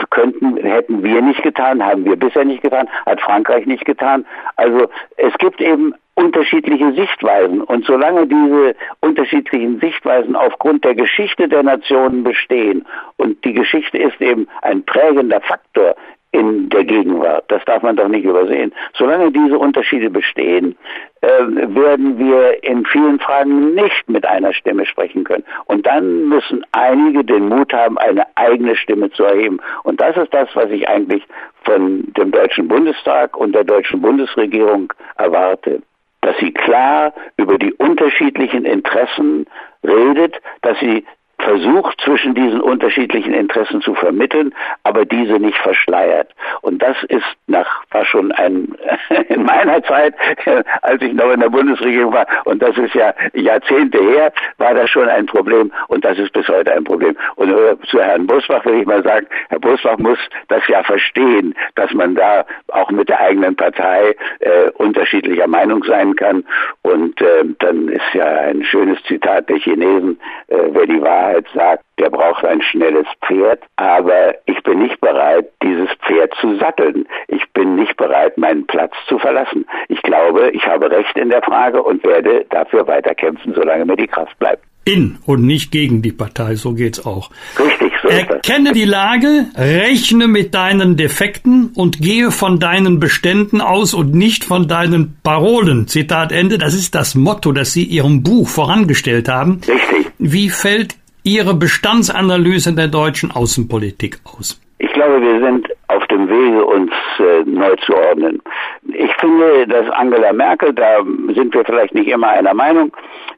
könnten, 0.09 0.57
hätten 0.57 1.03
wir 1.03 1.21
nicht 1.21 1.43
getan, 1.43 1.83
haben 1.83 2.05
wir 2.05 2.15
bisher 2.15 2.45
nicht 2.45 2.63
getan, 2.63 2.87
hat 3.05 3.21
Frankreich 3.21 3.65
nicht 3.65 3.85
getan. 3.85 4.25
Also 4.55 4.89
es 5.17 5.33
gibt 5.37 5.61
eben 5.61 5.93
unterschiedliche 6.15 6.93
Sichtweisen. 6.93 7.61
Und 7.61 7.85
solange 7.85 8.27
diese 8.27 8.75
unterschiedlichen 8.99 9.79
Sichtweisen 9.79 10.35
aufgrund 10.35 10.83
der 10.83 10.95
Geschichte 10.95 11.47
der 11.47 11.63
Nationen 11.63 12.23
bestehen, 12.23 12.85
und 13.17 13.43
die 13.45 13.53
Geschichte 13.53 13.97
ist 13.97 14.21
eben 14.21 14.47
ein 14.61 14.83
prägender 14.83 15.41
Faktor 15.41 15.95
in 16.31 16.69
der 16.69 16.85
Gegenwart. 16.85 17.45
Das 17.49 17.63
darf 17.65 17.83
man 17.83 17.97
doch 17.97 18.07
nicht 18.07 18.23
übersehen. 18.23 18.73
Solange 18.93 19.31
diese 19.31 19.57
Unterschiede 19.57 20.09
bestehen, 20.09 20.77
äh, 21.21 21.27
werden 21.27 22.17
wir 22.17 22.63
in 22.63 22.85
vielen 22.85 23.19
Fragen 23.19 23.75
nicht 23.75 24.09
mit 24.09 24.25
einer 24.25 24.53
Stimme 24.53 24.85
sprechen 24.85 25.25
können. 25.25 25.43
Und 25.65 25.85
dann 25.85 26.29
müssen 26.29 26.65
einige 26.71 27.23
den 27.25 27.49
Mut 27.49 27.73
haben, 27.73 27.97
eine 27.97 28.25
eigene 28.35 28.75
Stimme 28.75 29.11
zu 29.11 29.23
erheben. 29.23 29.59
Und 29.83 29.99
das 29.99 30.15
ist 30.15 30.33
das, 30.33 30.47
was 30.53 30.69
ich 30.71 30.87
eigentlich 30.87 31.23
von 31.63 32.11
dem 32.13 32.31
Deutschen 32.31 32.67
Bundestag 32.67 33.35
und 33.35 33.53
der 33.53 33.65
deutschen 33.65 34.01
Bundesregierung 34.01 34.91
erwarte. 35.17 35.81
Dass 36.21 36.37
sie 36.37 36.51
klar 36.51 37.13
über 37.37 37.57
die 37.57 37.73
unterschiedlichen 37.73 38.63
Interessen 38.63 39.47
redet, 39.83 40.37
dass 40.61 40.79
sie 40.79 41.03
versucht, 41.41 41.99
zwischen 42.01 42.33
diesen 42.35 42.61
unterschiedlichen 42.61 43.33
Interessen 43.33 43.81
zu 43.81 43.93
vermitteln, 43.95 44.53
aber 44.83 45.05
diese 45.05 45.33
nicht 45.33 45.57
verschleiert. 45.57 46.29
Und 46.61 46.81
das 46.81 46.97
ist 47.09 47.25
nach, 47.47 47.83
war 47.91 48.05
schon 48.05 48.31
ein, 48.33 48.75
in 49.29 49.43
meiner 49.43 49.83
Zeit, 49.83 50.15
als 50.81 51.01
ich 51.01 51.13
noch 51.13 51.31
in 51.31 51.39
der 51.39 51.49
Bundesregierung 51.49 52.13
war, 52.13 52.27
und 52.45 52.61
das 52.61 52.77
ist 52.77 52.93
ja 52.93 53.13
Jahrzehnte 53.33 53.99
her, 53.99 54.31
war 54.57 54.73
das 54.73 54.89
schon 54.89 55.09
ein 55.09 55.25
Problem 55.25 55.71
und 55.87 56.05
das 56.05 56.17
ist 56.17 56.33
bis 56.33 56.47
heute 56.47 56.73
ein 56.73 56.83
Problem. 56.83 57.15
Und 57.35 57.51
zu 57.87 58.01
Herrn 58.01 58.27
Busbach 58.27 58.65
will 58.65 58.81
ich 58.81 58.85
mal 58.85 59.03
sagen, 59.03 59.27
Herr 59.49 59.59
Busbach 59.59 59.97
muss 59.97 60.19
das 60.47 60.65
ja 60.67 60.83
verstehen, 60.83 61.55
dass 61.75 61.91
man 61.93 62.15
da 62.15 62.45
auch 62.69 62.89
mit 62.91 63.09
der 63.09 63.19
eigenen 63.19 63.55
Partei 63.55 64.15
äh, 64.39 64.69
unterschiedlicher 64.75 65.47
Meinung 65.47 65.83
sein 65.83 66.15
kann. 66.15 66.43
Und 66.83 67.21
äh, 67.21 67.43
dann 67.59 67.87
ist 67.89 68.13
ja 68.13 68.25
ein 68.25 68.63
schönes 68.63 69.01
Zitat 69.03 69.49
der 69.49 69.57
Chinesen, 69.57 70.19
äh, 70.47 70.57
wer 70.71 70.85
die 70.85 71.01
Wahrheit 71.01 71.30
Wahrheit 71.31 71.45
sagt, 71.53 71.83
der 71.99 72.09
braucht 72.09 72.43
ein 72.45 72.61
schnelles 72.61 73.07
Pferd, 73.25 73.61
aber 73.75 74.35
ich 74.45 74.61
bin 74.63 74.79
nicht 74.79 74.99
bereit, 75.01 75.49
dieses 75.63 75.89
Pferd 76.05 76.33
zu 76.39 76.55
satteln. 76.57 77.07
Ich 77.27 77.43
bin 77.53 77.75
nicht 77.75 77.95
bereit, 77.97 78.37
meinen 78.37 78.65
Platz 78.67 78.93
zu 79.07 79.17
verlassen. 79.19 79.65
Ich 79.87 80.01
glaube, 80.01 80.49
ich 80.51 80.65
habe 80.65 80.89
Recht 80.89 81.15
in 81.17 81.29
der 81.29 81.41
Frage 81.41 81.81
und 81.81 82.03
werde 82.03 82.45
dafür 82.49 82.87
weiterkämpfen, 82.87 83.53
solange 83.53 83.85
mir 83.85 83.97
die 83.97 84.07
Kraft 84.07 84.37
bleibt 84.39 84.63
in 84.83 85.19
und 85.27 85.45
nicht 85.45 85.71
gegen 85.71 86.01
die 86.01 86.11
Partei, 86.11 86.55
so 86.55 86.73
geht's 86.73 87.05
auch. 87.05 87.29
Richtig, 87.59 87.93
so 88.01 88.07
Erkenne 88.07 88.71
die 88.71 88.85
Lage, 88.85 89.45
rechne 89.55 90.27
mit 90.27 90.55
deinen 90.55 90.97
Defekten 90.97 91.71
und 91.75 91.99
gehe 92.01 92.31
von 92.31 92.59
deinen 92.59 92.99
Beständen 92.99 93.61
aus 93.61 93.93
und 93.93 94.15
nicht 94.15 94.43
von 94.43 94.67
deinen 94.67 95.19
Parolen. 95.21 95.87
Zitat 95.87 96.31
Ende. 96.31 96.57
Das 96.57 96.73
ist 96.73 96.95
das 96.95 97.13
Motto, 97.13 97.51
das 97.51 97.73
Sie 97.73 97.83
Ihrem 97.83 98.23
Buch 98.23 98.49
vorangestellt 98.49 99.29
haben. 99.29 99.61
Richtig. 99.67 100.11
Wie 100.17 100.49
fällt 100.49 100.95
Ihre 101.23 101.53
Bestandsanalyse 101.53 102.73
der 102.73 102.87
deutschen 102.87 103.31
Außenpolitik 103.31 104.19
aus? 104.25 104.59
Ich 104.79 104.91
glaube, 104.93 105.21
wir 105.21 105.39
sind 105.39 105.67
auf 105.89 106.07
dem 106.07 106.27
Wege, 106.27 106.65
uns 106.65 106.91
äh, 107.19 107.43
neu 107.45 107.75
zu 107.85 107.95
ordnen. 107.95 108.41
Ich 108.87 109.13
finde, 109.19 109.67
dass 109.67 109.87
Angela 109.91 110.33
Merkel, 110.33 110.73
da 110.73 111.03
sind 111.35 111.53
wir 111.53 111.63
vielleicht 111.63 111.93
nicht 111.93 112.07
immer 112.07 112.29
einer 112.29 112.55
Meinung 112.55 112.91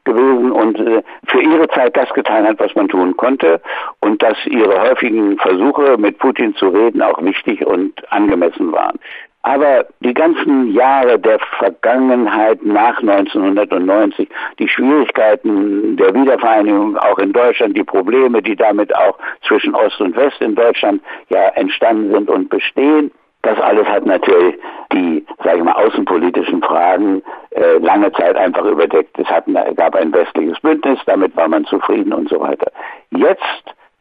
gewesen 0.04 0.50
und 0.50 0.78
äh, 0.78 1.02
für 1.26 1.42
ihre 1.42 1.68
Zeit 1.68 1.94
das 1.96 2.08
getan 2.14 2.46
hat, 2.46 2.58
was 2.60 2.74
man 2.74 2.88
tun 2.88 3.14
konnte 3.18 3.60
und 4.00 4.22
dass 4.22 4.38
ihre 4.46 4.80
häufigen 4.80 5.36
Versuche, 5.36 5.96
mit 5.98 6.18
Putin 6.18 6.54
zu 6.54 6.68
reden, 6.68 7.02
auch 7.02 7.22
wichtig 7.22 7.66
und 7.66 7.92
angemessen 8.10 8.72
waren. 8.72 8.98
Aber 9.46 9.84
die 10.00 10.14
ganzen 10.14 10.72
Jahre 10.72 11.18
der 11.18 11.38
Vergangenheit 11.58 12.64
nach 12.64 12.96
1990, 12.98 14.26
die 14.58 14.66
Schwierigkeiten 14.66 15.98
der 15.98 16.14
Wiedervereinigung 16.14 16.96
auch 16.96 17.18
in 17.18 17.34
Deutschland, 17.34 17.76
die 17.76 17.84
Probleme, 17.84 18.40
die 18.40 18.56
damit 18.56 18.96
auch 18.96 19.18
zwischen 19.46 19.74
Ost 19.74 20.00
und 20.00 20.16
West 20.16 20.40
in 20.40 20.54
Deutschland 20.54 21.02
ja 21.28 21.48
entstanden 21.56 22.10
sind 22.12 22.30
und 22.30 22.48
bestehen, 22.48 23.10
das 23.42 23.60
alles 23.60 23.86
hat 23.86 24.06
natürlich 24.06 24.54
die, 24.94 25.22
sage 25.44 25.58
ich 25.58 25.64
mal, 25.64 25.72
außenpolitischen 25.72 26.62
Fragen 26.62 27.22
äh, 27.50 27.76
lange 27.80 28.10
Zeit 28.12 28.36
einfach 28.36 28.64
überdeckt. 28.64 29.18
Es 29.18 29.26
hat, 29.26 29.44
gab 29.76 29.94
ein 29.94 30.10
westliches 30.14 30.58
Bündnis, 30.60 30.98
damit 31.04 31.36
war 31.36 31.48
man 31.48 31.66
zufrieden 31.66 32.14
und 32.14 32.30
so 32.30 32.40
weiter. 32.40 32.72
Jetzt 33.10 33.42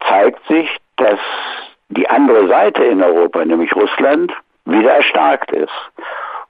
zeigt 0.07 0.39
sich, 0.47 0.69
dass 0.95 1.19
die 1.89 2.09
andere 2.09 2.47
Seite 2.47 2.85
in 2.85 3.03
Europa, 3.03 3.43
nämlich 3.43 3.75
Russland, 3.75 4.31
wieder 4.65 4.91
erstarkt 4.91 5.51
ist. 5.51 5.71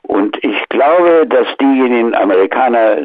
Und 0.03 0.37
ich 0.43 0.69
glaube, 0.69 1.25
dass 1.27 1.47
diejenigen 1.57 2.13
Amerikaner, 2.13 2.97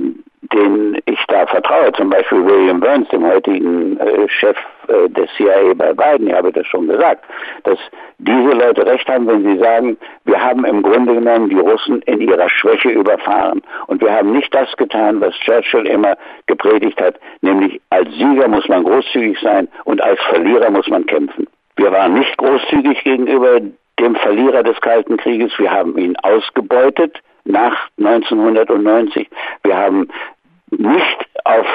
denen 0.52 0.98
ich 1.04 1.24
da 1.28 1.46
vertraue, 1.46 1.92
zum 1.92 2.10
Beispiel 2.10 2.44
William 2.44 2.80
Burns, 2.80 3.08
dem 3.10 3.24
heutigen 3.24 3.98
äh, 4.00 4.28
Chef 4.28 4.56
äh, 4.88 5.08
des 5.08 5.28
CIA 5.36 5.74
bei 5.74 5.92
Biden, 5.92 6.28
ich 6.28 6.34
habe 6.34 6.52
das 6.52 6.66
schon 6.66 6.88
gesagt, 6.88 7.24
dass 7.64 7.78
diese 8.18 8.50
Leute 8.50 8.84
recht 8.84 9.08
haben, 9.08 9.28
wenn 9.28 9.44
sie 9.44 9.58
sagen, 9.58 9.96
wir 10.24 10.42
haben 10.42 10.64
im 10.64 10.82
Grunde 10.82 11.14
genommen 11.14 11.48
die 11.48 11.58
Russen 11.58 12.02
in 12.02 12.20
ihrer 12.20 12.48
Schwäche 12.48 12.90
überfahren. 12.90 13.62
Und 13.86 14.00
wir 14.02 14.12
haben 14.12 14.32
nicht 14.32 14.52
das 14.52 14.74
getan, 14.76 15.20
was 15.20 15.34
Churchill 15.40 15.86
immer 15.86 16.16
gepredigt 16.46 17.00
hat, 17.00 17.14
nämlich 17.42 17.80
als 17.90 18.08
Sieger 18.14 18.48
muss 18.48 18.66
man 18.68 18.82
großzügig 18.82 19.38
sein 19.40 19.68
und 19.84 20.02
als 20.02 20.20
Verlierer 20.30 20.70
muss 20.70 20.88
man 20.88 21.06
kämpfen. 21.06 21.46
Wir 21.76 21.92
waren 21.92 22.14
nicht 22.14 22.36
großzügig 22.38 23.04
gegenüber 23.04 23.60
dem 23.98 24.16
Verlierer 24.16 24.62
des 24.62 24.80
Kalten 24.80 25.16
Krieges. 25.16 25.52
Wir 25.58 25.70
haben 25.70 25.96
ihn 25.98 26.16
ausgebeutet 26.22 27.18
nach 27.44 27.88
1990. 27.98 29.28
Wir 29.64 29.76
haben 29.76 30.08
nicht 30.70 31.26
auf 31.44 31.66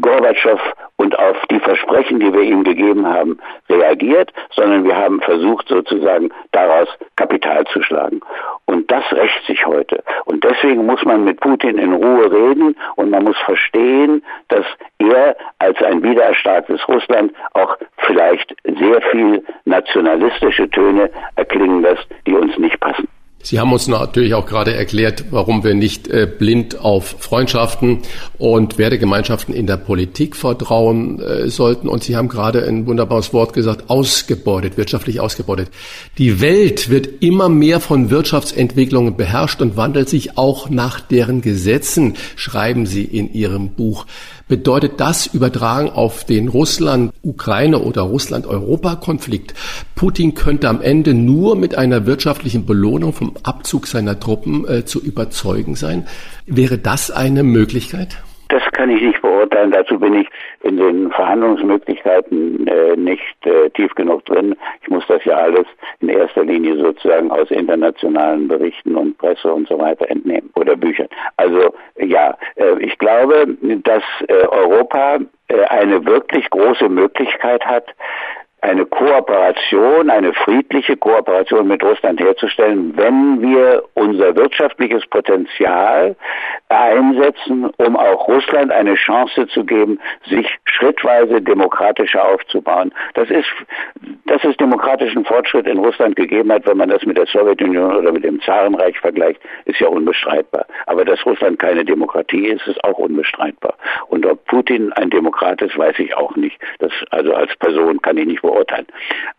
Gorbatschow 0.00 0.60
und 0.96 1.18
auf 1.18 1.36
die 1.50 1.60
Versprechen, 1.60 2.20
die 2.20 2.32
wir 2.32 2.42
ihm 2.42 2.64
gegeben 2.64 3.06
haben, 3.06 3.38
reagiert, 3.68 4.32
sondern 4.54 4.84
wir 4.84 4.96
haben 4.96 5.20
versucht, 5.20 5.68
sozusagen 5.68 6.30
daraus 6.52 6.88
Kapital 7.16 7.64
zu 7.66 7.82
schlagen. 7.82 8.20
Und 8.66 8.90
das 8.90 9.04
rächt 9.12 9.44
sich 9.46 9.66
heute. 9.66 10.02
Und 10.24 10.42
deswegen 10.42 10.86
muss 10.86 11.04
man 11.04 11.24
mit 11.24 11.40
Putin 11.40 11.78
in 11.78 11.92
Ruhe 11.92 12.30
reden 12.30 12.76
und 12.96 13.10
man 13.10 13.24
muss 13.24 13.38
verstehen, 13.38 14.24
dass 14.48 14.64
er 14.98 15.36
als 15.58 15.80
ein 15.82 16.02
wiedererstarktes 16.02 16.86
Russland 16.88 17.32
auch 17.52 17.76
vielleicht 17.98 18.54
sehr 18.64 19.02
viel 19.10 19.44
nationalistische 19.64 20.68
Töne 20.70 21.10
erklingen 21.36 21.82
lässt, 21.82 22.06
die 22.26 22.34
uns 22.34 22.56
nicht 22.58 22.80
passen. 22.80 23.08
Sie 23.44 23.60
haben 23.60 23.74
uns 23.74 23.88
natürlich 23.88 24.32
auch 24.32 24.46
gerade 24.46 24.74
erklärt, 24.74 25.26
warum 25.30 25.64
wir 25.64 25.74
nicht 25.74 26.08
äh, 26.08 26.26
blind 26.26 26.80
auf 26.80 27.16
Freundschaften 27.18 27.98
und 28.38 28.78
Wertegemeinschaften 28.78 29.54
in 29.54 29.66
der 29.66 29.76
Politik 29.76 30.34
vertrauen 30.34 31.20
äh, 31.20 31.50
sollten. 31.50 31.88
Und 31.88 32.02
Sie 32.02 32.16
haben 32.16 32.28
gerade 32.28 32.66
ein 32.66 32.86
wunderbares 32.86 33.34
Wort 33.34 33.52
gesagt, 33.52 33.90
ausgebeutet, 33.90 34.78
wirtschaftlich 34.78 35.20
ausgebeutet. 35.20 35.68
Die 36.16 36.40
Welt 36.40 36.88
wird 36.88 37.22
immer 37.22 37.50
mehr 37.50 37.80
von 37.80 38.08
Wirtschaftsentwicklungen 38.08 39.14
beherrscht 39.14 39.60
und 39.60 39.76
wandelt 39.76 40.08
sich 40.08 40.38
auch 40.38 40.70
nach 40.70 41.00
deren 41.00 41.42
Gesetzen, 41.42 42.14
schreiben 42.36 42.86
Sie 42.86 43.04
in 43.04 43.30
Ihrem 43.34 43.68
Buch. 43.68 44.06
Bedeutet 44.46 45.00
das 45.00 45.26
übertragen 45.26 45.88
auf 45.88 46.24
den 46.24 46.48
Russland-Ukraine- 46.48 47.78
oder 47.78 48.02
Russland-Europa-Konflikt? 48.02 49.54
Putin 49.94 50.34
könnte 50.34 50.68
am 50.68 50.82
Ende 50.82 51.14
nur 51.14 51.56
mit 51.56 51.76
einer 51.76 52.04
wirtschaftlichen 52.04 52.66
Belohnung 52.66 53.14
vom 53.14 53.34
Abzug 53.42 53.86
seiner 53.86 54.20
Truppen 54.20 54.68
äh, 54.68 54.84
zu 54.84 55.02
überzeugen 55.02 55.76
sein. 55.76 56.06
Wäre 56.46 56.76
das 56.76 57.10
eine 57.10 57.42
Möglichkeit? 57.42 58.18
Das 58.50 58.62
kann 58.72 58.90
ich 58.90 59.00
nicht 59.00 59.23
beurteilen. 59.44 59.70
Dazu 59.70 59.98
bin 59.98 60.14
ich 60.14 60.28
in 60.62 60.76
den 60.76 61.10
Verhandlungsmöglichkeiten 61.12 62.66
äh, 62.66 62.96
nicht 62.96 63.46
äh, 63.46 63.70
tief 63.70 63.94
genug 63.94 64.24
drin. 64.24 64.54
Ich 64.82 64.88
muss 64.88 65.04
das 65.08 65.24
ja 65.24 65.36
alles 65.36 65.66
in 66.00 66.08
erster 66.08 66.44
Linie 66.44 66.76
sozusagen 66.76 67.30
aus 67.30 67.50
internationalen 67.50 68.48
Berichten 68.48 68.96
und 68.96 69.18
Presse 69.18 69.52
und 69.52 69.68
so 69.68 69.78
weiter 69.78 70.08
entnehmen 70.10 70.50
oder 70.54 70.76
Büchern. 70.76 71.08
Also 71.36 71.74
ja, 71.98 72.36
äh, 72.56 72.78
ich 72.80 72.98
glaube, 72.98 73.46
dass 73.84 74.02
äh, 74.28 74.46
Europa 74.48 75.18
äh, 75.48 75.64
eine 75.64 76.04
wirklich 76.04 76.48
große 76.50 76.88
Möglichkeit 76.88 77.64
hat, 77.64 77.86
eine 78.64 78.86
Kooperation, 78.86 80.08
eine 80.08 80.32
friedliche 80.32 80.96
Kooperation 80.96 81.68
mit 81.68 81.84
Russland 81.84 82.18
herzustellen, 82.18 82.96
wenn 82.96 83.42
wir 83.42 83.82
unser 83.92 84.34
wirtschaftliches 84.36 85.06
Potenzial 85.08 86.16
einsetzen, 86.70 87.70
um 87.76 87.96
auch 87.96 88.26
Russland 88.26 88.72
eine 88.72 88.94
Chance 88.94 89.48
zu 89.48 89.64
geben, 89.64 90.00
sich 90.30 90.48
schrittweise 90.64 91.42
demokratischer 91.42 92.26
aufzubauen. 92.26 92.90
Das 93.12 93.28
ist, 93.28 93.52
dass 94.24 94.42
es 94.44 94.56
demokratischen 94.56 95.26
Fortschritt 95.26 95.66
in 95.66 95.78
Russland 95.78 96.16
gegeben 96.16 96.50
hat, 96.50 96.66
wenn 96.66 96.78
man 96.78 96.88
das 96.88 97.04
mit 97.04 97.18
der 97.18 97.26
Sowjetunion 97.26 97.94
oder 97.94 98.12
mit 98.12 98.24
dem 98.24 98.40
Zarenreich 98.40 98.98
vergleicht, 98.98 99.42
ist 99.66 99.78
ja 99.78 99.88
unbestreitbar. 99.88 100.64
Aber 100.86 101.04
dass 101.04 101.24
Russland 101.26 101.58
keine 101.58 101.84
Demokratie 101.84 102.46
ist, 102.46 102.66
ist 102.66 102.82
auch 102.82 102.96
unbestreitbar. 102.96 103.74
Und 104.08 104.24
ob 104.24 104.42
Putin 104.46 104.90
ein 104.94 105.10
Demokrat 105.10 105.60
ist, 105.60 105.76
weiß 105.76 105.98
ich 105.98 106.16
auch 106.16 106.34
nicht. 106.36 106.58
Das, 106.78 106.92
also 107.10 107.34
als 107.34 107.54
Person 107.56 108.00
kann 108.00 108.16
ich 108.16 108.24
nicht 108.26 108.40
beurteilen 108.40 108.53
beurteilen. 108.54 108.86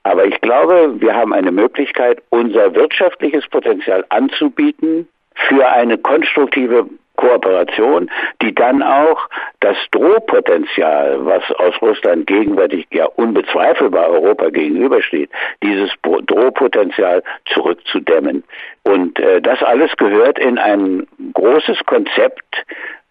Aber 0.04 0.26
ich 0.26 0.40
glaube, 0.42 1.00
wir 1.00 1.16
haben 1.16 1.34
eine 1.34 1.52
Möglichkeit, 1.52 2.22
unser 2.30 2.76
wirtschaftliches 2.76 3.48
Potenzial 3.48 4.06
anzubieten 4.10 5.08
für 5.34 5.68
eine 5.68 5.98
konstruktive 5.98 6.88
Kooperation, 7.16 8.10
die 8.42 8.54
dann 8.54 8.84
auch 8.84 9.30
das 9.62 9.78
Drohpotenzial, 9.92 11.26
was 11.26 11.44
aus 11.52 11.82
Russland 11.82 12.28
gegenwärtig 12.28 12.88
ja 12.92 13.06
unbezweifelbar 13.06 14.10
Europa 14.10 14.50
gegenübersteht, 14.50 15.30
dieses 15.64 15.92
Drohpotenzial 16.04 17.24
zurückzudämmen. 17.54 18.44
Und 18.84 19.18
äh, 19.20 19.42
das 19.42 19.64
alles 19.64 19.96
gehört 19.96 20.40
in 20.40 20.58
ein 20.58 21.08
großes 21.34 21.86
Konzept 21.86 22.66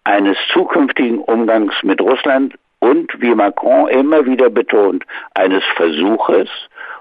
eines 0.04 0.36
zukünftigen 0.52 1.18
Umgangs 1.18 1.74
mit 1.82 2.00
Russland 2.00 2.54
und, 2.84 3.10
wie 3.20 3.34
Macron 3.34 3.88
immer 3.88 4.26
wieder 4.26 4.50
betont, 4.50 5.04
eines 5.32 5.64
Versuches, 5.76 6.48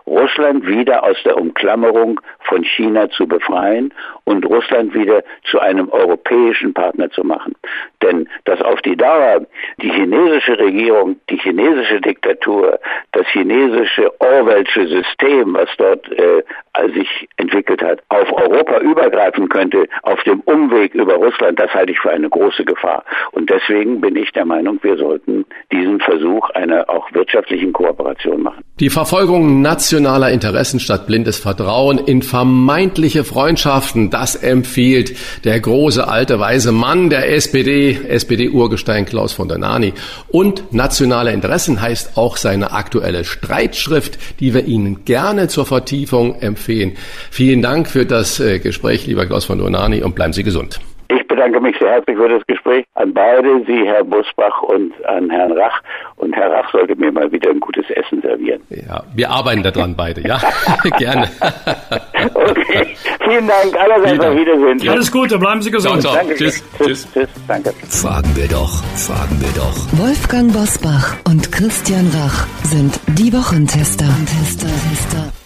Russland 0.08 0.66
wieder 0.66 1.04
aus 1.04 1.18
der 1.26 1.38
Umklammerung 1.38 2.20
von 2.40 2.64
China 2.64 3.10
zu 3.10 3.28
befreien 3.28 3.94
und 4.24 4.46
Russland 4.46 4.94
wieder 4.94 5.24
zu 5.50 5.60
einem 5.60 5.90
europäischen 5.90 6.74
Partner 6.74 7.10
zu 7.10 7.24
machen. 7.24 7.54
Denn 8.04 8.28
dass 8.45 8.62
auf 8.62 8.82
die 8.82 8.97
Dauer 8.97 9.45
die 9.82 9.91
chinesische 9.91 10.60
Regierung, 10.60 11.16
die 11.30 11.38
chinesische 11.38 12.01
Diktatur, 12.01 12.80
das 13.14 13.26
chinesische 13.28 14.12
Orwellsche 14.20 14.88
System, 14.88 15.54
was 15.54 15.70
dort 15.78 16.12
äh, 16.12 16.43
sich 16.93 17.30
entwickelt 17.38 17.82
hat, 17.82 18.01
auf 18.10 18.32
Europa 18.32 18.80
übergreifen 18.80 19.47
könnte, 19.47 19.88
auf 20.01 20.22
dem 20.24 20.41
Umweg 20.41 20.93
über 20.93 21.16
Russland, 21.16 21.60
das 21.60 21.74
halte 21.74 21.91
ich 21.91 21.99
für 21.99 22.12
eine 22.12 22.30
große 22.30 22.66
Gefahr. 22.66 23.04
Und 23.32 23.49
deswegen 23.49 24.01
bin 24.01 24.16
ich 24.16 24.32
der 24.32 24.45
Meinung, 24.45 24.80
wir 24.82 24.97
sollten 24.97 25.45
diesen 25.72 25.99
Versuch 25.99 26.49
einer 26.51 26.89
auch 26.89 27.12
wirtschaftlichen 27.14 27.74
Kooperation 27.74 28.41
machen. 28.41 28.64
Die 28.80 28.89
Verfolgung 28.89 29.62
nationaler 29.62 30.32
Interessen 30.32 30.80
statt 30.80 31.06
blindes 31.06 31.38
Vertrauen 31.38 31.99
in 31.99 32.22
vermeintliche 32.22 33.24
Freundschaften, 33.24 34.10
das 34.10 34.36
empfiehlt 34.36 35.16
der 35.45 35.60
große 35.60 36.08
alte 36.08 36.39
weise 36.39 36.72
Mann 36.72 37.10
der 37.10 37.32
SPD, 37.32 37.93
SPD-Urgestein 37.94 39.06
Klaus 39.06 39.34
von 39.34 39.48
der 39.48 39.58
Nani. 39.58 39.94
Und 40.30 40.74
nationale 40.74 41.32
Interessen 41.34 41.82
heißt 41.82 42.18
auch 42.18 42.38
seine 42.38 42.72
aktuelle 42.72 43.26
Streitschrift, 43.26 44.18
die 44.39 44.54
wir 44.54 44.66
Ihnen 44.66 45.06
gerne 45.06 45.48
zur 45.48 45.66
Vertiefung 45.66 46.39
empfehlen. 46.39 46.94
Vielen 47.32 47.62
Dank 47.62 47.88
für 47.88 48.06
das 48.06 48.39
äh, 48.39 48.60
Gespräch, 48.60 49.08
lieber 49.08 49.26
Klaus 49.26 49.46
von 49.46 49.58
Donani, 49.58 50.02
und 50.02 50.16
bleiben 50.16 50.34
Sie 50.34 50.44
gesund. 50.44 50.80
Ich 51.16 51.28
bedanke 51.28 51.59
mich 51.59 51.78
sehr 51.78 51.91
herzlich 51.91 52.18
für 52.18 52.30
das 52.30 52.45
Gespräch 52.47 52.86
an 52.95 53.14
beide, 53.14 53.64
Sie, 53.68 53.86
Herr 53.86 54.03
Busbach 54.03 54.61
und 54.64 54.93
an 55.05 55.30
Herrn 55.30 55.51
Rach. 55.51 55.82
Und 56.16 56.36
Herr 56.36 56.51
Rach 56.51 56.72
sollte 56.72 56.95
mir 56.95 57.11
mal 57.11 57.32
wieder 57.32 57.51
ein 57.51 57.59
gutes 57.59 57.86
Essen 57.89 58.22
servieren. 58.22 58.61
Ja, 58.70 59.03
wir 59.14 59.30
arbeiten 59.30 59.61
daran 59.61 59.95
beide, 59.95 60.22
ja. 60.22 60.39
Gerne. 60.97 61.30
okay, 62.34 62.95
vielen 63.24 63.47
Dank. 63.47 63.80
Allerseits 63.80 64.26
auf 64.26 64.36
Wiedersehen. 64.36 64.89
Alles 64.89 65.11
Gute, 65.11 65.38
bleiben 65.38 65.61
Sie 65.61 65.72
gesund. 65.72 66.01
Ciao, 66.01 66.14
ciao. 66.14 66.24
Danke. 66.24 66.36
Tschüss. 66.36 66.64
Tschüss. 66.78 67.07
Tschüss. 67.14 67.30
Danke. 67.47 67.74
Fragen 67.89 68.36
wir 68.36 68.47
doch, 68.47 68.84
fragen 68.95 69.39
wir 69.39 69.53
doch. 69.55 70.05
Wolfgang 70.05 70.51
Bosbach 70.51 71.16
und 71.26 71.51
Christian 71.51 72.09
Rach 72.16 72.47
sind 72.64 72.99
die 73.20 73.32
Wochentester. 73.34 74.05
Tester, 74.26 74.68
Tester. 74.68 75.43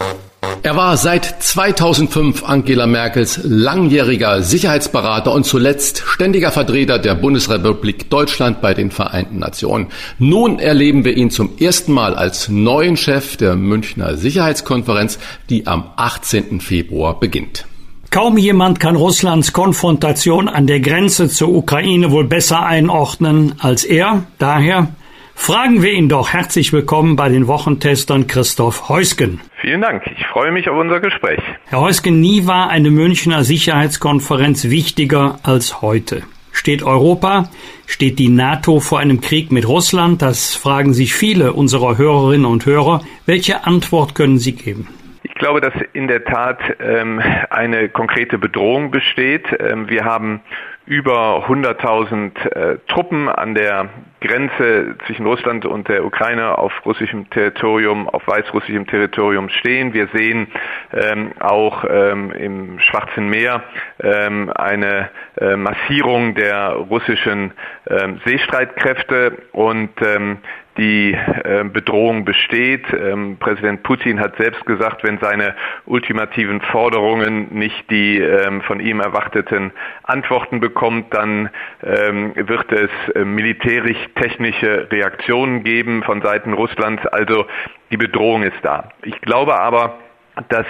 Er 0.67 0.75
war 0.75 0.97
seit 0.97 1.23
2005 1.23 2.43
Angela 2.43 2.87
Merkels 2.87 3.39
langjähriger 3.41 4.43
Sicherheitsberater 4.43 5.31
und 5.31 5.45
zuletzt 5.45 6.03
ständiger 6.05 6.51
Vertreter 6.51 6.99
der 6.99 7.15
Bundesrepublik 7.15 8.09
Deutschland 8.09 8.59
bei 8.59 8.73
den 8.73 8.91
Vereinten 8.91 9.39
Nationen. 9.39 9.87
Nun 10.19 10.59
erleben 10.59 11.05
wir 11.05 11.15
ihn 11.15 11.31
zum 11.31 11.51
ersten 11.57 11.93
Mal 11.93 12.15
als 12.15 12.49
neuen 12.49 12.97
Chef 12.97 13.37
der 13.37 13.55
Münchner 13.55 14.17
Sicherheitskonferenz, 14.17 15.19
die 15.49 15.67
am 15.67 15.85
18. 15.95 16.59
Februar 16.59 17.17
beginnt. 17.17 17.65
Kaum 18.11 18.37
jemand 18.37 18.81
kann 18.81 18.97
Russlands 18.97 19.53
Konfrontation 19.53 20.49
an 20.49 20.67
der 20.67 20.81
Grenze 20.81 21.29
zur 21.29 21.47
Ukraine 21.47 22.11
wohl 22.11 22.25
besser 22.25 22.65
einordnen 22.65 23.55
als 23.59 23.85
er. 23.85 24.25
Daher 24.37 24.89
fragen 25.33 25.81
wir 25.81 25.93
ihn 25.93 26.09
doch 26.09 26.33
herzlich 26.33 26.73
willkommen 26.73 27.15
bei 27.15 27.29
den 27.29 27.47
Wochentestern 27.47 28.27
Christoph 28.27 28.89
Heusgen. 28.89 29.39
Vielen 29.59 29.81
Dank. 29.81 30.03
Ich 30.15 30.27
freue 30.27 30.51
mich 30.51 30.69
auf 30.69 30.77
unser 30.77 30.99
Gespräch. 30.99 31.39
Herr 31.65 31.79
Heusgen, 31.79 32.19
nie 32.19 32.45
war 32.45 32.69
eine 32.69 32.91
Münchner 32.91 33.43
Sicherheitskonferenz 33.43 34.69
wichtiger 34.69 35.39
als 35.41 35.81
heute. 35.81 36.21
Steht 36.51 36.83
Europa, 36.83 37.49
steht 37.87 38.19
die 38.19 38.29
NATO 38.29 38.79
vor 38.79 38.99
einem 38.99 39.19
Krieg 39.19 39.51
mit 39.51 39.67
Russland? 39.67 40.21
Das 40.21 40.55
fragen 40.55 40.93
sich 40.93 41.13
viele 41.13 41.53
unserer 41.53 41.97
Hörerinnen 41.97 42.45
und 42.45 42.65
Hörer. 42.65 43.01
Welche 43.25 43.65
Antwort 43.65 44.13
können 44.13 44.37
Sie 44.37 44.53
geben? 44.53 44.87
Ich 45.23 45.33
glaube, 45.33 45.61
dass 45.61 45.73
in 45.93 46.07
der 46.07 46.23
Tat 46.23 46.59
ähm, 46.79 47.21
eine 47.49 47.89
konkrete 47.89 48.37
Bedrohung 48.37 48.91
besteht. 48.91 49.45
Ähm, 49.59 49.89
wir 49.89 50.05
haben 50.05 50.41
über 50.87 51.45
100.000 51.47 52.49
äh, 52.49 52.77
Truppen 52.87 53.27
an 53.27 53.53
der 53.53 53.89
Grenze 54.21 54.95
zwischen 55.05 55.25
Russland 55.25 55.65
und 55.65 55.89
der 55.89 56.05
Ukraine 56.05 56.57
auf 56.57 56.71
russischem 56.85 57.29
Territorium, 57.29 58.09
auf 58.09 58.25
weißrussischem 58.25 58.87
Territorium 58.87 59.49
stehen. 59.49 59.93
Wir 59.93 60.07
sehen 60.13 60.47
ähm, 60.93 61.33
auch 61.39 61.83
ähm, 61.87 62.31
im 62.31 62.79
Schwarzen 62.79 63.29
Meer 63.29 63.63
ähm, 64.01 64.49
eine 64.55 65.09
äh, 65.37 65.57
Massierung 65.57 66.35
der 66.35 66.69
russischen 66.69 67.51
ähm, 67.87 68.21
Seestreitkräfte 68.25 69.37
und 69.51 69.89
ähm, 70.01 70.37
die 70.77 71.13
äh, 71.13 71.63
Bedrohung 71.63 72.25
besteht. 72.25 72.85
Ähm, 72.93 73.37
Präsident 73.39 73.83
Putin 73.83 74.19
hat 74.19 74.37
selbst 74.37 74.65
gesagt, 74.65 75.03
wenn 75.03 75.17
seine 75.19 75.55
ultimativen 75.85 76.61
Forderungen 76.61 77.47
nicht 77.53 77.89
die 77.89 78.19
ähm, 78.19 78.61
von 78.61 78.79
ihm 78.79 78.99
erwarteten 78.99 79.71
Antworten 80.03 80.59
bekommt, 80.59 81.13
dann 81.13 81.49
ähm, 81.83 82.33
wird 82.35 82.71
es 82.71 82.89
äh, 83.15 83.25
militärisch-technische 83.25 84.91
Reaktionen 84.91 85.63
geben 85.63 86.03
von 86.03 86.21
Seiten 86.21 86.53
Russlands. 86.53 87.05
Also 87.07 87.45
die 87.91 87.97
Bedrohung 87.97 88.43
ist 88.43 88.57
da. 88.61 88.89
Ich 89.03 89.19
glaube 89.21 89.59
aber, 89.59 89.97
dass 90.49 90.67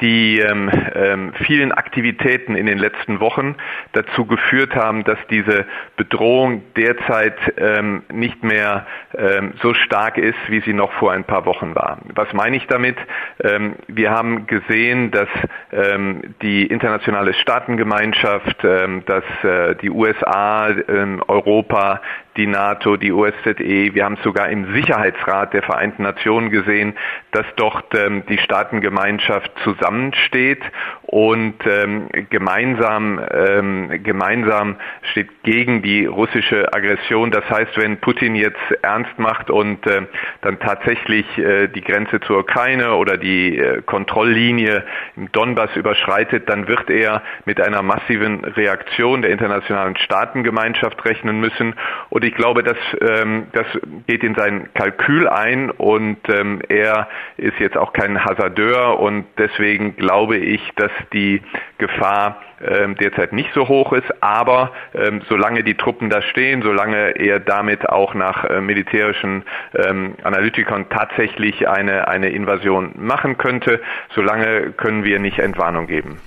die 0.00 0.38
ähm, 0.40 0.70
ähm, 0.94 1.32
vielen 1.44 1.72
Aktivitäten 1.72 2.54
in 2.54 2.66
den 2.66 2.78
letzten 2.78 3.20
Wochen 3.20 3.56
dazu 3.92 4.24
geführt 4.24 4.74
haben, 4.74 5.04
dass 5.04 5.18
diese 5.30 5.66
Bedrohung 5.96 6.62
derzeit 6.76 7.36
ähm, 7.58 8.02
nicht 8.12 8.42
mehr 8.42 8.86
ähm, 9.16 9.52
so 9.62 9.74
stark 9.74 10.16
ist, 10.16 10.38
wie 10.48 10.60
sie 10.60 10.72
noch 10.72 10.92
vor 10.92 11.12
ein 11.12 11.24
paar 11.24 11.44
Wochen 11.44 11.74
war. 11.74 11.98
Was 12.14 12.32
meine 12.32 12.56
ich 12.56 12.66
damit? 12.66 12.96
Ähm, 13.42 13.76
wir 13.88 14.10
haben 14.10 14.46
gesehen, 14.46 15.10
dass 15.10 15.28
ähm, 15.72 16.34
die 16.42 16.66
internationale 16.66 17.34
Staatengemeinschaft, 17.34 18.64
ähm, 18.64 19.02
dass 19.06 19.24
äh, 19.42 19.76
die 19.76 19.90
USA, 19.90 20.68
ähm, 20.70 21.22
Europa, 21.28 22.00
die 22.36 22.46
NATO, 22.46 22.96
die 22.96 23.12
OSZE, 23.12 23.94
wir 23.94 24.04
haben 24.04 24.16
sogar 24.22 24.48
im 24.48 24.72
Sicherheitsrat 24.72 25.52
der 25.52 25.62
Vereinten 25.62 26.04
Nationen 26.04 26.50
gesehen, 26.50 26.96
dass 27.32 27.44
dort 27.56 27.94
ähm, 27.94 28.24
die 28.28 28.38
Staatengemeinschaft 28.38 29.52
zusammensteht 29.90 30.62
und 31.10 31.56
ähm, 31.66 32.08
gemeinsam, 32.30 33.20
ähm, 33.32 34.00
gemeinsam 34.04 34.76
steht 35.10 35.42
gegen 35.42 35.82
die 35.82 36.06
russische 36.06 36.72
Aggression. 36.72 37.32
Das 37.32 37.50
heißt, 37.50 37.76
wenn 37.78 37.96
Putin 37.96 38.36
jetzt 38.36 38.60
ernst 38.82 39.18
macht 39.18 39.50
und 39.50 39.84
äh, 39.88 40.02
dann 40.42 40.60
tatsächlich 40.60 41.26
äh, 41.36 41.66
die 41.66 41.80
Grenze 41.80 42.20
zur 42.20 42.38
Ukraine 42.38 42.94
oder 42.94 43.16
die 43.16 43.58
äh, 43.58 43.82
Kontrolllinie 43.82 44.84
im 45.16 45.32
Donbass 45.32 45.74
überschreitet, 45.74 46.48
dann 46.48 46.68
wird 46.68 46.88
er 46.88 47.22
mit 47.44 47.60
einer 47.60 47.82
massiven 47.82 48.44
Reaktion 48.44 49.22
der 49.22 49.32
internationalen 49.32 49.96
Staatengemeinschaft 49.96 51.04
rechnen 51.04 51.40
müssen. 51.40 51.74
Und 52.10 52.24
ich 52.24 52.36
glaube, 52.36 52.62
das, 52.62 52.76
ähm, 53.00 53.48
das 53.50 53.66
geht 54.06 54.22
in 54.22 54.36
sein 54.36 54.68
Kalkül 54.74 55.26
ein 55.26 55.72
und 55.72 56.18
ähm, 56.28 56.60
er 56.68 57.08
ist 57.36 57.58
jetzt 57.58 57.76
auch 57.76 57.92
kein 57.92 58.24
Hasardeur 58.24 59.00
und 59.00 59.24
deswegen 59.38 59.96
glaube 59.96 60.36
ich, 60.36 60.60
dass 60.76 60.92
die 61.12 61.42
Gefahr 61.78 62.40
ähm, 62.60 62.96
derzeit 62.96 63.32
nicht 63.32 63.52
so 63.54 63.68
hoch 63.68 63.92
ist. 63.92 64.10
Aber 64.22 64.72
ähm, 64.94 65.22
solange 65.28 65.64
die 65.64 65.74
Truppen 65.74 66.10
da 66.10 66.22
stehen, 66.22 66.62
solange 66.62 67.10
er 67.18 67.40
damit 67.40 67.88
auch 67.88 68.14
nach 68.14 68.44
äh, 68.44 68.60
militärischen 68.60 69.44
ähm, 69.74 70.14
Analytikern 70.22 70.88
tatsächlich 70.90 71.68
eine, 71.68 72.08
eine 72.08 72.30
Invasion 72.30 72.92
machen 72.96 73.38
könnte, 73.38 73.80
solange 74.14 74.72
können 74.72 75.04
wir 75.04 75.18
nicht 75.18 75.38
Entwarnung 75.38 75.86
geben. 75.86 76.20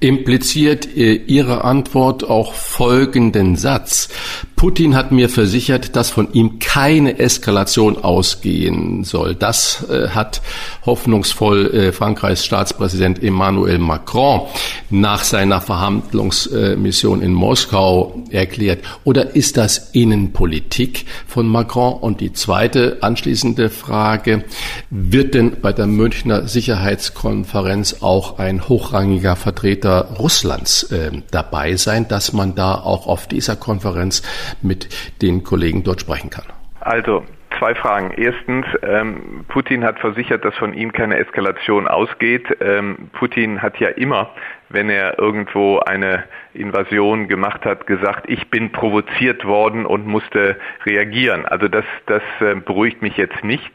Impliziert 0.00 0.96
äh, 0.96 1.14
Ihre 1.14 1.64
Antwort 1.64 2.24
auch 2.24 2.54
folgenden 2.54 3.56
Satz. 3.56 4.08
Putin 4.56 4.94
hat 4.94 5.12
mir 5.12 5.28
versichert, 5.28 5.94
dass 5.96 6.10
von 6.10 6.32
ihm 6.32 6.58
keine 6.58 7.18
Eskalation 7.18 7.98
ausgehen 7.98 9.04
soll. 9.04 9.34
Das 9.34 9.84
äh, 9.90 10.08
hat 10.08 10.42
hoffnungsvoll 10.86 11.66
äh, 11.74 11.92
Frankreichs 11.92 12.44
Staatspräsident 12.44 13.22
Emmanuel 13.22 13.78
Macron 13.78 14.42
nach 14.90 15.24
seiner 15.24 15.60
Verhandlungsmission 15.60 17.22
in 17.22 17.32
Moskau 17.32 18.22
erklärt. 18.30 18.84
Oder 19.04 19.36
ist 19.36 19.56
das 19.56 19.90
Innenpolitik 19.92 21.06
von 21.26 21.46
Macron? 21.46 21.94
Und 21.94 22.20
die 22.20 22.32
zweite 22.32 22.98
anschließende 23.00 23.70
Frage, 23.70 24.44
wird 24.90 25.34
denn 25.34 25.60
bei 25.60 25.72
der 25.72 25.86
Münchner 25.86 26.48
Sicherheitskonferenz 26.48 27.96
auch 28.00 28.38
ein 28.38 28.68
hochrangiger 28.68 29.36
Vertreter 29.36 29.93
Russlands 30.00 30.90
äh, 30.92 31.10
dabei 31.30 31.76
sein, 31.76 32.06
dass 32.08 32.32
man 32.32 32.54
da 32.54 32.74
auch 32.74 33.06
auf 33.06 33.26
dieser 33.26 33.56
Konferenz 33.56 34.22
mit 34.62 34.88
den 35.22 35.44
Kollegen 35.44 35.84
dort 35.84 36.00
sprechen 36.00 36.30
kann? 36.30 36.44
Also, 36.80 37.24
zwei 37.58 37.74
Fragen. 37.74 38.12
Erstens, 38.16 38.66
ähm, 38.82 39.44
Putin 39.48 39.84
hat 39.84 39.98
versichert, 39.98 40.44
dass 40.44 40.54
von 40.56 40.74
ihm 40.74 40.92
keine 40.92 41.18
Eskalation 41.18 41.88
ausgeht. 41.88 42.46
Ähm, 42.60 43.08
Putin 43.12 43.62
hat 43.62 43.78
ja 43.78 43.88
immer 43.88 44.30
wenn 44.74 44.90
er 44.90 45.18
irgendwo 45.18 45.78
eine 45.78 46.24
Invasion 46.54 47.28
gemacht 47.28 47.64
hat, 47.64 47.86
gesagt, 47.86 48.24
ich 48.28 48.48
bin 48.48 48.72
provoziert 48.72 49.44
worden 49.44 49.86
und 49.86 50.06
musste 50.06 50.56
reagieren. 50.86 51.46
Also 51.46 51.68
das, 51.68 51.84
das 52.06 52.22
äh, 52.40 52.54
beruhigt 52.54 53.02
mich 53.02 53.16
jetzt 53.16 53.44
nicht 53.44 53.72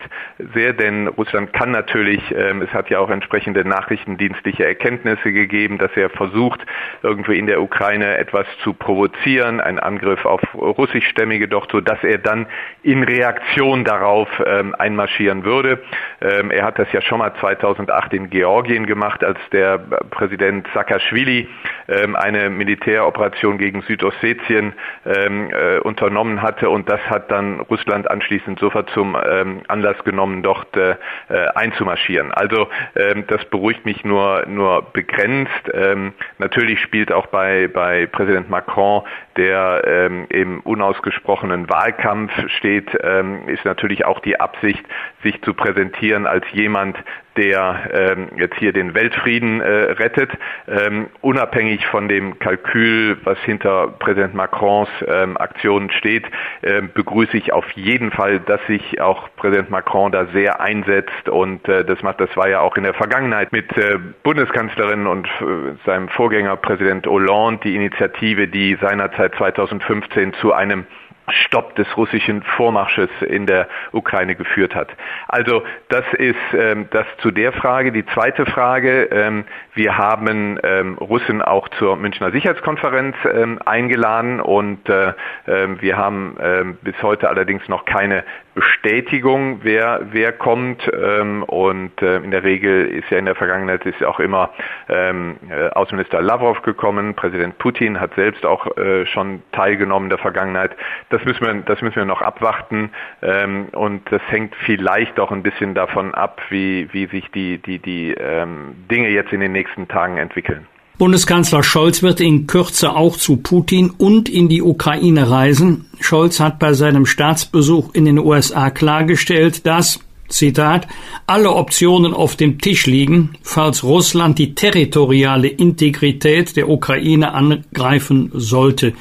sehr, 0.53 0.73
denn 0.73 1.07
Russland 1.07 1.53
kann 1.53 1.71
natürlich, 1.71 2.21
ähm, 2.35 2.61
es 2.61 2.73
hat 2.73 2.89
ja 2.89 2.99
auch 2.99 3.09
entsprechende 3.09 3.67
nachrichtendienstliche 3.67 4.65
Erkenntnisse 4.65 5.31
gegeben, 5.31 5.77
dass 5.77 5.91
er 5.95 6.09
versucht, 6.09 6.65
irgendwie 7.03 7.37
in 7.37 7.47
der 7.47 7.61
Ukraine 7.61 8.17
etwas 8.17 8.45
zu 8.63 8.73
provozieren, 8.73 9.59
einen 9.59 9.79
Angriff 9.79 10.25
auf 10.25 10.41
russischstämmige 10.53 11.47
dort, 11.47 11.71
so 11.71 11.81
dass 11.81 12.03
er 12.03 12.17
dann 12.17 12.47
in 12.83 13.03
Reaktion 13.03 13.83
darauf 13.83 14.29
ähm, 14.45 14.73
einmarschieren 14.77 15.43
würde. 15.43 15.81
Ähm, 16.21 16.51
er 16.51 16.65
hat 16.65 16.79
das 16.79 16.91
ja 16.91 17.01
schon 17.01 17.19
mal 17.19 17.33
2008 17.39 18.13
in 18.13 18.29
Georgien 18.29 18.85
gemacht, 18.85 19.23
als 19.23 19.39
der 19.51 19.77
Präsident 19.77 20.67
Saakashvili 20.73 21.47
ähm, 21.87 22.15
eine 22.15 22.49
Militäroperation 22.69 23.57
gegen 23.57 23.81
Südossetien 23.81 24.73
ähm, 25.05 25.49
äh, 25.51 25.79
unternommen 25.79 26.41
hatte 26.41 26.69
und 26.69 26.87
das 26.87 27.01
hat 27.09 27.31
dann 27.31 27.61
Russland 27.61 28.09
anschließend 28.09 28.59
sofort 28.59 28.89
zum 28.91 29.17
ähm, 29.29 29.61
Anlass 29.67 29.97
genommen, 30.03 30.43
dort 30.43 30.77
äh, 30.77 30.91
äh 31.29 31.47
einzumarschieren. 31.55 32.31
Also 32.31 32.67
ähm, 32.95 33.23
das 33.27 33.43
beruhigt 33.45 33.85
mich 33.85 34.03
nur 34.03 34.45
nur 34.47 34.83
begrenzt. 34.93 35.49
Ähm, 35.73 36.13
natürlich 36.37 36.79
spielt 36.79 37.11
auch 37.11 37.27
bei 37.27 37.67
bei 37.67 38.05
Präsident 38.05 38.49
Macron, 38.49 39.01
der 39.35 39.81
ähm, 39.85 40.27
im 40.29 40.59
unausgesprochenen 40.59 41.69
Wahlkampf 41.69 42.31
steht, 42.57 42.89
ähm, 43.01 43.47
ist 43.47 43.65
natürlich 43.65 44.05
auch 44.05 44.19
die 44.19 44.39
Absicht, 44.39 44.85
sich 45.23 45.41
zu 45.41 45.53
präsentieren 45.53 46.27
als 46.27 46.45
jemand, 46.51 46.97
der 47.39 47.89
ähm, 47.93 48.27
jetzt 48.35 48.57
hier 48.57 48.73
den 48.73 48.93
Weltfrieden 48.93 49.61
äh, 49.61 49.67
rettet, 49.93 50.29
ähm, 50.67 51.07
unabhängig 51.21 51.85
von 51.87 52.09
dem 52.09 52.37
Kalkül, 52.37 53.17
was 53.23 53.39
hinter 53.39 53.87
Präsident 53.87 54.33
Macrons 54.33 54.89
ähm, 55.07 55.37
Aktionen 55.37 55.89
steht, 55.91 56.25
äh, 56.61 56.81
begrüße 56.81 57.37
ich 57.37 57.53
auf 57.53 57.69
jeden 57.71 58.11
Fall, 58.11 58.41
dass 58.41 58.59
sich 58.67 58.99
auch 58.99 59.29
Präsident 59.37 59.69
Macron 59.69 60.11
da 60.11 60.25
sehr 60.33 60.59
einsetzt 60.59 61.29
und 61.29 61.67
äh, 61.69 61.85
das 61.85 62.03
macht, 62.03 62.19
das 62.19 62.35
war 62.35 62.49
ja 62.49 62.59
auch 62.59 62.75
in 62.75 62.83
der 62.83 62.93
Vergangenheit 62.93 63.53
mit 63.53 63.75
äh, 63.77 63.97
Bundeskanzlerin 64.23 65.07
und 65.07 65.27
äh, 65.27 65.75
seinem 65.85 66.09
Vorgänger 66.09 66.57
Präsident 66.57 67.07
Hollande 67.07 67.61
die 67.63 67.75
Initiative, 67.75 68.49
die 68.49 68.77
seinerzeit 68.81 69.33
2015 69.35 70.33
zu 70.33 70.51
einem 70.51 70.85
Stopp 71.31 71.75
des 71.75 71.87
russischen 71.97 72.43
Vormarsches 72.43 73.09
in 73.21 73.45
der 73.45 73.67
Ukraine 73.91 74.35
geführt 74.35 74.75
hat. 74.75 74.89
Also 75.27 75.63
das 75.89 76.05
ist 76.13 76.35
ähm, 76.53 76.87
das 76.91 77.05
zu 77.21 77.31
der 77.31 77.53
Frage. 77.53 77.91
Die 77.91 78.05
zweite 78.07 78.45
Frage, 78.45 79.03
ähm, 79.11 79.45
wir 79.79 79.97
haben 79.97 80.59
ähm, 80.61 80.97
Russen 80.97 81.41
auch 81.41 81.69
zur 81.69 81.95
Münchner 81.95 82.31
Sicherheitskonferenz 82.31 83.15
ähm, 83.33 83.59
eingeladen 83.65 84.41
und 84.41 84.89
äh, 84.89 85.13
äh, 85.45 85.67
wir 85.79 85.95
haben 85.95 86.35
äh, 86.37 86.65
bis 86.81 87.01
heute 87.01 87.29
allerdings 87.29 87.65
noch 87.69 87.85
keine 87.85 88.25
Bestätigung, 88.59 89.61
wer, 89.63 90.01
wer 90.11 90.33
kommt. 90.33 90.91
Ähm, 90.93 91.43
und 91.43 92.01
äh, 92.01 92.17
in 92.17 92.31
der 92.31 92.43
Regel 92.43 92.87
ist 92.87 93.09
ja 93.09 93.17
in 93.17 93.23
der 93.23 93.35
Vergangenheit 93.35 93.85
ist 93.85 94.03
auch 94.03 94.19
immer 94.19 94.49
ähm, 94.89 95.37
äh, 95.49 95.69
Außenminister 95.69 96.21
Lavrov 96.21 96.61
gekommen. 96.63 97.13
Präsident 97.15 97.57
Putin 97.57 98.01
hat 98.01 98.13
selbst 98.15 98.45
auch 98.45 98.75
äh, 98.75 99.05
schon 99.05 99.43
teilgenommen 99.53 100.07
in 100.07 100.09
der 100.09 100.19
Vergangenheit. 100.19 100.71
Das 101.09 101.23
müssen 101.23 101.45
wir, 101.45 101.53
das 101.53 101.81
müssen 101.81 101.95
wir 101.95 102.05
noch 102.05 102.21
abwarten. 102.21 102.89
Ähm, 103.21 103.69
und 103.71 104.11
das 104.11 104.21
hängt 104.27 104.53
vielleicht 104.65 105.21
auch 105.21 105.31
ein 105.31 105.41
bisschen 105.41 105.73
davon 105.73 106.13
ab, 106.13 106.41
wie, 106.49 106.89
wie 106.91 107.05
sich 107.05 107.31
die, 107.31 107.59
die, 107.59 107.79
die 107.79 108.13
ähm, 108.13 108.75
Dinge 108.91 109.07
jetzt 109.07 109.31
in 109.31 109.39
den 109.39 109.53
nächsten 109.53 109.68
Tagen 109.87 110.17
entwickeln. 110.17 110.65
Bundeskanzler 110.97 111.63
Scholz 111.63 112.03
wird 112.03 112.19
in 112.19 112.45
Kürze 112.45 112.93
auch 112.93 113.15
zu 113.15 113.37
Putin 113.37 113.89
und 113.89 114.27
in 114.27 114.49
die 114.49 114.61
Ukraine 114.61 115.31
reisen. 115.31 115.85
Scholz 116.01 116.41
hat 116.41 116.59
bei 116.59 116.73
seinem 116.73 117.05
Staatsbesuch 117.05 117.93
in 117.93 118.03
den 118.03 118.19
USA 118.19 118.69
klargestellt, 118.69 119.65
dass 119.65 120.01
Zitat, 120.29 120.87
alle 121.25 121.51
Optionen 121.51 122.13
auf 122.13 122.35
dem 122.35 122.59
Tisch 122.59 122.85
liegen, 122.85 123.31
falls 123.41 123.83
Russland 123.83 124.37
die 124.39 124.55
territoriale 124.55 125.47
Integrität 125.47 126.55
der 126.55 126.69
Ukraine 126.69 127.33
angreifen 127.33 128.31
sollte. 128.33 128.93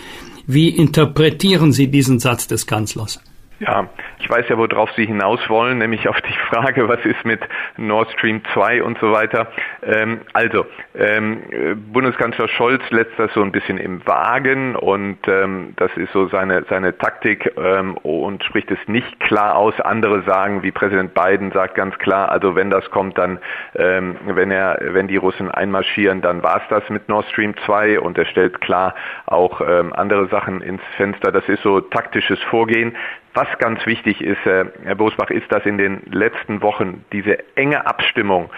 Wie 0.46 0.70
interpretieren 0.70 1.72
Sie 1.72 1.88
diesen 1.88 2.18
Satz 2.18 2.46
des 2.46 2.66
Kanzlers? 2.66 3.20
Ja, 3.60 3.88
ich 4.20 4.30
weiß 4.30 4.48
ja, 4.48 4.56
worauf 4.56 4.92
Sie 4.92 5.04
hinaus 5.04 5.40
wollen, 5.48 5.78
nämlich 5.78 6.08
auf 6.08 6.20
die 6.20 6.38
Frage, 6.48 6.88
was 6.88 7.04
ist 7.04 7.24
mit 7.24 7.40
Nord 7.76 8.08
Stream 8.12 8.40
2 8.54 8.84
und 8.84 8.98
so 8.98 9.10
weiter. 9.10 9.48
Ähm, 9.82 10.20
also, 10.32 10.64
ähm, 10.94 11.42
Bundeskanzler 11.92 12.46
Scholz 12.46 12.82
lässt 12.90 13.18
das 13.18 13.32
so 13.34 13.42
ein 13.42 13.50
bisschen 13.50 13.78
im 13.78 14.06
Wagen 14.06 14.76
und 14.76 15.18
ähm, 15.26 15.72
das 15.74 15.90
ist 15.96 16.12
so 16.12 16.28
seine, 16.28 16.66
seine 16.70 16.96
Taktik 16.98 17.52
ähm, 17.56 17.96
und 17.96 18.44
spricht 18.44 18.70
es 18.70 18.78
nicht 18.86 19.18
klar 19.18 19.56
aus. 19.56 19.74
Andere 19.80 20.22
sagen, 20.22 20.62
wie 20.62 20.70
Präsident 20.70 21.14
Biden 21.14 21.50
sagt 21.50 21.74
ganz 21.74 21.98
klar, 21.98 22.30
also 22.30 22.54
wenn 22.54 22.70
das 22.70 22.88
kommt, 22.90 23.18
dann, 23.18 23.40
ähm, 23.74 24.16
wenn 24.24 24.52
er, 24.52 24.78
wenn 24.80 25.08
die 25.08 25.16
Russen 25.16 25.50
einmarschieren, 25.50 26.20
dann 26.20 26.44
war 26.44 26.58
es 26.58 26.68
das 26.68 26.88
mit 26.90 27.08
Nord 27.08 27.26
Stream 27.30 27.54
2 27.66 27.98
und 27.98 28.18
er 28.18 28.26
stellt 28.26 28.60
klar 28.60 28.94
auch 29.26 29.60
ähm, 29.60 29.92
andere 29.92 30.28
Sachen 30.28 30.60
ins 30.60 30.82
Fenster. 30.96 31.32
Das 31.32 31.48
ist 31.48 31.62
so 31.64 31.80
taktisches 31.80 32.40
Vorgehen. 32.44 32.94
Was 33.34 33.46
ganz 33.58 33.84
wichtig 33.86 34.20
ist, 34.20 34.44
äh, 34.46 34.64
Herr 34.84 34.94
Bosbach, 34.94 35.30
ist, 35.30 35.50
dass 35.50 35.64
in 35.64 35.78
den 35.78 36.02
letzten 36.10 36.62
Wochen 36.62 37.04
diese 37.12 37.38
enge 37.56 37.86
Abstimmung 37.86 38.50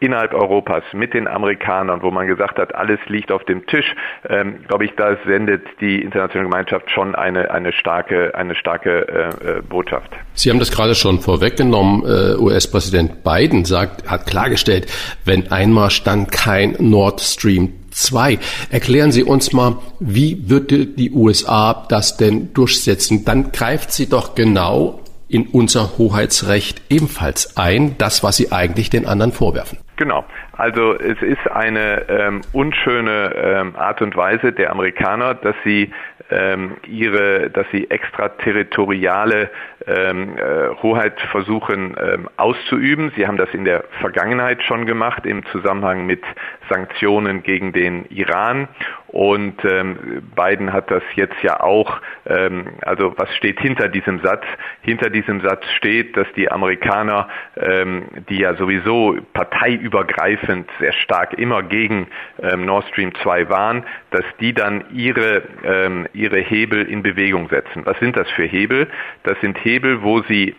innerhalb 0.00 0.34
Europas 0.34 0.82
mit 0.92 1.14
den 1.14 1.26
Amerikanern, 1.26 2.02
wo 2.02 2.10
man 2.10 2.26
gesagt 2.26 2.58
hat, 2.58 2.74
alles 2.74 2.98
liegt 3.06 3.32
auf 3.32 3.44
dem 3.44 3.66
Tisch, 3.66 3.94
ähm, 4.28 4.60
glaube 4.68 4.84
ich, 4.84 4.92
da 4.96 5.16
sendet 5.26 5.62
die 5.80 6.02
internationale 6.02 6.50
Gemeinschaft 6.50 6.90
schon 6.90 7.14
eine, 7.14 7.50
eine 7.50 7.72
starke, 7.72 8.34
eine 8.34 8.54
starke 8.54 9.08
äh, 9.08 9.58
äh 9.58 9.62
Botschaft. 9.62 10.10
Sie 10.34 10.50
haben 10.50 10.58
das 10.58 10.70
gerade 10.70 10.94
schon 10.94 11.20
vorweggenommen. 11.20 12.02
Äh, 12.04 12.36
US-Präsident 12.36 13.24
Biden 13.24 13.64
sagt, 13.64 14.08
hat 14.10 14.26
klargestellt, 14.26 14.86
wenn 15.24 15.50
Einmarsch, 15.50 16.02
dann 16.02 16.26
kein 16.26 16.76
Nord 16.78 17.20
Stream 17.20 17.72
2. 17.94 18.38
Erklären 18.70 19.12
Sie 19.12 19.24
uns 19.24 19.52
mal, 19.52 19.76
wie 20.00 20.50
würde 20.50 20.86
die 20.86 21.10
USA 21.12 21.86
das 21.88 22.16
denn 22.16 22.52
durchsetzen? 22.52 23.24
Dann 23.24 23.52
greift 23.52 23.92
sie 23.92 24.08
doch 24.08 24.34
genau 24.34 25.00
in 25.28 25.48
unser 25.48 25.96
Hoheitsrecht 25.98 26.82
ebenfalls 26.90 27.56
ein, 27.56 27.96
das, 27.98 28.22
was 28.22 28.36
sie 28.36 28.52
eigentlich 28.52 28.90
den 28.90 29.06
anderen 29.06 29.32
vorwerfen. 29.32 29.78
Genau. 29.96 30.24
Also 30.52 30.94
es 30.94 31.20
ist 31.22 31.50
eine 31.50 32.08
ähm, 32.08 32.40
unschöne 32.52 33.34
ähm, 33.34 33.76
Art 33.76 34.02
und 34.02 34.16
Weise 34.16 34.52
der 34.52 34.70
Amerikaner, 34.70 35.34
dass 35.34 35.54
sie 35.64 35.90
ähm, 36.30 36.76
ihre, 36.86 37.50
dass 37.50 37.66
sie 37.72 37.90
extraterritoriale 37.90 39.50
ähm, 39.86 40.36
äh, 40.36 40.70
Hoheit 40.82 41.20
versuchen 41.30 41.96
ähm, 42.00 42.28
auszuüben. 42.36 43.12
Sie 43.16 43.26
haben 43.26 43.36
das 43.36 43.52
in 43.52 43.64
der 43.64 43.84
Vergangenheit 44.00 44.62
schon 44.62 44.86
gemacht 44.86 45.26
im 45.26 45.44
Zusammenhang 45.46 46.06
mit 46.06 46.22
Sanktionen 46.68 47.42
gegen 47.42 47.72
den 47.72 48.06
Iran 48.06 48.68
und 49.14 49.64
ähm, 49.64 50.24
Biden 50.34 50.72
hat 50.72 50.90
das 50.90 51.04
jetzt 51.14 51.40
ja 51.42 51.60
auch, 51.60 52.00
ähm, 52.26 52.64
also 52.82 53.14
was 53.16 53.32
steht 53.36 53.60
hinter 53.60 53.86
diesem 53.86 54.18
Satz? 54.24 54.42
Hinter 54.82 55.08
diesem 55.08 55.40
Satz 55.40 55.64
steht, 55.76 56.16
dass 56.16 56.26
die 56.36 56.50
Amerikaner, 56.50 57.28
ähm, 57.56 58.06
die 58.28 58.38
ja 58.38 58.56
sowieso 58.56 59.16
parteiübergreifend 59.32 60.68
sehr 60.80 60.92
stark 60.94 61.34
immer 61.38 61.62
gegen 61.62 62.08
ähm, 62.42 62.64
Nord 62.64 62.88
Stream 62.88 63.14
2 63.22 63.48
waren, 63.50 63.84
dass 64.10 64.24
die 64.40 64.52
dann 64.52 64.84
ihre, 64.92 65.44
ähm, 65.62 66.08
ihre 66.12 66.40
Hebel 66.40 66.82
in 66.82 67.04
Bewegung 67.04 67.48
setzen. 67.50 67.86
Was 67.86 67.96
sind 68.00 68.16
das 68.16 68.28
für 68.32 68.42
Hebel? 68.42 68.88
Das 69.22 69.40
sind 69.40 69.64
Hebel, 69.64 69.73
wo 70.02 70.22
sie 70.22 70.54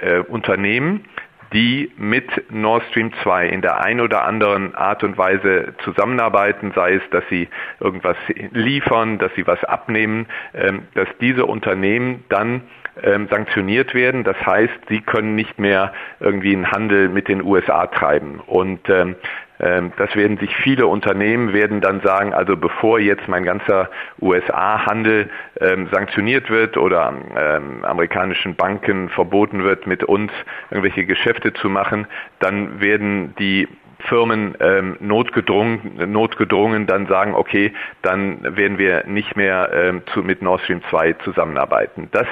äh, 0.00 0.20
Unternehmen, 0.20 1.04
die 1.52 1.90
mit 1.96 2.26
Nord 2.50 2.82
Stream 2.90 3.10
2 3.22 3.48
in 3.48 3.62
der 3.62 3.80
ein 3.80 4.00
oder 4.00 4.24
anderen 4.24 4.74
Art 4.74 5.02
und 5.02 5.16
Weise 5.16 5.74
zusammenarbeiten, 5.82 6.72
sei 6.74 6.94
es, 6.94 7.02
dass 7.10 7.24
sie 7.30 7.48
irgendwas 7.80 8.16
liefern, 8.52 9.18
dass 9.18 9.34
sie 9.34 9.46
was 9.46 9.62
abnehmen, 9.64 10.26
ähm, 10.54 10.82
dass 10.94 11.08
diese 11.20 11.46
Unternehmen 11.46 12.24
dann 12.28 12.62
ähm, 13.02 13.28
sanktioniert 13.30 13.94
werden. 13.94 14.24
Das 14.24 14.36
heißt, 14.44 14.78
sie 14.88 15.00
können 15.00 15.34
nicht 15.34 15.58
mehr 15.58 15.92
irgendwie 16.20 16.54
einen 16.54 16.70
Handel 16.70 17.08
mit 17.08 17.28
den 17.28 17.42
USA 17.42 17.86
treiben. 17.86 18.40
Und 18.46 18.88
ähm, 18.90 19.16
das 19.58 20.14
werden 20.14 20.38
sich 20.38 20.54
viele 20.56 20.86
Unternehmen 20.86 21.52
werden 21.52 21.80
dann 21.80 22.00
sagen, 22.00 22.32
also 22.32 22.56
bevor 22.56 23.00
jetzt 23.00 23.26
mein 23.26 23.42
ganzer 23.42 23.90
USA-Handel 24.20 25.30
ähm, 25.60 25.88
sanktioniert 25.90 26.48
wird 26.48 26.76
oder 26.76 27.12
ähm, 27.36 27.84
amerikanischen 27.84 28.54
Banken 28.54 29.08
verboten 29.08 29.64
wird, 29.64 29.86
mit 29.86 30.04
uns 30.04 30.30
irgendwelche 30.70 31.04
Geschäfte 31.04 31.52
zu 31.52 31.68
machen, 31.68 32.06
dann 32.38 32.80
werden 32.80 33.34
die 33.38 33.68
Firmen 34.00 34.56
ähm, 34.60 34.96
notgedrungen, 35.00 36.12
notgedrungen 36.12 36.86
dann 36.86 37.06
sagen, 37.06 37.34
okay, 37.34 37.72
dann 38.02 38.56
werden 38.56 38.78
wir 38.78 39.04
nicht 39.06 39.36
mehr 39.36 39.70
ähm, 39.72 40.02
zu, 40.12 40.22
mit 40.22 40.40
Nord 40.40 40.62
Stream 40.62 40.82
2 40.88 41.14
zusammenarbeiten. 41.24 42.08
Das 42.12 42.26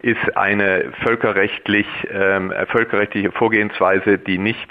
ist 0.00 0.36
eine 0.36 0.92
völkerrechtlich, 1.02 1.86
ähm, 2.10 2.52
völkerrechtliche 2.68 3.30
Vorgehensweise, 3.30 4.18
die 4.18 4.38
nicht 4.38 4.68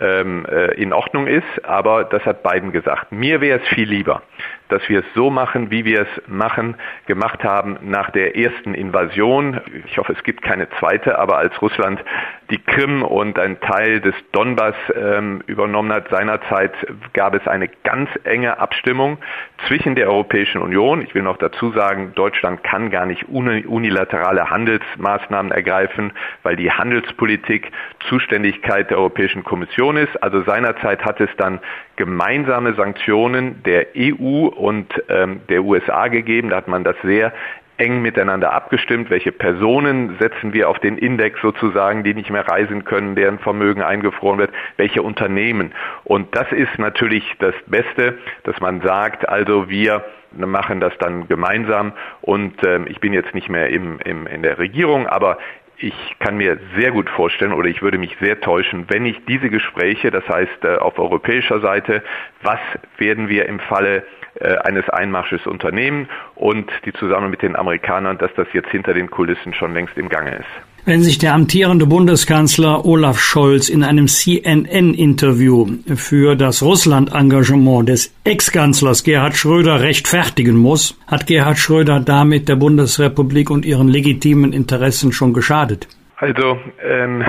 ähm, 0.00 0.44
äh, 0.46 0.74
in 0.74 0.92
Ordnung 0.92 1.26
ist, 1.26 1.64
aber 1.64 2.04
das 2.04 2.24
hat 2.26 2.42
Biden 2.42 2.72
gesagt. 2.72 3.10
Mir 3.10 3.40
wäre 3.40 3.60
es 3.60 3.68
viel 3.68 3.88
lieber, 3.88 4.22
dass 4.68 4.86
wir 4.88 5.00
es 5.00 5.06
so 5.14 5.30
machen, 5.30 5.70
wie 5.70 5.84
wir 5.84 6.02
es 6.02 6.22
machen, 6.26 6.76
gemacht 7.06 7.44
haben 7.44 7.78
nach 7.82 8.10
der 8.10 8.36
ersten 8.36 8.74
Invasion. 8.74 9.60
Ich 9.86 9.98
hoffe, 9.98 10.12
es 10.12 10.22
gibt 10.22 10.42
keine 10.42 10.68
zweite, 10.78 11.18
aber 11.18 11.38
als 11.38 11.60
Russland 11.62 12.04
die 12.50 12.58
Krim 12.58 13.02
und 13.02 13.38
ein 13.38 13.60
Teil 13.60 14.00
des 14.00 14.14
Donbass 14.32 14.74
ähm, 14.94 15.42
übernommen 15.46 15.92
hat 15.92 16.08
seinerzeit, 16.10 16.72
gab 17.12 17.34
es 17.34 17.46
eine 17.46 17.68
ganz 17.84 18.10
enge 18.24 18.58
Abstimmung 18.58 19.18
zwischen 19.66 19.94
der 19.94 20.08
Europäischen 20.08 20.60
Union. 20.60 21.02
Ich 21.02 21.14
will 21.14 21.22
noch 21.22 21.38
dazu 21.38 21.72
sagen, 21.72 22.12
Deutschland 22.14 22.62
kann 22.62 22.90
gar 22.90 23.06
nicht 23.06 23.28
unilaterale 23.28 24.50
Handelsmaßnahmen 24.50 25.52
ergreifen, 25.52 26.12
weil 26.42 26.56
die 26.56 26.70
Handelspolitik 26.70 27.70
Zuständigkeit 28.08 28.90
der 28.90 28.98
Europäischen 28.98 29.44
Kommission 29.44 29.96
ist. 29.96 30.22
Also 30.22 30.42
seinerzeit 30.42 31.04
hat 31.04 31.20
es 31.20 31.30
dann 31.36 31.60
gemeinsame 31.96 32.74
Sanktionen 32.74 33.62
der 33.62 33.86
EU 33.96 34.46
und 34.46 34.92
ähm, 35.08 35.40
der 35.48 35.62
USA 35.62 36.08
gegeben. 36.08 36.50
Da 36.50 36.56
hat 36.56 36.68
man 36.68 36.84
das 36.84 36.96
sehr 37.02 37.32
eng 37.76 38.02
miteinander 38.02 38.52
abgestimmt, 38.52 39.10
welche 39.10 39.32
Personen 39.32 40.16
setzen 40.18 40.52
wir 40.52 40.68
auf 40.68 40.78
den 40.78 40.96
Index 40.96 41.40
sozusagen, 41.40 42.04
die 42.04 42.14
nicht 42.14 42.30
mehr 42.30 42.46
reisen 42.48 42.84
können, 42.84 43.14
deren 43.14 43.38
Vermögen 43.38 43.82
eingefroren 43.82 44.38
wird, 44.38 44.50
welche 44.76 45.02
Unternehmen. 45.02 45.72
Und 46.04 46.34
das 46.36 46.50
ist 46.52 46.78
natürlich 46.78 47.24
das 47.38 47.54
Beste, 47.66 48.18
dass 48.44 48.60
man 48.60 48.80
sagt, 48.80 49.28
also 49.28 49.68
wir 49.68 50.04
machen 50.36 50.80
das 50.80 50.92
dann 50.98 51.28
gemeinsam. 51.28 51.92
Und 52.20 52.54
ähm, 52.66 52.86
ich 52.88 53.00
bin 53.00 53.12
jetzt 53.12 53.34
nicht 53.34 53.48
mehr 53.48 53.70
im, 53.70 53.98
im, 54.00 54.26
in 54.26 54.42
der 54.42 54.58
Regierung, 54.58 55.06
aber 55.06 55.38
ich 55.76 56.16
kann 56.20 56.36
mir 56.36 56.58
sehr 56.76 56.92
gut 56.92 57.10
vorstellen 57.10 57.52
oder 57.52 57.68
ich 57.68 57.82
würde 57.82 57.98
mich 57.98 58.16
sehr 58.20 58.40
täuschen, 58.40 58.86
wenn 58.88 59.04
ich 59.04 59.24
diese 59.26 59.50
Gespräche, 59.50 60.10
das 60.10 60.26
heißt 60.28 60.64
äh, 60.64 60.76
auf 60.76 60.98
europäischer 60.98 61.60
Seite, 61.60 62.02
was 62.42 62.60
werden 62.96 63.28
wir 63.28 63.46
im 63.46 63.58
Falle 63.58 64.04
äh, 64.40 64.56
eines 64.58 64.88
Einmarsches 64.88 65.46
unternehmen 65.46 66.08
und 66.34 66.70
die 66.84 66.92
zusammen 66.92 67.30
mit 67.30 67.42
den 67.42 67.56
Amerikanern, 67.56 68.18
dass 68.18 68.30
das 68.34 68.48
jetzt 68.52 68.68
hinter 68.70 68.94
den 68.94 69.10
Kulissen 69.10 69.54
schon 69.54 69.74
längst 69.74 69.96
im 69.96 70.08
Gange 70.08 70.36
ist. 70.36 70.84
Wenn 70.86 71.02
sich 71.02 71.16
der 71.16 71.32
amtierende 71.32 71.86
Bundeskanzler 71.86 72.84
Olaf 72.84 73.18
Scholz 73.18 73.70
in 73.70 73.82
einem 73.82 74.06
CNN-Interview 74.06 75.66
für 75.96 76.36
das 76.36 76.62
Russland-Engagement 76.62 77.88
des 77.88 78.14
Ex-Kanzlers 78.24 79.02
Gerhard 79.02 79.34
Schröder 79.34 79.80
rechtfertigen 79.80 80.56
muss, 80.56 81.00
hat 81.06 81.26
Gerhard 81.26 81.56
Schröder 81.56 82.00
damit 82.00 82.50
der 82.50 82.56
Bundesrepublik 82.56 83.48
und 83.50 83.64
ihren 83.64 83.88
legitimen 83.88 84.52
Interessen 84.52 85.12
schon 85.12 85.32
geschadet. 85.32 85.88
Also 86.16 86.58
ähm, 86.82 87.24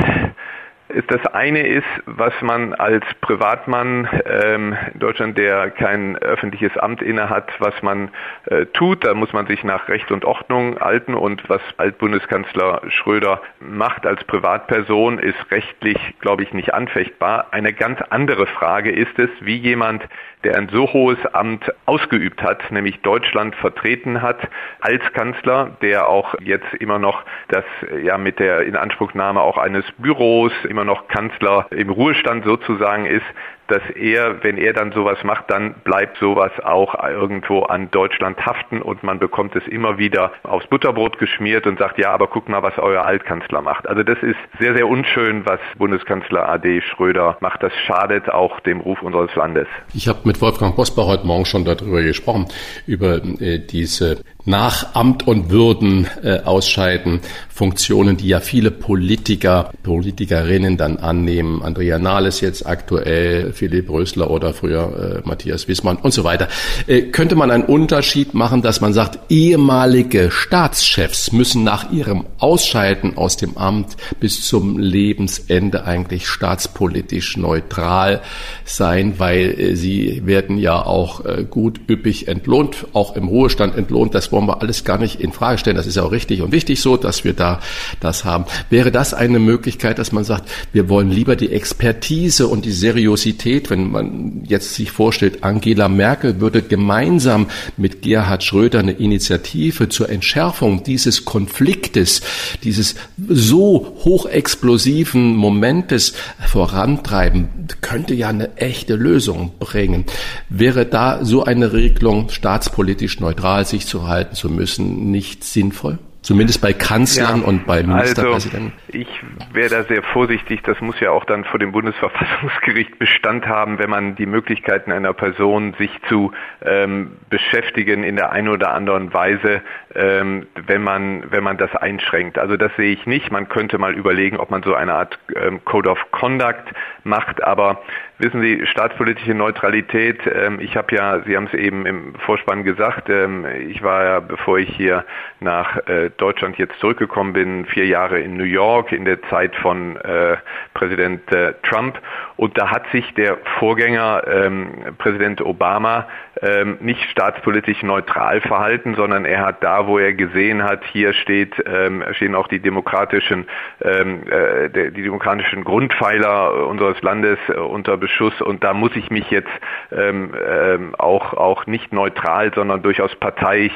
das 1.08 1.26
eine 1.34 1.68
ist, 1.68 1.86
was 2.06 2.34
man 2.41 2.74
als 2.74 3.04
Privatmann 3.20 4.08
ähm, 4.26 4.78
in 4.93 5.00
Deutschland, 5.00 5.38
der 5.38 5.70
kein 5.72 6.18
öffentliches 6.18 6.78
Amt 6.78 7.02
innehat, 7.02 7.52
was 7.60 7.74
man 7.82 8.12
äh, 8.46 8.66
tut. 8.68 9.06
Da 9.06 9.14
muss 9.14 9.34
man 9.34 9.46
sich 9.46 9.64
nach 9.66 9.89
Recht 9.89 10.12
und 10.12 10.24
Ordnung 10.24 10.80
halten. 10.80 11.14
Und 11.14 11.50
was 11.50 11.62
Altbundeskanzler 11.78 12.82
Schröder 12.88 13.41
macht 13.60 14.06
als 14.06 14.24
Privatperson, 14.24 15.20
ist 15.20 15.52
rechtlich, 15.52 15.98
glaube 16.22 16.43
ich, 16.43 16.54
nicht 16.54 16.74
anfechtbar. 16.74 17.48
Eine 17.52 17.74
ganz 17.74 18.00
andere 18.10 18.48
Frage 18.48 18.91
ist 18.91 19.20
es, 19.20 19.30
wie 19.41 19.58
jemand, 19.58 20.04
der 20.46 20.56
ein 20.58 20.70
so 20.70 20.93
hohes 20.93 21.18
Amt 21.34 21.74
ausgeübt 21.86 22.41
hat, 22.41 22.72
nämlich 22.72 23.02
Deutschland 23.02 23.56
vertreten 23.56 24.22
hat 24.22 24.38
als 24.80 25.02
Kanzler, 25.14 25.76
der 25.82 26.08
auch 26.08 26.36
jetzt 26.39 26.72
immer 26.80 27.00
noch 27.00 27.24
das 27.50 27.66
ja 28.02 28.18
mit 28.18 28.39
der 28.39 28.62
Inanspruchnahme 28.62 29.41
auch 29.41 29.58
eines 29.58 29.84
Büros 29.98 30.54
immer 30.70 30.85
noch 30.86 31.08
Kanzler 31.08 31.68
im 31.72 31.90
Ruhestand 31.90 32.46
sozusagen 32.46 33.06
ist, 33.06 33.26
dass 33.68 33.82
er, 33.95 34.43
wenn 34.43 34.57
er 34.57 34.74
dann 34.74 34.91
sowas 34.91 35.18
macht, 35.24 35.49
dann 35.49 35.76
bleibt 35.84 36.18
sowas 36.18 36.51
auch 36.63 36.95
irgendwo 37.03 37.61
an 37.63 37.89
Deutschland 37.91 38.45
haften 38.45 38.82
und 38.82 39.03
man 39.03 39.20
bekommt 39.20 39.55
es 39.55 39.66
immer 39.68 39.97
wieder 39.97 40.32
aufs 40.43 40.68
Butterbrot 40.68 41.18
geschmiert 41.18 41.66
und 41.68 41.80
sagt, 41.80 41.97
ja, 41.97 42.11
aber 42.11 42.28
guck 42.28 42.49
mal, 42.49 42.63
was 42.63 42.78
euer 42.78 43.05
Altkanzler 43.05 43.61
macht. 43.61 43.88
Also 43.88 44.03
das 44.03 44.18
ist 44.22 44.38
sehr, 44.59 44.76
sehr 44.76 44.88
unschön, 44.88 45.45
was 45.45 45.59
Bundeskanzler 45.78 46.47
AD 46.49 46.82
Schröder 46.82 47.38
macht. 47.39 47.63
Das 47.63 47.74
schadet 47.86 48.30
auch 48.30 48.59
dem 48.61 48.82
Ruf 48.82 49.01
unseres 49.01 49.34
Landes. 49.36 49.68
Ich 49.93 50.07
habe 50.07 50.20
mit 50.26 50.41
Wolfgang 50.41 50.76
Bosbach 50.76 51.07
heute 51.07 51.26
Morgen 51.26 51.45
schon 51.45 51.66
darüber 51.66 52.01
gesprochen, 52.01 52.47
über 52.86 53.18
äh, 53.39 53.59
diese 53.59 54.18
nach 54.45 54.93
Amt 54.95 55.28
und 55.28 55.49
Würden 55.49 56.07
äh, 56.24 56.39
ausscheiden, 56.45 57.22
Funktionen, 57.49 58.18
die 58.18 58.28
ja 58.28 58.39
viele 58.41 58.70
Politiker, 58.70 59.72
Politikerinnen 59.84 60.78
dann 60.78 60.97
annehmen. 60.97 61.63
Andrea 61.63 61.97
Nahles 61.97 62.41
jetzt 62.41 62.68
aktuell, 62.68 63.53
Philipp 63.56 63.89
Rösler 63.89 64.30
oder 64.30 64.53
früher 64.53 65.22
äh, 65.24 65.28
Matthias 65.28 65.68
Wissmann 65.68 65.97
und 65.97 66.14
so 66.14 66.24
weiter. 66.24 66.47
Äh, 66.88 67.03
könnte 67.03 67.36
man 67.36 67.51
einen 67.51 67.64
Unterschied 67.64 68.34
machen, 68.34 68.62
dass 68.62 68.82
man 68.82 68.93
sagt, 68.93 69.20
ehemalige 69.32 70.30
Staatschefs 70.32 71.32
müssen 71.32 71.64
nach 71.64 71.91
ihrem 71.91 72.26
Ausscheiden 72.38 73.18
aus 73.18 73.38
dem 73.38 73.58
Amt 73.58 73.97
bis 74.20 74.45
zum 74.45 74.78
Lebensende 74.78 75.86
eigentlich 75.86 76.28
staatspolitisch 76.28 77.38
neutral 77.38 78.22
sein, 78.66 79.16
weil 79.18 79.60
äh, 79.60 79.76
sie 79.76 80.24
werden 80.26 80.58
ja 80.58 80.86
auch 80.86 81.24
äh, 81.26 81.45
gut 81.49 81.80
üppig 81.89 82.28
entlohnt, 82.28 82.88
auch 82.93 83.16
im 83.16 83.28
Ruhestand 83.28 83.78
entlohnt. 83.78 84.14
Das 84.14 84.32
wollen 84.32 84.47
wir 84.47 84.62
alles 84.62 84.84
gar 84.84 84.97
nicht 84.97 85.22
in 85.22 85.32
Frage 85.32 85.58
stellen. 85.58 85.78
Das 85.78 85.88
ist 85.88 85.95
ja 85.95 86.03
auch 86.03 86.12
richtig 86.12 86.41
und 86.41 86.51
wichtig 86.51 86.82
so, 86.82 86.97
dass 86.97 87.24
wir 87.24 87.34
da 87.34 87.60
das 87.99 88.26
haben. 88.26 88.45
Wäre 88.70 88.91
das 88.91 89.14
eine 89.14 89.39
Möglichkeit, 89.39 89.99
dass 89.99 90.12
man 90.12 90.24
sagt, 90.24 90.49
wir 90.74 90.89
wollen 90.89 91.10
lieber 91.10 91.36
die 91.36 91.51
Expertise 91.51 92.47
und 92.47 92.66
die 92.66 92.72
Seriosität, 92.72 93.45
wenn 93.70 93.91
man 93.91 94.43
jetzt 94.48 94.74
sich 94.76 94.91
vorstellt, 94.91 95.43
Angela 95.43 95.89
Merkel 95.89 96.39
würde 96.39 96.62
gemeinsam 96.62 97.48
mit 97.78 98.02
Gerhard 98.02 98.43
Schröder 98.43 98.80
eine 98.80 98.93
Initiative 98.93 99.89
zur 99.89 100.10
Entschärfung 100.10 100.84
dieses 100.84 101.26
Konfliktes, 101.26 102.22
dieses 102.64 102.96
so 103.28 103.98
hochexplosiven 104.04 105.36
Momentes 105.36 106.14
vorantreiben, 106.46 107.50
könnte 107.82 108.14
ja 108.14 108.30
eine 108.30 108.58
echte 108.58 108.96
Lösung 108.96 109.52
bringen. 109.60 110.06
Wäre 110.50 110.86
da 110.86 111.24
so 111.24 111.43
eine 111.43 111.74
Regelung 111.74 112.30
staatspolitisch 112.30 113.20
neutral 113.20 113.66
sich 113.66 113.86
zu 113.86 114.08
halten? 114.08 114.36
zu 114.36 114.50
müssen, 114.50 115.12
nicht 115.12 115.43
sinnvoll? 115.43 115.98
Zumindest 116.26 116.59
bei 116.59 116.73
Kanzlern 116.73 117.41
ja, 117.41 117.47
und 117.47 117.67
bei 117.67 117.84
Ministerpräsidenten? 117.84 118.73
Also 118.88 118.97
ich 118.97 119.07
wäre 119.53 119.69
da 119.69 119.84
sehr 119.84 120.01
vorsichtig. 120.01 120.63
Das 120.63 120.82
muss 120.82 120.99
ja 120.99 121.11
auch 121.11 121.23
dann 121.23 121.43
vor 121.43 121.59
dem 121.59 121.71
Bundesverfassungsgericht 121.71 122.97
Bestand 122.97 123.45
haben, 123.45 123.78
wenn 123.78 123.91
man 123.91 124.15
die 124.15 124.26
Möglichkeiten 124.26 124.91
einer 124.91 125.13
Person, 125.13 125.76
sich 125.78 125.91
zu 126.09 126.32
ähm, 126.63 127.11
beschäftigen 127.30 128.03
in 128.03 128.15
der 128.15 128.32
einen 128.32 128.47
oder 128.47 128.73
anderen 128.73 129.13
Weise, 129.13 129.61
ähm, 129.93 130.47
wenn 130.65 130.82
man 130.82 131.26
wenn 131.30 131.43
man 131.43 131.57
das 131.57 131.76
einschränkt. 131.76 132.39
Also 132.39 132.57
das 132.57 132.71
sehe 132.76 132.91
ich 132.91 133.05
nicht. 133.05 133.30
Man 133.30 133.47
könnte 133.47 133.78
mal 133.78 133.93
überlegen, 133.93 134.38
ob 134.38 134.49
man 134.49 134.63
so 134.63 134.73
eine 134.73 134.95
Art 134.95 135.19
ähm, 135.36 135.63
Code 135.63 135.91
of 135.91 135.99
Conduct 136.09 136.73
macht, 137.03 137.43
aber 137.43 137.84
Wissen 138.18 138.41
Sie, 138.41 138.66
staatspolitische 138.66 139.34
Neutralität, 139.34 140.22
ähm, 140.26 140.61
ich 140.61 140.78
habe 140.78 140.95
ja, 140.95 141.20
Sie 141.26 141.36
haben 141.36 141.47
es 141.47 141.53
eben 141.53 141.86
im 141.86 142.16
Vorspann 142.16 142.63
gesagt, 142.63 143.09
ähm, 143.09 143.45
ich 143.68 143.84
war 143.84 144.05
ja, 144.05 144.20
bevor 144.22 144.57
ich 144.57 144.70
hier 144.74 145.03
nach 145.41 145.86
äh, 145.88 146.11
Deutschland 146.16 146.57
jetzt 146.57 146.80
zurückgekommen 146.80 147.34
bin, 147.34 147.66
vier 147.66 147.86
Jahre 147.86 148.22
in 148.22 148.38
New 148.38 148.45
York 148.45 148.93
in 148.93 149.03
der 149.03 149.22
Zeit 149.24 149.53
von 149.57 149.97
äh, 149.97 150.38
Präsident 150.76 151.32
äh, 151.32 151.53
Trump 151.63 151.99
Und 152.36 152.57
da 152.59 152.69
hat 152.69 152.84
sich 152.91 153.11
der 153.15 153.38
Vorgänger 153.57 154.23
ähm, 154.28 154.95
Präsident 154.99 155.41
Obama 155.41 156.07
ähm, 156.41 156.78
nicht 156.82 157.01
staatspolitisch 157.09 157.82
neutral 157.82 158.41
verhalten, 158.41 158.93
sondern 158.95 159.26
er 159.26 159.45
hat 159.45 159.63
da, 159.63 159.88
wo 159.88 159.97
er 159.97 160.13
gesehen 160.13 160.63
hat, 160.63 160.84
hier 160.91 161.13
steht, 161.13 161.55
ähm, 161.65 162.03
stehen 162.11 162.36
auch 162.36 162.47
die 162.47 162.59
demokratischen, 162.59 163.47
ähm, 163.82 164.23
äh, 164.30 164.69
die 164.69 165.01
demokratischen 165.01 165.63
Grundpfeiler 165.63 166.67
unseres 166.67 167.01
Landes 167.01 167.39
äh, 167.47 167.53
unter 167.53 167.95
Beschuss 167.95 168.41
und 168.41 168.63
da 168.65 168.73
muss 168.73 168.95
ich 168.95 169.09
mich 169.09 169.32
jetzt 169.32 169.49
ähm, 169.93 170.34
ähm, 170.45 170.95
auch 170.95 171.34
auch 171.34 171.65
nicht 171.67 171.93
neutral, 171.93 172.51
sondern 172.53 172.82
durchaus 172.84 173.15
parteiisch 173.15 173.73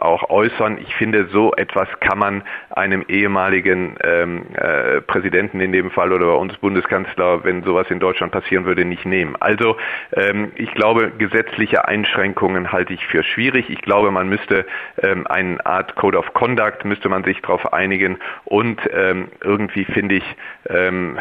auch 0.00 0.30
äußern. 0.30 0.78
Ich 0.78 0.94
finde, 0.96 1.28
so 1.32 1.52
etwas 1.54 1.88
kann 2.00 2.18
man 2.18 2.42
einem 2.78 3.04
ehemaligen 3.08 3.96
ähm, 4.02 4.46
äh, 4.54 5.00
Präsidenten 5.00 5.60
in 5.60 5.72
dem 5.72 5.90
Fall 5.90 6.12
oder 6.12 6.26
bei 6.26 6.34
uns 6.34 6.56
Bundeskanzler, 6.58 7.44
wenn 7.44 7.62
sowas 7.62 7.90
in 7.90 7.98
Deutschland 7.98 8.32
passieren 8.32 8.64
würde, 8.64 8.84
nicht 8.84 9.04
nehmen. 9.04 9.36
Also 9.40 9.76
ähm, 10.12 10.52
ich 10.54 10.72
glaube, 10.72 11.10
gesetzliche 11.18 11.86
Einschränkungen 11.86 12.72
halte 12.72 12.94
ich 12.94 13.04
für 13.06 13.22
schwierig. 13.24 13.68
Ich 13.68 13.82
glaube, 13.82 14.10
man 14.10 14.28
müsste 14.28 14.64
ähm, 15.02 15.26
eine 15.26 15.64
Art 15.66 15.96
Code 15.96 16.18
of 16.18 16.32
Conduct, 16.34 16.84
müsste 16.84 17.08
man 17.08 17.24
sich 17.24 17.40
darauf 17.42 17.72
einigen 17.72 18.18
und 18.44 18.80
ähm, 18.92 19.28
irgendwie 19.42 19.84
finde 19.84 20.16
ich, 20.16 20.36
ähm, 20.68 21.18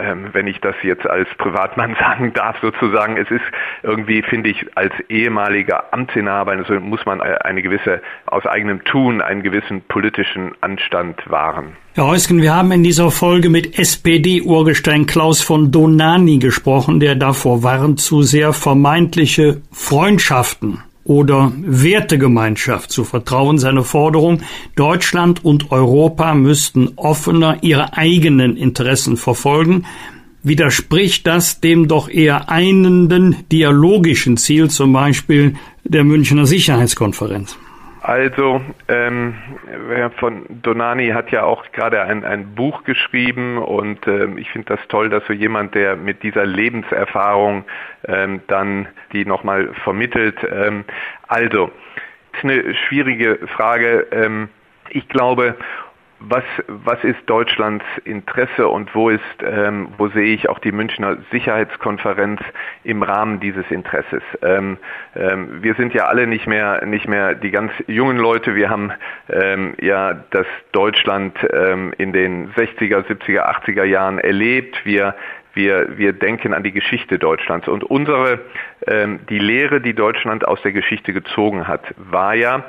ähm, 0.00 0.28
wenn 0.32 0.46
ich 0.46 0.60
das 0.60 0.76
jetzt 0.82 1.06
als 1.06 1.28
Privatmann 1.36 1.96
sagen 2.00 2.32
darf, 2.32 2.56
sozusagen, 2.60 3.16
es 3.16 3.30
ist 3.30 3.44
irgendwie, 3.82 4.22
finde 4.22 4.50
ich, 4.50 4.64
als 4.76 4.92
ehemaliger 5.08 5.92
Amtsinhaber 5.92 6.52
also 6.52 6.80
muss 6.80 7.04
man 7.04 7.20
eine 7.20 7.62
gewisse, 7.62 8.00
aus 8.26 8.46
eigenem 8.46 8.84
Tun, 8.84 9.20
einen 9.20 9.42
gewissen 9.42 9.82
politischen 9.82 10.52
Anstand 10.84 11.16
wahren. 11.30 11.76
Herr 11.94 12.06
Heusken, 12.06 12.42
wir 12.42 12.54
haben 12.54 12.72
in 12.72 12.82
dieser 12.82 13.10
Folge 13.10 13.48
mit 13.48 13.78
SPD-Urgestein 13.78 15.06
Klaus 15.06 15.40
von 15.40 15.70
Donani 15.70 16.38
gesprochen, 16.38 17.00
der 17.00 17.14
davor 17.14 17.62
warnt, 17.62 18.00
zu 18.00 18.22
sehr 18.22 18.52
vermeintliche 18.52 19.62
Freundschaften 19.70 20.82
oder 21.04 21.52
Wertegemeinschaft 21.56 22.90
zu 22.90 23.04
vertrauen. 23.04 23.58
Seine 23.58 23.82
Forderung, 23.82 24.42
Deutschland 24.74 25.44
und 25.44 25.70
Europa 25.70 26.34
müssten 26.34 26.92
offener 26.96 27.58
ihre 27.62 27.96
eigenen 27.96 28.56
Interessen 28.56 29.16
verfolgen. 29.16 29.84
Widerspricht 30.42 31.26
das 31.26 31.60
dem 31.60 31.88
doch 31.88 32.08
eher 32.08 32.50
einenden 32.50 33.36
dialogischen 33.50 34.36
Ziel, 34.36 34.68
zum 34.68 34.92
Beispiel 34.92 35.54
der 35.84 36.04
Münchner 36.04 36.46
Sicherheitskonferenz? 36.46 37.56
Also, 38.06 38.60
ähm, 38.88 39.34
von 40.18 40.44
Donani 40.60 41.08
hat 41.08 41.30
ja 41.30 41.44
auch 41.44 41.64
gerade 41.72 42.02
ein, 42.02 42.22
ein 42.22 42.54
Buch 42.54 42.84
geschrieben 42.84 43.56
und 43.56 44.06
ähm, 44.06 44.36
ich 44.36 44.50
finde 44.50 44.76
das 44.76 44.88
toll, 44.88 45.08
dass 45.08 45.24
so 45.26 45.32
jemand, 45.32 45.74
der 45.74 45.96
mit 45.96 46.22
dieser 46.22 46.44
Lebenserfahrung 46.44 47.64
ähm, 48.06 48.42
dann 48.46 48.88
die 49.14 49.24
nochmal 49.24 49.72
vermittelt. 49.84 50.36
Ähm, 50.46 50.84
also, 51.28 51.70
ist 52.34 52.44
eine 52.44 52.74
schwierige 52.74 53.38
Frage. 53.56 54.06
Ähm, 54.10 54.50
ich 54.90 55.08
glaube, 55.08 55.56
was, 56.28 56.44
was 56.68 57.02
ist 57.04 57.18
Deutschlands 57.26 57.84
Interesse 58.04 58.68
und 58.68 58.94
wo 58.94 59.10
ist, 59.10 59.20
ähm, 59.42 59.88
wo 59.98 60.08
sehe 60.08 60.34
ich 60.34 60.48
auch 60.48 60.58
die 60.58 60.72
Münchner 60.72 61.18
Sicherheitskonferenz 61.30 62.40
im 62.82 63.02
Rahmen 63.02 63.40
dieses 63.40 63.70
Interesses? 63.70 64.22
Ähm, 64.42 64.78
ähm, 65.14 65.62
wir 65.62 65.74
sind 65.74 65.94
ja 65.94 66.06
alle 66.06 66.26
nicht 66.26 66.46
mehr, 66.46 66.84
nicht 66.86 67.08
mehr 67.08 67.34
die 67.34 67.50
ganz 67.50 67.72
jungen 67.86 68.18
Leute. 68.18 68.54
Wir 68.54 68.70
haben 68.70 68.92
ähm, 69.28 69.74
ja 69.80 70.14
das 70.30 70.46
Deutschland 70.72 71.36
ähm, 71.52 71.92
in 71.98 72.12
den 72.12 72.52
60er, 72.52 73.04
70er, 73.06 73.42
80er 73.42 73.84
Jahren 73.84 74.18
erlebt. 74.18 74.84
Wir 74.84 75.14
wir, 75.54 75.96
wir 75.96 76.12
denken 76.12 76.52
an 76.52 76.62
die 76.62 76.72
Geschichte 76.72 77.18
Deutschlands. 77.18 77.68
Und 77.68 77.84
unsere, 77.84 78.40
ähm, 78.86 79.20
die 79.28 79.38
Lehre, 79.38 79.80
die 79.80 79.94
Deutschland 79.94 80.46
aus 80.46 80.60
der 80.62 80.72
Geschichte 80.72 81.12
gezogen 81.12 81.68
hat, 81.68 81.94
war 81.96 82.34
ja, 82.34 82.64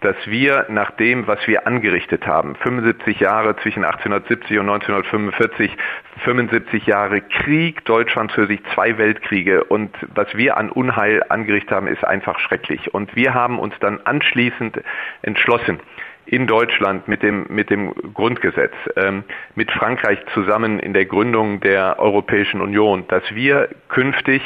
dass 0.00 0.16
wir 0.26 0.66
nach 0.68 0.92
dem, 0.92 1.26
was 1.26 1.44
wir 1.46 1.66
angerichtet 1.66 2.26
haben, 2.26 2.54
75 2.56 3.20
Jahre 3.20 3.56
zwischen 3.56 3.84
1870 3.84 4.58
und 4.58 4.68
1945, 4.68 5.76
75 6.24 6.86
Jahre 6.86 7.20
Krieg, 7.20 7.84
Deutschland 7.84 8.32
für 8.32 8.46
sich 8.46 8.60
zwei 8.74 8.96
Weltkriege 8.98 9.64
und 9.64 9.90
was 10.14 10.36
wir 10.36 10.56
an 10.56 10.70
Unheil 10.70 11.22
angerichtet 11.28 11.72
haben, 11.72 11.88
ist 11.88 12.04
einfach 12.04 12.38
schrecklich. 12.38 12.94
Und 12.94 13.16
wir 13.16 13.34
haben 13.34 13.58
uns 13.58 13.74
dann 13.80 14.00
anschließend 14.04 14.80
entschlossen, 15.22 15.80
in 16.28 16.46
Deutschland 16.46 17.08
mit 17.08 17.22
dem, 17.22 17.46
mit 17.48 17.70
dem 17.70 17.94
Grundgesetz, 18.12 18.74
ähm, 18.96 19.24
mit 19.54 19.70
Frankreich 19.70 20.18
zusammen 20.34 20.78
in 20.78 20.92
der 20.92 21.06
Gründung 21.06 21.60
der 21.60 21.98
Europäischen 21.98 22.60
Union, 22.60 23.04
dass 23.08 23.22
wir 23.34 23.70
künftig 23.88 24.42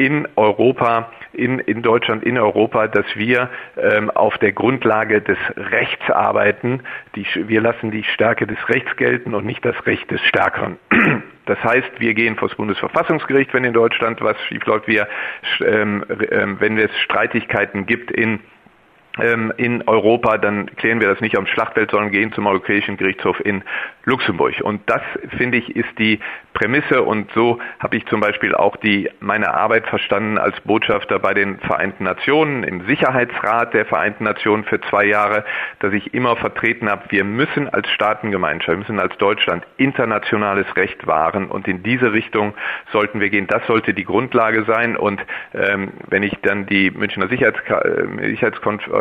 in 0.00 0.26
Europa, 0.34 1.12
in, 1.34 1.58
in 1.58 1.82
Deutschland, 1.82 2.24
in 2.24 2.38
Europa, 2.38 2.88
dass 2.88 3.04
wir 3.16 3.50
ähm, 3.76 4.08
auf 4.08 4.38
der 4.38 4.52
Grundlage 4.52 5.20
des 5.20 5.36
Rechts 5.58 6.10
arbeiten. 6.10 6.80
Die, 7.16 7.26
wir 7.34 7.60
lassen 7.60 7.90
die 7.90 8.02
Stärke 8.04 8.46
des 8.46 8.56
Rechts 8.70 8.96
gelten 8.96 9.34
und 9.34 9.44
nicht 9.44 9.62
das 9.62 9.76
Recht 9.84 10.10
des 10.10 10.22
Stärkeren. 10.22 10.78
Das 11.46 11.58
heißt, 11.64 11.98
wir 11.98 12.14
gehen 12.14 12.36
vor 12.36 12.46
das 12.46 12.56
Bundesverfassungsgericht, 12.56 13.52
wenn 13.54 13.64
in 13.64 13.72
Deutschland 13.72 14.20
was 14.20 14.36
schiefläuft. 14.42 14.86
Wir, 14.86 15.08
ähm, 15.66 16.04
äh, 16.08 16.46
wenn 16.60 16.78
es 16.78 16.96
Streitigkeiten 17.00 17.86
gibt 17.86 18.12
in 18.12 18.38
in 19.56 19.82
Europa, 19.86 20.38
dann 20.38 20.66
klären 20.76 21.00
wir 21.00 21.08
das 21.08 21.20
nicht 21.20 21.36
am 21.36 21.46
Schlachtfeld, 21.46 21.90
sondern 21.90 22.10
gehen 22.10 22.32
zum 22.32 22.46
Europäischen 22.46 22.96
Gerichtshof 22.96 23.40
in 23.44 23.62
Luxemburg. 24.04 24.60
Und 24.62 24.82
das, 24.86 25.02
finde 25.36 25.58
ich, 25.58 25.76
ist 25.76 25.98
die 25.98 26.20
Prämisse 26.52 27.02
und 27.02 27.30
so 27.32 27.58
habe 27.78 27.96
ich 27.96 28.06
zum 28.06 28.20
Beispiel 28.20 28.54
auch 28.54 28.76
die, 28.76 29.08
meine 29.20 29.54
Arbeit 29.54 29.86
verstanden 29.86 30.36
als 30.36 30.60
Botschafter 30.62 31.18
bei 31.18 31.32
den 31.32 31.58
Vereinten 31.58 32.04
Nationen, 32.04 32.64
im 32.64 32.86
Sicherheitsrat 32.86 33.72
der 33.72 33.86
Vereinten 33.86 34.24
Nationen 34.24 34.64
für 34.64 34.80
zwei 34.80 35.04
Jahre, 35.04 35.44
dass 35.78 35.92
ich 35.92 36.12
immer 36.12 36.36
vertreten 36.36 36.90
habe, 36.90 37.04
wir 37.10 37.24
müssen 37.24 37.68
als 37.68 37.88
Staatengemeinschaft, 37.90 38.70
wir 38.70 38.78
müssen 38.78 39.00
als 39.00 39.16
Deutschland 39.18 39.64
internationales 39.76 40.66
Recht 40.76 41.06
wahren 41.06 41.46
und 41.46 41.68
in 41.68 41.82
diese 41.82 42.12
Richtung 42.12 42.54
sollten 42.92 43.20
wir 43.20 43.30
gehen. 43.30 43.46
Das 43.46 43.66
sollte 43.66 43.94
die 43.94 44.04
Grundlage 44.04 44.64
sein 44.64 44.96
und 44.96 45.20
ähm, 45.54 45.92
wenn 46.08 46.22
ich 46.22 46.36
dann 46.42 46.66
die 46.66 46.90
Münchner 46.90 47.28
Sicherheits 47.28 48.60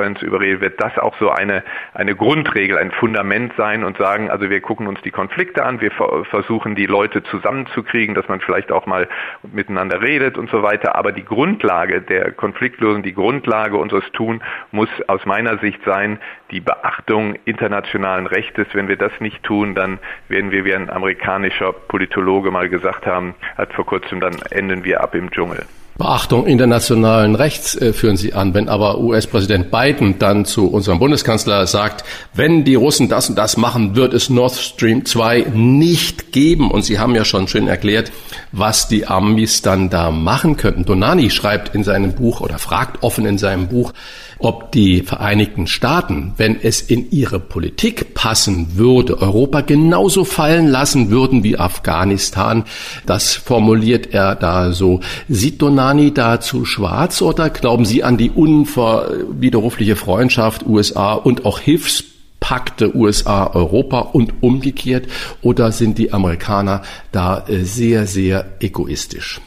Sicherheitskonferenz 0.10 0.22
überrede, 0.22 0.62
wird 0.62 0.82
das 0.82 0.98
auch 0.98 1.16
so 1.20 1.30
eine, 1.30 1.64
eine 1.94 2.16
Grundregel, 2.16 2.78
ein 2.78 2.92
Fundament 2.92 3.54
sein 3.58 3.84
und 3.84 3.98
sagen, 3.98 4.30
also 4.30 4.50
wir 4.50 4.62
gucken 4.62 4.88
uns 4.88 5.02
die 5.02 5.12
Konflikte 5.12 5.66
an, 5.66 5.82
wir 5.82 5.92
versuchen 5.92 6.76
die 6.76 6.86
Leute 6.86 7.24
zusammen 7.24 7.40
zusammenzukriegen, 7.40 8.16
dass 8.16 8.28
man 8.28 8.40
vielleicht 8.42 8.72
auch 8.72 8.86
mal 8.86 9.08
miteinander 9.52 10.02
redet 10.02 10.38
und 10.38 10.50
so 10.50 10.62
weiter. 10.64 10.96
Aber 10.96 11.12
die 11.12 11.24
Grundlage 11.24 12.02
der 12.02 12.32
Konfliktlösung, 12.32 13.04
die 13.04 13.14
Grundlage 13.14 13.78
unseres 13.78 14.10
Tun 14.12 14.42
muss 14.72 14.90
aus 15.08 15.26
meiner 15.26 15.58
Sicht 15.60 15.80
sein, 15.86 16.20
die 16.52 16.60
Beachtung 16.60 17.36
internationalen 17.46 18.28
Rechtes. 18.28 18.68
Wenn 18.74 18.88
wir 18.88 18.98
das 18.98 19.12
nicht 19.20 19.44
tun, 19.44 19.76
dann 19.76 20.00
werden 20.28 20.52
wir, 20.52 20.66
wie 20.66 20.74
ein 20.74 20.90
amerikanischer 20.90 21.72
Politologe 21.72 22.52
mal 22.52 22.70
gesagt 22.70 23.06
haben, 23.06 23.36
hat 23.58 23.74
vor 23.74 23.86
kurzem, 23.86 24.20
dann 24.20 24.36
enden 24.52 24.84
wir 24.84 25.02
ab 25.02 25.16
im 25.16 25.32
Dschungel. 25.32 25.66
Beachtung 26.00 26.48
internationalen 26.48 27.36
Rechts 27.36 27.76
äh, 27.76 27.92
führen 27.92 28.16
Sie 28.16 28.34
an. 28.34 28.54
Wenn 28.54 28.70
aber 28.70 29.00
US-Präsident 29.00 29.70
Biden 29.70 30.18
dann 30.18 30.46
zu 30.46 30.68
unserem 30.70 30.98
Bundeskanzler 30.98 31.68
sagt, 31.68 32.06
wenn 32.34 32.64
die 32.64 32.76
Russen 32.76 33.10
das 33.10 33.30
und 33.30 33.36
das 33.36 33.58
machen, 33.58 33.98
wird 33.98 34.14
es 34.14 34.30
Nord 34.30 34.56
Stream 34.56 35.06
2 35.06 35.48
nicht 35.54 36.32
geben. 36.32 36.72
Und 36.72 36.84
Sie 36.84 37.00
haben 37.00 37.16
ja 37.16 37.26
schon 37.26 37.50
schön 37.50 37.68
erklärt, 37.68 38.14
was 38.54 38.88
die 38.88 39.08
Amis 39.08 39.62
dann 39.62 39.90
da 39.90 40.10
machen 40.10 40.56
könnten. 40.56 40.86
Donani 40.86 41.30
schreibt 41.30 41.76
in 41.76 41.84
seinem 41.84 42.14
Buch 42.14 42.40
oder 42.40 42.58
fragt 42.60 43.04
offen 43.04 43.26
in 43.26 43.38
seinem 43.38 43.68
Buch, 43.68 43.94
ob 44.40 44.72
die 44.72 45.02
Vereinigten 45.02 45.68
Staaten, 45.68 46.34
wenn 46.38 46.60
es 46.60 46.82
in 46.82 47.12
ihre 47.12 47.40
Politik 47.40 48.14
passen 48.14 48.78
würde, 48.78 49.22
Europa 49.22 49.62
genauso 49.62 50.24
fallen 50.24 50.68
lassen 50.68 51.12
würden 51.12 51.44
wie 51.44 51.58
Afghanistan. 51.58 52.64
Das 53.06 53.36
formuliert 53.36 54.14
er 54.14 54.36
da 54.36 54.72
so. 54.72 55.02
Sieht 55.28 55.62
Donani 55.62 56.14
dazu 56.14 56.64
schwarz 56.66 57.22
oder 57.22 57.50
glauben 57.50 57.86
Sie 57.86 58.04
an 58.04 58.18
die 58.18 58.30
unwiderrufliche 58.30 59.98
Freundschaft 59.98 60.66
USA 60.66 61.14
und 61.14 61.46
auch 61.46 61.60
Hilfspakte 61.60 62.96
USA-Europa 62.96 64.00
und 64.00 64.42
umgekehrt? 64.42 65.08
Oder 65.42 65.74
sind 65.74 65.98
die 65.98 66.14
Amerikaner 66.14 66.82
da 67.12 67.44
äh, 67.48 67.58
sehr, 67.58 68.06
sehr 68.06 68.46
egoistisch? 68.62 69.42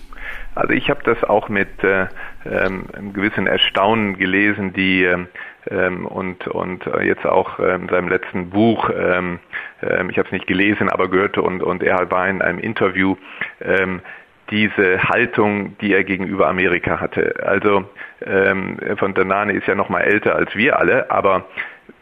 Also 0.55 0.75
ich 0.75 0.91
habe 0.91 1.01
das 1.05 1.23
auch 1.25 1.49
mit 1.49 1.83
äh, 1.83 2.07
ähm, 2.45 2.85
einem 2.93 3.13
gewissen 3.13 3.47
Erstaunen 3.47 4.17
gelesen, 4.17 4.73
die 4.73 5.05
ähm, 5.05 5.29
ähm 5.71 6.07
und 6.07 6.47
und 6.49 6.85
jetzt 7.03 7.27
auch 7.27 7.59
ähm, 7.59 7.83
in 7.83 7.89
seinem 7.89 8.09
letzten 8.09 8.51
Buch, 8.51 8.91
ähm, 8.91 9.39
ähm, 9.83 10.11
ich 10.11 10.19
habe 10.19 10.27
es 10.27 10.33
nicht 10.33 10.47
gelesen, 10.47 10.89
aber 10.89 11.09
gehört 11.09 11.39
und 11.39 11.63
und 11.63 11.83
er 11.83 12.11
war 12.11 12.29
in 12.29 12.43
einem 12.43 12.59
Interview 12.59 13.17
ähm, 13.61 14.01
diese 14.51 15.03
Haltung, 15.05 15.79
die 15.79 15.95
er 15.95 16.05
gegenüber 16.05 16.49
Amerika 16.49 17.01
hatte. 17.01 17.37
Also 17.43 17.85
ähm, 18.25 18.79
von 18.97 19.15
Danane 19.15 19.55
ist 19.55 19.67
ja 19.67 19.75
noch 19.75 19.89
mal 19.89 20.01
älter 20.01 20.35
als 20.35 20.55
wir 20.55 20.79
alle, 20.79 21.11
aber 21.11 21.47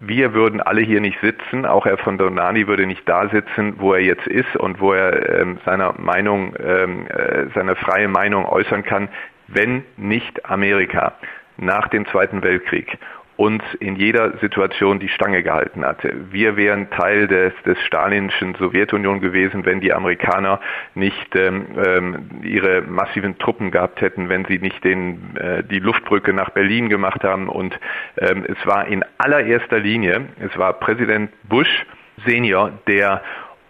wir 0.01 0.32
würden 0.32 0.61
alle 0.61 0.80
hier 0.80 1.01
nicht 1.01 1.20
sitzen, 1.20 1.66
auch 1.66 1.84
Herr 1.84 1.99
von 1.99 2.16
Donani 2.16 2.66
würde 2.66 2.86
nicht 2.86 3.07
da 3.09 3.28
sitzen, 3.28 3.74
wo 3.78 3.93
er 3.93 4.01
jetzt 4.01 4.26
ist 4.26 4.57
und 4.57 4.80
wo 4.80 4.93
er 4.93 5.41
ähm, 5.41 5.59
seiner 5.64 5.95
Meinung, 5.99 6.55
ähm, 6.59 7.07
äh, 7.07 7.47
seine 7.55 7.76
freie 7.76 8.09
Meinung 8.09 8.47
äußern 8.47 8.82
kann, 8.82 9.09
wenn 9.53 9.84
nicht 9.96 10.46
Amerika 10.46 11.14
nach 11.57 11.88
dem 11.88 12.07
Zweiten 12.07 12.42
Weltkrieg 12.42 12.98
uns 13.40 13.62
in 13.78 13.96
jeder 13.96 14.36
Situation 14.36 15.01
die 15.01 15.09
Stange 15.09 15.42
gehalten 15.42 15.82
hatte. 15.82 16.12
Wir 16.30 16.59
wären 16.59 16.90
Teil 16.90 17.26
des, 17.26 17.55
des 17.64 17.78
stalinischen 17.86 18.55
Sowjetunion 18.57 19.22
gewesen, 19.22 19.64
wenn 19.64 19.80
die 19.80 19.94
Amerikaner 19.94 20.61
nicht 20.94 21.34
ähm, 21.34 21.68
ähm, 21.82 22.42
ihre 22.42 22.82
massiven 22.82 23.38
Truppen 23.38 23.70
gehabt 23.70 24.03
hätten, 24.03 24.28
wenn 24.28 24.44
sie 24.44 24.59
nicht 24.59 24.84
den, 24.84 25.36
äh, 25.36 25.64
die 25.64 25.78
Luftbrücke 25.78 26.34
nach 26.34 26.51
Berlin 26.51 26.90
gemacht 26.90 27.24
haben. 27.24 27.48
Und 27.48 27.80
ähm, 28.18 28.44
es 28.46 28.66
war 28.66 28.86
in 28.86 29.03
allererster 29.16 29.78
Linie, 29.78 30.26
es 30.38 30.59
war 30.59 30.74
Präsident 30.74 31.30
Bush 31.44 31.86
Senior, 32.26 32.72
der 32.88 33.22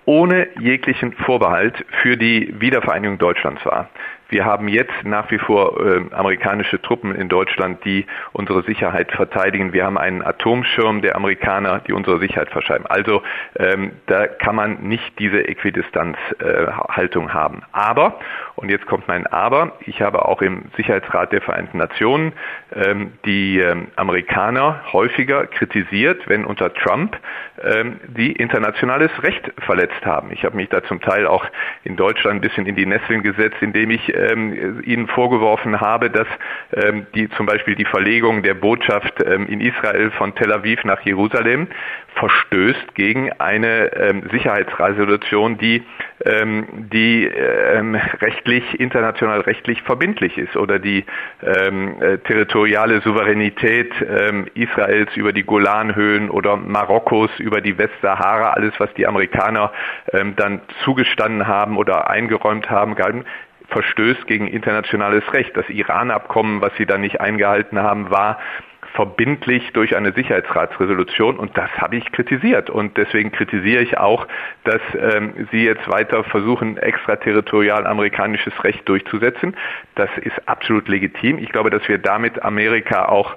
ohne 0.04 0.48
jeglichen 0.58 1.12
Vorbehalt 1.12 1.84
für 2.02 2.16
die 2.16 2.52
Wiedervereinigung 2.58 3.18
Deutschlands 3.18 3.64
war. 3.64 3.88
Wir 4.30 4.44
haben 4.44 4.68
jetzt 4.68 5.04
nach 5.04 5.30
wie 5.30 5.38
vor 5.38 5.78
äh, 5.84 6.02
amerikanische 6.12 6.80
Truppen 6.80 7.14
in 7.14 7.28
Deutschland, 7.28 7.84
die 7.84 8.06
unsere 8.32 8.62
Sicherheit 8.62 9.12
verteidigen. 9.12 9.72
Wir 9.72 9.84
haben 9.84 9.98
einen 9.98 10.22
Atomschirm 10.22 11.02
der 11.02 11.16
Amerikaner, 11.16 11.80
die 11.80 11.92
unsere 11.92 12.20
Sicherheit 12.20 12.48
verschreiben. 12.50 12.86
Also 12.86 13.22
ähm, 13.58 13.92
da 14.06 14.26
kann 14.26 14.54
man 14.54 14.82
nicht 14.82 15.18
diese 15.18 15.46
Äquidistanzhaltung 15.46 17.28
äh, 17.28 17.32
haben. 17.32 17.62
Aber, 17.72 18.18
und 18.60 18.68
jetzt 18.68 18.86
kommt 18.86 19.08
mein 19.08 19.26
Aber, 19.26 19.78
ich 19.86 20.02
habe 20.02 20.26
auch 20.26 20.42
im 20.42 20.64
Sicherheitsrat 20.76 21.32
der 21.32 21.40
Vereinten 21.40 21.78
Nationen 21.78 22.32
ähm, 22.74 23.12
die 23.24 23.58
ähm, 23.58 23.88
Amerikaner 23.96 24.82
häufiger 24.92 25.46
kritisiert, 25.46 26.28
wenn 26.28 26.44
unter 26.44 26.72
Trump 26.74 27.16
ähm, 27.62 28.00
die 28.06 28.32
internationales 28.32 29.10
Recht 29.22 29.50
verletzt 29.60 30.04
haben. 30.04 30.30
Ich 30.32 30.44
habe 30.44 30.56
mich 30.56 30.68
da 30.68 30.84
zum 30.84 31.00
Teil 31.00 31.26
auch 31.26 31.44
in 31.84 31.96
Deutschland 31.96 32.36
ein 32.36 32.40
bisschen 32.40 32.66
in 32.66 32.76
die 32.76 32.86
Nesseln 32.86 33.22
gesetzt, 33.22 33.56
indem 33.60 33.90
ich 33.90 34.14
ähm, 34.14 34.82
ihnen 34.84 35.08
vorgeworfen 35.08 35.80
habe, 35.80 36.10
dass 36.10 36.28
ähm, 36.74 37.06
die 37.14 37.30
zum 37.30 37.46
Beispiel 37.46 37.76
die 37.76 37.86
Verlegung 37.86 38.42
der 38.42 38.54
Botschaft 38.54 39.24
ähm, 39.24 39.46
in 39.46 39.60
Israel 39.60 40.10
von 40.10 40.34
Tel 40.34 40.52
Aviv 40.52 40.84
nach 40.84 41.00
Jerusalem 41.00 41.68
verstößt 42.14 42.94
gegen 42.94 43.32
eine 43.38 43.92
ähm, 43.94 44.28
Sicherheitsresolution, 44.30 45.58
die, 45.58 45.82
ähm, 46.24 46.66
die 46.92 47.24
ähm, 47.24 47.94
rechtlich, 48.20 48.78
international 48.78 49.40
rechtlich 49.40 49.82
verbindlich 49.82 50.36
ist 50.36 50.56
oder 50.56 50.78
die 50.78 51.04
ähm, 51.42 52.00
äh, 52.00 52.18
territoriale 52.18 53.00
Souveränität 53.00 53.92
ähm, 54.02 54.48
Israels 54.54 55.16
über 55.16 55.32
die 55.32 55.44
Golanhöhen 55.44 56.30
oder 56.30 56.56
Marokkos 56.56 57.30
über 57.38 57.60
die 57.60 57.78
Westsahara, 57.78 58.50
alles 58.50 58.74
was 58.78 58.92
die 58.94 59.06
Amerikaner 59.06 59.72
ähm, 60.12 60.34
dann 60.36 60.60
zugestanden 60.84 61.46
haben 61.46 61.76
oder 61.76 62.10
eingeräumt 62.10 62.68
haben, 62.68 62.96
gehalten, 62.96 63.24
verstößt 63.68 64.26
gegen 64.26 64.48
internationales 64.48 65.22
Recht. 65.32 65.56
Das 65.56 65.68
Iran-Abkommen, 65.68 66.60
was 66.60 66.72
sie 66.76 66.86
da 66.86 66.98
nicht 66.98 67.20
eingehalten 67.20 67.78
haben, 67.78 68.10
war 68.10 68.38
verbindlich 68.94 69.72
durch 69.72 69.96
eine 69.96 70.12
Sicherheitsratsresolution 70.12 71.38
und 71.38 71.56
das 71.56 71.70
habe 71.78 71.96
ich 71.96 72.10
kritisiert 72.12 72.70
und 72.70 72.96
deswegen 72.96 73.30
kritisiere 73.30 73.82
ich 73.82 73.98
auch, 73.98 74.26
dass 74.64 74.80
ähm, 74.94 75.48
Sie 75.50 75.64
jetzt 75.64 75.88
weiter 75.90 76.24
versuchen, 76.24 76.76
extraterritorial 76.76 77.86
amerikanisches 77.86 78.52
Recht 78.64 78.88
durchzusetzen. 78.88 79.56
Das 79.94 80.10
ist 80.18 80.48
absolut 80.48 80.88
legitim. 80.88 81.38
Ich 81.38 81.50
glaube, 81.50 81.70
dass 81.70 81.86
wir 81.88 81.98
damit 81.98 82.42
Amerika 82.42 83.06
auch 83.06 83.36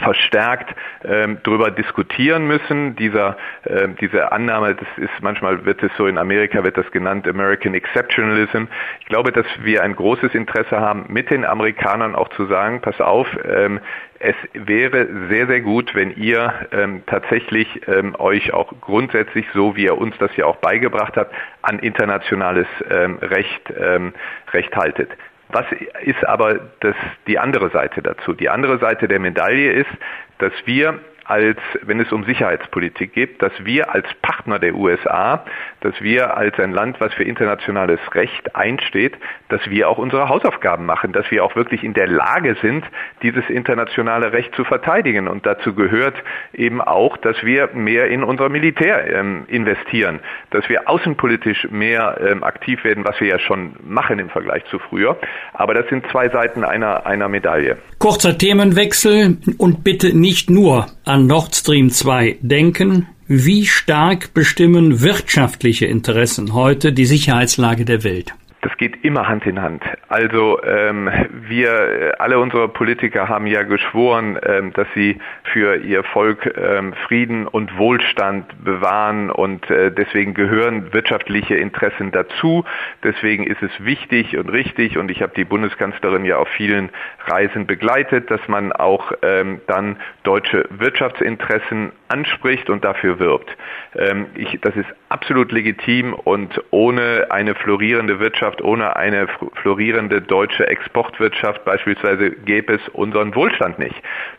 verstärkt 0.00 0.74
ähm, 1.04 1.38
darüber 1.42 1.70
diskutieren 1.70 2.46
müssen. 2.46 2.96
Dieser, 2.96 3.36
äh, 3.64 3.88
diese 4.00 4.32
Annahme, 4.32 4.74
das 4.74 4.88
ist 4.96 5.12
manchmal 5.20 5.64
wird 5.64 5.82
es 5.82 5.90
so 5.96 6.06
in 6.06 6.18
Amerika 6.18 6.64
wird 6.64 6.76
das 6.76 6.90
genannt 6.90 7.26
American 7.28 7.74
Exceptionalism. 7.74 8.64
Ich 9.00 9.06
glaube, 9.06 9.32
dass 9.32 9.46
wir 9.60 9.82
ein 9.82 9.94
großes 9.94 10.34
Interesse 10.34 10.80
haben, 10.80 11.06
mit 11.08 11.30
den 11.30 11.44
Amerikanern 11.44 12.14
auch 12.14 12.28
zu 12.30 12.46
sagen, 12.46 12.80
pass 12.80 13.00
auf, 13.00 13.26
ähm, 13.44 13.80
es 14.20 14.36
wäre 14.54 15.06
sehr, 15.28 15.46
sehr 15.46 15.60
gut, 15.60 15.94
wenn 15.94 16.16
ihr 16.16 16.54
ähm, 16.72 17.02
tatsächlich 17.06 17.68
ähm, 17.88 18.14
euch 18.18 18.54
auch 18.54 18.72
grundsätzlich, 18.80 19.44
so 19.52 19.76
wie 19.76 19.84
ihr 19.84 19.98
uns 19.98 20.16
das 20.18 20.34
ja 20.36 20.46
auch 20.46 20.56
beigebracht 20.56 21.16
habt, 21.16 21.34
an 21.60 21.78
internationales 21.78 22.66
ähm, 22.90 23.18
Recht, 23.20 23.72
ähm, 23.78 24.14
Recht 24.52 24.74
haltet. 24.76 25.10
Was 25.48 25.66
ist 26.04 26.24
aber 26.26 26.60
das, 26.80 26.96
die 27.26 27.38
andere 27.38 27.70
Seite 27.70 28.02
dazu? 28.02 28.32
Die 28.32 28.48
andere 28.48 28.78
Seite 28.78 29.08
der 29.08 29.20
Medaille 29.20 29.72
ist, 29.72 29.90
dass 30.38 30.52
wir 30.64 30.98
als, 31.24 31.58
wenn 31.82 32.00
es 32.00 32.12
um 32.12 32.24
Sicherheitspolitik 32.24 33.14
geht, 33.14 33.42
dass 33.42 33.52
wir 33.64 33.92
als 33.94 34.06
Partner 34.20 34.58
der 34.58 34.74
USA, 34.74 35.44
dass 35.84 36.00
wir 36.00 36.34
als 36.34 36.58
ein 36.58 36.72
Land, 36.72 36.98
was 36.98 37.12
für 37.12 37.24
internationales 37.24 38.00
Recht 38.14 38.56
einsteht, 38.56 39.12
dass 39.50 39.60
wir 39.68 39.90
auch 39.90 39.98
unsere 39.98 40.30
Hausaufgaben 40.30 40.86
machen, 40.86 41.12
dass 41.12 41.30
wir 41.30 41.44
auch 41.44 41.54
wirklich 41.56 41.84
in 41.84 41.92
der 41.92 42.06
Lage 42.06 42.56
sind, 42.62 42.86
dieses 43.22 43.44
internationale 43.50 44.32
Recht 44.32 44.54
zu 44.54 44.64
verteidigen. 44.64 45.28
Und 45.28 45.44
dazu 45.44 45.74
gehört 45.74 46.14
eben 46.54 46.80
auch, 46.80 47.18
dass 47.18 47.36
wir 47.44 47.68
mehr 47.74 48.06
in 48.06 48.24
unser 48.24 48.48
Militär 48.48 49.14
ähm, 49.14 49.44
investieren, 49.48 50.20
dass 50.50 50.66
wir 50.70 50.88
außenpolitisch 50.88 51.68
mehr 51.70 52.18
ähm, 52.18 52.42
aktiv 52.42 52.82
werden, 52.82 53.04
was 53.04 53.20
wir 53.20 53.28
ja 53.28 53.38
schon 53.38 53.74
machen 53.86 54.18
im 54.18 54.30
Vergleich 54.30 54.64
zu 54.70 54.78
früher. 54.78 55.18
Aber 55.52 55.74
das 55.74 55.86
sind 55.90 56.06
zwei 56.10 56.30
Seiten 56.30 56.64
einer, 56.64 57.04
einer 57.04 57.28
Medaille. 57.28 57.76
Kurzer 57.98 58.38
Themenwechsel 58.38 59.36
und 59.58 59.84
bitte 59.84 60.16
nicht 60.16 60.48
nur 60.48 60.86
an 61.04 61.26
Nord 61.26 61.54
Stream 61.54 61.90
2 61.90 62.38
denken, 62.40 63.06
wie 63.26 63.66
stark 63.66 64.34
bestimmen 64.34 65.00
wirtschaftliche 65.00 65.86
Interessen 65.86 66.52
heute 66.52 66.92
die 66.92 67.06
Sicherheitslage 67.06 67.84
der 67.84 68.04
Welt? 68.04 68.34
Das 68.64 68.76
geht 68.78 69.04
immer 69.04 69.28
Hand 69.28 69.46
in 69.46 69.60
Hand. 69.60 69.84
Also 70.08 70.62
ähm, 70.64 71.10
wir, 71.30 72.14
alle 72.18 72.38
unsere 72.38 72.68
Politiker 72.68 73.28
haben 73.28 73.46
ja 73.46 73.62
geschworen, 73.62 74.38
ähm, 74.42 74.72
dass 74.72 74.86
sie 74.94 75.18
für 75.52 75.76
ihr 75.76 76.02
Volk 76.02 76.50
ähm, 76.56 76.94
Frieden 77.06 77.46
und 77.46 77.76
Wohlstand 77.76 78.64
bewahren 78.64 79.30
und 79.30 79.70
äh, 79.70 79.92
deswegen 79.92 80.32
gehören 80.32 80.94
wirtschaftliche 80.94 81.56
Interessen 81.56 82.10
dazu. 82.10 82.64
Deswegen 83.02 83.44
ist 83.44 83.62
es 83.62 83.70
wichtig 83.84 84.38
und 84.38 84.48
richtig 84.48 84.96
und 84.96 85.10
ich 85.10 85.20
habe 85.20 85.34
die 85.36 85.44
Bundeskanzlerin 85.44 86.24
ja 86.24 86.38
auf 86.38 86.48
vielen 86.48 86.88
Reisen 87.26 87.66
begleitet, 87.66 88.30
dass 88.30 88.40
man 88.48 88.72
auch 88.72 89.12
ähm, 89.20 89.60
dann 89.66 89.96
deutsche 90.22 90.66
Wirtschaftsinteressen 90.70 91.92
anspricht 92.08 92.70
und 92.70 92.82
dafür 92.82 93.18
wirbt. 93.18 93.54
Ähm, 93.94 94.26
ich, 94.34 94.58
das 94.62 94.74
ist 94.74 94.88
absolut 95.14 95.52
legitim 95.52 96.12
und 96.12 96.60
ohne 96.72 97.28
eine 97.30 97.54
florierende 97.54 98.18
Wirtschaft, 98.18 98.60
ohne 98.62 98.96
eine 98.96 99.28
florierende 99.62 100.20
deutsche 100.20 100.66
Exportwirtschaft 100.66 101.64
beispielsweise 101.64 102.32
gäbe 102.32 102.74
es 102.74 102.80
unseren 102.88 103.32
Wohlstand 103.36 103.78
nicht. 103.78 103.94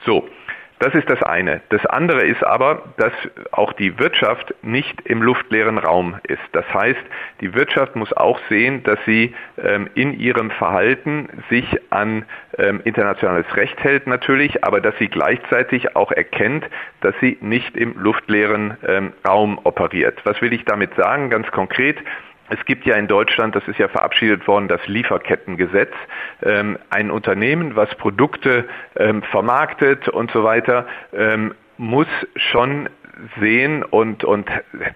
So. 0.06 0.27
Das 0.80 0.93
ist 0.93 1.10
das 1.10 1.23
eine. 1.23 1.61
Das 1.69 1.85
andere 1.85 2.26
ist 2.26 2.43
aber, 2.43 2.84
dass 2.97 3.14
auch 3.52 3.72
die 3.73 3.97
Wirtschaft 3.97 4.53
nicht 4.61 4.99
im 5.02 5.22
luftleeren 5.22 5.77
Raum 5.77 6.19
ist. 6.27 6.41
Das 6.52 6.65
heißt, 6.73 6.99
die 7.39 7.53
Wirtschaft 7.53 7.95
muss 7.95 8.11
auch 8.11 8.39
sehen, 8.49 8.84
dass 8.84 8.99
sie 9.06 9.34
ähm, 9.57 9.89
in 9.95 10.19
ihrem 10.19 10.52
Verhalten 10.52 11.30
sich 11.49 11.65
an 11.91 12.26
ähm, 12.57 12.81
internationales 12.84 13.45
Recht 13.56 13.81
hält 13.84 14.06
natürlich, 14.06 14.65
aber 14.65 14.81
dass 14.81 14.97
sie 14.97 15.07
gleichzeitig 15.07 15.95
auch 15.95 16.11
erkennt, 16.11 16.65
dass 16.99 17.15
sie 17.22 17.38
nicht 17.39 17.77
im 17.77 17.97
luftleeren 17.97 18.77
ähm, 18.85 19.14
Raum 19.26 19.60
operiert. 19.64 20.19
Was 20.26 20.41
will 20.41 20.52
ich 20.52 20.65
damit 20.65 20.93
sagen? 20.95 21.30
Ganz 21.30 21.49
konkret, 21.52 21.97
es 22.49 22.63
gibt 22.65 22.85
ja 22.85 22.95
in 22.95 23.07
Deutschland, 23.07 23.55
das 23.55 23.67
ist 23.67 23.80
ja 23.80 23.88
verabschiedet 23.88 24.47
worden, 24.47 24.67
das 24.67 24.85
Lieferkettengesetz. 24.88 25.93
Ähm, 26.43 26.77
ein 26.89 27.09
Unternehmen, 27.09 27.76
was 27.76 27.93
Produkte 27.95 28.65
ähm, 28.95 29.23
vermarktet 29.23 30.07
und 30.09 30.31
so 30.31 30.43
weiter, 30.43 30.85
ähm, 31.13 31.55
muss 31.77 32.07
schon 32.35 32.89
sehen 33.39 33.84
und, 33.84 34.23
und 34.23 34.49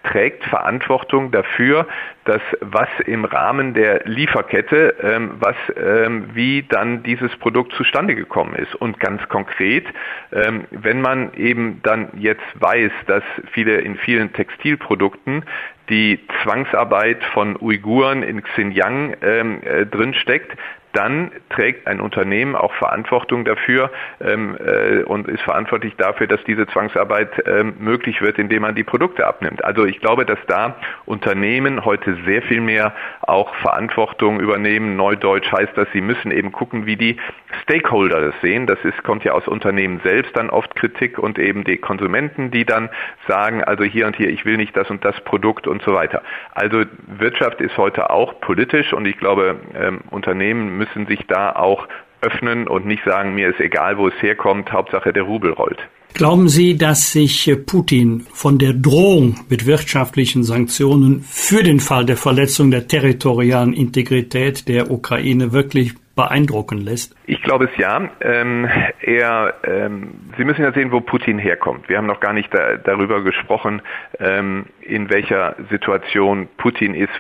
trägt 0.03 0.43
Verantwortung 0.45 1.31
dafür, 1.31 1.88
dass 2.26 2.41
was 2.59 2.89
im 3.05 3.26
Rahmen 3.26 3.73
der 3.73 4.01
Lieferkette, 4.05 4.95
ähm, 5.01 5.31
was, 5.39 5.55
ähm, 5.77 6.30
wie 6.34 6.63
dann 6.63 7.03
dieses 7.03 7.35
Produkt 7.38 7.73
zustande 7.73 8.15
gekommen 8.15 8.55
ist. 8.55 8.76
Und 8.76 8.99
ganz 8.99 9.27
konkret, 9.30 9.85
ähm, 10.31 10.65
wenn 10.71 11.01
man 11.01 11.34
eben 11.34 11.81
dann 11.84 12.09
jetzt 12.17 12.43
weiß, 12.55 12.91
dass 13.07 13.23
viele 13.51 13.80
in 13.80 13.95
vielen 13.95 14.34
Textilprodukten 14.34 15.45
die 15.90 16.20
Zwangsarbeit 16.44 17.24
von 17.34 17.57
Uiguren 17.61 18.24
in 18.24 18.44
Xinjiang 18.44 19.16
ähm, 19.22 19.61
äh, 19.64 19.86
drinsteckt, 19.86 20.57
dann 20.94 21.32
trägt 21.49 21.88
ein 21.88 22.02
Unternehmen 22.02 22.56
auch 22.56 22.74
Verantwortung 22.74 23.45
dafür 23.45 23.91
ähm, 24.22 24.57
äh, 24.57 25.03
und 25.03 25.28
ist 25.28 25.41
verantwortlich 25.41 25.95
dafür, 25.98 26.28
dass 26.28 26.44
diese 26.45 26.66
Zwangsarbeit 26.68 27.30
ähm, 27.45 27.76
möglich 27.80 28.22
wird, 28.22 28.40
indem 28.40 28.64
man 28.64 28.76
die 28.76 28.84
Produkte 28.84 29.28
abnimmt. 29.28 29.64
Also 29.64 29.86
ich 29.86 29.99
glaube, 29.99 30.26
dass 30.26 30.40
da 30.48 30.78
Unternehmen 31.06 31.86
heute 31.86 32.18
sehr 32.26 32.41
viel 32.41 32.61
mehr 32.61 32.94
auch 33.22 33.53
Verantwortung 33.56 34.40
übernehmen. 34.40 34.95
Neudeutsch 34.95 35.52
heißt 35.52 35.74
das, 35.76 35.88
sie 35.94 36.02
müssen 36.02 36.32
eben 36.32 36.52
gucken, 36.52 36.86
wie 36.86 36.95
die 36.95 37.18
Stakeholder 37.64 38.22
das 38.22 38.36
sehen. 38.41 38.66
Das 38.66 38.80
ist, 38.84 39.03
kommt 39.03 39.24
ja 39.24 39.34
aus 39.34 39.48
Unternehmen 39.48 40.02
selbst 40.03 40.36
dann 40.36 40.49
oft 40.49 40.76
Kritik 40.76 41.20
und 41.20 41.38
eben 41.38 41.64
die 41.64 41.78
Konsumenten, 41.78 42.52
die 42.52 42.66
dann 42.66 42.90
sagen, 43.28 43.64
also 43.64 43.84
hier 43.84 44.07
und 44.07 44.16
hier, 44.16 44.30
ich 44.30 44.45
will 44.45 44.57
nicht 44.57 44.76
das 44.76 44.90
und 44.90 45.06
das 45.06 45.20
Produkt 45.22 45.68
und 45.68 45.84
so 45.84 45.94
weiter. 45.94 46.24
Also 46.53 46.84
Wirtschaft 47.07 47.61
ist 47.61 47.78
heute 47.78 48.10
auch 48.10 48.40
politisch 48.40 48.94
und 48.94 49.07
ich 49.07 49.18
glaube, 49.18 49.60
ähm, 49.76 50.02
Unternehmen 50.10 50.78
müssen 50.80 51.06
sich 51.06 51.19
da 51.27 51.51
auch 51.51 51.88
öffnen 52.22 52.68
und 52.68 52.85
nicht 52.85 53.03
sagen, 53.06 53.35
mir 53.35 53.49
ist 53.49 53.60
egal, 53.60 53.97
wo 53.97 54.07
es 54.07 54.22
herkommt, 54.22 54.72
Hauptsache 54.72 55.14
der 55.14 55.23
Rubel 55.23 55.53
rollt. 55.53 55.80
Glauben 56.14 56.49
Sie, 56.49 56.76
dass 56.76 57.11
sich 57.11 57.56
Putin 57.68 58.26
von 58.34 58.57
der 58.57 58.73
Drohung 58.73 59.39
mit 59.47 59.68
wirtschaftlichen 59.68 60.43
Sanktionen 60.43 61.22
für 61.22 61.61
den 61.61 61.80
Fall 61.80 62.06
der 62.06 62.18
Verletzung 62.18 62.72
der 62.72 62.88
territorialen 62.88 63.73
Integrität 63.73 64.68
der 64.68 64.89
Ukraine 64.89 65.53
wirklich 65.53 65.93
beeindrucken 66.19 66.79
lässt? 66.79 67.15
Ich 67.27 67.41
glaube 67.43 67.69
es 67.71 67.77
ja. 67.77 68.09
Ähm, 68.19 68.67
er, 68.99 69.53
ähm, 69.63 70.15
Sie 70.37 70.43
müssen 70.43 70.63
ja 70.63 70.73
sehen, 70.73 70.91
wo 70.91 70.99
Putin 70.99 71.39
herkommt. 71.39 71.87
Wir 71.87 71.97
haben 71.97 72.07
noch 72.07 72.19
gar 72.19 72.33
nicht 72.33 72.53
da, 72.53 72.75
darüber 72.75 73.23
gesprochen, 73.23 73.81
ähm, 74.19 74.65
in 74.81 75.09
welcher 75.09 75.55
Situation 75.69 76.49
Putin 76.57 76.93
ist. 76.93 77.13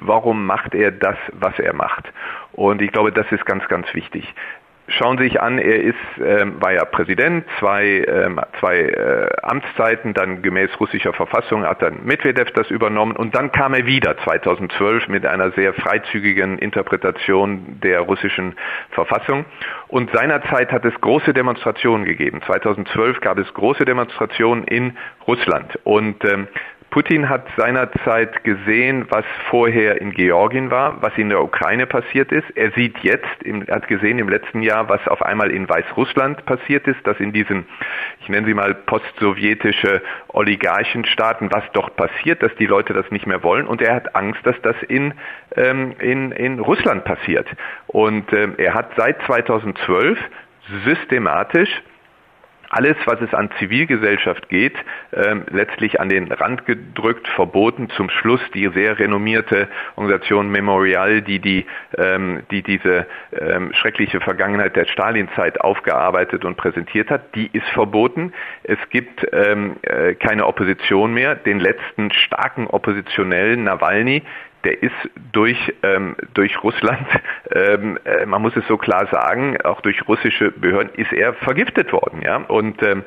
Warum 0.00 0.46
macht 0.46 0.74
er 0.74 0.90
das, 0.90 1.16
was 1.32 1.56
er 1.60 1.74
macht? 1.74 2.12
Und 2.52 2.82
ich 2.82 2.90
glaube, 2.90 3.12
das 3.12 3.30
ist 3.30 3.46
ganz, 3.46 3.66
ganz 3.68 3.86
wichtig. 3.94 4.24
Schauen 4.90 5.18
Sie 5.18 5.24
sich 5.24 5.40
an, 5.40 5.58
er 5.58 5.82
ist, 5.82 5.94
ähm, 6.18 6.60
war 6.60 6.72
ja 6.72 6.84
Präsident, 6.84 7.44
zwei, 7.60 8.04
ähm, 8.08 8.40
zwei 8.58 8.80
äh, 8.80 9.28
Amtszeiten, 9.42 10.14
dann 10.14 10.42
gemäß 10.42 10.68
russischer 10.80 11.12
Verfassung 11.12 11.64
hat 11.64 11.80
dann 11.80 12.04
Medvedev 12.04 12.50
das 12.52 12.70
übernommen 12.70 13.14
und 13.14 13.34
dann 13.36 13.52
kam 13.52 13.72
er 13.74 13.86
wieder 13.86 14.16
2012 14.18 15.06
mit 15.06 15.24
einer 15.26 15.52
sehr 15.52 15.74
freizügigen 15.74 16.58
Interpretation 16.58 17.78
der 17.82 18.00
russischen 18.00 18.56
Verfassung. 18.90 19.44
Und 19.86 20.10
seinerzeit 20.12 20.72
hat 20.72 20.84
es 20.84 20.94
große 21.00 21.32
Demonstrationen 21.32 22.04
gegeben. 22.04 22.40
2012 22.44 23.20
gab 23.20 23.38
es 23.38 23.52
große 23.54 23.84
Demonstrationen 23.84 24.64
in 24.64 24.96
Russland 25.26 25.78
und 25.84 26.24
ähm, 26.24 26.48
Putin 26.90 27.28
hat 27.28 27.46
seinerzeit 27.56 28.42
gesehen, 28.42 29.06
was 29.10 29.24
vorher 29.48 30.00
in 30.00 30.10
Georgien 30.10 30.72
war, 30.72 31.00
was 31.00 31.16
in 31.16 31.28
der 31.28 31.40
Ukraine 31.40 31.86
passiert 31.86 32.32
ist. 32.32 32.50
Er 32.56 32.72
sieht 32.72 32.98
jetzt, 32.98 33.28
er 33.44 33.76
hat 33.76 33.86
gesehen 33.86 34.18
im 34.18 34.28
letzten 34.28 34.60
Jahr, 34.62 34.88
was 34.88 35.06
auf 35.06 35.22
einmal 35.22 35.52
in 35.52 35.68
Weißrussland 35.68 36.44
passiert 36.46 36.88
ist, 36.88 37.06
dass 37.06 37.20
in 37.20 37.32
diesen, 37.32 37.66
ich 38.20 38.28
nenne 38.28 38.46
sie 38.46 38.54
mal 38.54 38.74
postsowjetische 38.74 40.02
Oligarchenstaaten, 40.28 41.52
was 41.52 41.62
dort 41.72 41.94
passiert, 41.94 42.42
dass 42.42 42.54
die 42.56 42.66
Leute 42.66 42.92
das 42.92 43.08
nicht 43.12 43.26
mehr 43.26 43.44
wollen. 43.44 43.68
Und 43.68 43.80
er 43.82 43.94
hat 43.94 44.16
Angst, 44.16 44.44
dass 44.44 44.60
das 44.62 44.76
in, 44.88 45.14
ähm, 45.56 45.94
in, 46.00 46.32
in 46.32 46.58
Russland 46.58 47.04
passiert. 47.04 47.46
Und 47.86 48.32
ähm, 48.32 48.54
er 48.58 48.74
hat 48.74 48.90
seit 48.96 49.22
2012 49.22 50.18
systematisch 50.84 51.70
alles, 52.70 52.96
was 53.04 53.20
es 53.20 53.34
an 53.34 53.50
Zivilgesellschaft 53.58 54.48
geht, 54.48 54.74
ähm, 55.12 55.44
letztlich 55.50 56.00
an 56.00 56.08
den 56.08 56.30
Rand 56.30 56.66
gedrückt, 56.66 57.28
verboten. 57.28 57.90
Zum 57.90 58.08
Schluss 58.08 58.40
die 58.54 58.68
sehr 58.72 58.98
renommierte 58.98 59.68
Organisation 59.96 60.50
Memorial, 60.50 61.20
die, 61.20 61.40
die, 61.40 61.66
ähm, 61.98 62.42
die 62.50 62.62
diese 62.62 63.06
ähm, 63.38 63.72
schreckliche 63.74 64.20
Vergangenheit 64.20 64.76
der 64.76 64.86
Stalinzeit 64.86 65.60
aufgearbeitet 65.60 66.44
und 66.44 66.56
präsentiert 66.56 67.10
hat, 67.10 67.34
die 67.34 67.50
ist 67.52 67.66
verboten. 67.70 68.32
Es 68.62 68.78
gibt 68.90 69.26
ähm, 69.32 69.76
äh, 69.82 70.14
keine 70.14 70.46
Opposition 70.46 71.12
mehr. 71.12 71.34
Den 71.34 71.58
letzten 71.58 72.12
starken 72.12 72.68
Oppositionellen, 72.68 73.64
Nawalny, 73.64 74.22
der 74.64 74.82
ist 74.82 74.94
durch, 75.32 75.72
ähm, 75.82 76.16
durch 76.34 76.62
Russland, 76.62 77.06
ähm, 77.54 77.98
äh, 78.04 78.26
man 78.26 78.42
muss 78.42 78.56
es 78.56 78.66
so 78.68 78.76
klar 78.76 79.06
sagen, 79.10 79.60
auch 79.62 79.80
durch 79.80 80.06
russische 80.08 80.50
Behörden 80.50 80.92
ist 80.94 81.12
er 81.12 81.34
vergiftet 81.34 81.92
worden. 81.92 82.22
Ja? 82.22 82.36
Und 82.36 82.82
ähm, 82.82 83.04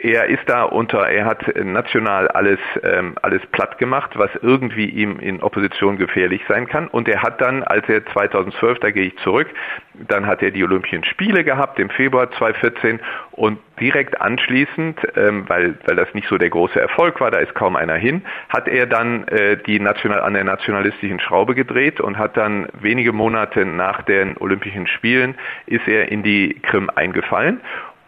er 0.00 0.26
ist 0.26 0.42
da 0.46 0.64
unter, 0.64 1.08
er 1.08 1.24
hat 1.24 1.42
national 1.56 2.28
alles, 2.28 2.58
ähm, 2.82 3.14
alles 3.22 3.40
platt 3.52 3.78
gemacht, 3.78 4.10
was 4.14 4.30
irgendwie 4.42 4.86
ihm 4.86 5.18
in 5.20 5.42
Opposition 5.42 5.96
gefährlich 5.96 6.42
sein 6.48 6.66
kann. 6.66 6.88
Und 6.88 7.08
er 7.08 7.22
hat 7.22 7.40
dann, 7.40 7.62
als 7.62 7.88
er 7.88 8.04
2012, 8.06 8.80
da 8.80 8.90
gehe 8.90 9.06
ich 9.06 9.16
zurück, 9.18 9.48
dann 9.94 10.26
hat 10.26 10.42
er 10.42 10.50
die 10.50 10.64
Olympischen 10.64 11.04
Spiele 11.04 11.44
gehabt 11.44 11.78
im 11.78 11.90
Februar 11.90 12.30
2014 12.32 13.00
und 13.32 13.58
direkt 13.80 14.20
anschließend, 14.20 15.00
ähm, 15.16 15.44
weil, 15.48 15.74
weil 15.86 15.96
das 15.96 16.12
nicht 16.14 16.28
so 16.28 16.38
der 16.38 16.50
große 16.50 16.80
Erfolg 16.80 17.20
war, 17.20 17.30
da 17.30 17.38
ist 17.38 17.54
kaum 17.54 17.76
einer 17.76 17.96
hin, 17.96 18.22
hat 18.48 18.68
er 18.68 18.86
dann 18.86 19.26
äh, 19.28 19.56
die 19.56 19.80
national, 19.80 20.20
an 20.20 20.34
der 20.34 20.44
nationalistischen 20.44 21.20
Schraube 21.20 21.54
gedreht 21.54 22.00
und 22.00 22.18
hat 22.18 22.36
dann 22.36 22.68
wenige 22.80 23.12
Monate 23.12 23.64
nach 23.64 24.02
den 24.02 24.36
Olympischen 24.38 24.86
Spielen 24.86 25.36
ist 25.66 25.86
er 25.88 26.10
in 26.10 26.22
die 26.22 26.60
Krim 26.62 26.90
eingefallen 26.94 27.60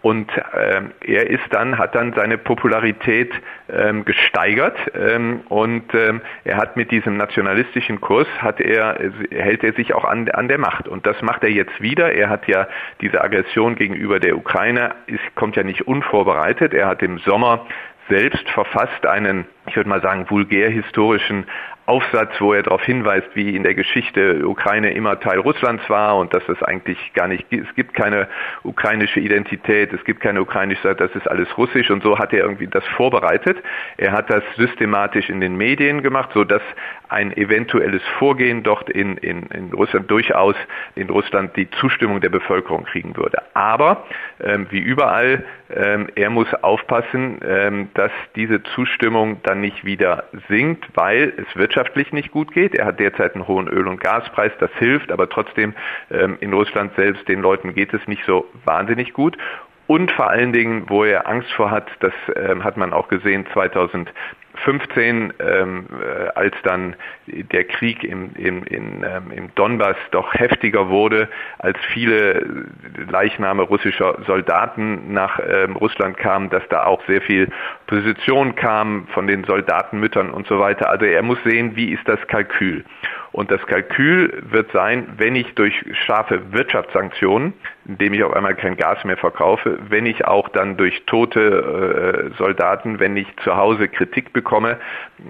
und 0.07 0.31
ähm, 0.57 0.93
er 1.05 1.29
ist 1.31 1.43
dann, 1.51 1.79
hat 1.79 1.97
dann 1.97 2.13
seine 2.13 2.39
Popularität 2.39 3.33
ähm, 3.69 4.05
gesteigert 4.05 4.79
ähm, 4.95 5.41
und 5.49 5.93
ähm, 5.95 6.21
er 6.45 6.59
hat 6.59 6.77
mit 6.77 6.93
diesem 6.93 7.17
nationalistischen 7.17 8.01
Kurs 8.01 8.29
hat 8.39 8.61
er, 8.61 9.01
hält 9.33 9.65
er 9.65 9.73
sich 9.73 9.95
auch 9.95 10.05
an, 10.05 10.31
an 10.31 10.47
der 10.47 10.59
Macht. 10.59 10.87
Und 10.87 11.09
das 11.09 11.21
macht 11.23 11.43
er 11.43 11.51
jetzt 11.51 11.83
wieder. 11.83 12.13
Er 12.13 12.31
hat 12.31 12.47
ja 12.47 12.69
diese 13.01 13.21
Aggression 13.21 13.75
gegenüber 13.75 14.21
der 14.21 14.37
Ukraine, 14.37 14.95
ist, 15.09 15.35
kommt 15.35 15.57
ja 15.57 15.65
nicht 15.65 15.89
unvorbereitet. 15.89 16.73
Er 16.73 16.87
hat 16.87 17.03
im 17.03 17.19
Sommer 17.19 17.67
selbst 18.09 18.49
verfasst 18.51 19.05
einen, 19.07 19.45
ich 19.67 19.77
würde 19.77 19.89
mal 19.89 20.03
sagen, 20.03 20.27
vulgär-historischen 20.29 21.47
Aufsatz, 21.87 22.33
wo 22.41 22.53
er 22.53 22.65
darauf 22.65 22.83
hinweist, 22.83 23.29
wie 23.35 23.55
in 23.55 23.63
der 23.63 23.75
Geschichte 23.75 24.47
Ukraine 24.47 24.93
immer 24.93 25.21
Teil 25.21 25.39
Russlands 25.39 25.89
war 25.89 26.17
und 26.17 26.35
dass 26.35 26.43
es 26.49 26.61
eigentlich 26.65 26.99
gar 27.15 27.29
nicht, 27.29 27.47
es 27.53 27.73
gibt 27.77 27.95
keine 27.95 28.27
ukrainische 28.65 29.21
Identität, 29.21 29.93
es 29.93 30.05
gibt 30.05 30.21
keine 30.21 30.43
ukrainische, 30.43 30.97
das 30.97 31.15
ist 31.15 31.31
alles 31.31 31.57
russisch 31.57 31.91
und 31.91 32.03
so 32.03 32.19
hat 32.19 32.33
er 32.33 32.41
irgendwie 32.41 32.67
das 32.67 32.85
vorbereitet. 32.97 33.59
Er 33.99 34.11
hat 34.11 34.29
das 34.31 34.43
systematisch 34.57 35.31
in 35.31 35.41
den 35.41 35.57
Medien 35.57 36.03
gemacht, 36.03 36.31
so 36.35 36.43
dass 36.43 36.63
ein 37.09 37.37
eventuelles 37.37 38.03
Vorgehen 38.19 38.65
dort 38.65 38.91
in, 38.91 39.17
in, 39.19 39.45
in 39.47 39.73
Russland 39.73 40.11
durchaus 40.11 40.57
in 40.97 41.09
Russland 41.09 41.57
die 41.57 41.71
Zustimmung 41.71 42.21
der 42.21 42.31
Bevölkerung 42.31 42.85
kriegen 42.85 43.17
würde. 43.17 43.43
Aber 43.55 44.07
ähm, 44.43 44.67
wie 44.71 44.81
überall, 44.81 45.45
ähm, 45.71 46.09
er 46.17 46.31
muss 46.31 46.53
aufpassen, 46.63 47.41
ähm, 47.47 47.89
dass 47.95 48.11
diese 48.35 48.63
Zustimmung 48.75 49.41
dann 49.45 49.56
nicht 49.61 49.85
wieder 49.85 50.25
sinkt, 50.49 50.87
weil 50.95 51.33
es 51.37 51.57
wirtschaftlich 51.57 52.13
nicht 52.13 52.31
gut 52.31 52.53
geht. 52.53 52.75
Er 52.75 52.87
hat 52.87 53.01
derzeit 53.01 53.35
einen 53.35 53.49
hohen 53.49 53.69
Öl- 53.69 53.89
und 53.89 54.01
Gaspreis, 54.01 54.53
das 54.59 54.71
hilft, 54.79 55.11
aber 55.11 55.29
trotzdem 55.29 55.75
ähm, 56.11 56.37
in 56.41 56.53
Russland 56.53 56.93
selbst 56.97 57.27
den 57.29 57.41
Leuten 57.41 57.75
geht 57.75 57.93
es 57.95 58.07
nicht 58.07 58.25
so 58.27 58.47
wahnsinnig 58.65 59.13
gut 59.13 59.37
und 59.87 60.11
vor 60.13 60.29
allen 60.29 60.53
Dingen, 60.53 60.89
wo 60.89 61.05
er 61.05 61.29
Angst 61.29 61.53
vor 61.53 61.71
hat, 61.71 61.89
das 62.01 62.13
ähm, 62.35 62.65
hat 62.65 62.77
man 62.77 62.93
auch 62.93 63.09
gesehen 63.09 63.47
2000 63.53 64.13
15, 64.61 65.33
ähm, 65.39 65.87
äh, 65.91 66.29
als 66.35 66.55
dann 66.63 66.97
der 67.27 67.65
Krieg 67.65 68.05
im, 68.05 68.31
im, 68.37 68.65
in, 68.65 69.05
ähm, 69.05 69.31
im 69.35 69.55
Donbass 69.55 69.97
doch 70.11 70.35
heftiger 70.35 70.89
wurde, 70.89 71.29
als 71.59 71.79
viele 71.93 72.67
Leichname 73.09 73.63
russischer 73.63 74.19
Soldaten 74.27 75.13
nach 75.13 75.41
ähm, 75.47 75.77
Russland 75.77 76.17
kamen, 76.17 76.51
dass 76.51 76.63
da 76.69 76.85
auch 76.85 77.05
sehr 77.07 77.21
viel 77.21 77.49
Position 77.87 78.55
kam 78.55 79.07
von 79.09 79.27
den 79.27 79.45
Soldatenmüttern 79.45 80.31
und 80.31 80.47
so 80.47 80.59
weiter. 80.59 80.91
Also 80.91 81.05
er 81.05 81.23
muss 81.23 81.39
sehen, 81.45 81.77
wie 81.77 81.93
ist 81.93 82.07
das 82.07 82.25
Kalkül. 82.27 82.85
Und 83.37 83.51
das 83.51 83.61
Kalkül 83.67 84.43
wird 84.51 84.73
sein, 84.73 85.09
wenn 85.19 85.37
ich 85.37 85.55
durch 85.57 85.75
scharfe 85.93 86.41
Wirtschaftssanktionen, 86.53 87.53
indem 87.85 88.15
ich 88.15 88.25
auf 88.25 88.33
einmal 88.33 88.55
kein 88.55 88.79
Gas 88.79 89.05
mehr 89.05 89.19
verkaufe, 89.19 89.79
wenn 89.91 90.07
ich 90.07 90.25
auch 90.25 90.49
dann 90.49 90.79
durch 90.79 91.05
tote 91.05 92.31
äh, 92.33 92.39
Soldaten, 92.39 92.99
wenn 92.99 93.15
ich 93.15 93.27
zu 93.45 93.55
Hause 93.55 93.89
Kritik 93.89 94.33
bekomme. 94.33 94.79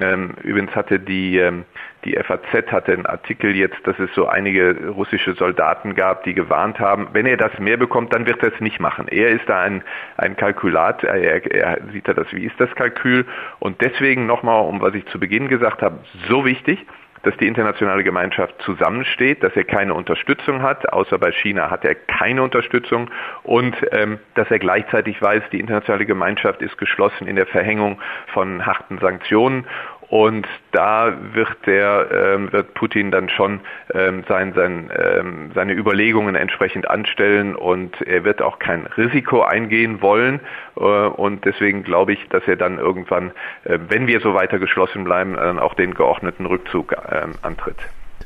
Ähm, 0.01 0.35
übrigens 0.45 0.77
hatte 0.77 1.01
die 1.01 1.39
ähm, 1.39 1.65
die 2.05 2.15
FAZ 2.15 2.71
hatte 2.71 2.93
einen 2.93 3.07
Artikel 3.07 3.57
jetzt, 3.57 3.85
dass 3.85 3.99
es 3.99 4.09
so 4.15 4.29
einige 4.29 4.91
russische 4.91 5.35
Soldaten 5.35 5.97
gab, 5.97 6.23
die 6.23 6.35
gewarnt 6.35 6.79
haben, 6.79 7.09
wenn 7.13 7.27
er 7.27 7.37
das 7.37 7.59
mehr 7.59 7.77
bekommt, 7.77 8.15
dann 8.15 8.27
wird 8.27 8.41
er 8.45 8.55
es 8.55 8.61
nicht 8.61 8.79
machen. 8.79 9.09
Er 9.09 9.31
ist 9.31 9.49
da 9.49 9.63
ein, 9.63 9.83
ein 10.17 10.37
Kalkulat, 10.37 11.03
er, 11.03 11.45
er 11.53 11.79
sieht 11.93 12.07
da 12.07 12.15
das, 12.15 12.33
wie 12.33 12.45
ist 12.45 12.61
das 12.61 12.73
Kalkül? 12.77 13.27
Und 13.59 13.81
deswegen 13.81 14.27
nochmal, 14.27 14.61
um 14.61 14.81
was 14.81 14.95
ich 14.95 15.05
zu 15.07 15.19
Beginn 15.19 15.49
gesagt 15.49 15.83
habe, 15.83 15.99
so 16.29 16.45
wichtig, 16.45 16.87
dass 17.27 17.37
die 17.39 17.49
internationale 17.49 18.05
Gemeinschaft 18.05 18.55
zusammensteht, 18.63 19.43
dass 19.43 19.55
er 19.57 19.65
keine 19.65 19.95
Unterstützung 19.95 20.63
hat, 20.63 20.93
außer 20.93 21.19
bei 21.19 21.33
China 21.33 21.71
hat 21.71 21.85
er 21.85 21.97
keine 21.97 22.41
Unterstützung 22.41 23.11
und 23.43 23.75
ähm, 23.91 24.21
dass 24.35 24.49
er 24.49 24.61
gleichzeitig 24.61 25.21
weiß, 25.21 25.43
die 25.51 25.59
internationale 25.59 26.07
Gemeinschaft 26.07 26.63
ist 26.63 26.79
geschlossen 26.79 27.27
in 27.27 27.35
der 27.35 27.47
Verhängung 27.47 28.01
von 28.33 28.65
harten 28.65 28.99
Sanktionen 28.99 29.67
Und 30.09 30.47
da 30.73 31.13
wird 31.33 31.49
der 31.67 32.09
ähm, 32.13 32.53
wird 32.53 32.75
Putin 32.75 33.11
dann 33.11 33.29
schon 33.29 33.61
ähm, 33.93 34.23
sein, 34.29 34.53
sein, 34.55 34.91
ähm, 34.97 35.51
seine 35.55 35.73
Überlegungen 35.73 36.37
entsprechend 36.37 36.89
anstellen 36.89 37.57
und 37.57 38.01
er 38.03 38.25
wird 38.25 38.41
auch 38.41 38.59
kein 38.59 38.87
Risiko 38.87 39.43
eingehen 39.43 40.01
wollen. 40.03 40.41
Äh, 40.77 40.81
und 40.81 41.45
deswegen 41.45 41.83
glaube 41.83 42.13
ich, 42.13 42.29
dass 42.29 42.47
er 42.47 42.57
dann 42.57 42.79
irgendwann, 42.79 43.33
äh, 43.65 43.79
wenn 43.89 44.07
wir 44.07 44.21
so 44.21 44.35
weiter 44.35 44.59
geschlossen 44.59 45.05
bleiben, 45.05 45.35
dann 45.35 45.59
auch 45.59 45.75
den 45.75 45.95
geordneten 45.95 46.47
Rückzug 46.47 46.93
äh, 46.93 47.27
antritt. 47.43 47.79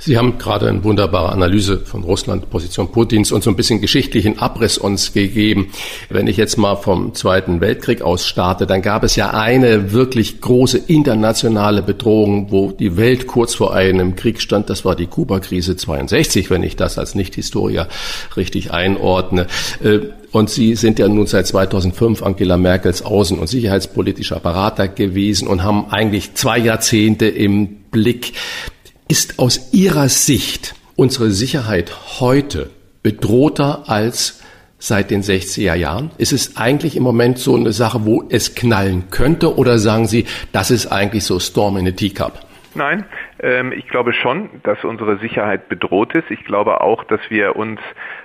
Sie 0.02 0.16
haben 0.16 0.38
gerade 0.38 0.66
eine 0.66 0.82
wunderbare 0.82 1.30
Analyse 1.30 1.78
von 1.78 2.04
Russland, 2.04 2.48
Position 2.48 2.90
Putins 2.90 3.32
und 3.32 3.44
so 3.44 3.50
ein 3.50 3.56
bisschen 3.56 3.82
geschichtlichen 3.82 4.38
Abriss 4.38 4.78
uns 4.78 5.12
gegeben. 5.12 5.72
Wenn 6.08 6.26
ich 6.26 6.38
jetzt 6.38 6.56
mal 6.56 6.76
vom 6.76 7.14
Zweiten 7.14 7.60
Weltkrieg 7.60 8.00
aus 8.00 8.26
starte, 8.26 8.66
dann 8.66 8.80
gab 8.80 9.04
es 9.04 9.14
ja 9.14 9.30
eine 9.30 9.92
wirklich 9.92 10.40
große 10.40 10.78
internationale 10.78 11.82
Bedrohung, 11.82 12.50
wo 12.50 12.70
die 12.72 12.96
Welt 12.96 13.26
kurz 13.26 13.54
vor 13.54 13.74
einem 13.74 14.16
Krieg 14.16 14.40
stand. 14.40 14.70
Das 14.70 14.86
war 14.86 14.96
die 14.96 15.06
Kuba-Krise 15.06 15.76
62, 15.76 16.48
wenn 16.48 16.62
ich 16.62 16.76
das 16.76 16.96
als 16.96 17.14
Nicht-Historiker 17.14 17.86
richtig 18.38 18.72
einordne. 18.72 19.48
Äh, 19.84 19.98
und 20.32 20.48
Sie 20.48 20.76
sind 20.76 20.98
ja 20.98 21.08
nun 21.08 21.26
seit 21.26 21.46
2005 21.46 22.22
Angela 22.22 22.56
Merkels 22.56 23.04
außen- 23.04 23.36
und 23.36 23.48
sicherheitspolitischer 23.48 24.40
Berater 24.40 24.88
gewesen 24.88 25.46
und 25.46 25.62
haben 25.62 25.90
eigentlich 25.90 26.34
zwei 26.34 26.56
Jahrzehnte 26.56 27.26
im 27.26 27.66
Blick. 27.90 28.32
Ist 29.10 29.40
aus 29.40 29.72
Ihrer 29.72 30.08
Sicht 30.08 30.76
unsere 30.94 31.32
Sicherheit 31.32 32.20
heute 32.20 32.70
bedrohter 33.02 33.88
als 33.88 34.40
seit 34.78 35.10
den 35.10 35.24
60er 35.24 35.74
Jahren? 35.74 36.12
Ist 36.16 36.32
es 36.32 36.56
eigentlich 36.56 36.94
im 36.94 37.02
Moment 37.02 37.40
so 37.40 37.56
eine 37.56 37.72
Sache, 37.72 38.06
wo 38.06 38.22
es 38.28 38.54
knallen 38.54 39.10
könnte 39.10 39.56
oder 39.56 39.80
sagen 39.80 40.06
Sie, 40.06 40.26
das 40.52 40.70
ist 40.70 40.86
eigentlich 40.86 41.24
so 41.24 41.40
Storm 41.40 41.76
in 41.76 41.88
a 41.88 41.90
Teacup? 41.90 42.46
Nein, 42.76 43.04
ich 43.72 43.88
glaube 43.88 44.12
schon, 44.12 44.50
dass 44.64 44.84
unsere 44.84 45.16
Sicherheit 45.18 45.68
bedroht 45.68 46.14
ist. 46.14 46.30
Ich 46.30 46.44
glaube 46.44 46.80
auch, 46.82 47.04
dass 47.04 47.20
wir 47.30 47.56
uns 47.56 47.80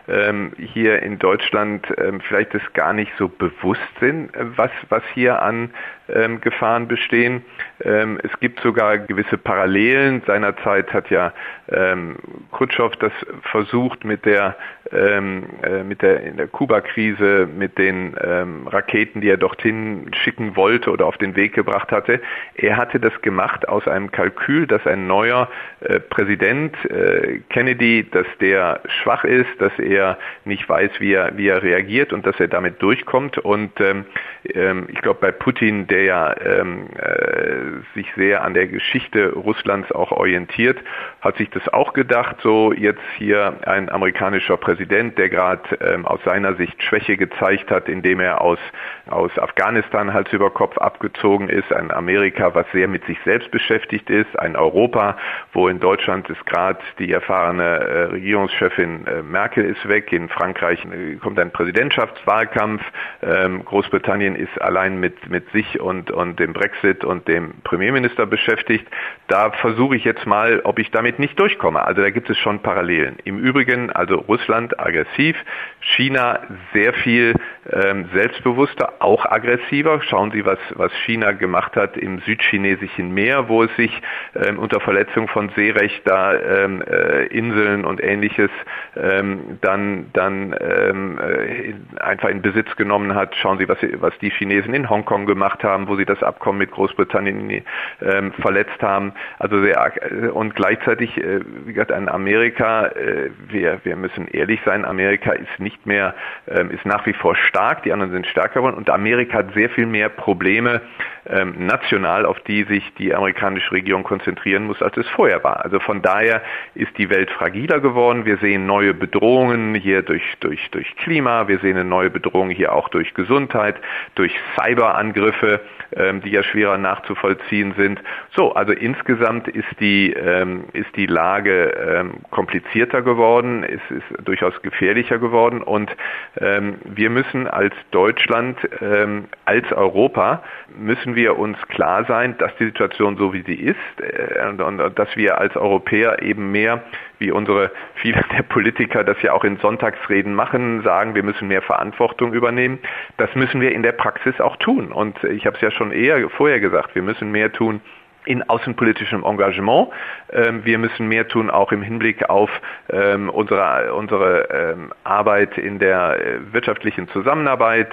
ähm, 0.08 0.52
hier 0.58 1.02
in 1.04 1.20
Deutschland 1.20 1.88
ähm, 1.98 2.20
vielleicht 2.22 2.54
es 2.54 2.62
gar 2.74 2.94
nicht 2.94 3.12
so 3.18 3.30
bewusst 3.30 3.82
sind, 4.00 4.36
äh, 4.36 4.58
was, 4.58 4.72
was 4.90 5.04
hier 5.14 5.42
an 5.42 5.72
ähm, 6.10 6.42
Gefahren 6.42 6.88
bestehen. 6.88 7.44
Ähm, 7.82 8.20
es 8.24 8.40
gibt 8.40 8.60
sogar 8.60 8.98
gewisse 8.98 9.38
Parallelen. 9.38 10.22
Seinerzeit 10.28 10.92
hat 10.94 11.10
ja 11.10 11.34
ähm, 11.70 12.18
Khrushchev 12.52 12.96
das 12.98 13.14
versucht 13.44 14.04
mit 14.04 14.26
der, 14.26 14.56
ähm, 14.92 15.44
äh, 15.64 15.84
mit 15.84 16.02
der, 16.02 16.22
in 16.22 16.38
der 16.38 16.48
Kuba-Krise, 16.48 17.48
mit 17.58 17.78
den 17.78 18.16
ähm, 18.24 18.68
Raketen, 18.68 19.22
die 19.22 19.30
er 19.30 19.38
dorthin 19.38 20.12
schicken 20.14 20.56
wollte 20.56 20.92
oder 20.92 21.08
auf 21.08 21.18
den 21.18 21.36
Weg 21.36 21.54
gebracht 21.54 21.92
hatte. 21.92 22.22
Er 22.56 22.78
hatte 22.78 23.00
das 23.00 23.20
gemacht 23.22 23.68
aus 23.68 23.88
einem 23.88 24.12
Kalkül, 24.12 24.68
dass 24.68 24.86
ein 24.86 25.08
neuer 25.08 25.50
äh, 25.82 26.00
Präsident 26.00 26.76
äh, 26.86 27.40
Kennedy, 27.50 28.08
dass 28.10 28.28
der 28.40 28.82
schwach 28.88 29.24
ist, 29.24 29.50
dass 29.60 29.78
er 29.80 30.20
nicht 30.44 30.68
weiß, 30.70 30.92
wie 31.00 31.14
er, 31.14 31.36
wie 31.36 31.48
er 31.48 31.64
reagiert 31.64 32.14
und 32.14 32.26
dass 32.26 32.40
er 32.40 32.48
damit 32.48 32.82
durchkommt. 32.82 33.40
Und 33.40 33.72
ähm, 33.80 34.06
ähm, 34.54 34.88
ich 34.92 35.02
glaube, 35.02 35.20
bei 35.20 35.32
Putin, 35.32 35.88
der 35.88 36.04
ja 36.04 36.36
ähm, 36.46 36.88
äh, 36.98 37.96
sich 37.96 38.08
sehr 38.16 38.44
an 38.44 38.54
der 38.54 38.68
Geschichte 38.68 39.34
Russlands 39.34 39.92
auch 39.92 40.12
orientiert, 40.12 40.78
hat 41.22 41.38
sich 41.38 41.50
das 41.50 41.68
auch 41.70 41.94
gedacht, 41.94 42.38
so 42.44 42.72
jetzt 42.72 43.02
hier 43.18 43.56
ein 43.66 43.90
amerikanischer 43.90 44.58
Präsident, 44.58 44.75
der 44.76 45.30
gerade 45.30 45.76
ähm, 45.82 46.06
aus 46.06 46.20
seiner 46.26 46.56
Sicht 46.56 46.82
Schwäche 46.84 47.18
gezeigt 47.18 47.72
hat, 47.72 47.88
indem 47.88 48.20
er 48.20 48.42
aus, 48.42 48.60
aus 49.08 49.32
Afghanistan 49.38 50.14
Hals 50.14 50.32
über 50.34 50.50
Kopf 50.50 50.78
abgezogen 50.78 51.50
ist, 51.50 51.72
ein 51.72 51.92
Amerika, 51.92 52.54
was 52.54 52.66
sehr 52.72 52.88
mit 52.88 53.06
sich 53.06 53.18
selbst 53.26 53.52
beschäftigt 53.52 54.10
ist, 54.10 54.38
ein 54.40 54.56
Europa, 54.56 55.18
wo 55.54 55.68
in 55.68 55.80
Deutschland 55.80 56.30
ist 56.30 56.46
gerade 56.46 56.80
die 57.00 57.12
erfahrene 57.12 57.64
äh, 57.64 58.04
Regierungschefin 58.06 59.08
äh, 59.08 59.22
Merkel 59.22 59.66
ist 59.66 59.88
weg, 59.88 60.12
in 60.12 60.30
Frankreich 60.30 60.84
äh, 60.86 61.16
kommt 61.16 61.40
ein 61.40 61.52
Präsidentschaftswahlkampf, 61.52 62.82
ähm, 63.22 63.64
Großbritannien 63.66 64.36
ist 64.36 64.62
allein 64.62 65.00
mit, 65.00 65.30
mit 65.30 65.50
sich 65.52 65.80
und, 65.80 66.12
und 66.12 66.40
dem 66.40 66.54
Brexit 66.54 67.04
und 67.04 67.28
dem 67.28 67.54
Premierminister 67.64 68.26
beschäftigt. 68.26 68.88
Da 69.28 69.52
versuche 69.52 69.96
ich 69.96 70.04
jetzt 70.04 70.26
mal, 70.26 70.62
ob 70.64 70.80
ich 70.80 70.92
damit 70.92 71.20
nicht 71.20 71.40
durchkomme. 71.40 71.84
Also 71.84 72.02
da 72.02 72.10
gibt 72.10 72.30
es 72.30 72.38
schon 72.38 72.60
Parallelen. 72.60 73.18
Im 73.24 73.38
Übrigen, 73.38 73.92
also 73.92 74.16
Russland 74.16 74.65
aggressiv, 74.80 75.36
China 75.80 76.40
sehr 76.74 76.94
viel 76.94 77.34
ähm, 77.72 78.10
selbstbewusster, 78.14 78.94
auch 79.00 79.26
aggressiver. 79.26 80.02
Schauen 80.02 80.32
Sie, 80.32 80.46
was, 80.46 80.60
was 80.76 80.92
China 81.06 81.32
gemacht 81.32 81.76
hat 81.76 81.98
im 81.98 82.20
südchinesischen 82.20 83.14
Meer, 83.14 83.48
wo 83.50 83.64
es 83.64 83.76
sich 83.76 84.02
ähm, 84.36 84.60
unter 84.60 84.80
Verletzung 84.80 85.28
von 85.28 85.50
Seerecht 85.56 86.02
da 86.06 86.34
ähm, 86.34 86.82
äh, 86.82 87.26
Inseln 87.28 87.86
und 87.86 88.04
ähnliches 88.04 88.52
ähm, 88.96 89.58
dann, 89.62 90.12
dann 90.14 90.56
ähm, 90.60 91.20
äh, 91.20 92.02
einfach 92.02 92.30
in 92.30 92.42
Besitz 92.42 92.76
genommen 92.76 93.16
hat. 93.16 93.36
Schauen 93.36 93.58
Sie, 93.58 93.68
was, 93.68 93.78
was 94.00 94.18
die 94.20 94.30
Chinesen 94.30 94.74
in 94.74 94.90
Hongkong 94.90 95.26
gemacht 95.26 95.64
haben, 95.64 95.88
wo 95.88 95.96
sie 95.96 96.06
das 96.06 96.22
Abkommen 96.24 96.60
mit 96.60 96.72
Großbritannien 96.72 97.64
ähm, 98.02 98.32
verletzt 98.34 98.82
haben. 98.82 99.14
Also 99.40 99.62
sehr, 99.62 99.92
äh, 100.02 100.28
und 100.28 100.56
gleichzeitig, 100.56 101.18
äh, 101.18 101.40
wie 101.66 101.74
gesagt, 101.74 101.92
in 101.92 102.10
Amerika, 102.10 102.88
äh, 102.88 103.30
wir, 103.50 103.80
wir 103.84 103.96
müssen 103.96 104.28
ehrlich 104.28 104.55
sein, 104.66 104.86
Amerika 104.86 105.32
ist 105.32 105.60
nicht 105.60 105.86
mehr, 105.86 106.16
ähm, 106.48 106.72
ist 106.72 106.86
nach 106.86 107.06
wie 107.06 107.14
vor 107.14 107.36
stark, 107.36 107.84
die 107.84 107.92
anderen 107.92 108.12
sind 108.12 108.28
stärker 108.28 108.60
geworden 108.60 108.76
und 108.76 108.90
Amerika 108.90 109.40
hat 109.40 109.54
sehr 109.54 109.70
viel 109.70 109.86
mehr 109.86 110.10
Probleme 110.10 110.82
ähm, 111.28 111.66
national, 111.66 112.26
auf 112.26 112.40
die 112.42 112.64
sich 112.64 112.94
die 112.96 113.14
amerikanische 113.14 113.72
Regierung 113.72 114.04
konzentrieren 114.04 114.66
muss, 114.66 114.82
als 114.82 114.96
es 114.98 115.08
vorher 115.10 115.44
war. 115.44 115.64
Also 115.64 115.80
von 115.80 116.02
daher 116.02 116.42
ist 116.76 116.98
die 116.98 117.10
Welt 117.10 117.32
fragiler 117.32 117.80
geworden. 117.80 118.26
Wir 118.26 118.38
sehen 118.38 118.66
neue 118.66 118.94
Bedrohungen 118.94 119.76
hier 119.76 120.02
durch, 120.02 120.24
durch, 120.40 120.70
durch 120.72 120.96
Klima. 120.98 121.48
Wir 121.48 121.60
sehen 121.60 121.78
eine 121.78 121.86
neue 121.86 122.10
Bedrohung 122.10 122.50
hier 122.50 122.74
auch 122.74 122.90
durch 122.90 123.14
Gesundheit, 123.14 123.76
durch 124.16 124.36
Cyberangriffe, 124.56 125.62
ähm, 125.96 126.22
die 126.22 126.32
ja 126.32 126.44
schwerer 126.44 126.78
nachzuvollziehen 126.78 127.74
sind. 127.78 128.02
So, 128.36 128.54
also 128.54 128.74
insgesamt 128.74 129.48
ist 129.48 129.80
die, 129.80 130.14
ähm, 130.14 130.66
ist 130.74 130.96
die 130.96 131.08
Lage 131.08 131.70
ähm, 131.70 132.14
komplizierter 132.32 133.02
geworden, 133.02 133.64
es 133.64 133.82
ist 133.90 134.28
durchaus 134.46 134.62
gefährlicher 134.62 135.18
geworden 135.18 135.62
und 135.62 135.92
ähm, 136.40 136.76
wir 136.84 137.10
müssen 137.10 137.48
als 137.48 137.74
Deutschland, 137.92 138.58
ähm, 138.82 139.26
als 139.46 139.72
Europa, 139.72 140.44
müssen 140.78 141.16
wir 141.16 141.38
uns 141.38 141.58
klar 141.70 142.06
sein, 142.06 142.38
dass 142.38 142.56
die 142.58 142.66
Situation 142.66 143.18
so 143.18 143.34
wie 143.34 143.44
sie 143.44 143.56
ist 143.56 143.78
äh, 144.00 144.48
und, 144.48 144.62
und 144.62 145.00
dass 145.00 145.16
wir 145.16 145.40
als 145.40 145.56
Europäer 145.56 146.22
eben 146.22 146.52
mehr 146.52 146.84
wie 147.18 147.32
unsere 147.32 147.72
viele 147.96 148.24
der 148.36 148.44
Politiker 148.44 149.04
das 149.04 149.22
ja 149.22 149.32
auch 149.34 149.46
in 149.46 149.58
Sonntagsreden 149.58 150.36
machen, 150.36 150.84
sagen, 150.84 151.16
wir 151.16 151.24
müssen 151.24 151.48
mehr 151.48 151.62
Verantwortung 151.62 152.34
übernehmen. 152.34 152.80
Das 153.18 153.34
müssen 153.36 153.62
wir 153.62 153.72
in 153.72 153.84
der 153.84 153.94
Praxis 153.94 154.40
auch 154.42 154.58
tun. 154.58 154.92
Und 154.92 155.24
ich 155.24 155.46
habe 155.46 155.56
es 155.56 155.62
ja 155.62 155.72
schon 155.72 155.94
eher 155.94 156.30
vorher 156.30 156.60
gesagt, 156.60 156.94
wir 156.94 157.02
müssen 157.02 157.32
mehr 157.32 157.54
tun 157.54 157.80
in 158.26 158.44
außenpolitischem 158.44 159.24
Engagement. 159.24 159.90
Ähm, 160.32 160.66
wir 160.66 160.78
müssen 160.78 161.08
mehr 161.08 161.28
tun, 161.28 161.50
auch 161.50 161.72
im 161.72 161.82
Hinblick 161.82 162.30
auf 162.30 162.50
ähm, 162.90 163.30
unsere, 163.30 163.94
unsere 163.94 164.50
ähm, 164.50 164.94
Arbeit 165.04 165.58
in 165.58 165.80
der 165.80 166.20
äh, 166.20 166.54
wirtschaftlichen 166.54 167.08
Zusammenarbeit. 167.10 167.90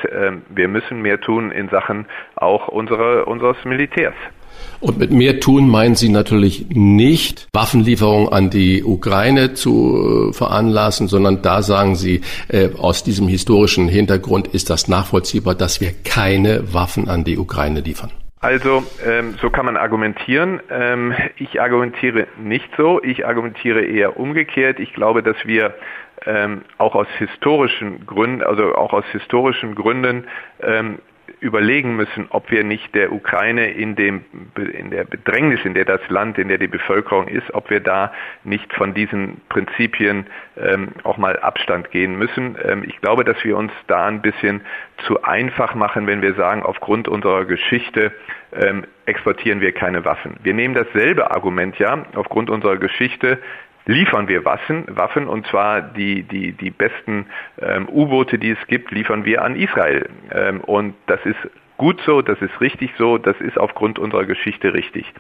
Wir 0.49 0.69
müssen 0.69 1.03
mehr 1.03 1.21
tun 1.21 1.51
in 1.51 1.69
Sachen 1.69 2.07
auch 2.37 2.69
unsere, 2.69 3.25
unseres 3.25 3.57
Militärs. 3.65 4.15
Und 4.81 4.99
mit 4.99 5.13
mehr 5.13 5.39
tun 5.39 5.69
meinen 5.69 5.95
Sie 5.95 6.09
natürlich 6.09 6.67
nicht 6.71 7.47
Waffenlieferungen 7.53 8.33
an 8.33 8.51
die 8.51 8.83
Ukraine 8.83 9.55
zu 9.55 10.31
äh, 10.31 10.33
veranlassen, 10.33 11.07
sondern 11.07 11.41
da 11.43 11.63
sagen 11.63 11.95
Sie, 11.95 12.23
äh, 12.49 12.71
aus 12.77 13.05
diesem 13.05 13.29
historischen 13.29 13.89
Hintergrund 13.89 14.49
ist 14.49 14.71
das 14.71 14.89
nachvollziehbar, 14.89 15.55
dass 15.55 15.81
wir 15.81 15.93
keine 16.05 16.75
Waffen 16.75 17.09
an 17.09 17.23
die 17.23 17.39
Ukraine 17.39 17.81
liefern. 17.81 18.11
Also 18.43 18.85
ähm, 19.01 19.37
so 19.41 19.51
kann 19.51 19.67
man 19.67 19.77
argumentieren. 19.77 20.61
Ähm, 20.69 21.15
ich 21.37 21.61
argumentiere 21.61 22.27
nicht 22.39 22.69
so. 22.77 23.01
Ich 23.01 23.25
argumentiere 23.25 23.83
eher 23.83 24.17
umgekehrt. 24.19 24.81
Ich 24.81 24.93
glaube, 24.95 25.23
dass 25.23 25.37
wir 25.47 25.75
ähm, 26.27 26.63
auch 26.77 26.97
aus 26.97 27.07
historischen 27.19 28.05
Gründen, 28.05 28.43
also 28.43 28.75
auch 28.75 28.93
aus 28.93 29.05
historischen 29.13 29.77
Gründen 29.77 30.25
ähm, 30.61 30.99
überlegen 31.43 31.97
müssen, 31.97 32.27
ob 32.31 32.51
wir 32.53 32.63
nicht 32.63 32.95
der 32.95 33.13
Ukraine 33.13 33.73
in, 33.73 33.97
dem, 33.97 34.25
in 34.57 34.91
der 34.91 35.05
Bedrängnis, 35.05 35.65
in 35.65 35.75
der 35.75 35.85
das 35.85 36.01
Land, 36.09 36.39
in 36.39 36.47
der 36.47 36.59
die 36.59 36.69
Bevölkerung 36.69 37.27
ist, 37.27 37.53
ob 37.53 37.69
wir 37.69 37.81
da 37.81 38.13
nicht 38.45 38.73
von 38.73 38.95
diesen 38.95 39.41
Prinzipien 39.49 40.27
ähm, 40.57 40.91
auch 41.03 41.19
mal 41.19 41.37
Abstand 41.41 41.91
gehen 41.91 42.17
müssen. 42.17 42.57
Ähm, 42.65 42.85
ich 42.87 43.01
glaube, 43.01 43.25
dass 43.25 43.43
wir 43.43 43.57
uns 43.57 43.73
da 43.89 44.07
ein 44.07 44.23
bisschen 44.23 44.61
zu 45.07 45.23
einfach 45.25 45.75
machen, 45.75 46.07
wenn 46.07 46.23
wir 46.23 46.35
sagen, 46.35 46.63
aufgrund 46.63 47.09
unserer 47.09 47.45
Geschichte 47.45 48.13
ähm, 48.53 48.85
exportieren 49.07 49.61
wir 49.61 49.73
keine 49.73 50.05
Waffen. 50.05 50.37
Wir 50.45 50.55
nehmen 50.55 50.75
dasselbe 50.75 51.33
Argument 51.33 51.77
ja 51.79 52.07
aufgrund 52.15 52.51
unserer 52.51 52.77
Geschichte 52.77 53.39
liefern 53.87 54.29
wir 54.29 54.45
Waffen, 54.45 54.85
Waffen 54.89 55.29
und 55.29 55.47
zwar 55.47 55.81
die, 55.81 56.23
die, 56.23 56.53
die 56.53 56.71
besten 56.71 57.27
ähm, 57.61 57.89
U-Boote, 57.89 58.39
die 58.39 58.51
es 58.51 58.67
gibt, 58.69 58.91
liefern 58.91 59.25
wir 59.25 59.43
an 59.43 59.57
Israel. 59.57 60.09
Ähm, 60.31 60.61
und 60.61 60.95
das 61.07 61.21
ist 61.25 61.39
gut 61.77 62.01
so, 62.07 62.23
das 62.23 62.41
ist 62.41 62.61
richtig 62.61 62.93
so, 62.97 63.19
das 63.19 63.41
ist 63.41 63.59
aufgrund 63.59 63.99
unserer 63.99 64.25
Geschichte 64.25 64.73
richtig. 64.75 65.13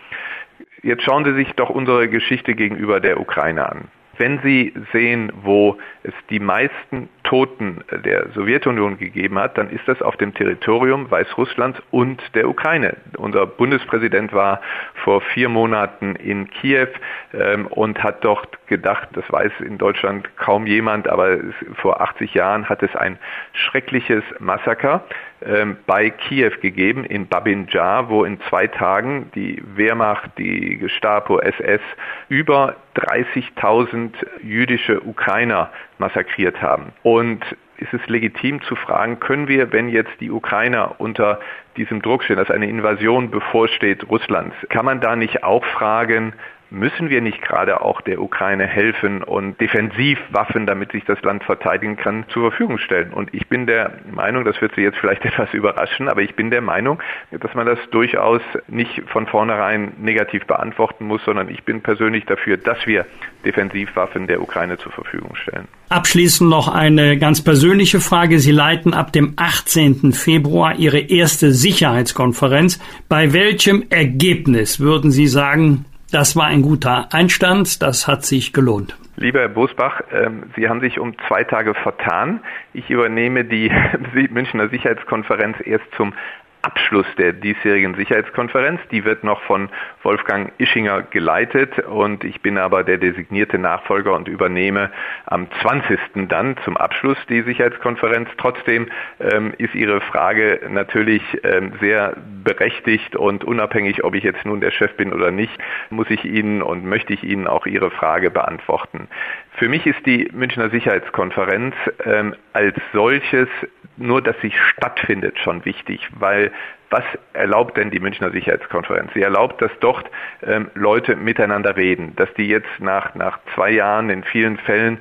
Jetzt 0.82 1.02
schauen 1.02 1.24
Sie 1.24 1.34
sich 1.34 1.52
doch 1.54 1.70
unsere 1.70 2.08
Geschichte 2.08 2.54
gegenüber 2.54 3.00
der 3.00 3.20
Ukraine 3.20 3.68
an. 3.68 3.88
Wenn 4.18 4.40
Sie 4.42 4.74
sehen, 4.92 5.32
wo 5.42 5.78
es 6.02 6.12
die 6.28 6.40
meisten 6.40 7.08
Toten 7.24 7.82
der 8.04 8.28
Sowjetunion 8.34 8.98
gegeben 8.98 9.38
hat, 9.38 9.56
dann 9.56 9.70
ist 9.70 9.86
das 9.86 10.02
auf 10.02 10.16
dem 10.16 10.34
Territorium 10.34 11.10
Weißrusslands 11.10 11.80
und 11.90 12.22
der 12.34 12.48
Ukraine. 12.48 12.96
Unser 13.16 13.46
Bundespräsident 13.46 14.32
war 14.32 14.60
vor 15.02 15.22
vier 15.22 15.48
Monaten 15.48 16.16
in 16.16 16.50
Kiew 16.50 16.88
ähm, 17.32 17.66
und 17.68 18.02
hat 18.02 18.22
dort 18.24 18.66
gedacht, 18.66 19.08
das 19.12 19.24
weiß 19.30 19.52
in 19.60 19.78
Deutschland 19.78 20.28
kaum 20.36 20.66
jemand, 20.66 21.08
aber 21.08 21.38
vor 21.74 22.00
80 22.00 22.34
Jahren 22.34 22.68
hat 22.68 22.82
es 22.82 22.94
ein 22.94 23.18
schreckliches 23.54 24.24
Massaker 24.38 25.04
ähm, 25.46 25.76
bei 25.86 26.10
Kiew 26.10 26.52
gegeben, 26.60 27.04
in 27.04 27.26
Babinjar, 27.26 28.08
wo 28.08 28.24
in 28.24 28.40
zwei 28.48 28.66
Tagen 28.66 29.30
die 29.34 29.62
Wehrmacht, 29.74 30.30
die 30.38 30.78
Gestapo, 30.78 31.38
SS 31.38 31.80
über 32.28 32.76
30.000 32.96 34.12
jüdische 34.42 35.00
Ukrainer 35.02 35.70
massakriert 35.98 36.60
haben. 36.60 36.92
Und 37.02 37.44
ist 37.78 37.92
es 37.92 38.06
legitim 38.06 38.62
zu 38.62 38.76
fragen, 38.76 39.18
können 39.18 39.48
wir, 39.48 39.72
wenn 39.72 39.88
jetzt 39.88 40.20
die 40.20 40.30
Ukrainer 40.30 40.96
unter 40.98 41.40
diesem 41.76 42.00
Druck 42.00 42.22
stehen, 42.22 42.36
dass 42.36 42.50
eine 42.50 42.68
Invasion 42.68 43.30
bevorsteht 43.30 44.08
Russlands, 44.08 44.54
kann 44.68 44.84
man 44.84 45.00
da 45.00 45.16
nicht 45.16 45.42
auch 45.42 45.64
fragen, 45.64 46.32
müssen 46.72 47.10
wir 47.10 47.20
nicht 47.20 47.42
gerade 47.42 47.82
auch 47.82 48.00
der 48.00 48.20
Ukraine 48.20 48.66
helfen 48.66 49.22
und 49.22 49.60
Defensivwaffen, 49.60 50.66
damit 50.66 50.92
sich 50.92 51.04
das 51.04 51.20
Land 51.22 51.44
verteidigen 51.44 51.96
kann, 51.96 52.24
zur 52.28 52.50
Verfügung 52.50 52.78
stellen? 52.78 53.12
Und 53.12 53.32
ich 53.34 53.46
bin 53.48 53.66
der 53.66 53.98
Meinung, 54.10 54.44
das 54.44 54.60
wird 54.60 54.74
Sie 54.74 54.80
jetzt 54.80 54.98
vielleicht 54.98 55.24
etwas 55.24 55.52
überraschen, 55.52 56.08
aber 56.08 56.22
ich 56.22 56.34
bin 56.34 56.50
der 56.50 56.62
Meinung, 56.62 57.00
dass 57.30 57.54
man 57.54 57.66
das 57.66 57.78
durchaus 57.90 58.40
nicht 58.68 59.02
von 59.06 59.26
vornherein 59.26 59.92
negativ 60.00 60.46
beantworten 60.46 61.06
muss, 61.06 61.22
sondern 61.24 61.48
ich 61.48 61.62
bin 61.64 61.82
persönlich 61.82 62.24
dafür, 62.24 62.56
dass 62.56 62.86
wir 62.86 63.06
Defensivwaffen 63.44 64.26
der 64.26 64.40
Ukraine 64.40 64.78
zur 64.78 64.92
Verfügung 64.92 65.34
stellen. 65.34 65.68
Abschließend 65.88 66.48
noch 66.48 66.68
eine 66.72 67.18
ganz 67.18 67.44
persönliche 67.44 68.00
Frage. 68.00 68.38
Sie 68.38 68.52
leiten 68.52 68.94
ab 68.94 69.12
dem 69.12 69.34
18. 69.36 70.12
Februar 70.12 70.76
Ihre 70.76 71.00
erste 71.00 71.52
Sicherheitskonferenz. 71.52 72.80
Bei 73.08 73.34
welchem 73.34 73.84
Ergebnis 73.90 74.80
würden 74.80 75.10
Sie 75.10 75.26
sagen, 75.26 75.84
das 76.12 76.36
war 76.36 76.46
ein 76.46 76.62
guter 76.62 77.08
Einstand, 77.12 77.82
das 77.82 78.06
hat 78.06 78.24
sich 78.24 78.52
gelohnt. 78.52 78.96
Lieber 79.16 79.40
Herr 79.40 79.48
Bosbach, 79.48 80.00
ähm, 80.12 80.44
Sie 80.56 80.68
haben 80.68 80.80
sich 80.80 80.98
um 80.98 81.14
zwei 81.28 81.44
Tage 81.44 81.74
vertan. 81.74 82.40
Ich 82.72 82.90
übernehme 82.90 83.44
die 83.44 83.70
Münchner 84.30 84.68
Sicherheitskonferenz 84.68 85.56
erst 85.64 85.84
zum 85.96 86.14
Abschluss 86.62 87.06
der 87.18 87.32
diesjährigen 87.32 87.94
Sicherheitskonferenz. 87.94 88.80
Die 88.90 89.04
wird 89.04 89.24
noch 89.24 89.42
von 89.42 89.68
Wolfgang 90.02 90.52
Ischinger 90.58 91.02
geleitet 91.02 91.78
und 91.80 92.24
ich 92.24 92.40
bin 92.40 92.56
aber 92.56 92.84
der 92.84 92.98
designierte 92.98 93.58
Nachfolger 93.58 94.14
und 94.14 94.28
übernehme 94.28 94.90
am 95.26 95.48
20. 95.60 95.98
dann 96.28 96.56
zum 96.64 96.76
Abschluss 96.76 97.18
die 97.28 97.42
Sicherheitskonferenz. 97.42 98.28
Trotzdem 98.38 98.88
ähm, 99.20 99.52
ist 99.58 99.74
Ihre 99.74 100.00
Frage 100.00 100.60
natürlich 100.70 101.22
ähm, 101.42 101.72
sehr 101.80 102.16
berechtigt 102.44 103.16
und 103.16 103.44
unabhängig, 103.44 104.04
ob 104.04 104.14
ich 104.14 104.24
jetzt 104.24 104.44
nun 104.44 104.60
der 104.60 104.70
Chef 104.70 104.94
bin 104.96 105.12
oder 105.12 105.30
nicht, 105.30 105.52
muss 105.90 106.08
ich 106.10 106.24
Ihnen 106.24 106.62
und 106.62 106.84
möchte 106.84 107.12
ich 107.12 107.24
Ihnen 107.24 107.46
auch 107.46 107.66
Ihre 107.66 107.90
Frage 107.90 108.30
beantworten. 108.30 109.08
Für 109.54 109.68
mich 109.68 109.86
ist 109.86 110.04
die 110.06 110.28
Münchner 110.32 110.70
Sicherheitskonferenz 110.70 111.74
ähm, 112.04 112.34
als 112.52 112.74
solches 112.92 113.48
nur, 113.96 114.22
dass 114.22 114.36
sie 114.40 114.50
stattfindet, 114.50 115.38
schon 115.38 115.64
wichtig, 115.64 116.08
weil 116.18 116.50
was 116.90 117.04
erlaubt 117.32 117.76
denn 117.76 117.90
die 117.90 118.00
Münchner 118.00 118.30
Sicherheitskonferenz? 118.30 119.12
Sie 119.14 119.22
erlaubt, 119.22 119.62
dass 119.62 119.70
dort 119.80 120.10
ähm, 120.42 120.70
Leute 120.74 121.16
miteinander 121.16 121.76
reden, 121.76 122.14
dass 122.16 122.32
die 122.34 122.48
jetzt 122.48 122.68
nach, 122.80 123.14
nach 123.14 123.38
zwei 123.54 123.70
Jahren 123.70 124.10
in 124.10 124.24
vielen 124.24 124.58
Fällen 124.58 125.00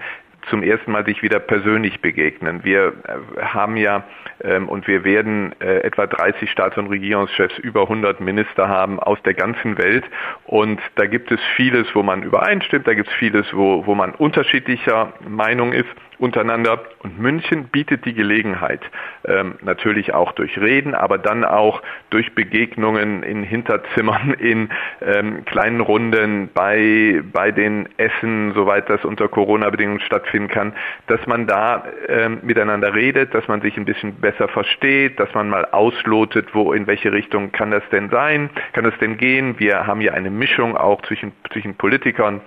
zum 0.49 0.63
ersten 0.63 0.91
Mal 0.91 1.05
sich 1.05 1.21
wieder 1.21 1.39
persönlich 1.39 2.01
begegnen. 2.01 2.63
Wir 2.63 2.93
äh, 3.07 3.41
haben 3.41 3.77
ja 3.77 4.03
ähm, 4.43 4.69
und 4.69 4.87
wir 4.87 5.03
werden 5.03 5.53
äh, 5.59 5.79
etwa 5.79 6.07
30 6.07 6.49
Staats- 6.49 6.77
und 6.77 6.87
Regierungschefs, 6.87 7.57
über 7.59 7.81
100 7.83 8.19
Minister 8.19 8.67
haben 8.67 8.99
aus 8.99 9.21
der 9.23 9.33
ganzen 9.33 9.77
Welt. 9.77 10.05
Und 10.45 10.81
da 10.95 11.05
gibt 11.05 11.31
es 11.31 11.39
vieles, 11.55 11.87
wo 11.93 12.03
man 12.03 12.23
übereinstimmt, 12.23 12.87
da 12.87 12.93
gibt 12.93 13.09
es 13.09 13.13
vieles, 13.15 13.53
wo, 13.53 13.85
wo 13.85 13.95
man 13.95 14.11
unterschiedlicher 14.11 15.13
Meinung 15.27 15.73
ist 15.73 15.89
untereinander. 16.21 16.83
Und 16.99 17.19
München 17.19 17.65
bietet 17.65 18.05
die 18.05 18.13
Gelegenheit, 18.13 18.81
ähm, 19.25 19.55
natürlich 19.61 20.13
auch 20.13 20.31
durch 20.33 20.57
Reden, 20.59 20.93
aber 20.93 21.17
dann 21.17 21.43
auch 21.43 21.81
durch 22.11 22.33
Begegnungen 22.35 23.23
in 23.23 23.43
Hinterzimmern, 23.43 24.33
in 24.39 24.69
ähm, 25.01 25.43
kleinen 25.45 25.81
Runden, 25.81 26.49
bei, 26.53 27.21
bei 27.33 27.51
den 27.51 27.89
Essen, 27.97 28.53
soweit 28.53 28.89
das 28.89 29.03
unter 29.03 29.27
Corona-Bedingungen 29.27 30.01
stattfinden 30.01 30.47
kann, 30.47 30.73
dass 31.07 31.25
man 31.25 31.47
da 31.47 31.85
ähm, 32.07 32.39
miteinander 32.43 32.93
redet, 32.93 33.33
dass 33.33 33.47
man 33.47 33.61
sich 33.61 33.75
ein 33.77 33.85
bisschen 33.85 34.15
besser 34.15 34.47
versteht, 34.47 35.19
dass 35.19 35.33
man 35.33 35.49
mal 35.49 35.65
auslotet, 35.65 36.53
wo 36.53 36.73
in 36.73 36.85
welche 36.85 37.11
Richtung 37.11 37.51
kann 37.51 37.71
das 37.71 37.83
denn 37.91 38.09
sein, 38.09 38.49
kann 38.73 38.83
das 38.83 38.97
denn 38.99 39.17
gehen. 39.17 39.55
Wir 39.59 39.87
haben 39.87 40.01
ja 40.01 40.13
eine 40.13 40.29
Mischung 40.29 40.77
auch 40.77 41.01
zwischen, 41.01 41.31
zwischen 41.51 41.75
Politikern 41.75 42.41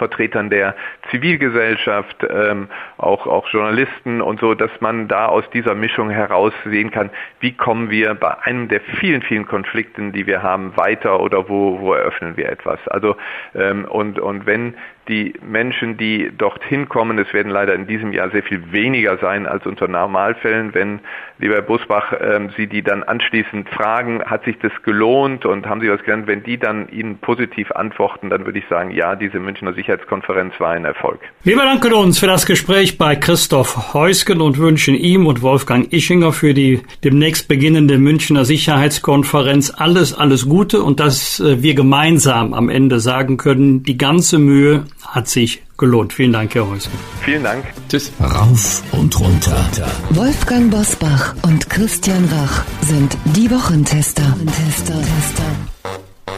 Vertretern 0.00 0.48
der 0.48 0.74
Zivilgesellschaft, 1.10 2.16
ähm, 2.26 2.68
auch, 2.96 3.26
auch 3.26 3.46
Journalisten 3.48 4.22
und 4.22 4.40
so, 4.40 4.54
dass 4.54 4.70
man 4.80 5.08
da 5.08 5.26
aus 5.26 5.44
dieser 5.50 5.74
Mischung 5.74 6.08
heraus 6.08 6.54
sehen 6.64 6.90
kann, 6.90 7.10
wie 7.40 7.52
kommen 7.52 7.90
wir 7.90 8.14
bei 8.14 8.34
einem 8.44 8.68
der 8.68 8.80
vielen, 8.80 9.20
vielen 9.20 9.46
Konflikten, 9.46 10.12
die 10.12 10.26
wir 10.26 10.42
haben, 10.42 10.74
weiter 10.78 11.20
oder 11.20 11.50
wo, 11.50 11.80
wo 11.80 11.92
eröffnen 11.92 12.38
wir 12.38 12.48
etwas. 12.48 12.80
Also 12.88 13.14
ähm, 13.54 13.84
und, 13.84 14.18
und 14.18 14.46
wenn 14.46 14.74
die 15.10 15.34
Menschen, 15.42 15.96
die 15.96 16.30
dorthin 16.36 16.88
kommen, 16.88 17.18
es 17.18 17.32
werden 17.34 17.50
leider 17.50 17.74
in 17.74 17.86
diesem 17.86 18.12
Jahr 18.12 18.30
sehr 18.30 18.44
viel 18.44 18.72
weniger 18.72 19.18
sein 19.18 19.46
als 19.46 19.66
unter 19.66 19.88
Normalfällen, 19.88 20.72
wenn, 20.72 21.00
lieber 21.38 21.54
Herr 21.54 21.62
Busbach, 21.62 22.12
ähm, 22.20 22.50
Sie 22.56 22.68
die 22.68 22.82
dann 22.82 23.02
anschließend 23.02 23.68
fragen, 23.68 24.22
hat 24.24 24.44
sich 24.44 24.56
das 24.60 24.72
gelohnt 24.84 25.44
und 25.44 25.66
haben 25.66 25.80
Sie 25.80 25.90
was 25.90 26.00
gelernt, 26.02 26.28
wenn 26.28 26.44
die 26.44 26.58
dann 26.58 26.88
Ihnen 26.88 27.18
positiv 27.18 27.72
antworten, 27.72 28.30
dann 28.30 28.46
würde 28.46 28.60
ich 28.60 28.64
sagen, 28.68 28.92
ja, 28.92 29.16
diese 29.16 29.40
Münchner 29.40 29.72
Sicherheitskonferenz 29.74 30.54
war 30.60 30.70
ein 30.70 30.84
Erfolg. 30.84 31.20
Wir 31.42 31.56
bedanken 31.56 31.92
uns 31.92 32.20
für 32.20 32.26
das 32.26 32.46
Gespräch 32.46 32.96
bei 32.96 33.16
Christoph 33.16 33.92
Heusgen 33.92 34.40
und 34.40 34.58
wünschen 34.58 34.94
ihm 34.94 35.26
und 35.26 35.42
Wolfgang 35.42 35.92
Ischinger 35.92 36.32
für 36.32 36.54
die 36.54 36.82
demnächst 37.02 37.48
beginnende 37.48 37.98
Münchner 37.98 38.44
Sicherheitskonferenz 38.44 39.72
alles, 39.76 40.14
alles 40.14 40.48
Gute 40.48 40.82
und 40.82 41.00
dass 41.00 41.40
äh, 41.40 41.62
wir 41.62 41.74
gemeinsam 41.74 42.54
am 42.54 42.68
Ende 42.68 43.00
sagen 43.00 43.36
können, 43.36 43.82
die 43.82 43.98
ganze 43.98 44.38
Mühe 44.38 44.84
hat 45.06 45.28
sich 45.28 45.62
gelohnt. 45.78 46.12
Vielen 46.12 46.32
Dank, 46.32 46.54
Herr 46.54 46.68
Häuschen. 46.68 46.92
Vielen 47.24 47.44
Dank. 47.44 47.64
Tschüss. 47.88 48.12
Rauf 48.20 48.82
und 48.92 49.18
runter. 49.18 49.64
Wolfgang 50.10 50.70
Bosbach 50.70 51.34
und 51.42 51.68
Christian 51.70 52.24
Rach 52.26 52.64
sind 52.82 53.16
die 53.36 53.50
Wochentester. 53.50 54.36
Tester, 54.46 54.94
Tester. 54.94 55.44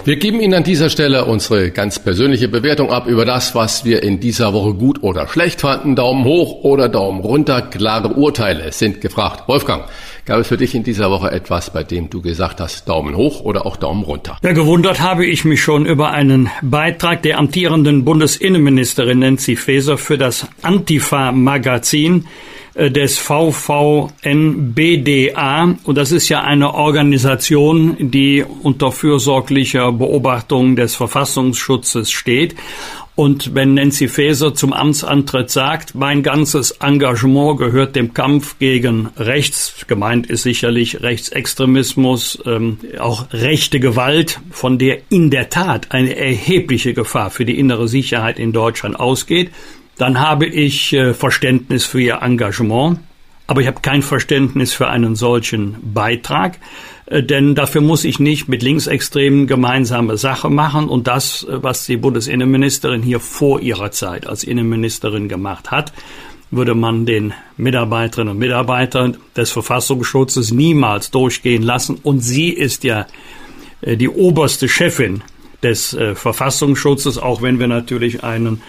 Wir 0.04 0.16
geben 0.16 0.40
Ihnen 0.40 0.54
an 0.54 0.64
dieser 0.64 0.90
Stelle 0.90 1.26
unsere 1.26 1.70
ganz 1.70 2.00
persönliche 2.00 2.48
Bewertung 2.48 2.90
ab 2.90 3.06
über 3.06 3.24
das, 3.24 3.54
was 3.54 3.84
wir 3.84 4.02
in 4.02 4.18
dieser 4.18 4.52
Woche 4.52 4.74
gut 4.74 5.04
oder 5.04 5.28
schlecht 5.28 5.60
fanden. 5.60 5.94
Daumen 5.94 6.24
hoch 6.24 6.64
oder 6.64 6.88
Daumen 6.88 7.20
runter. 7.20 7.62
Klare 7.62 8.08
Urteile 8.08 8.72
sind 8.72 9.00
gefragt. 9.00 9.46
Wolfgang, 9.46 9.84
gab 10.24 10.38
es 10.38 10.48
für 10.48 10.56
dich 10.56 10.74
in 10.74 10.82
dieser 10.82 11.10
Woche 11.10 11.30
etwas, 11.30 11.72
bei 11.72 11.82
dem 11.82 12.10
du 12.10 12.22
gesagt 12.22 12.60
hast, 12.60 12.88
Daumen 12.88 13.16
hoch 13.16 13.40
oder 13.40 13.66
auch 13.66 13.76
Daumen 13.76 14.04
runter? 14.04 14.38
Ja, 14.42 14.52
gewundert 14.52 15.00
habe 15.00 15.26
ich 15.26 15.44
mich 15.44 15.62
schon 15.62 15.86
über 15.86 16.10
einen 16.10 16.50
Beitrag 16.62 17.22
der 17.22 17.38
amtierenden 17.38 18.04
Bundesinnenministerin 18.04 19.20
Nancy 19.20 19.56
Faeser 19.56 19.98
für 19.98 20.18
das 20.18 20.46
Antifa-Magazin 20.62 22.26
äh, 22.74 22.90
des 22.90 23.18
VVNBDA. 23.18 24.14
Und 25.84 25.98
das 25.98 26.12
ist 26.12 26.28
ja 26.28 26.42
eine 26.42 26.74
Organisation, 26.74 27.96
die 28.10 28.44
unter 28.62 28.92
fürsorglicher 28.92 29.92
Beobachtung 29.92 30.76
des 30.76 30.94
Verfassungsschutzes 30.94 32.10
steht. 32.10 32.54
Und 33.14 33.54
wenn 33.54 33.74
Nancy 33.74 34.08
Faeser 34.08 34.54
zum 34.54 34.72
Amtsantritt 34.72 35.50
sagt, 35.50 35.94
mein 35.94 36.22
ganzes 36.22 36.70
Engagement 36.80 37.58
gehört 37.58 37.94
dem 37.94 38.14
Kampf 38.14 38.58
gegen 38.58 39.10
rechts, 39.18 39.84
gemeint 39.86 40.28
ist 40.28 40.44
sicherlich 40.44 41.02
Rechtsextremismus, 41.02 42.42
ähm, 42.46 42.78
auch 42.98 43.26
rechte 43.32 43.80
Gewalt, 43.80 44.40
von 44.50 44.78
der 44.78 45.00
in 45.10 45.30
der 45.30 45.50
Tat 45.50 45.88
eine 45.90 46.16
erhebliche 46.16 46.94
Gefahr 46.94 47.30
für 47.30 47.44
die 47.44 47.58
innere 47.58 47.86
Sicherheit 47.86 48.38
in 48.38 48.52
Deutschland 48.52 48.98
ausgeht, 48.98 49.50
dann 49.98 50.18
habe 50.20 50.46
ich 50.46 50.94
äh, 50.94 51.12
Verständnis 51.12 51.84
für 51.84 52.00
ihr 52.00 52.22
Engagement. 52.22 52.98
Aber 53.46 53.60
ich 53.60 53.66
habe 53.66 53.80
kein 53.80 54.02
Verständnis 54.02 54.72
für 54.72 54.88
einen 54.88 55.16
solchen 55.16 55.76
Beitrag, 55.94 56.58
äh, 57.06 57.22
denn 57.22 57.54
dafür 57.54 57.80
muss 57.80 58.04
ich 58.04 58.18
nicht 58.18 58.48
mit 58.48 58.62
Linksextremen 58.62 59.46
gemeinsame 59.46 60.16
Sache 60.16 60.48
machen. 60.48 60.88
Und 60.88 61.06
das, 61.06 61.44
äh, 61.44 61.62
was 61.62 61.86
die 61.86 61.96
Bundesinnenministerin 61.96 63.02
hier 63.02 63.20
vor 63.20 63.60
ihrer 63.60 63.90
Zeit 63.90 64.26
als 64.26 64.44
Innenministerin 64.44 65.28
gemacht 65.28 65.70
hat, 65.70 65.92
würde 66.50 66.74
man 66.74 67.06
den 67.06 67.32
Mitarbeiterinnen 67.56 68.32
und 68.32 68.38
Mitarbeitern 68.38 69.16
des 69.36 69.50
Verfassungsschutzes 69.50 70.52
niemals 70.52 71.10
durchgehen 71.10 71.62
lassen. 71.62 71.98
Und 72.02 72.20
sie 72.20 72.50
ist 72.50 72.84
ja 72.84 73.06
äh, 73.80 73.96
die 73.96 74.08
oberste 74.08 74.68
Chefin 74.68 75.22
des 75.62 75.96
Verfassungsschutzes, 76.14 77.18
auch 77.18 77.40
wenn 77.40 77.60
wir 77.60 77.68
natürlich 77.68 78.24
einen 78.24 78.62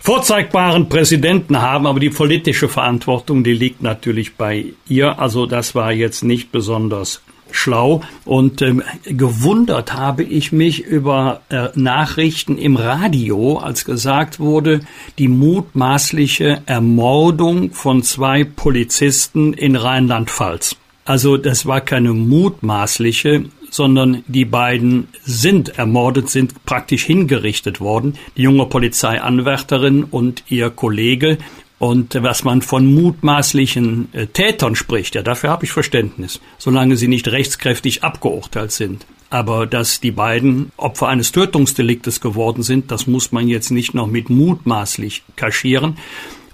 vorzeigbaren 0.00 0.88
Präsidenten 0.88 1.60
haben, 1.60 1.86
aber 1.86 2.00
die 2.00 2.10
politische 2.10 2.68
Verantwortung, 2.68 3.44
die 3.44 3.52
liegt 3.52 3.82
natürlich 3.82 4.34
bei 4.34 4.66
ihr. 4.88 5.18
Also 5.18 5.46
das 5.46 5.74
war 5.74 5.92
jetzt 5.92 6.24
nicht 6.24 6.50
besonders 6.50 7.22
schlau 7.52 8.02
und 8.24 8.62
ähm, 8.62 8.82
gewundert 9.04 9.94
habe 9.94 10.22
ich 10.22 10.52
mich 10.52 10.84
über 10.84 11.42
äh, 11.48 11.68
Nachrichten 11.74 12.58
im 12.58 12.76
Radio, 12.76 13.58
als 13.58 13.84
gesagt 13.84 14.38
wurde, 14.38 14.80
die 15.18 15.28
mutmaßliche 15.28 16.62
Ermordung 16.66 17.72
von 17.72 18.02
zwei 18.02 18.44
Polizisten 18.44 19.52
in 19.52 19.76
Rheinland-Pfalz. 19.76 20.76
Also 21.04 21.36
das 21.36 21.66
war 21.66 21.80
keine 21.80 22.12
mutmaßliche, 22.12 23.44
sondern 23.70 24.24
die 24.26 24.44
beiden 24.44 25.08
sind 25.22 25.78
ermordet, 25.78 26.28
sind 26.28 26.64
praktisch 26.66 27.04
hingerichtet 27.04 27.80
worden. 27.80 28.18
Die 28.36 28.42
junge 28.42 28.66
Polizeianwärterin 28.66 30.04
und 30.04 30.44
ihr 30.48 30.70
Kollege. 30.70 31.38
Und 31.78 32.14
was 32.22 32.44
man 32.44 32.60
von 32.60 32.92
mutmaßlichen 32.92 34.08
äh, 34.12 34.26
Tätern 34.26 34.76
spricht, 34.76 35.14
ja, 35.14 35.22
dafür 35.22 35.48
habe 35.48 35.64
ich 35.64 35.72
Verständnis, 35.72 36.38
solange 36.58 36.96
sie 36.96 37.08
nicht 37.08 37.28
rechtskräftig 37.28 38.04
abgeurteilt 38.04 38.72
sind. 38.72 39.06
Aber 39.30 39.66
dass 39.66 40.00
die 40.00 40.10
beiden 40.10 40.72
Opfer 40.76 41.08
eines 41.08 41.32
Tötungsdeliktes 41.32 42.20
geworden 42.20 42.62
sind, 42.62 42.90
das 42.90 43.06
muss 43.06 43.32
man 43.32 43.48
jetzt 43.48 43.70
nicht 43.70 43.94
noch 43.94 44.08
mit 44.08 44.28
mutmaßlich 44.28 45.22
kaschieren. 45.36 45.96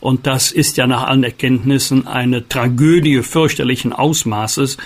Und 0.00 0.26
das 0.28 0.52
ist 0.52 0.76
ja 0.76 0.86
nach 0.86 1.04
allen 1.08 1.24
Erkenntnissen 1.24 2.06
eine 2.06 2.48
Tragödie 2.48 3.22
fürchterlichen 3.22 3.92
Ausmaßes. 3.92 4.76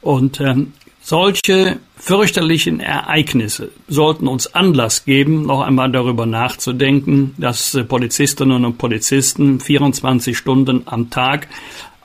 Und 0.00 0.40
ähm, 0.40 0.72
solche 1.10 1.80
fürchterlichen 1.96 2.78
Ereignisse 2.78 3.72
sollten 3.88 4.28
uns 4.28 4.54
Anlass 4.54 5.04
geben, 5.04 5.44
noch 5.44 5.60
einmal 5.60 5.90
darüber 5.90 6.24
nachzudenken, 6.24 7.34
dass 7.36 7.74
äh, 7.74 7.82
Polizistinnen 7.82 8.64
und 8.64 8.78
Polizisten 8.78 9.58
24 9.58 10.38
Stunden 10.38 10.82
am 10.86 11.10
Tag 11.10 11.48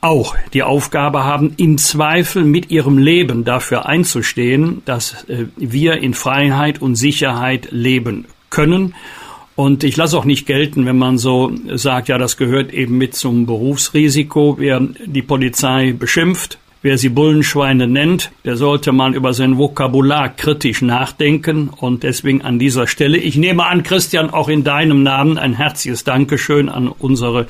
auch 0.02 0.36
die 0.54 0.64
Aufgabe 0.64 1.24
haben, 1.24 1.54
im 1.58 1.78
Zweifel 1.78 2.46
mit 2.46 2.72
ihrem 2.72 2.98
Leben 2.98 3.46
dafür 3.46 3.86
einzustehen, 3.86 4.82
dass 4.86 5.24
äh, 5.30 5.46
wir 5.56 6.00
in 6.00 6.16
Freiheit 6.16 6.82
und 6.82 6.96
Sicherheit 6.96 7.68
leben 7.70 8.26
können. 8.50 8.96
Und 9.56 9.84
ich 9.84 9.98
lasse 9.98 10.18
auch 10.18 10.26
nicht 10.26 10.48
gelten, 10.48 10.88
wenn 10.88 10.98
man 10.98 11.20
so 11.20 11.52
sagt, 11.76 12.08
ja, 12.08 12.18
das 12.18 12.38
gehört 12.38 12.74
eben 12.74 12.98
mit 12.98 13.14
zum 13.14 13.46
Berufsrisiko. 13.46 14.56
Wer 14.58 14.80
die 15.06 15.22
Polizei 15.22 15.94
beschimpft, 15.94 16.58
Wer 16.86 17.00
sie 17.00 17.10
Bullenschweine 17.10 17.88
nennt, 17.88 18.30
der 18.44 18.58
sollte 18.58 18.92
mal 18.92 19.16
über 19.16 19.34
sein 19.34 19.58
Vokabular 19.58 20.30
kritisch 20.30 20.84
nachdenken. 20.84 21.70
Und 21.70 22.04
deswegen 22.04 22.44
an 22.44 22.60
dieser 22.60 22.86
Stelle, 22.86 23.18
ich 23.18 23.38
nehme 23.38 23.66
an, 23.66 23.82
Christian, 23.82 24.30
auch 24.30 24.50
in 24.50 24.64
deinem 24.64 25.02
Namen 25.02 25.40
ein 25.40 25.56
herzliches 25.56 26.04
Dankeschön 26.04 26.70
an 26.70 26.88
unsere 26.88 27.48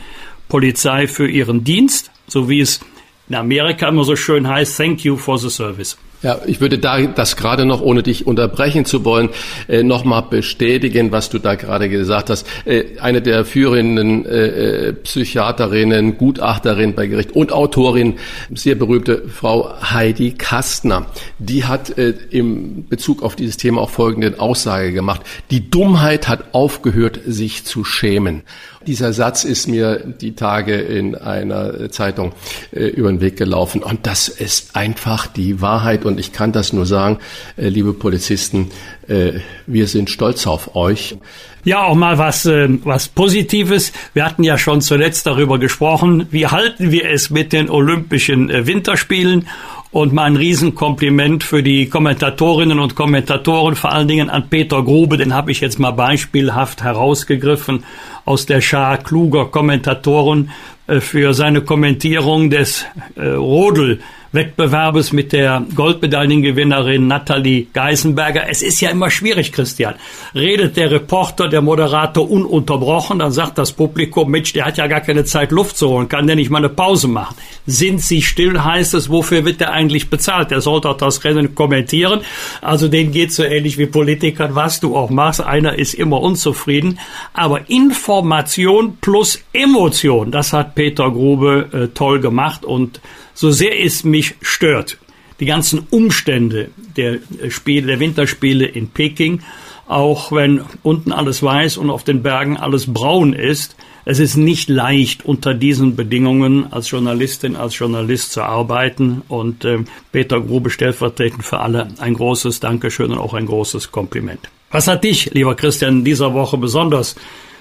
Polizei 0.48 1.07
für 1.07 1.28
ihren 1.28 1.66
Dienst, 1.66 2.12
so 2.28 2.48
wie 2.48 2.62
es 2.62 2.80
in 3.28 3.36
Amerika 3.36 3.90
immer 3.90 4.06
so 4.06 4.16
schön 4.16 4.48
heißt, 4.48 4.78
thank 4.78 5.03
you 5.03 5.18
for 5.18 5.38
the 5.38 5.49
service. 5.49 5.98
Ja, 6.22 6.40
ich 6.46 6.62
würde 6.62 6.80
da 6.80 7.00
das 7.02 7.36
gerade 7.36 7.66
noch, 7.66 7.82
ohne 7.82 8.02
dich 8.02 8.26
unterbrechen 8.26 8.86
zu 8.86 9.06
wollen, 9.06 9.30
äh, 9.68 9.84
nochmal 9.84 10.24
bestätigen, 10.30 11.12
was 11.12 11.30
du 11.30 11.40
da 11.40 11.56
gerade 11.56 11.90
gesagt 11.90 12.30
hast. 12.30 12.48
Äh, 12.66 13.00
eine 13.00 13.22
der 13.22 13.46
führenden 13.46 14.26
äh, 14.26 14.94
Psychiaterinnen, 14.94 16.18
Gutachterin 16.18 16.96
bei 16.96 17.08
Gericht 17.08 17.34
und 17.34 17.52
Autorin, 17.52 18.16
sehr 18.54 18.76
berühmte 18.76 19.24
Frau 19.28 19.74
Heidi 19.82 20.32
Kastner, 20.32 21.06
die 21.38 21.66
hat 21.66 21.90
im 21.90 22.88
Bezug 22.88 23.22
auf 23.22 23.36
dieses 23.36 23.58
Thema 23.58 23.82
auch 23.82 23.90
folgende 23.90 24.40
Aussage 24.40 24.94
gemacht. 24.94 25.22
Die 25.52 25.70
Dummheit 25.70 26.28
hat 26.28 26.54
aufgehört, 26.54 27.20
sich 27.26 27.66
zu 27.66 27.84
schämen. 27.84 28.44
Dieser 28.88 29.14
Satz 29.14 29.44
ist 29.44 29.68
mir 29.68 30.03
die 30.06 30.36
Tage 30.36 30.76
in 30.76 31.16
einer 31.16 31.90
Zeitung 31.91 32.34
äh, 32.72 32.86
über 32.86 33.10
den 33.10 33.22
Weg 33.22 33.38
gelaufen. 33.38 33.84
Und 33.84 34.06
das 34.07 34.28
ist 34.28 34.76
einfach 34.76 35.28
die 35.28 35.62
Wahrheit. 35.62 36.06
Und 36.06 36.20
ich 36.20 36.32
kann 36.32 36.52
das 36.52 36.74
nur 36.74 36.86
sagen, 36.86 37.20
äh, 37.57 37.70
liebe 37.70 37.94
Polizisten, 37.94 38.72
äh, 39.07 39.34
wir 39.68 39.88
sind 39.88 40.10
stolz 40.10 40.48
auf 40.48 40.76
euch. 40.76 41.18
Ja, 41.64 41.84
auch 41.84 41.95
mal 41.95 42.20
was, 42.20 42.45
äh, 42.45 42.70
was 42.84 43.07
Positives. 43.07 43.91
Wir 44.14 44.24
hatten 44.24 44.44
ja 44.44 44.57
schon 44.57 44.82
zuletzt 44.82 45.26
darüber 45.26 45.57
gesprochen. 45.57 46.28
Wie 46.30 46.45
halten 46.45 46.91
wir 46.91 47.10
es 47.10 47.32
mit 47.32 47.53
den 47.53 47.70
Olympischen 47.70 48.52
äh, 48.52 48.68
Winterspielen? 48.68 49.48
Und 49.90 50.12
mal 50.12 50.26
ein 50.26 50.36
Riesenkompliment 50.36 51.45
für 51.45 51.64
die 51.64 51.88
Kommentatorinnen 51.88 52.80
und 52.80 52.95
Kommentatoren, 52.95 53.78
vor 53.78 53.94
allen 53.94 54.10
Dingen 54.10 54.30
an 54.30 54.49
Peter 54.49 54.84
Grube, 54.84 55.16
den 55.16 55.34
habe 55.34 55.52
ich 55.52 55.62
jetzt 55.62 55.80
mal 55.80 55.91
beispielhaft 55.91 56.84
herausgegriffen 56.84 57.86
aus 58.26 58.45
der 58.45 58.61
Schar 58.61 58.97
kluger 58.97 59.45
Kommentatoren 59.45 60.49
äh, 60.88 60.99
für 60.99 61.34
seine 61.34 61.61
Kommentierung 61.61 62.49
des 62.49 62.85
äh, 63.15 63.27
Rodel 63.27 64.02
Wettbewerbes 64.36 65.14
mit 65.14 65.34
der 65.34 65.64
Goldmedaillengewinnerin 65.76 67.07
Nathalie 67.07 67.68
Geisenberger. 67.74 68.49
Es 68.49 68.62
ist 68.62 68.82
ja 68.82 68.90
immer 68.90 69.10
schwierig, 69.10 69.52
Christian. 69.52 69.95
Redet 70.34 70.78
der 70.78 70.91
Reporter, 70.91 71.48
der 71.48 71.62
Moderator 71.62 72.30
ununterbrochen, 72.30 73.20
dann 73.20 73.32
sagt 73.32 73.57
das 73.57 73.72
Publikum, 73.72 74.30
Mensch, 74.30 74.53
der 74.53 74.66
hat 74.66 74.78
ja 74.78 74.88
gar 74.88 75.02
keine 75.02 75.26
Zeit 75.26 75.52
Luft 75.52 75.78
zu 75.78 75.90
holen, 75.90 76.10
kann 76.10 76.28
der 76.28 76.36
nicht 76.36 76.49
mal 76.49 76.60
eine 76.60 76.70
Pause 76.70 77.07
machen. 77.07 77.36
Sind 77.66 78.02
Sie 78.02 78.22
still, 78.22 78.64
heißt 78.64 78.94
es, 78.94 79.10
wofür 79.10 79.45
wird 79.45 79.62
der 79.62 79.72
eigentlich 79.72 80.10
bezahlt? 80.10 80.52
Der 80.52 80.62
soll 80.62 80.82
doch 80.82 80.98
das 80.98 81.24
Rennen 81.24 81.56
kommentieren. 81.56 82.22
Also 82.62 82.88
denen 82.88 83.12
geht 83.12 83.32
so 83.32 83.44
ähnlich 83.44 83.78
wie 83.78 83.88
Politikern, 83.88 84.56
was 84.56 84.80
du 84.80 84.95
auch 84.95 85.10
machst. 85.10 85.41
Einer 85.41 85.80
ist 85.80 85.94
immer 85.94 86.22
unzufrieden. 86.22 86.99
Aber 87.34 87.70
Information 87.70 88.98
plus 88.99 89.44
Emotion, 89.53 90.32
das 90.32 90.53
hat 90.53 90.76
Peter 90.76 91.10
Grube 91.10 91.70
äh, 91.72 91.88
toll 91.94 92.20
gemacht 92.20 92.66
und 92.66 92.99
so 93.36 93.52
sehr 93.52 93.80
es 93.84 94.03
mich 94.03 94.34
stört, 94.41 94.98
die 95.40 95.45
ganzen 95.45 95.86
Umstände 95.91 96.70
der 96.98 97.20
Spiele, 97.49 97.88
der 97.88 97.99
Winterspiele 97.99 98.66
in 98.66 98.88
Peking, 98.90 99.41
auch 99.88 100.32
wenn 100.32 100.62
unten 100.82 101.12
alles 101.12 101.44
weiß 101.44 101.78
und 101.78 101.91
auf 101.91 102.03
den 102.03 102.24
Bergen 102.24 102.57
alles 102.57 102.91
braun 102.91 103.34
ist, 103.34 103.76
es 104.07 104.20
ist 104.20 104.36
nicht 104.38 104.70
leicht, 104.70 105.26
unter 105.26 105.56
diesen 105.56 105.95
Bedingungen 105.95 106.72
als 106.72 106.91
Journalistin, 106.91 107.56
als 107.56 107.78
Journalist 107.78 108.34
zu 108.34 108.44
arbeiten. 108.44 109.24
Und 109.28 109.66
äh, 109.66 109.80
Peter 110.12 110.40
Grube 110.40 110.70
stellvertretend 110.70 111.44
für 111.44 111.60
alle 111.60 111.88
ein 111.98 112.14
großes 112.14 112.60
Dankeschön 112.60 113.12
und 113.12 113.18
auch 113.18 113.34
ein 113.34 113.48
großes 113.48 113.91
Kompliment. 113.91 114.41
Was 114.70 114.88
hat 114.88 115.03
dich, 115.03 115.32
lieber 115.34 115.56
Christian, 115.56 115.99
in 115.99 116.06
dieser 116.06 116.36
Woche 116.36 116.57
besonders 116.57 117.16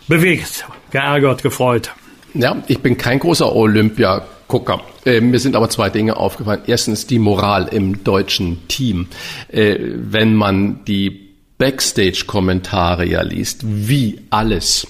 bewegt, 0.07 0.67
geärgert, 0.91 1.43
gefreut? 1.43 1.93
Ja, 2.35 2.63
ich 2.67 2.81
bin 2.81 2.99
kein 2.99 3.21
großer 3.21 3.55
Olympia 3.55 4.27
Gucker. 4.49 4.83
Äh, 5.05 5.21
mir 5.21 5.39
sind 5.39 5.57
aber 5.57 5.71
zwei 5.71 5.91
Dinge 5.91 6.17
aufgefallen. 6.17 6.63
Erstens 6.67 7.07
die 7.07 7.19
Moral 7.19 7.69
im 7.69 8.05
deutschen 8.05 8.67
Team. 8.69 9.09
Äh, 9.49 9.77
wenn 9.81 10.35
man 10.35 10.85
die 10.85 11.31
Backstage-Kommentare 11.59 13.07
ja 13.07 13.23
liest, 13.23 13.61
wie 13.65 14.21
alles 14.31 14.87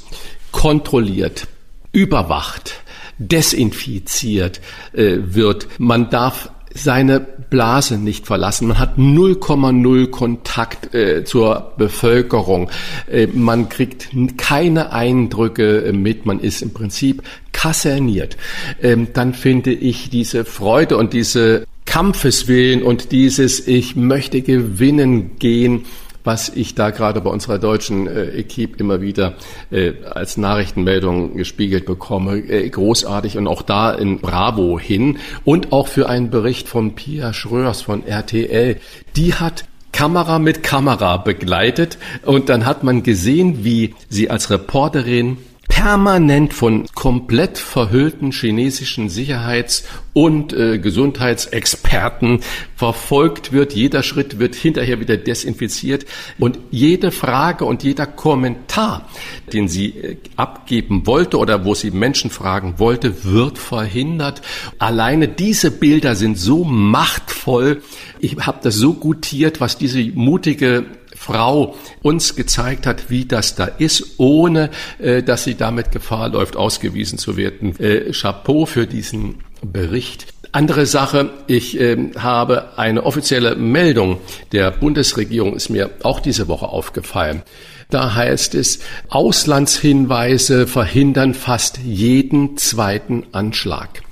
kontrolliert, 0.51 1.47
überwacht, 1.93 2.75
desinfiziert 3.19 4.61
äh, 4.93 5.19
wird. 5.19 5.69
Man 5.79 6.11
darf 6.11 6.51
seine 6.75 7.21
Blase 7.21 7.99
nicht 7.99 8.27
verlassen. 8.27 8.69
Man 8.69 8.79
hat 8.79 8.99
0,0 8.99 10.11
Kontakt 10.11 10.93
äh, 10.93 11.25
zur 11.25 11.73
Bevölkerung. 11.79 12.71
Äh, 13.11 13.29
man 13.29 13.69
kriegt 13.69 14.09
keine 14.37 14.93
Eindrücke 14.93 15.93
mit. 15.95 16.27
Man 16.27 16.41
ist 16.41 16.63
im 16.63 16.73
Prinzip 16.73 17.23
kaserniert. 17.53 18.37
Ähm, 18.83 19.09
dann 19.13 19.35
finde 19.35 19.73
ich 19.73 20.11
diese 20.11 20.45
Freude 20.45 20.97
und 20.97 21.13
diese 21.13 21.65
Kampfeswillen 21.87 22.83
und 22.83 23.13
dieses 23.13 23.67
Ich 23.69 23.95
möchte 23.95 24.43
gewinnen 24.43 25.39
gehen 25.39 25.85
was 26.25 26.49
ich 26.49 26.75
da 26.75 26.91
gerade 26.91 27.21
bei 27.21 27.31
unserer 27.31 27.59
deutschen 27.59 28.07
äh, 28.07 28.31
Equipe 28.31 28.79
immer 28.79 29.01
wieder 29.01 29.35
äh, 29.71 29.93
als 30.11 30.37
Nachrichtenmeldung 30.37 31.37
gespiegelt 31.37 31.85
bekomme, 31.87 32.39
äh, 32.39 32.69
großartig 32.69 33.37
und 33.37 33.47
auch 33.47 33.63
da 33.63 33.93
in 33.93 34.21
Bravo 34.21 34.79
hin 34.79 35.19
und 35.45 35.73
auch 35.73 35.87
für 35.87 36.09
einen 36.09 36.31
Bericht 36.31 36.67
von 36.67 36.95
Pia 36.95 37.33
Schröers 37.33 37.83
von 37.83 38.07
RTL. 38.07 38.81
Die 39.17 39.35
hat 39.35 39.65
Kamera 39.93 40.41
mit 40.41 40.63
Kamera 40.65 41.19
begleitet 41.19 41.99
und 42.25 42.49
dann 42.49 42.67
hat 42.67 42.83
man 42.83 43.05
gesehen, 43.05 43.65
wie 43.65 43.95
sie 44.09 44.29
als 44.29 44.51
Reporterin 44.51 45.37
permanent 45.69 46.55
von 46.55 46.87
komplett 46.95 47.59
verhüllten 47.59 48.33
chinesischen 48.33 49.09
Sicherheits- 49.09 49.85
und 50.13 50.53
äh, 50.53 50.79
Gesundheitsexperten 50.79 52.41
verfolgt 52.77 53.53
wird. 53.53 53.75
Jeder 53.75 54.03
Schritt 54.03 54.39
wird 54.39 54.55
hinterher 54.55 55.01
wieder 55.01 55.17
desinfiziert 55.17 56.07
und 56.39 56.59
jede 56.71 57.11
Frage 57.11 57.65
und 57.65 57.83
jeder 57.83 58.07
Kommentar, 58.07 59.09
den 59.53 59.69
sie 59.69 59.89
äh, 59.91 60.17
abgeben 60.37 61.07
wollte 61.07 61.39
oder 61.39 61.65
wo 61.65 61.75
sie 61.75 61.91
Menschen 61.91 62.31
fragen 62.31 62.75
wollte, 62.79 63.25
wird 63.25 63.59
verhindert. 63.59 64.43
Alleine 64.79 65.29
diese 65.29 65.71
Bilder 65.71 66.15
sind 66.15 66.39
so 66.39 66.65
machtvoll. 66.65 67.83
Ich 68.21 68.37
habe 68.39 68.61
das 68.63 68.77
so 68.77 68.95
gutiert, 68.95 69.61
was 69.61 69.77
diese 69.77 70.03
mutige 70.15 70.87
Frau 71.25 71.75
uns 72.03 72.37
gezeigt 72.37 72.87
hat, 72.87 73.09
wie 73.09 73.25
das 73.25 73.55
da 73.55 73.65
ist, 73.65 74.19
ohne 74.19 74.69
äh, 74.99 75.23
dass 75.23 75.45
sie 75.45 75.55
damit 75.55 75.91
Gefahr 75.91 76.29
läuft, 76.29 76.55
ausgewiesen 76.55 77.17
zu 77.17 77.39
werden. 77.39 77.81
Äh, 77.81 78.13
Chapeau 78.13 78.67
für 78.67 78.87
diesen 78.87 79.37
Bericht. 79.63 80.27
Andere 80.53 80.85
Sache, 80.85 81.31
ich 81.47 81.81
äh, 81.81 82.11
habe 82.19 82.77
eine 82.79 83.05
offizielle 83.05 83.57
Meldung 83.57 84.19
der 84.53 84.71
Bundesregierung, 84.71 85.57
ist 85.57 85.71
mir 85.71 85.91
auch 86.03 86.21
diese 86.21 86.47
Woche 86.47 86.69
aufgefallen. 86.69 87.43
Da 87.89 88.15
heißt 88.15 88.55
es, 88.55 88.81
Auslandshinweise 89.09 90.67
verhindern 90.67 91.33
fast 91.33 91.79
jeden 91.79 92.59
zweiten 92.59 93.25
Anschlag. 93.33 94.03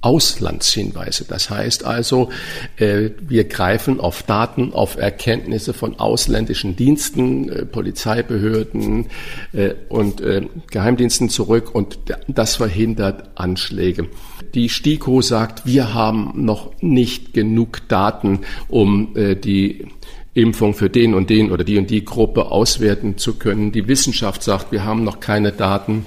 Auslandshinweise. 0.00 1.24
Das 1.28 1.50
heißt 1.50 1.84
also, 1.84 2.30
äh, 2.76 3.10
wir 3.20 3.44
greifen 3.44 3.98
auf 3.98 4.22
Daten, 4.22 4.72
auf 4.72 4.96
Erkenntnisse 4.96 5.72
von 5.72 5.98
ausländischen 5.98 6.76
Diensten, 6.76 7.48
äh, 7.48 7.64
Polizeibehörden 7.64 9.06
äh, 9.52 9.74
und 9.88 10.22
Geheimdiensten 10.70 11.28
zurück 11.30 11.74
und 11.74 11.98
das 12.28 12.56
verhindert 12.56 13.30
Anschläge. 13.34 14.08
Die 14.54 14.68
STIKO 14.68 15.20
sagt, 15.20 15.66
wir 15.66 15.94
haben 15.94 16.32
noch 16.44 16.72
nicht 16.80 17.32
genug 17.34 17.88
Daten, 17.88 18.40
um 18.68 19.14
die 19.14 19.86
Impfung 20.34 20.74
für 20.74 20.90
den 20.90 21.14
und 21.14 21.30
den 21.30 21.50
oder 21.50 21.64
die 21.64 21.78
und 21.78 21.90
die 21.90 22.04
Gruppe 22.04 22.50
auswerten 22.50 23.18
zu 23.18 23.34
können. 23.34 23.72
Die 23.72 23.88
Wissenschaft 23.88 24.42
sagt, 24.42 24.72
wir 24.72 24.84
haben 24.84 25.04
noch 25.04 25.20
keine 25.20 25.52
Daten 25.52 26.06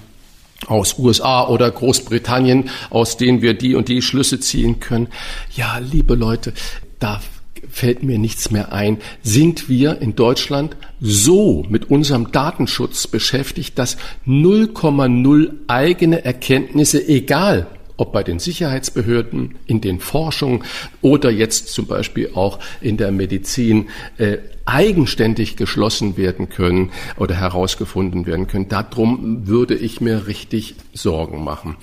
aus 0.68 0.98
USA 1.00 1.48
oder 1.48 1.70
Großbritannien, 1.72 2.70
aus 2.90 3.18
denen 3.18 3.42
wir 3.42 3.54
die 3.54 3.76
und 3.76 3.88
die 3.88 4.02
Schlüsse 4.02 4.40
ziehen 4.40 4.80
können. 4.80 5.08
Ja, 5.56 5.80
liebe 5.80 6.16
Leute, 6.16 6.54
da 7.00 7.22
fällt 7.70 8.04
mir 8.04 8.18
nichts 8.18 8.52
mehr 8.52 8.74
ein. 8.74 8.98
Sind 9.24 9.70
wir 9.70 10.02
in 10.02 10.16
Deutschland 10.16 10.76
so 11.00 11.64
mit 11.70 11.90
unserem 11.90 12.32
Datenschutz 12.32 13.08
beschäftigt, 13.08 13.78
dass 13.78 13.98
0,0 14.26 15.52
eigene 15.68 16.26
Erkenntnisse, 16.26 17.08
egal 17.08 17.68
ob 18.02 18.12
bei 18.12 18.24
den 18.24 18.40
Sicherheitsbehörden, 18.40 19.60
in 19.68 19.80
den 19.80 20.00
Forschungen 20.00 20.64
oder 21.02 21.30
jetzt 21.30 21.70
zum 21.70 21.86
Beispiel 21.86 22.32
auch 22.34 22.58
in 22.82 22.98
der 22.98 23.12
Medizin 23.12 23.90
äh, 24.18 24.40
eigenständig 24.66 25.56
geschlossen 25.56 26.18
werden 26.18 26.50
können 26.50 26.92
oder 27.18 27.36
herausgefunden 27.36 28.26
werden 28.26 28.48
können. 28.48 28.70
Darum 28.70 29.48
würde 29.48 29.76
ich 29.76 30.02
mir 30.02 30.26
richtig 30.28 30.76
Sorgen 30.94 31.44
machen. 31.44 31.78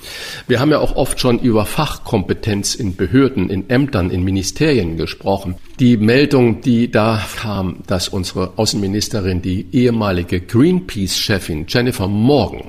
Wir 0.48 0.58
haben 0.58 0.70
ja 0.70 0.80
auch 0.80 0.96
oft 0.96 1.20
schon 1.20 1.38
über 1.38 1.66
Fachkompetenz 1.66 2.74
in 2.74 2.96
Behörden, 2.96 3.48
in 3.50 3.70
Ämtern, 3.70 4.10
in 4.10 4.24
Ministerien 4.24 4.96
gesprochen. 4.96 5.54
Die 5.78 5.96
Meldung, 5.96 6.60
die 6.62 6.90
da 6.90 7.22
kam, 7.36 7.76
dass 7.86 8.08
unsere 8.08 8.54
Außenministerin, 8.56 9.40
die 9.40 9.66
ehemalige 9.72 10.40
Greenpeace-Chefin 10.40 11.66
Jennifer 11.68 12.08
Morgan, 12.08 12.64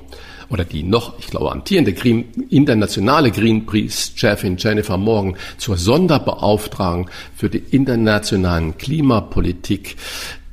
oder 0.50 0.66
die 0.66 0.84
noch, 0.84 1.18
ich 1.20 1.28
glaube, 1.28 1.52
amtierende 1.52 1.94
Green, 1.94 2.26
internationale 2.50 3.32
Greenpeace-Chefin 3.32 4.58
Jennifer 4.58 4.98
Morgan 4.98 5.36
zur 5.58 5.78
Sonderbeauftragung 5.78 7.10
für 7.36 7.50
die 7.50 7.64
internationalen 7.72 8.78
Klimapolitik 8.78 9.96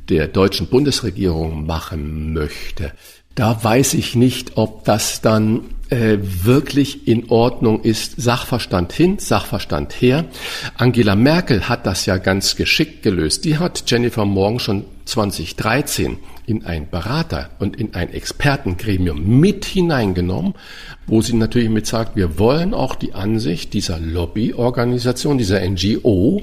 der 0.09 0.29
deutschen 0.29 0.69
Bundesregierung 0.69 1.67
machen 1.67 2.33
möchte. 2.33 2.93
Da 3.35 3.63
weiß 3.63 3.95
ich 3.95 4.15
nicht, 4.15 4.57
ob 4.57 4.85
das 4.85 5.21
dann 5.21 5.63
äh, 5.91 6.19
wirklich 6.21 7.07
in 7.07 7.29
Ordnung 7.29 7.83
ist. 7.83 8.21
Sachverstand 8.21 8.93
hin, 8.93 9.19
Sachverstand 9.19 10.01
her. 10.01 10.25
Angela 10.77 11.15
Merkel 11.15 11.69
hat 11.69 11.87
das 11.87 12.07
ja 12.07 12.17
ganz 12.17 12.57
geschickt 12.57 13.03
gelöst. 13.03 13.45
Die 13.45 13.59
hat 13.59 13.85
Jennifer 13.87 14.25
Morgan 14.25 14.59
schon 14.59 14.85
2013 15.05 16.19
in 16.47 16.65
ein 16.65 16.89
Berater- 16.89 17.51
und 17.59 17.77
in 17.77 17.95
ein 17.95 18.13
Expertengremium 18.13 19.41
mit 19.41 19.65
hineingenommen, 19.65 20.55
wo 21.07 21.21
sie 21.21 21.35
natürlich 21.35 21.69
mit 21.69 21.87
sagt, 21.87 22.17
wir 22.17 22.39
wollen 22.39 22.73
auch 22.73 22.95
die 22.95 23.15
Ansicht 23.15 23.73
dieser 23.73 23.99
Lobbyorganisation, 23.99 25.39
dieser 25.39 25.61
NGO 25.61 26.43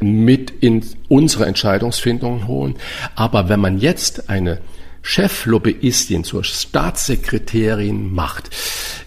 mit 0.00 0.50
in 0.50 0.82
unsere 1.08 1.46
Entscheidungsfindung 1.46 2.48
holen. 2.48 2.76
Aber 3.14 3.48
wenn 3.48 3.60
man 3.60 3.78
jetzt 3.78 4.30
eine 4.30 4.58
Cheflobbyistin 5.02 6.24
zur 6.24 6.44
Staatssekretärin 6.44 8.12
macht. 8.12 8.50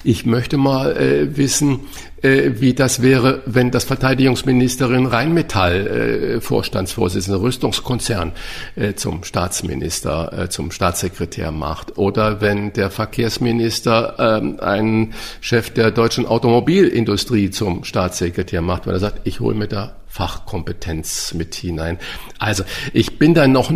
Ich 0.04 0.26
möchte 0.26 0.58
mal 0.58 0.96
äh, 0.96 1.38
wissen, 1.38 1.82
äh, 2.22 2.52
wie 2.60 2.74
das 2.74 3.02
wäre, 3.02 3.42
wenn 3.46 3.72
das 3.72 3.86
Verteidigungsministerin 3.86 5.06
Rheinmetall 5.06 5.88
äh, 5.88 6.42
Vorstandsvorsitzende 6.42 7.42
Rüstungskonzern 7.42 8.34
äh, 8.76 8.94
zum 8.94 9.24
Staatsminister, 9.24 10.34
äh, 10.38 10.50
zum 10.50 10.72
Staatssekretär 10.72 11.52
macht. 11.52 11.98
Oder 11.98 12.42
wenn 12.42 12.74
der 12.74 12.92
Verkehrsminister 12.92 14.16
äh, 14.20 14.62
einen 14.62 15.14
Chef 15.40 15.70
der 15.72 15.92
deutschen 15.92 16.26
Automobilindustrie 16.26 17.50
zum 17.50 17.84
Staatssekretär 17.84 18.62
macht, 18.62 18.86
weil 18.86 18.96
er 18.96 19.00
sagt, 19.00 19.22
ich 19.26 19.40
hole 19.40 19.56
mir 19.56 19.68
da 19.68 19.96
Fachkompetenz 20.08 21.34
mit 21.34 21.56
hinein. 21.56 22.00
Also 22.38 22.64
ich 22.94 23.18
bin 23.18 23.34
da 23.34 23.48
noch 23.48 23.72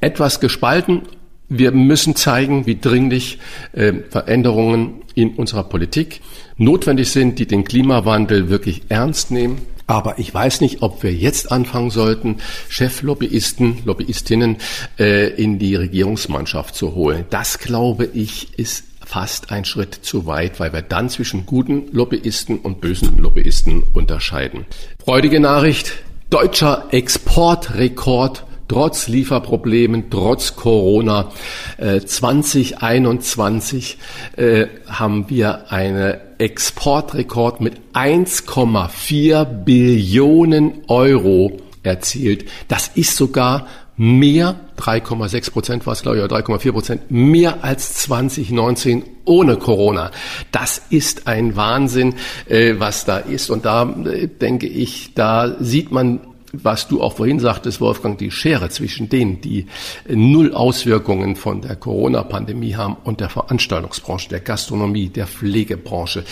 etwas 0.00 0.40
gespalten 0.40 1.02
wir 1.48 1.72
müssen 1.72 2.16
zeigen, 2.16 2.66
wie 2.66 2.78
dringlich 2.80 3.38
äh, 3.72 3.92
Veränderungen 4.10 5.02
in 5.14 5.34
unserer 5.34 5.64
Politik 5.64 6.20
notwendig 6.56 7.10
sind, 7.10 7.38
die 7.38 7.46
den 7.46 7.64
Klimawandel 7.64 8.48
wirklich 8.48 8.82
ernst 8.88 9.30
nehmen. 9.30 9.62
Aber 9.86 10.18
ich 10.18 10.32
weiß 10.32 10.62
nicht, 10.62 10.80
ob 10.82 11.02
wir 11.02 11.12
jetzt 11.12 11.52
anfangen 11.52 11.90
sollten, 11.90 12.38
Cheflobbyisten, 12.68 13.82
Lobbyistinnen 13.84 14.56
äh, 14.98 15.28
in 15.34 15.58
die 15.58 15.74
Regierungsmannschaft 15.74 16.74
zu 16.74 16.94
holen. 16.94 17.26
Das, 17.28 17.58
glaube 17.58 18.08
ich, 18.14 18.58
ist 18.58 18.84
fast 19.04 19.50
ein 19.50 19.66
Schritt 19.66 19.94
zu 19.94 20.24
weit, 20.24 20.58
weil 20.58 20.72
wir 20.72 20.80
dann 20.80 21.10
zwischen 21.10 21.44
guten 21.44 21.88
Lobbyisten 21.92 22.58
und 22.58 22.80
bösen 22.80 23.18
Lobbyisten 23.18 23.82
unterscheiden. 23.92 24.64
Freudige 25.04 25.38
Nachricht, 25.38 25.92
deutscher 26.30 26.88
Exportrekord 26.90 28.44
trotz 28.68 29.08
Lieferproblemen, 29.08 30.10
trotz 30.10 30.56
Corona. 30.56 31.30
Äh, 31.76 32.00
2021 32.00 33.98
äh, 34.36 34.66
haben 34.88 35.28
wir 35.28 35.70
einen 35.72 36.14
Exportrekord 36.38 37.60
mit 37.60 37.80
1,4 37.92 39.44
Billionen 39.44 40.82
Euro 40.88 41.58
erzielt. 41.82 42.46
Das 42.68 42.90
ist 42.94 43.16
sogar 43.16 43.66
mehr, 43.96 44.56
3,6 44.78 45.52
Prozent 45.52 45.86
war 45.86 45.92
es, 45.92 46.02
glaube 46.02 46.18
ich, 46.18 46.24
oder 46.24 46.36
3,4 46.36 46.72
Prozent, 46.72 47.10
mehr 47.10 47.62
als 47.62 47.94
2019 47.94 49.04
ohne 49.24 49.56
Corona. 49.56 50.10
Das 50.50 50.82
ist 50.90 51.28
ein 51.28 51.56
Wahnsinn, 51.56 52.14
äh, 52.48 52.74
was 52.78 53.04
da 53.04 53.18
ist. 53.18 53.50
Und 53.50 53.64
da 53.64 53.88
äh, 54.04 54.26
denke 54.26 54.66
ich, 54.66 55.14
da 55.14 55.56
sieht 55.60 55.92
man 55.92 56.20
was 56.62 56.88
du 56.88 57.02
auch 57.02 57.14
vorhin 57.14 57.40
sagtest, 57.40 57.80
Wolfgang, 57.80 58.18
die 58.18 58.30
Schere 58.30 58.68
zwischen 58.68 59.08
denen, 59.08 59.40
die 59.40 59.66
null 60.08 60.54
Auswirkungen 60.54 61.36
von 61.36 61.62
der 61.62 61.76
Corona-Pandemie 61.76 62.74
haben 62.74 62.96
und 63.04 63.20
der 63.20 63.30
Veranstaltungsbranche, 63.30 64.28
der 64.28 64.40
Gastronomie, 64.40 65.08
der 65.08 65.26
Pflegebranche, 65.26 66.24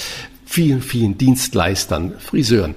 vielen, 0.44 0.82
vielen 0.82 1.16
Dienstleistern, 1.18 2.14
Friseuren 2.18 2.74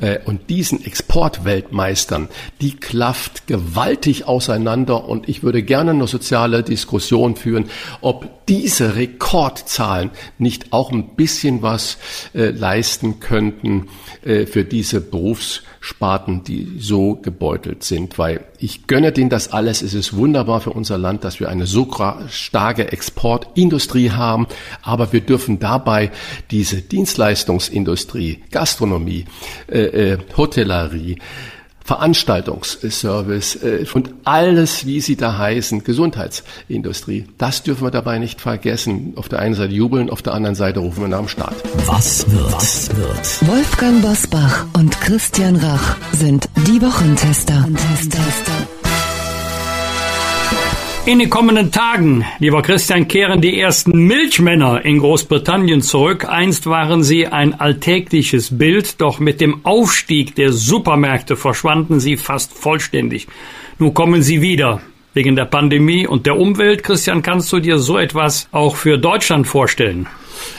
äh, 0.00 0.18
und 0.24 0.50
diesen 0.50 0.84
Exportweltmeistern, 0.84 2.28
die 2.60 2.76
klafft 2.76 3.46
gewaltig 3.46 4.26
auseinander. 4.26 5.08
Und 5.08 5.28
ich 5.28 5.42
würde 5.42 5.62
gerne 5.62 5.92
eine 5.92 6.06
soziale 6.06 6.62
Diskussion 6.62 7.36
führen, 7.36 7.70
ob 8.00 8.41
diese 8.52 8.96
Rekordzahlen 8.96 10.10
nicht 10.36 10.74
auch 10.74 10.92
ein 10.92 11.16
bisschen 11.16 11.62
was 11.62 11.96
äh, 12.34 12.50
leisten 12.50 13.18
könnten 13.18 13.88
äh, 14.26 14.44
für 14.44 14.62
diese 14.62 15.00
Berufs 15.00 15.62
Sparten, 15.80 16.44
die 16.44 16.76
so 16.78 17.16
gebeutelt 17.16 17.82
sind, 17.82 18.18
weil 18.18 18.44
ich 18.58 18.86
gönne 18.86 19.10
denen 19.10 19.30
das 19.30 19.52
alles. 19.52 19.80
Es 19.80 19.94
ist 19.94 20.14
wunderbar 20.14 20.60
für 20.60 20.70
unser 20.70 20.98
Land, 20.98 21.24
dass 21.24 21.40
wir 21.40 21.48
eine 21.48 21.66
so 21.66 21.90
starke 22.28 22.92
Exportindustrie 22.92 24.10
haben, 24.10 24.46
aber 24.82 25.14
wir 25.14 25.22
dürfen 25.22 25.58
dabei 25.58 26.12
diese 26.50 26.82
Dienstleistungsindustrie, 26.82 28.42
Gastronomie, 28.50 29.24
äh, 29.66 30.12
äh, 30.12 30.18
Hotellerie, 30.36 31.16
Veranstaltungsservice 31.84 33.56
äh, 33.56 33.86
und 33.92 34.14
alles, 34.24 34.86
wie 34.86 35.00
sie 35.00 35.16
da 35.16 35.38
heißen, 35.38 35.84
Gesundheitsindustrie. 35.84 37.26
Das 37.38 37.62
dürfen 37.62 37.84
wir 37.84 37.90
dabei 37.90 38.18
nicht 38.18 38.40
vergessen. 38.40 39.14
Auf 39.16 39.28
der 39.28 39.40
einen 39.40 39.54
Seite 39.54 39.74
jubeln, 39.74 40.10
auf 40.10 40.22
der 40.22 40.34
anderen 40.34 40.54
Seite 40.54 40.80
rufen 40.80 41.02
wir 41.02 41.08
nach 41.08 41.18
dem 41.18 41.28
Staat. 41.28 41.54
Was 41.86 42.30
wird? 42.30 42.52
Was 42.52 42.96
wird? 42.96 43.48
Wolfgang 43.48 44.02
Bosbach 44.02 44.66
und 44.74 45.00
Christian 45.00 45.56
Rach 45.56 45.96
sind 46.12 46.48
die 46.66 46.80
Wochentester. 46.80 47.66
Wochentester. 47.68 48.81
In 51.04 51.18
den 51.18 51.30
kommenden 51.30 51.72
Tagen, 51.72 52.24
lieber 52.38 52.62
Christian, 52.62 53.08
kehren 53.08 53.40
die 53.40 53.58
ersten 53.58 54.06
Milchmänner 54.06 54.84
in 54.84 55.00
Großbritannien 55.00 55.82
zurück. 55.82 56.28
Einst 56.28 56.66
waren 56.66 57.02
sie 57.02 57.26
ein 57.26 57.58
alltägliches 57.58 58.56
Bild, 58.56 59.00
doch 59.00 59.18
mit 59.18 59.40
dem 59.40 59.66
Aufstieg 59.66 60.36
der 60.36 60.52
Supermärkte 60.52 61.34
verschwanden 61.34 61.98
sie 61.98 62.16
fast 62.16 62.56
vollständig. 62.56 63.26
Nun 63.80 63.94
kommen 63.94 64.22
sie 64.22 64.42
wieder. 64.42 64.80
Wegen 65.12 65.34
der 65.34 65.46
Pandemie 65.46 66.06
und 66.06 66.24
der 66.24 66.38
Umwelt. 66.38 66.84
Christian, 66.84 67.22
kannst 67.22 67.52
du 67.52 67.58
dir 67.58 67.78
so 67.78 67.98
etwas 67.98 68.48
auch 68.52 68.76
für 68.76 68.96
Deutschland 68.96 69.48
vorstellen? 69.48 70.06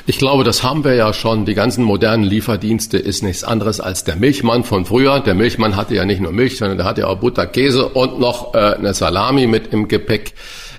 Ich 0.06 0.18
glaube, 0.18 0.44
das 0.44 0.64
haben 0.64 0.84
wir 0.84 0.96
ja 0.96 1.14
schon. 1.14 1.46
Die 1.46 1.54
ganzen 1.54 1.84
modernen 1.84 2.24
Lieferdienste 2.24 2.98
ist 2.98 3.24
nichts 3.24 3.44
anderes 3.44 3.80
als 3.80 4.04
der 4.04 4.16
Milchmann 4.16 4.64
von 4.64 4.86
früher. 4.86 5.20
Der 5.20 5.36
Milchmann 5.36 5.76
hatte 5.76 5.96
ja 5.96 6.06
nicht 6.06 6.22
nur 6.22 6.32
Milch, 6.32 6.58
sondern 6.58 6.78
der 6.78 6.86
hatte 6.86 7.02
ja 7.02 7.08
auch 7.08 7.20
Butter, 7.20 7.48
Käse 7.48 7.88
und 7.90 8.20
noch 8.20 8.54
äh, 8.54 8.58
eine 8.58 8.94
Salami 8.94 9.48
mit 9.48 9.74
im 9.74 9.88
Gepäck. 9.88 10.34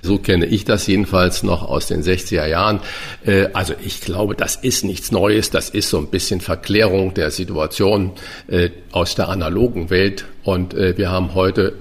So 0.05 0.19
kenne 0.19 0.45
ich 0.45 0.65
das 0.65 0.85
jedenfalls 0.85 1.41
noch 1.41 1.67
aus 1.67 1.87
den 1.87 2.03
60er 2.03 2.45
Jahren. 2.45 2.79
Äh, 3.25 3.47
also 3.53 3.73
ich 3.83 4.01
glaube, 4.01 4.35
das 4.35 4.55
ist 4.55 4.83
nichts 4.83 5.11
Neues. 5.11 5.49
Das 5.49 5.69
ist 5.69 5.89
so 5.89 5.97
ein 5.97 6.07
bisschen 6.07 6.41
Verklärung 6.41 7.15
der 7.15 7.31
Situation 7.31 8.11
äh, 8.47 8.69
aus 8.91 9.15
der 9.15 9.29
analogen 9.29 9.89
Welt. 9.89 10.25
Und 10.43 10.75
äh, 10.75 10.95
wir 10.97 11.09
haben 11.09 11.33
heute 11.33 11.73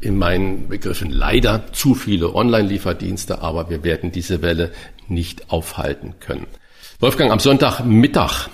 in 0.00 0.16
meinen 0.16 0.68
Begriffen 0.68 1.10
leider 1.10 1.64
zu 1.72 1.94
viele 1.94 2.34
Online-Lieferdienste, 2.34 3.42
aber 3.42 3.70
wir 3.70 3.82
werden 3.82 4.12
diese 4.12 4.40
Welle 4.40 4.70
nicht 5.08 5.50
aufhalten 5.50 6.14
können. 6.20 6.46
Wolfgang, 7.00 7.30
am 7.30 7.38
Sonntagmittag 7.38 8.48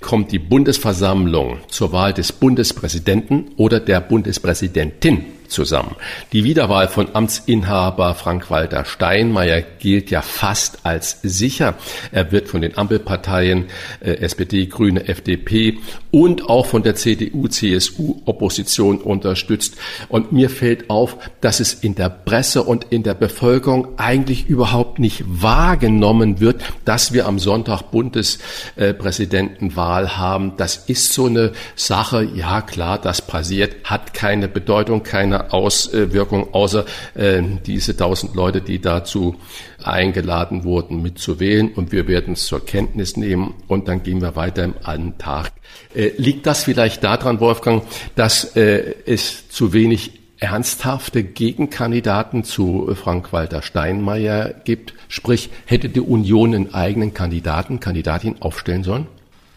kommt 0.00 0.32
die 0.32 0.38
Bundesversammlung 0.38 1.58
zur 1.68 1.92
Wahl 1.92 2.12
des 2.12 2.32
Bundespräsidenten 2.32 3.52
oder 3.56 3.80
der 3.80 4.00
Bundespräsidentin 4.00 5.24
zusammen. 5.48 5.96
Die 6.32 6.44
Wiederwahl 6.44 6.88
von 6.88 7.14
Amtsinhaber 7.14 8.14
Frank-Walter 8.14 8.84
Steinmeier 8.84 9.62
gilt 9.78 10.10
ja 10.10 10.22
fast 10.22 10.84
als 10.84 11.18
sicher. 11.22 11.74
Er 12.12 12.32
wird 12.32 12.48
von 12.48 12.60
den 12.60 12.76
Ampelparteien 12.76 13.66
äh, 14.00 14.18
SPD, 14.18 14.66
Grüne, 14.66 15.08
FDP 15.08 15.78
und 16.10 16.48
auch 16.48 16.66
von 16.66 16.82
der 16.82 16.94
CDU, 16.94 17.48
CSU 17.48 18.20
Opposition 18.24 18.98
unterstützt. 18.98 19.76
Und 20.08 20.32
mir 20.32 20.48
fällt 20.50 20.90
auf, 20.90 21.16
dass 21.40 21.60
es 21.60 21.74
in 21.74 21.94
der 21.94 22.08
Presse 22.08 22.62
und 22.62 22.86
in 22.90 23.02
der 23.02 23.14
Bevölkerung 23.14 23.98
eigentlich 23.98 24.48
überhaupt 24.48 24.98
nicht 24.98 25.22
wahrgenommen 25.26 26.40
wird, 26.40 26.62
dass 26.84 27.12
wir 27.12 27.26
am 27.26 27.38
Sonntag 27.38 27.90
Bundespräsidentenwahl 27.90 30.16
haben. 30.16 30.54
Das 30.56 30.76
ist 30.76 31.12
so 31.12 31.26
eine 31.26 31.52
Sache, 31.76 32.26
ja 32.34 32.62
klar, 32.62 32.98
das 32.98 33.22
passiert, 33.22 33.76
hat 33.84 34.14
keine 34.14 34.48
Bedeutung, 34.48 35.02
keine 35.02 35.37
Auswirkung, 35.52 36.52
außer 36.52 36.84
äh, 37.14 37.42
diese 37.66 37.96
tausend 37.96 38.34
Leute, 38.34 38.60
die 38.60 38.80
dazu 38.80 39.36
eingeladen 39.82 40.64
wurden, 40.64 41.02
mitzuwählen. 41.02 41.72
Und 41.72 41.92
wir 41.92 42.08
werden 42.08 42.34
es 42.34 42.46
zur 42.46 42.64
Kenntnis 42.64 43.16
nehmen 43.16 43.54
und 43.66 43.88
dann 43.88 44.02
gehen 44.02 44.20
wir 44.20 44.36
weiter 44.36 44.64
im 44.64 44.74
Alltag. 44.82 45.52
Äh, 45.94 46.12
liegt 46.16 46.46
das 46.46 46.64
vielleicht 46.64 47.04
daran, 47.04 47.40
Wolfgang, 47.40 47.82
dass 48.14 48.56
äh, 48.56 48.94
es 49.06 49.48
zu 49.48 49.72
wenig 49.72 50.12
ernsthafte 50.40 51.24
Gegenkandidaten 51.24 52.44
zu 52.44 52.94
Frank-Walter 52.94 53.62
Steinmeier 53.62 54.54
gibt? 54.64 54.94
Sprich, 55.08 55.50
hätte 55.66 55.88
die 55.88 56.00
Union 56.00 56.54
einen 56.54 56.74
eigenen 56.74 57.14
Kandidaten, 57.14 57.80
Kandidatin 57.80 58.36
aufstellen 58.40 58.84
sollen? 58.84 59.06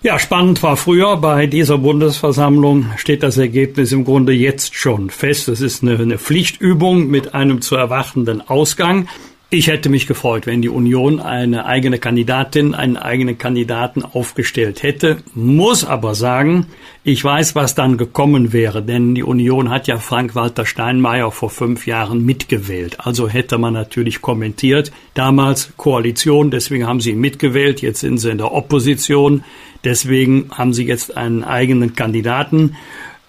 Ja, 0.04 0.18
spannend 0.18 0.64
war 0.64 0.78
früher. 0.78 1.16
Bei 1.18 1.46
dieser 1.46 1.78
Bundesversammlung 1.78 2.88
steht 2.98 3.22
das 3.22 3.38
Ergebnis 3.38 3.92
im 3.92 4.04
Grunde 4.04 4.34
jetzt 4.34 4.74
schon 4.74 5.12
fest. 5.12 5.48
Es 5.48 5.62
ist 5.62 5.84
eine, 5.84 6.00
eine 6.00 6.18
Pflichtübung 6.18 7.06
mit 7.06 7.36
einem 7.36 7.62
zu 7.62 7.76
erwartenden 7.76 8.42
Ausgang. 8.42 9.08
Ich 9.54 9.68
hätte 9.68 9.90
mich 9.90 10.08
gefreut, 10.08 10.48
wenn 10.48 10.62
die 10.62 10.70
Union 10.70 11.20
eine 11.20 11.66
eigene 11.66 12.00
Kandidatin, 12.00 12.74
einen 12.74 12.96
eigenen 12.96 13.38
Kandidaten 13.38 14.02
aufgestellt 14.02 14.82
hätte, 14.82 15.18
muss 15.36 15.84
aber 15.84 16.16
sagen, 16.16 16.68
ich 17.04 17.22
weiß, 17.22 17.54
was 17.54 17.76
dann 17.76 17.98
gekommen 17.98 18.54
wäre, 18.54 18.82
denn 18.82 19.14
die 19.14 19.24
Union 19.24 19.70
hat 19.70 19.88
ja 19.88 19.98
Frank-Walter 19.98 20.66
Steinmeier 20.66 21.32
vor 21.32 21.50
fünf 21.50 21.86
Jahren 21.86 22.24
mitgewählt. 22.24 23.02
Also 23.02 23.28
hätte 23.28 23.58
man 23.58 23.74
natürlich 23.74 24.22
kommentiert, 24.22 24.94
damals 25.16 25.74
Koalition, 25.76 26.50
deswegen 26.50 26.88
haben 26.88 27.02
sie 27.02 27.10
ihn 27.10 27.20
mitgewählt, 27.20 27.82
jetzt 27.82 28.00
sind 28.00 28.20
sie 28.20 28.32
in 28.32 28.38
der 28.38 28.54
Opposition, 28.54 29.44
deswegen 29.84 30.50
haben 30.52 30.72
sie 30.72 30.86
jetzt 30.86 31.18
einen 31.18 31.44
eigenen 31.44 31.94
Kandidaten. 31.94 32.78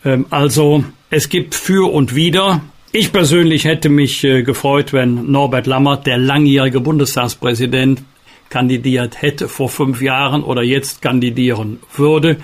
Ähm, 0.04 0.26
also 0.30 0.84
es 1.10 1.28
gibt 1.28 1.56
für 1.56 1.92
und 1.92 2.14
wider. 2.14 2.60
Ich 2.94 3.10
persönlich 3.10 3.64
hätte 3.64 3.88
mich 3.88 4.22
äh, 4.22 4.42
gefreut, 4.42 4.92
wenn 4.92 5.32
Norbert 5.32 5.66
Lammert, 5.66 6.06
der 6.06 6.18
langjährige 6.18 6.78
Bundestagspräsident, 6.78 8.02
kandidiert 8.50 9.22
hätte 9.22 9.48
vor 9.48 9.70
fünf 9.70 10.02
Jahren 10.02 10.44
oder 10.44 10.62
jetzt 10.62 11.00
kandidieren 11.00 11.78
würde. 11.96 12.36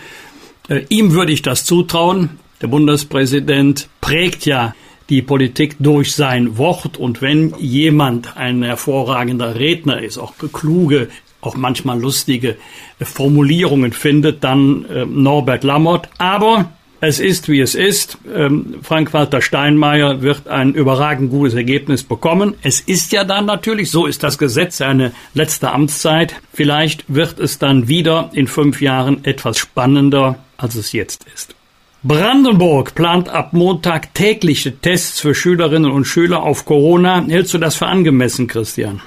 Äh, 0.70 0.86
ihm 0.88 1.12
würde 1.12 1.32
ich 1.32 1.42
das 1.42 1.66
zutrauen. 1.66 2.38
Der 2.62 2.68
Bundespräsident 2.68 3.90
prägt 4.00 4.46
ja 4.46 4.74
die 5.10 5.20
Politik 5.20 5.76
durch 5.80 6.14
sein 6.14 6.56
Wort 6.56 6.96
und 6.96 7.20
wenn 7.20 7.54
jemand 7.58 8.38
ein 8.38 8.62
hervorragender 8.62 9.54
Redner 9.54 10.00
ist, 10.00 10.16
auch 10.16 10.32
kluge, 10.50 11.08
auch 11.42 11.56
manchmal 11.56 12.00
lustige 12.00 12.56
Formulierungen 12.98 13.92
findet, 13.92 14.44
dann 14.44 14.86
äh, 14.86 15.04
Norbert 15.04 15.62
Lammert. 15.62 16.08
Aber 16.16 16.72
es 17.00 17.20
ist, 17.20 17.48
wie 17.48 17.60
es 17.60 17.74
ist. 17.74 18.18
Ähm, 18.34 18.76
Frank-Walter 18.82 19.40
Steinmeier 19.40 20.22
wird 20.22 20.48
ein 20.48 20.74
überragend 20.74 21.30
gutes 21.30 21.54
Ergebnis 21.54 22.02
bekommen. 22.02 22.54
Es 22.62 22.80
ist 22.80 23.12
ja 23.12 23.24
dann 23.24 23.46
natürlich, 23.46 23.90
so 23.90 24.06
ist 24.06 24.22
das 24.22 24.38
Gesetz, 24.38 24.78
seine 24.78 25.12
letzte 25.34 25.70
Amtszeit. 25.70 26.34
Vielleicht 26.52 27.04
wird 27.08 27.38
es 27.38 27.58
dann 27.58 27.88
wieder 27.88 28.30
in 28.32 28.48
fünf 28.48 28.80
Jahren 28.80 29.24
etwas 29.24 29.58
spannender, 29.58 30.38
als 30.56 30.74
es 30.74 30.92
jetzt 30.92 31.24
ist. 31.34 31.54
Brandenburg 32.02 32.94
plant 32.94 33.28
ab 33.28 33.52
Montag 33.52 34.14
tägliche 34.14 34.76
Tests 34.76 35.20
für 35.20 35.34
Schülerinnen 35.34 35.90
und 35.90 36.04
Schüler 36.04 36.42
auf 36.42 36.64
Corona. 36.64 37.24
Hältst 37.28 37.54
du 37.54 37.58
das 37.58 37.74
für 37.74 37.86
angemessen, 37.86 38.46
Christian? 38.46 39.00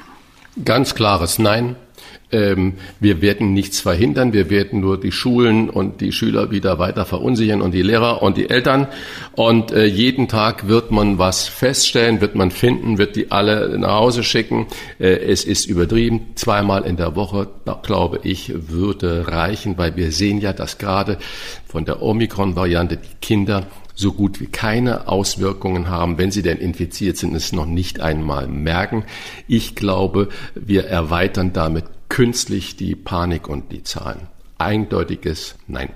Ganz 0.65 0.93
klares 0.93 1.39
Nein. 1.39 1.77
Ähm, 2.31 2.73
wir 2.99 3.21
werden 3.21 3.53
nichts 3.53 3.79
verhindern, 3.79 4.33
wir 4.33 4.49
werden 4.49 4.79
nur 4.79 4.99
die 4.99 5.11
Schulen 5.11 5.69
und 5.69 6.01
die 6.01 6.11
Schüler 6.11 6.51
wieder 6.51 6.79
weiter 6.79 7.05
verunsichern 7.05 7.61
und 7.61 7.73
die 7.73 7.81
Lehrer 7.81 8.21
und 8.21 8.37
die 8.37 8.49
Eltern. 8.49 8.87
Und 9.35 9.71
äh, 9.71 9.85
jeden 9.85 10.27
Tag 10.27 10.67
wird 10.67 10.91
man 10.91 11.17
was 11.17 11.47
feststellen, 11.47 12.21
wird 12.21 12.35
man 12.35 12.51
finden, 12.51 12.97
wird 12.97 13.15
die 13.15 13.31
alle 13.31 13.77
nach 13.77 13.95
Hause 13.95 14.23
schicken. 14.23 14.67
Äh, 14.99 15.07
es 15.07 15.43
ist 15.43 15.65
übertrieben. 15.65 16.31
Zweimal 16.35 16.83
in 16.83 16.97
der 16.97 17.15
Woche, 17.15 17.47
glaube 17.83 18.19
ich, 18.23 18.53
würde 18.69 19.27
reichen, 19.27 19.77
weil 19.77 19.95
wir 19.95 20.11
sehen 20.11 20.39
ja, 20.41 20.53
dass 20.53 20.77
gerade 20.77 21.17
von 21.65 21.85
der 21.85 22.01
Omikron-Variante 22.01 22.97
die 22.97 23.15
Kinder 23.21 23.67
so 23.95 24.11
gut 24.11 24.39
wie 24.39 24.47
keine 24.47 25.07
Auswirkungen 25.07 25.89
haben, 25.89 26.17
wenn 26.17 26.31
sie 26.31 26.41
denn 26.41 26.57
infiziert 26.57 27.17
sind, 27.17 27.35
es 27.35 27.53
noch 27.53 27.65
nicht 27.65 28.01
einmal 28.01 28.47
merken. 28.47 29.05
Ich 29.47 29.75
glaube, 29.75 30.29
wir 30.55 30.85
erweitern 30.85 31.53
damit 31.53 31.85
künstlich 32.11 32.75
die 32.75 32.95
Panik 32.95 33.47
und 33.47 33.71
die 33.71 33.83
Zahlen. 33.83 34.27
Eindeutiges 34.57 35.55
Nein. 35.67 35.89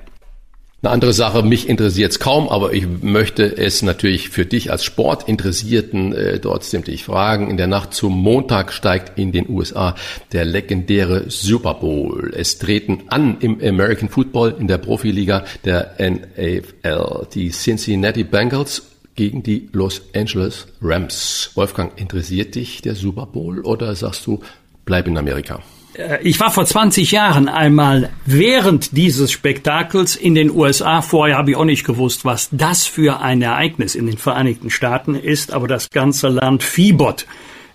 Eine 0.81 0.93
andere 0.93 1.13
Sache, 1.13 1.43
mich 1.43 1.67
interessiert 1.67 2.11
es 2.11 2.19
kaum, 2.19 2.47
aber 2.47 2.73
ich 2.73 2.87
möchte 3.01 3.57
es 3.57 3.81
natürlich 3.81 4.29
für 4.29 4.45
dich 4.45 4.71
als 4.71 4.85
Sportinteressierten 4.85 6.13
äh, 6.13 6.39
trotzdem 6.39 6.83
dich 6.83 7.03
fragen. 7.03 7.49
In 7.49 7.57
der 7.57 7.67
Nacht 7.67 7.93
zum 7.93 8.13
Montag 8.13 8.71
steigt 8.71 9.19
in 9.19 9.33
den 9.33 9.49
USA 9.49 9.95
der 10.31 10.45
legendäre 10.45 11.29
Super 11.29 11.73
Bowl. 11.73 12.31
Es 12.33 12.59
treten 12.59 13.03
an 13.09 13.37
im 13.41 13.59
American 13.61 14.07
Football 14.07 14.55
in 14.57 14.67
der 14.67 14.77
Profiliga 14.77 15.43
der 15.65 15.95
NFL 15.99 17.27
die 17.33 17.49
Cincinnati 17.49 18.23
Bengals 18.23 18.83
gegen 19.15 19.43
die 19.43 19.69
Los 19.73 20.01
Angeles 20.15 20.67
Rams. 20.81 21.51
Wolfgang, 21.55 21.99
interessiert 21.99 22.55
dich 22.55 22.81
der 22.81 22.95
Super 22.95 23.25
Bowl 23.25 23.59
oder 23.61 23.95
sagst 23.95 24.25
du, 24.27 24.39
bleib 24.85 25.07
in 25.07 25.17
Amerika? 25.17 25.61
Äh, 25.97 26.22
ich 26.23 26.39
war 26.39 26.51
vor 26.51 26.65
20 26.65 27.11
Jahren 27.11 27.47
einmal 27.47 28.09
während 28.26 28.95
dieses 28.95 29.31
Spektakels 29.31 30.15
in 30.15 30.35
den 30.35 30.51
USA. 30.51 31.01
Vorher 31.01 31.38
habe 31.38 31.51
ich 31.51 31.57
auch 31.57 31.65
nicht 31.65 31.85
gewusst, 31.85 32.26
was 32.26 32.49
das 32.51 32.85
für 32.85 33.22
ein 33.22 33.41
Ereignis 33.41 33.95
in 33.95 34.05
den 34.07 34.17
Vereinigten 34.17 34.69
Staaten 34.69 35.15
ist, 35.15 35.53
aber 35.53 35.67
das 35.67 35.89
ganze 35.89 36.27
Land 36.27 36.63
fiebert 36.63 37.26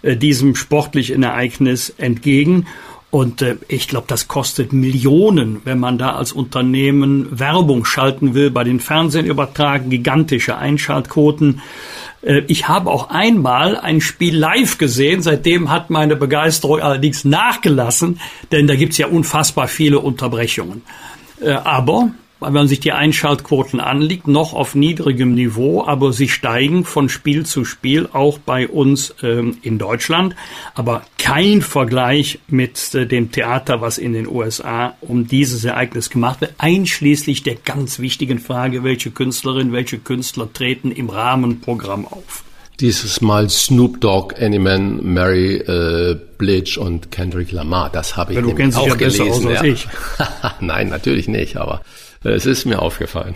äh, 0.02 0.16
diesem 0.16 0.54
sportlichen 0.54 1.22
Ereignis 1.22 1.90
entgegen. 1.90 2.66
Und 3.10 3.42
äh, 3.42 3.56
ich 3.66 3.88
glaube, 3.88 4.06
das 4.06 4.28
kostet 4.28 4.72
Millionen, 4.72 5.62
wenn 5.64 5.80
man 5.80 5.98
da 5.98 6.14
als 6.14 6.32
Unternehmen 6.32 7.26
Werbung 7.38 7.84
schalten 7.84 8.34
will, 8.34 8.50
bei 8.50 8.62
den 8.62 8.78
Fernsehen 8.78 9.26
übertragen, 9.26 9.90
gigantische 9.90 10.56
Einschaltquoten. 10.56 11.60
Äh, 12.22 12.42
ich 12.48 12.68
habe 12.68 12.90
auch 12.90 13.10
einmal 13.10 13.76
ein 13.76 14.00
Spiel 14.00 14.36
live 14.36 14.78
gesehen, 14.78 15.22
seitdem 15.22 15.70
hat 15.70 15.90
meine 15.90 16.16
Begeisterung 16.16 16.80
allerdings 16.80 17.24
nachgelassen, 17.24 18.20
denn 18.52 18.66
da 18.66 18.74
gibt's 18.74 18.98
ja 18.98 19.06
unfassbar 19.06 19.68
viele 19.68 19.98
Unterbrechungen. 19.98 20.82
Äh, 21.40 21.50
aber 21.52 22.10
wenn 22.40 22.52
man 22.52 22.68
sich 22.68 22.80
die 22.80 22.92
Einschaltquoten 22.92 23.80
anliegt, 23.80 24.26
noch 24.26 24.54
auf 24.54 24.74
niedrigem 24.74 25.34
Niveau, 25.34 25.84
aber 25.84 26.12
sie 26.12 26.28
steigen 26.28 26.84
von 26.84 27.08
Spiel 27.08 27.44
zu 27.44 27.64
Spiel, 27.64 28.08
auch 28.12 28.38
bei 28.38 28.66
uns 28.66 29.14
ähm, 29.22 29.58
in 29.62 29.78
Deutschland. 29.78 30.34
Aber 30.74 31.02
kein 31.18 31.62
Vergleich 31.62 32.38
mit 32.48 32.94
äh, 32.94 33.06
dem 33.06 33.30
Theater, 33.30 33.80
was 33.80 33.98
in 33.98 34.12
den 34.12 34.26
USA 34.26 34.94
um 35.00 35.26
dieses 35.26 35.64
Ereignis 35.64 36.10
gemacht 36.10 36.40
wird, 36.40 36.54
einschließlich 36.58 37.42
der 37.42 37.56
ganz 37.56 37.98
wichtigen 37.98 38.38
Frage, 38.38 38.84
welche 38.84 39.10
Künstlerin, 39.10 39.72
welche 39.72 39.98
Künstler 39.98 40.50
treten 40.52 40.90
im 40.90 41.10
Rahmenprogramm 41.10 42.06
auf. 42.06 42.44
Dieses 42.80 43.20
Mal 43.20 43.50
Snoop 43.50 44.00
Dogg, 44.00 44.34
Anyman, 44.40 45.04
Mary 45.04 45.56
äh, 45.56 46.18
Blige 46.38 46.80
und 46.80 47.10
Kendrick 47.10 47.52
Lamar. 47.52 47.90
Das 47.90 48.16
habe 48.16 48.32
ich 48.32 48.36
ja, 48.36 48.42
du 48.42 48.54
kennst 48.54 48.78
auch 48.78 48.86
ja 48.86 48.94
gelesen. 48.94 49.26
Besser 49.26 49.36
aus 49.36 49.46
als 49.46 49.62
ich. 49.62 49.86
Nein, 50.60 50.88
natürlich 50.88 51.28
nicht, 51.28 51.58
aber 51.58 51.82
es 52.22 52.44
ist 52.44 52.66
mir 52.66 52.82
aufgefallen. 52.82 53.34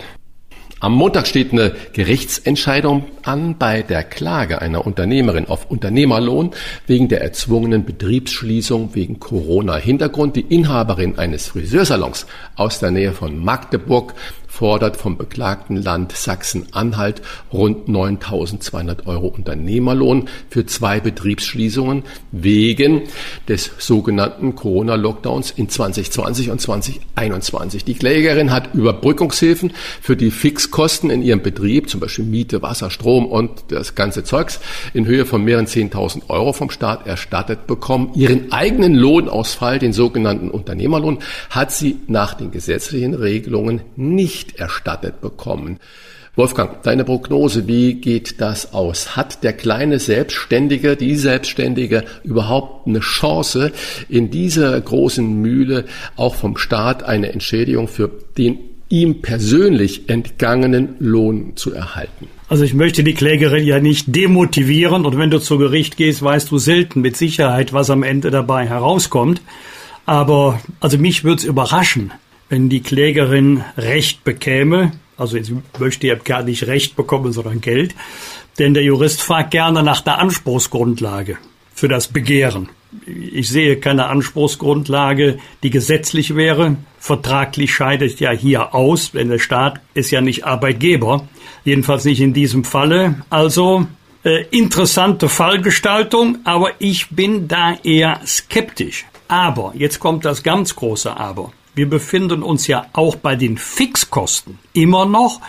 Am 0.79 0.93
Montag 0.93 1.25
steht 1.25 1.51
eine 1.51 1.73
Gerichtsentscheidung 1.93 3.05
an 3.23 3.57
bei 3.57 3.81
der 3.81 4.03
Klage 4.03 4.61
einer 4.61 4.85
Unternehmerin 4.85 5.47
auf 5.47 5.71
Unternehmerlohn 5.71 6.51
wegen 6.85 7.07
der 7.07 7.21
erzwungenen 7.21 7.85
Betriebsschließung 7.85 8.93
wegen 8.93 9.19
Corona-Hintergrund. 9.19 10.35
Die 10.35 10.41
Inhaberin 10.41 11.17
eines 11.17 11.47
Friseursalons 11.47 12.27
aus 12.55 12.79
der 12.79 12.91
Nähe 12.91 13.13
von 13.13 13.43
Magdeburg 13.43 14.13
fordert 14.55 14.95
vom 14.95 15.17
beklagten 15.17 15.75
Land 15.75 16.13
Sachsen-Anhalt 16.13 17.21
rund 17.51 17.89
9.200 17.89 19.05
Euro 19.05 19.27
Unternehmerlohn 19.27 20.29
für 20.49 20.65
zwei 20.65 21.01
Betriebsschließungen 21.01 22.03
wegen 22.31 23.01
des 23.49 23.71
sogenannten 23.77 24.55
Corona-Lockdowns 24.55 25.51
in 25.51 25.67
2020 25.67 26.51
und 26.51 26.61
2021. 26.61 27.83
Die 27.83 27.95
Klägerin 27.95 28.51
hat 28.51 28.73
Überbrückungshilfen 28.73 29.73
für 30.01 30.15
die 30.15 30.31
Fixkosten 30.31 31.09
in 31.09 31.21
ihrem 31.21 31.41
Betrieb, 31.41 31.89
zum 31.89 31.99
Beispiel 31.99 32.23
Miete, 32.23 32.61
Wasser, 32.61 32.89
Strom 32.89 33.25
und 33.25 33.51
das 33.67 33.93
ganze 33.93 34.23
Zeugs, 34.23 34.61
in 34.93 35.05
Höhe 35.05 35.25
von 35.25 35.43
mehreren 35.43 35.65
10.000 35.65 36.29
Euro 36.29 36.53
vom 36.53 36.69
Staat 36.69 37.05
erstattet 37.07 37.67
bekommen. 37.67 38.11
Ihren 38.15 38.53
eigenen 38.53 38.95
Lohnausfall, 38.95 39.79
den 39.79 39.91
sogenannten 39.91 40.49
Unternehmerlohn, 40.49 41.19
hat 41.49 41.73
sie 41.73 41.97
nach 42.07 42.35
den 42.35 42.51
gesetzlichen 42.51 43.15
Regelungen 43.15 43.81
nicht 43.97 44.44
nicht 44.45 44.59
erstattet 44.59 45.21
bekommen. 45.21 45.79
Wolfgang, 46.35 46.83
deine 46.83 47.05
Prognose, 47.05 47.65
wie 47.65 47.93
geht 47.93 48.41
das 48.41 48.73
aus? 48.73 49.15
Hat 49.15 49.43
der 49.43 49.53
kleine 49.53 49.99
Selbstständige, 49.99 50.97
die 50.97 51.15
Selbstständige 51.15 52.03
überhaupt 52.23 52.87
eine 52.87 52.99
Chance, 52.99 53.71
in 54.09 54.31
dieser 54.31 54.79
großen 54.79 55.41
Mühle 55.41 55.85
auch 56.17 56.35
vom 56.35 56.57
Staat 56.57 57.03
eine 57.03 57.31
Entschädigung 57.31 57.87
für 57.87 58.11
den 58.37 58.57
ihm 58.89 59.21
persönlich 59.21 60.09
entgangenen 60.09 60.95
Lohn 60.99 61.53
zu 61.55 61.73
erhalten? 61.73 62.27
Also 62.49 62.65
ich 62.65 62.73
möchte 62.73 63.03
die 63.03 63.13
Klägerin 63.13 63.65
ja 63.65 63.79
nicht 63.79 64.13
demotivieren 64.13 65.05
und 65.05 65.17
wenn 65.17 65.31
du 65.31 65.39
zu 65.39 65.57
Gericht 65.57 65.95
gehst, 65.95 66.21
weißt 66.21 66.51
du 66.51 66.57
selten 66.57 66.99
mit 66.99 67.15
Sicherheit, 67.15 67.71
was 67.71 67.89
am 67.89 68.03
Ende 68.03 68.29
dabei 68.29 68.67
herauskommt. 68.67 69.41
Aber 70.05 70.59
also 70.81 70.97
mich 70.97 71.23
würde 71.23 71.39
es 71.39 71.45
überraschen, 71.45 72.11
wenn 72.49 72.69
die 72.69 72.81
Klägerin 72.81 73.63
Recht 73.77 74.23
bekäme, 74.23 74.91
also 75.17 75.41
sie 75.41 75.57
möchte 75.79 76.07
ja 76.07 76.15
gar 76.15 76.43
nicht 76.43 76.67
Recht 76.67 76.95
bekommen, 76.95 77.31
sondern 77.31 77.61
Geld, 77.61 77.95
denn 78.59 78.73
der 78.73 78.83
Jurist 78.83 79.21
fragt 79.21 79.51
gerne 79.51 79.83
nach 79.83 80.01
der 80.01 80.19
Anspruchsgrundlage 80.19 81.37
für 81.73 81.87
das 81.87 82.07
Begehren. 82.07 82.69
Ich 83.07 83.49
sehe 83.49 83.77
keine 83.77 84.05
Anspruchsgrundlage, 84.07 85.37
die 85.63 85.69
gesetzlich 85.69 86.35
wäre. 86.35 86.77
Vertraglich 86.97 87.73
scheidet 87.73 88.21
ja 88.21 88.31
hier 88.31 88.73
aus, 88.73 89.11
denn 89.11 89.27
der 89.27 89.39
Staat 89.39 89.81
ist 89.93 90.11
ja 90.11 90.21
nicht 90.21 90.45
Arbeitgeber. 90.45 91.27
Jedenfalls 91.65 92.05
nicht 92.05 92.21
in 92.21 92.33
diesem 92.33 92.63
Falle. 92.63 93.23
Also 93.29 93.85
äh, 94.23 94.45
interessante 94.51 95.27
Fallgestaltung, 95.27 96.37
aber 96.45 96.71
ich 96.79 97.09
bin 97.09 97.49
da 97.49 97.75
eher 97.83 98.21
skeptisch. 98.25 99.05
Aber, 99.27 99.73
jetzt 99.75 99.99
kommt 99.99 100.23
das 100.23 100.43
ganz 100.43 100.75
große 100.75 101.17
Aber 101.17 101.51
wir 101.75 101.89
befinden 101.89 102.41
uns 102.41 102.67
ja 102.67 102.85
auch 102.93 103.15
bei 103.15 103.35
den 103.35 103.57
Fixkosten 103.57 104.59
immer 104.73 105.05
noch 105.05 105.41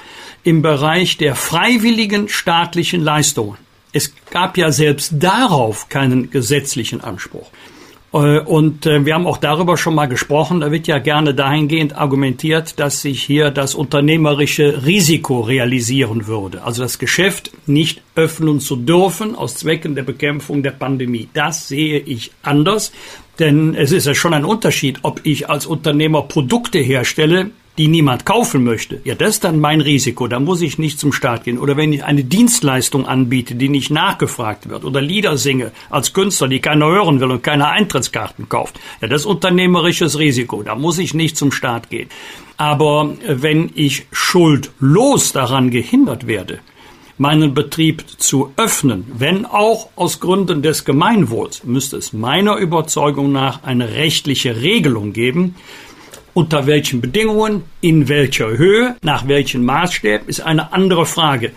im 0.42 0.62
Bereich 0.62 1.16
der 1.16 1.34
freiwilligen 1.34 2.28
staatlichen 2.28 3.02
Leistungen. 3.02 3.56
Es 3.92 4.12
gab 4.30 4.58
ja 4.58 4.70
selbst 4.72 5.14
darauf 5.18 5.88
keinen 5.88 6.30
gesetzlichen 6.30 7.00
Anspruch. 7.00 7.50
Äh, 8.12 8.40
und 8.40 8.86
äh, 8.86 9.04
wir 9.04 9.14
haben 9.14 9.26
auch 9.26 9.38
darüber 9.38 9.76
schon 9.76 9.94
mal 9.94 10.06
gesprochen. 10.06 10.60
Da 10.60 10.70
wird 10.70 10.86
ja 10.86 10.98
gerne 10.98 11.34
dahingehend 11.34 11.96
argumentiert, 11.96 12.78
dass 12.78 13.02
sich 13.02 13.22
hier 13.22 13.50
das 13.50 13.74
unternehmerische 13.74 14.84
Risiko 14.86 15.40
realisieren 15.40 16.26
würde. 16.26 16.62
Also 16.62 16.82
das 16.82 16.98
Geschäft 16.98 17.50
nicht 17.66 18.02
öffnen 18.14 18.60
zu 18.60 18.76
dürfen 18.76 19.34
aus 19.34 19.56
Zwecken 19.56 19.94
der 19.94 20.02
Bekämpfung 20.02 20.62
der 20.62 20.70
Pandemie. 20.70 21.28
Das 21.34 21.68
sehe 21.68 21.98
ich 21.98 22.32
anders. 22.42 22.92
Denn 23.38 23.74
es 23.74 23.92
ist 23.92 24.06
ja 24.06 24.14
schon 24.14 24.34
ein 24.34 24.44
Unterschied, 24.44 25.00
ob 25.02 25.20
ich 25.24 25.50
als 25.50 25.66
Unternehmer 25.66 26.22
Produkte 26.22 26.78
herstelle, 26.78 27.50
die 27.78 27.88
niemand 27.88 28.24
kaufen 28.24 28.64
möchte. 28.64 29.00
Ja, 29.04 29.14
das 29.14 29.30
ist 29.30 29.44
dann 29.44 29.60
mein 29.60 29.80
Risiko. 29.80 30.28
Da 30.28 30.40
muss 30.40 30.62
ich 30.62 30.78
nicht 30.78 30.98
zum 30.98 31.12
Staat 31.12 31.44
gehen. 31.44 31.58
Oder 31.58 31.76
wenn 31.76 31.92
ich 31.92 32.04
eine 32.04 32.24
Dienstleistung 32.24 33.06
anbiete, 33.06 33.54
die 33.54 33.68
nicht 33.68 33.90
nachgefragt 33.90 34.68
wird. 34.68 34.84
Oder 34.84 35.02
Lieder 35.02 35.36
singe 35.36 35.72
als 35.90 36.12
Künstler, 36.12 36.48
die 36.48 36.60
keiner 36.60 36.86
hören 36.86 37.20
will 37.20 37.30
und 37.30 37.42
keine 37.42 37.68
Eintrittskarten 37.68 38.48
kauft. 38.48 38.80
Ja, 39.02 39.08
das 39.08 39.22
ist 39.22 39.26
unternehmerisches 39.26 40.18
Risiko. 40.18 40.62
Da 40.62 40.74
muss 40.74 40.98
ich 40.98 41.12
nicht 41.12 41.36
zum 41.36 41.52
Staat 41.52 41.90
gehen. 41.90 42.08
Aber 42.56 43.14
wenn 43.26 43.70
ich 43.74 44.06
schuldlos 44.10 45.32
daran 45.32 45.70
gehindert 45.70 46.26
werde, 46.26 46.60
meinen 47.18 47.54
Betrieb 47.54 48.04
zu 48.18 48.52
öffnen, 48.56 49.06
wenn 49.16 49.46
auch 49.46 49.88
aus 49.96 50.20
Gründen 50.20 50.62
des 50.62 50.84
Gemeinwohls, 50.84 51.64
müsste 51.64 51.96
es 51.96 52.12
meiner 52.12 52.56
Überzeugung 52.56 53.32
nach 53.32 53.62
eine 53.62 53.94
rechtliche 53.94 54.60
Regelung 54.60 55.12
geben. 55.12 55.54
Unter 56.34 56.66
welchen 56.66 57.00
Bedingungen, 57.00 57.62
in 57.80 58.08
welcher 58.08 58.58
Höhe, 58.58 58.96
nach 59.02 59.26
welchen 59.26 59.64
Maßstäben, 59.64 60.28
ist 60.28 60.42
eine 60.42 60.74
andere 60.74 61.06
Frage. 61.06 61.52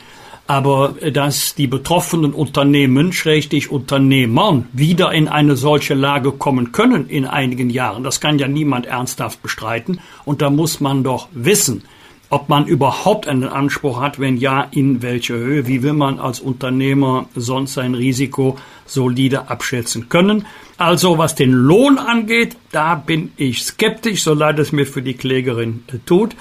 Aber 0.47 0.95
äh, 1.01 1.11
dass 1.11 1.53
die 1.53 1.67
betroffenen 1.67 2.33
Unternehmen, 2.33 3.11
schrägstich 3.11 3.69
Unternehmern, 3.69 4.69
wieder 4.71 5.11
in 5.11 5.27
eine 5.27 5.57
solche 5.57 5.95
Lage 5.95 6.31
kommen 6.31 6.71
können 6.71 7.09
in 7.09 7.25
einigen 7.25 7.69
Jahren, 7.69 8.03
das 8.05 8.21
kann 8.21 8.39
ja 8.39 8.47
niemand 8.47 8.85
ernsthaft 8.85 9.43
bestreiten. 9.43 9.99
Und 10.23 10.41
da 10.41 10.49
muss 10.49 10.79
man 10.79 11.03
doch 11.03 11.27
wissen, 11.33 11.83
ob 12.29 12.47
man 12.47 12.67
überhaupt 12.67 13.27
einen 13.27 13.45
Anspruch 13.45 13.99
hat, 13.99 14.19
wenn 14.19 14.37
ja, 14.37 14.67
in 14.71 15.01
welcher 15.01 15.35
Höhe, 15.35 15.67
wie 15.67 15.81
will 15.81 15.93
man 15.93 16.19
als 16.19 16.39
Unternehmer 16.39 17.27
sonst 17.35 17.73
sein 17.73 17.95
Risiko 17.95 18.57
solide 18.85 19.49
abschätzen 19.49 20.09
können. 20.09 20.45
Also 20.77 21.17
was 21.17 21.35
den 21.35 21.51
Lohn 21.51 21.97
angeht, 21.97 22.55
da 22.71 22.95
bin 22.95 23.31
ich 23.35 23.63
skeptisch, 23.63 24.23
so 24.23 24.33
leid 24.33 24.59
es 24.59 24.71
mir 24.71 24.85
für 24.85 25.01
die 25.01 25.15
Klägerin 25.15 25.83
äh, 25.87 25.97
tut. 26.05 26.35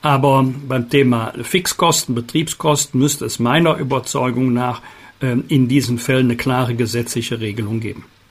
Aber 0.00 0.44
beim 0.68 0.90
Thema 0.90 1.32
Fixkosten, 1.42 2.14
Betriebskosten 2.14 3.00
müsste 3.00 3.24
es 3.24 3.38
meiner 3.38 3.76
Überzeugung 3.76 4.52
nach 4.52 4.80
äh, 5.20 5.36
in 5.48 5.68
diesen 5.68 5.98
Fällen 5.98 6.26
eine 6.26 6.36
klare 6.36 6.74
gesetzliche 6.74 7.40
Regelung 7.40 7.80
geben. 7.80 8.04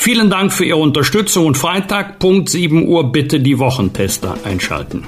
Vielen 0.00 0.30
Dank 0.30 0.52
für 0.52 0.64
Ihre 0.64 0.78
Unterstützung 0.78 1.44
und 1.44 1.58
Freitag, 1.58 2.20
Punkt 2.20 2.48
7 2.48 2.86
Uhr, 2.86 3.10
bitte 3.10 3.40
die 3.40 3.58
Wochentester 3.58 4.38
einschalten. 4.44 5.04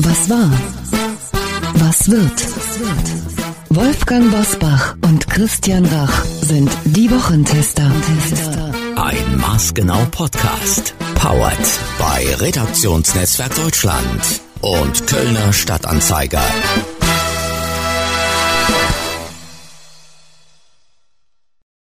Was 0.00 0.28
war? 0.28 0.50
Was 1.74 2.10
wird? 2.10 2.32
Wolfgang 3.70 4.32
Bosbach 4.32 4.96
und 5.02 5.30
Christian 5.30 5.84
Rach 5.86 6.24
sind 6.24 6.68
die 6.84 7.08
Wochentester. 7.12 7.88
Ein 8.96 9.38
maßgenau 9.38 10.04
Podcast. 10.10 10.94
Powered 11.14 11.80
bei 12.00 12.34
Redaktionsnetzwerk 12.44 13.54
Deutschland 13.54 14.40
und 14.60 15.06
Kölner 15.06 15.52
Stadtanzeiger. 15.52 16.42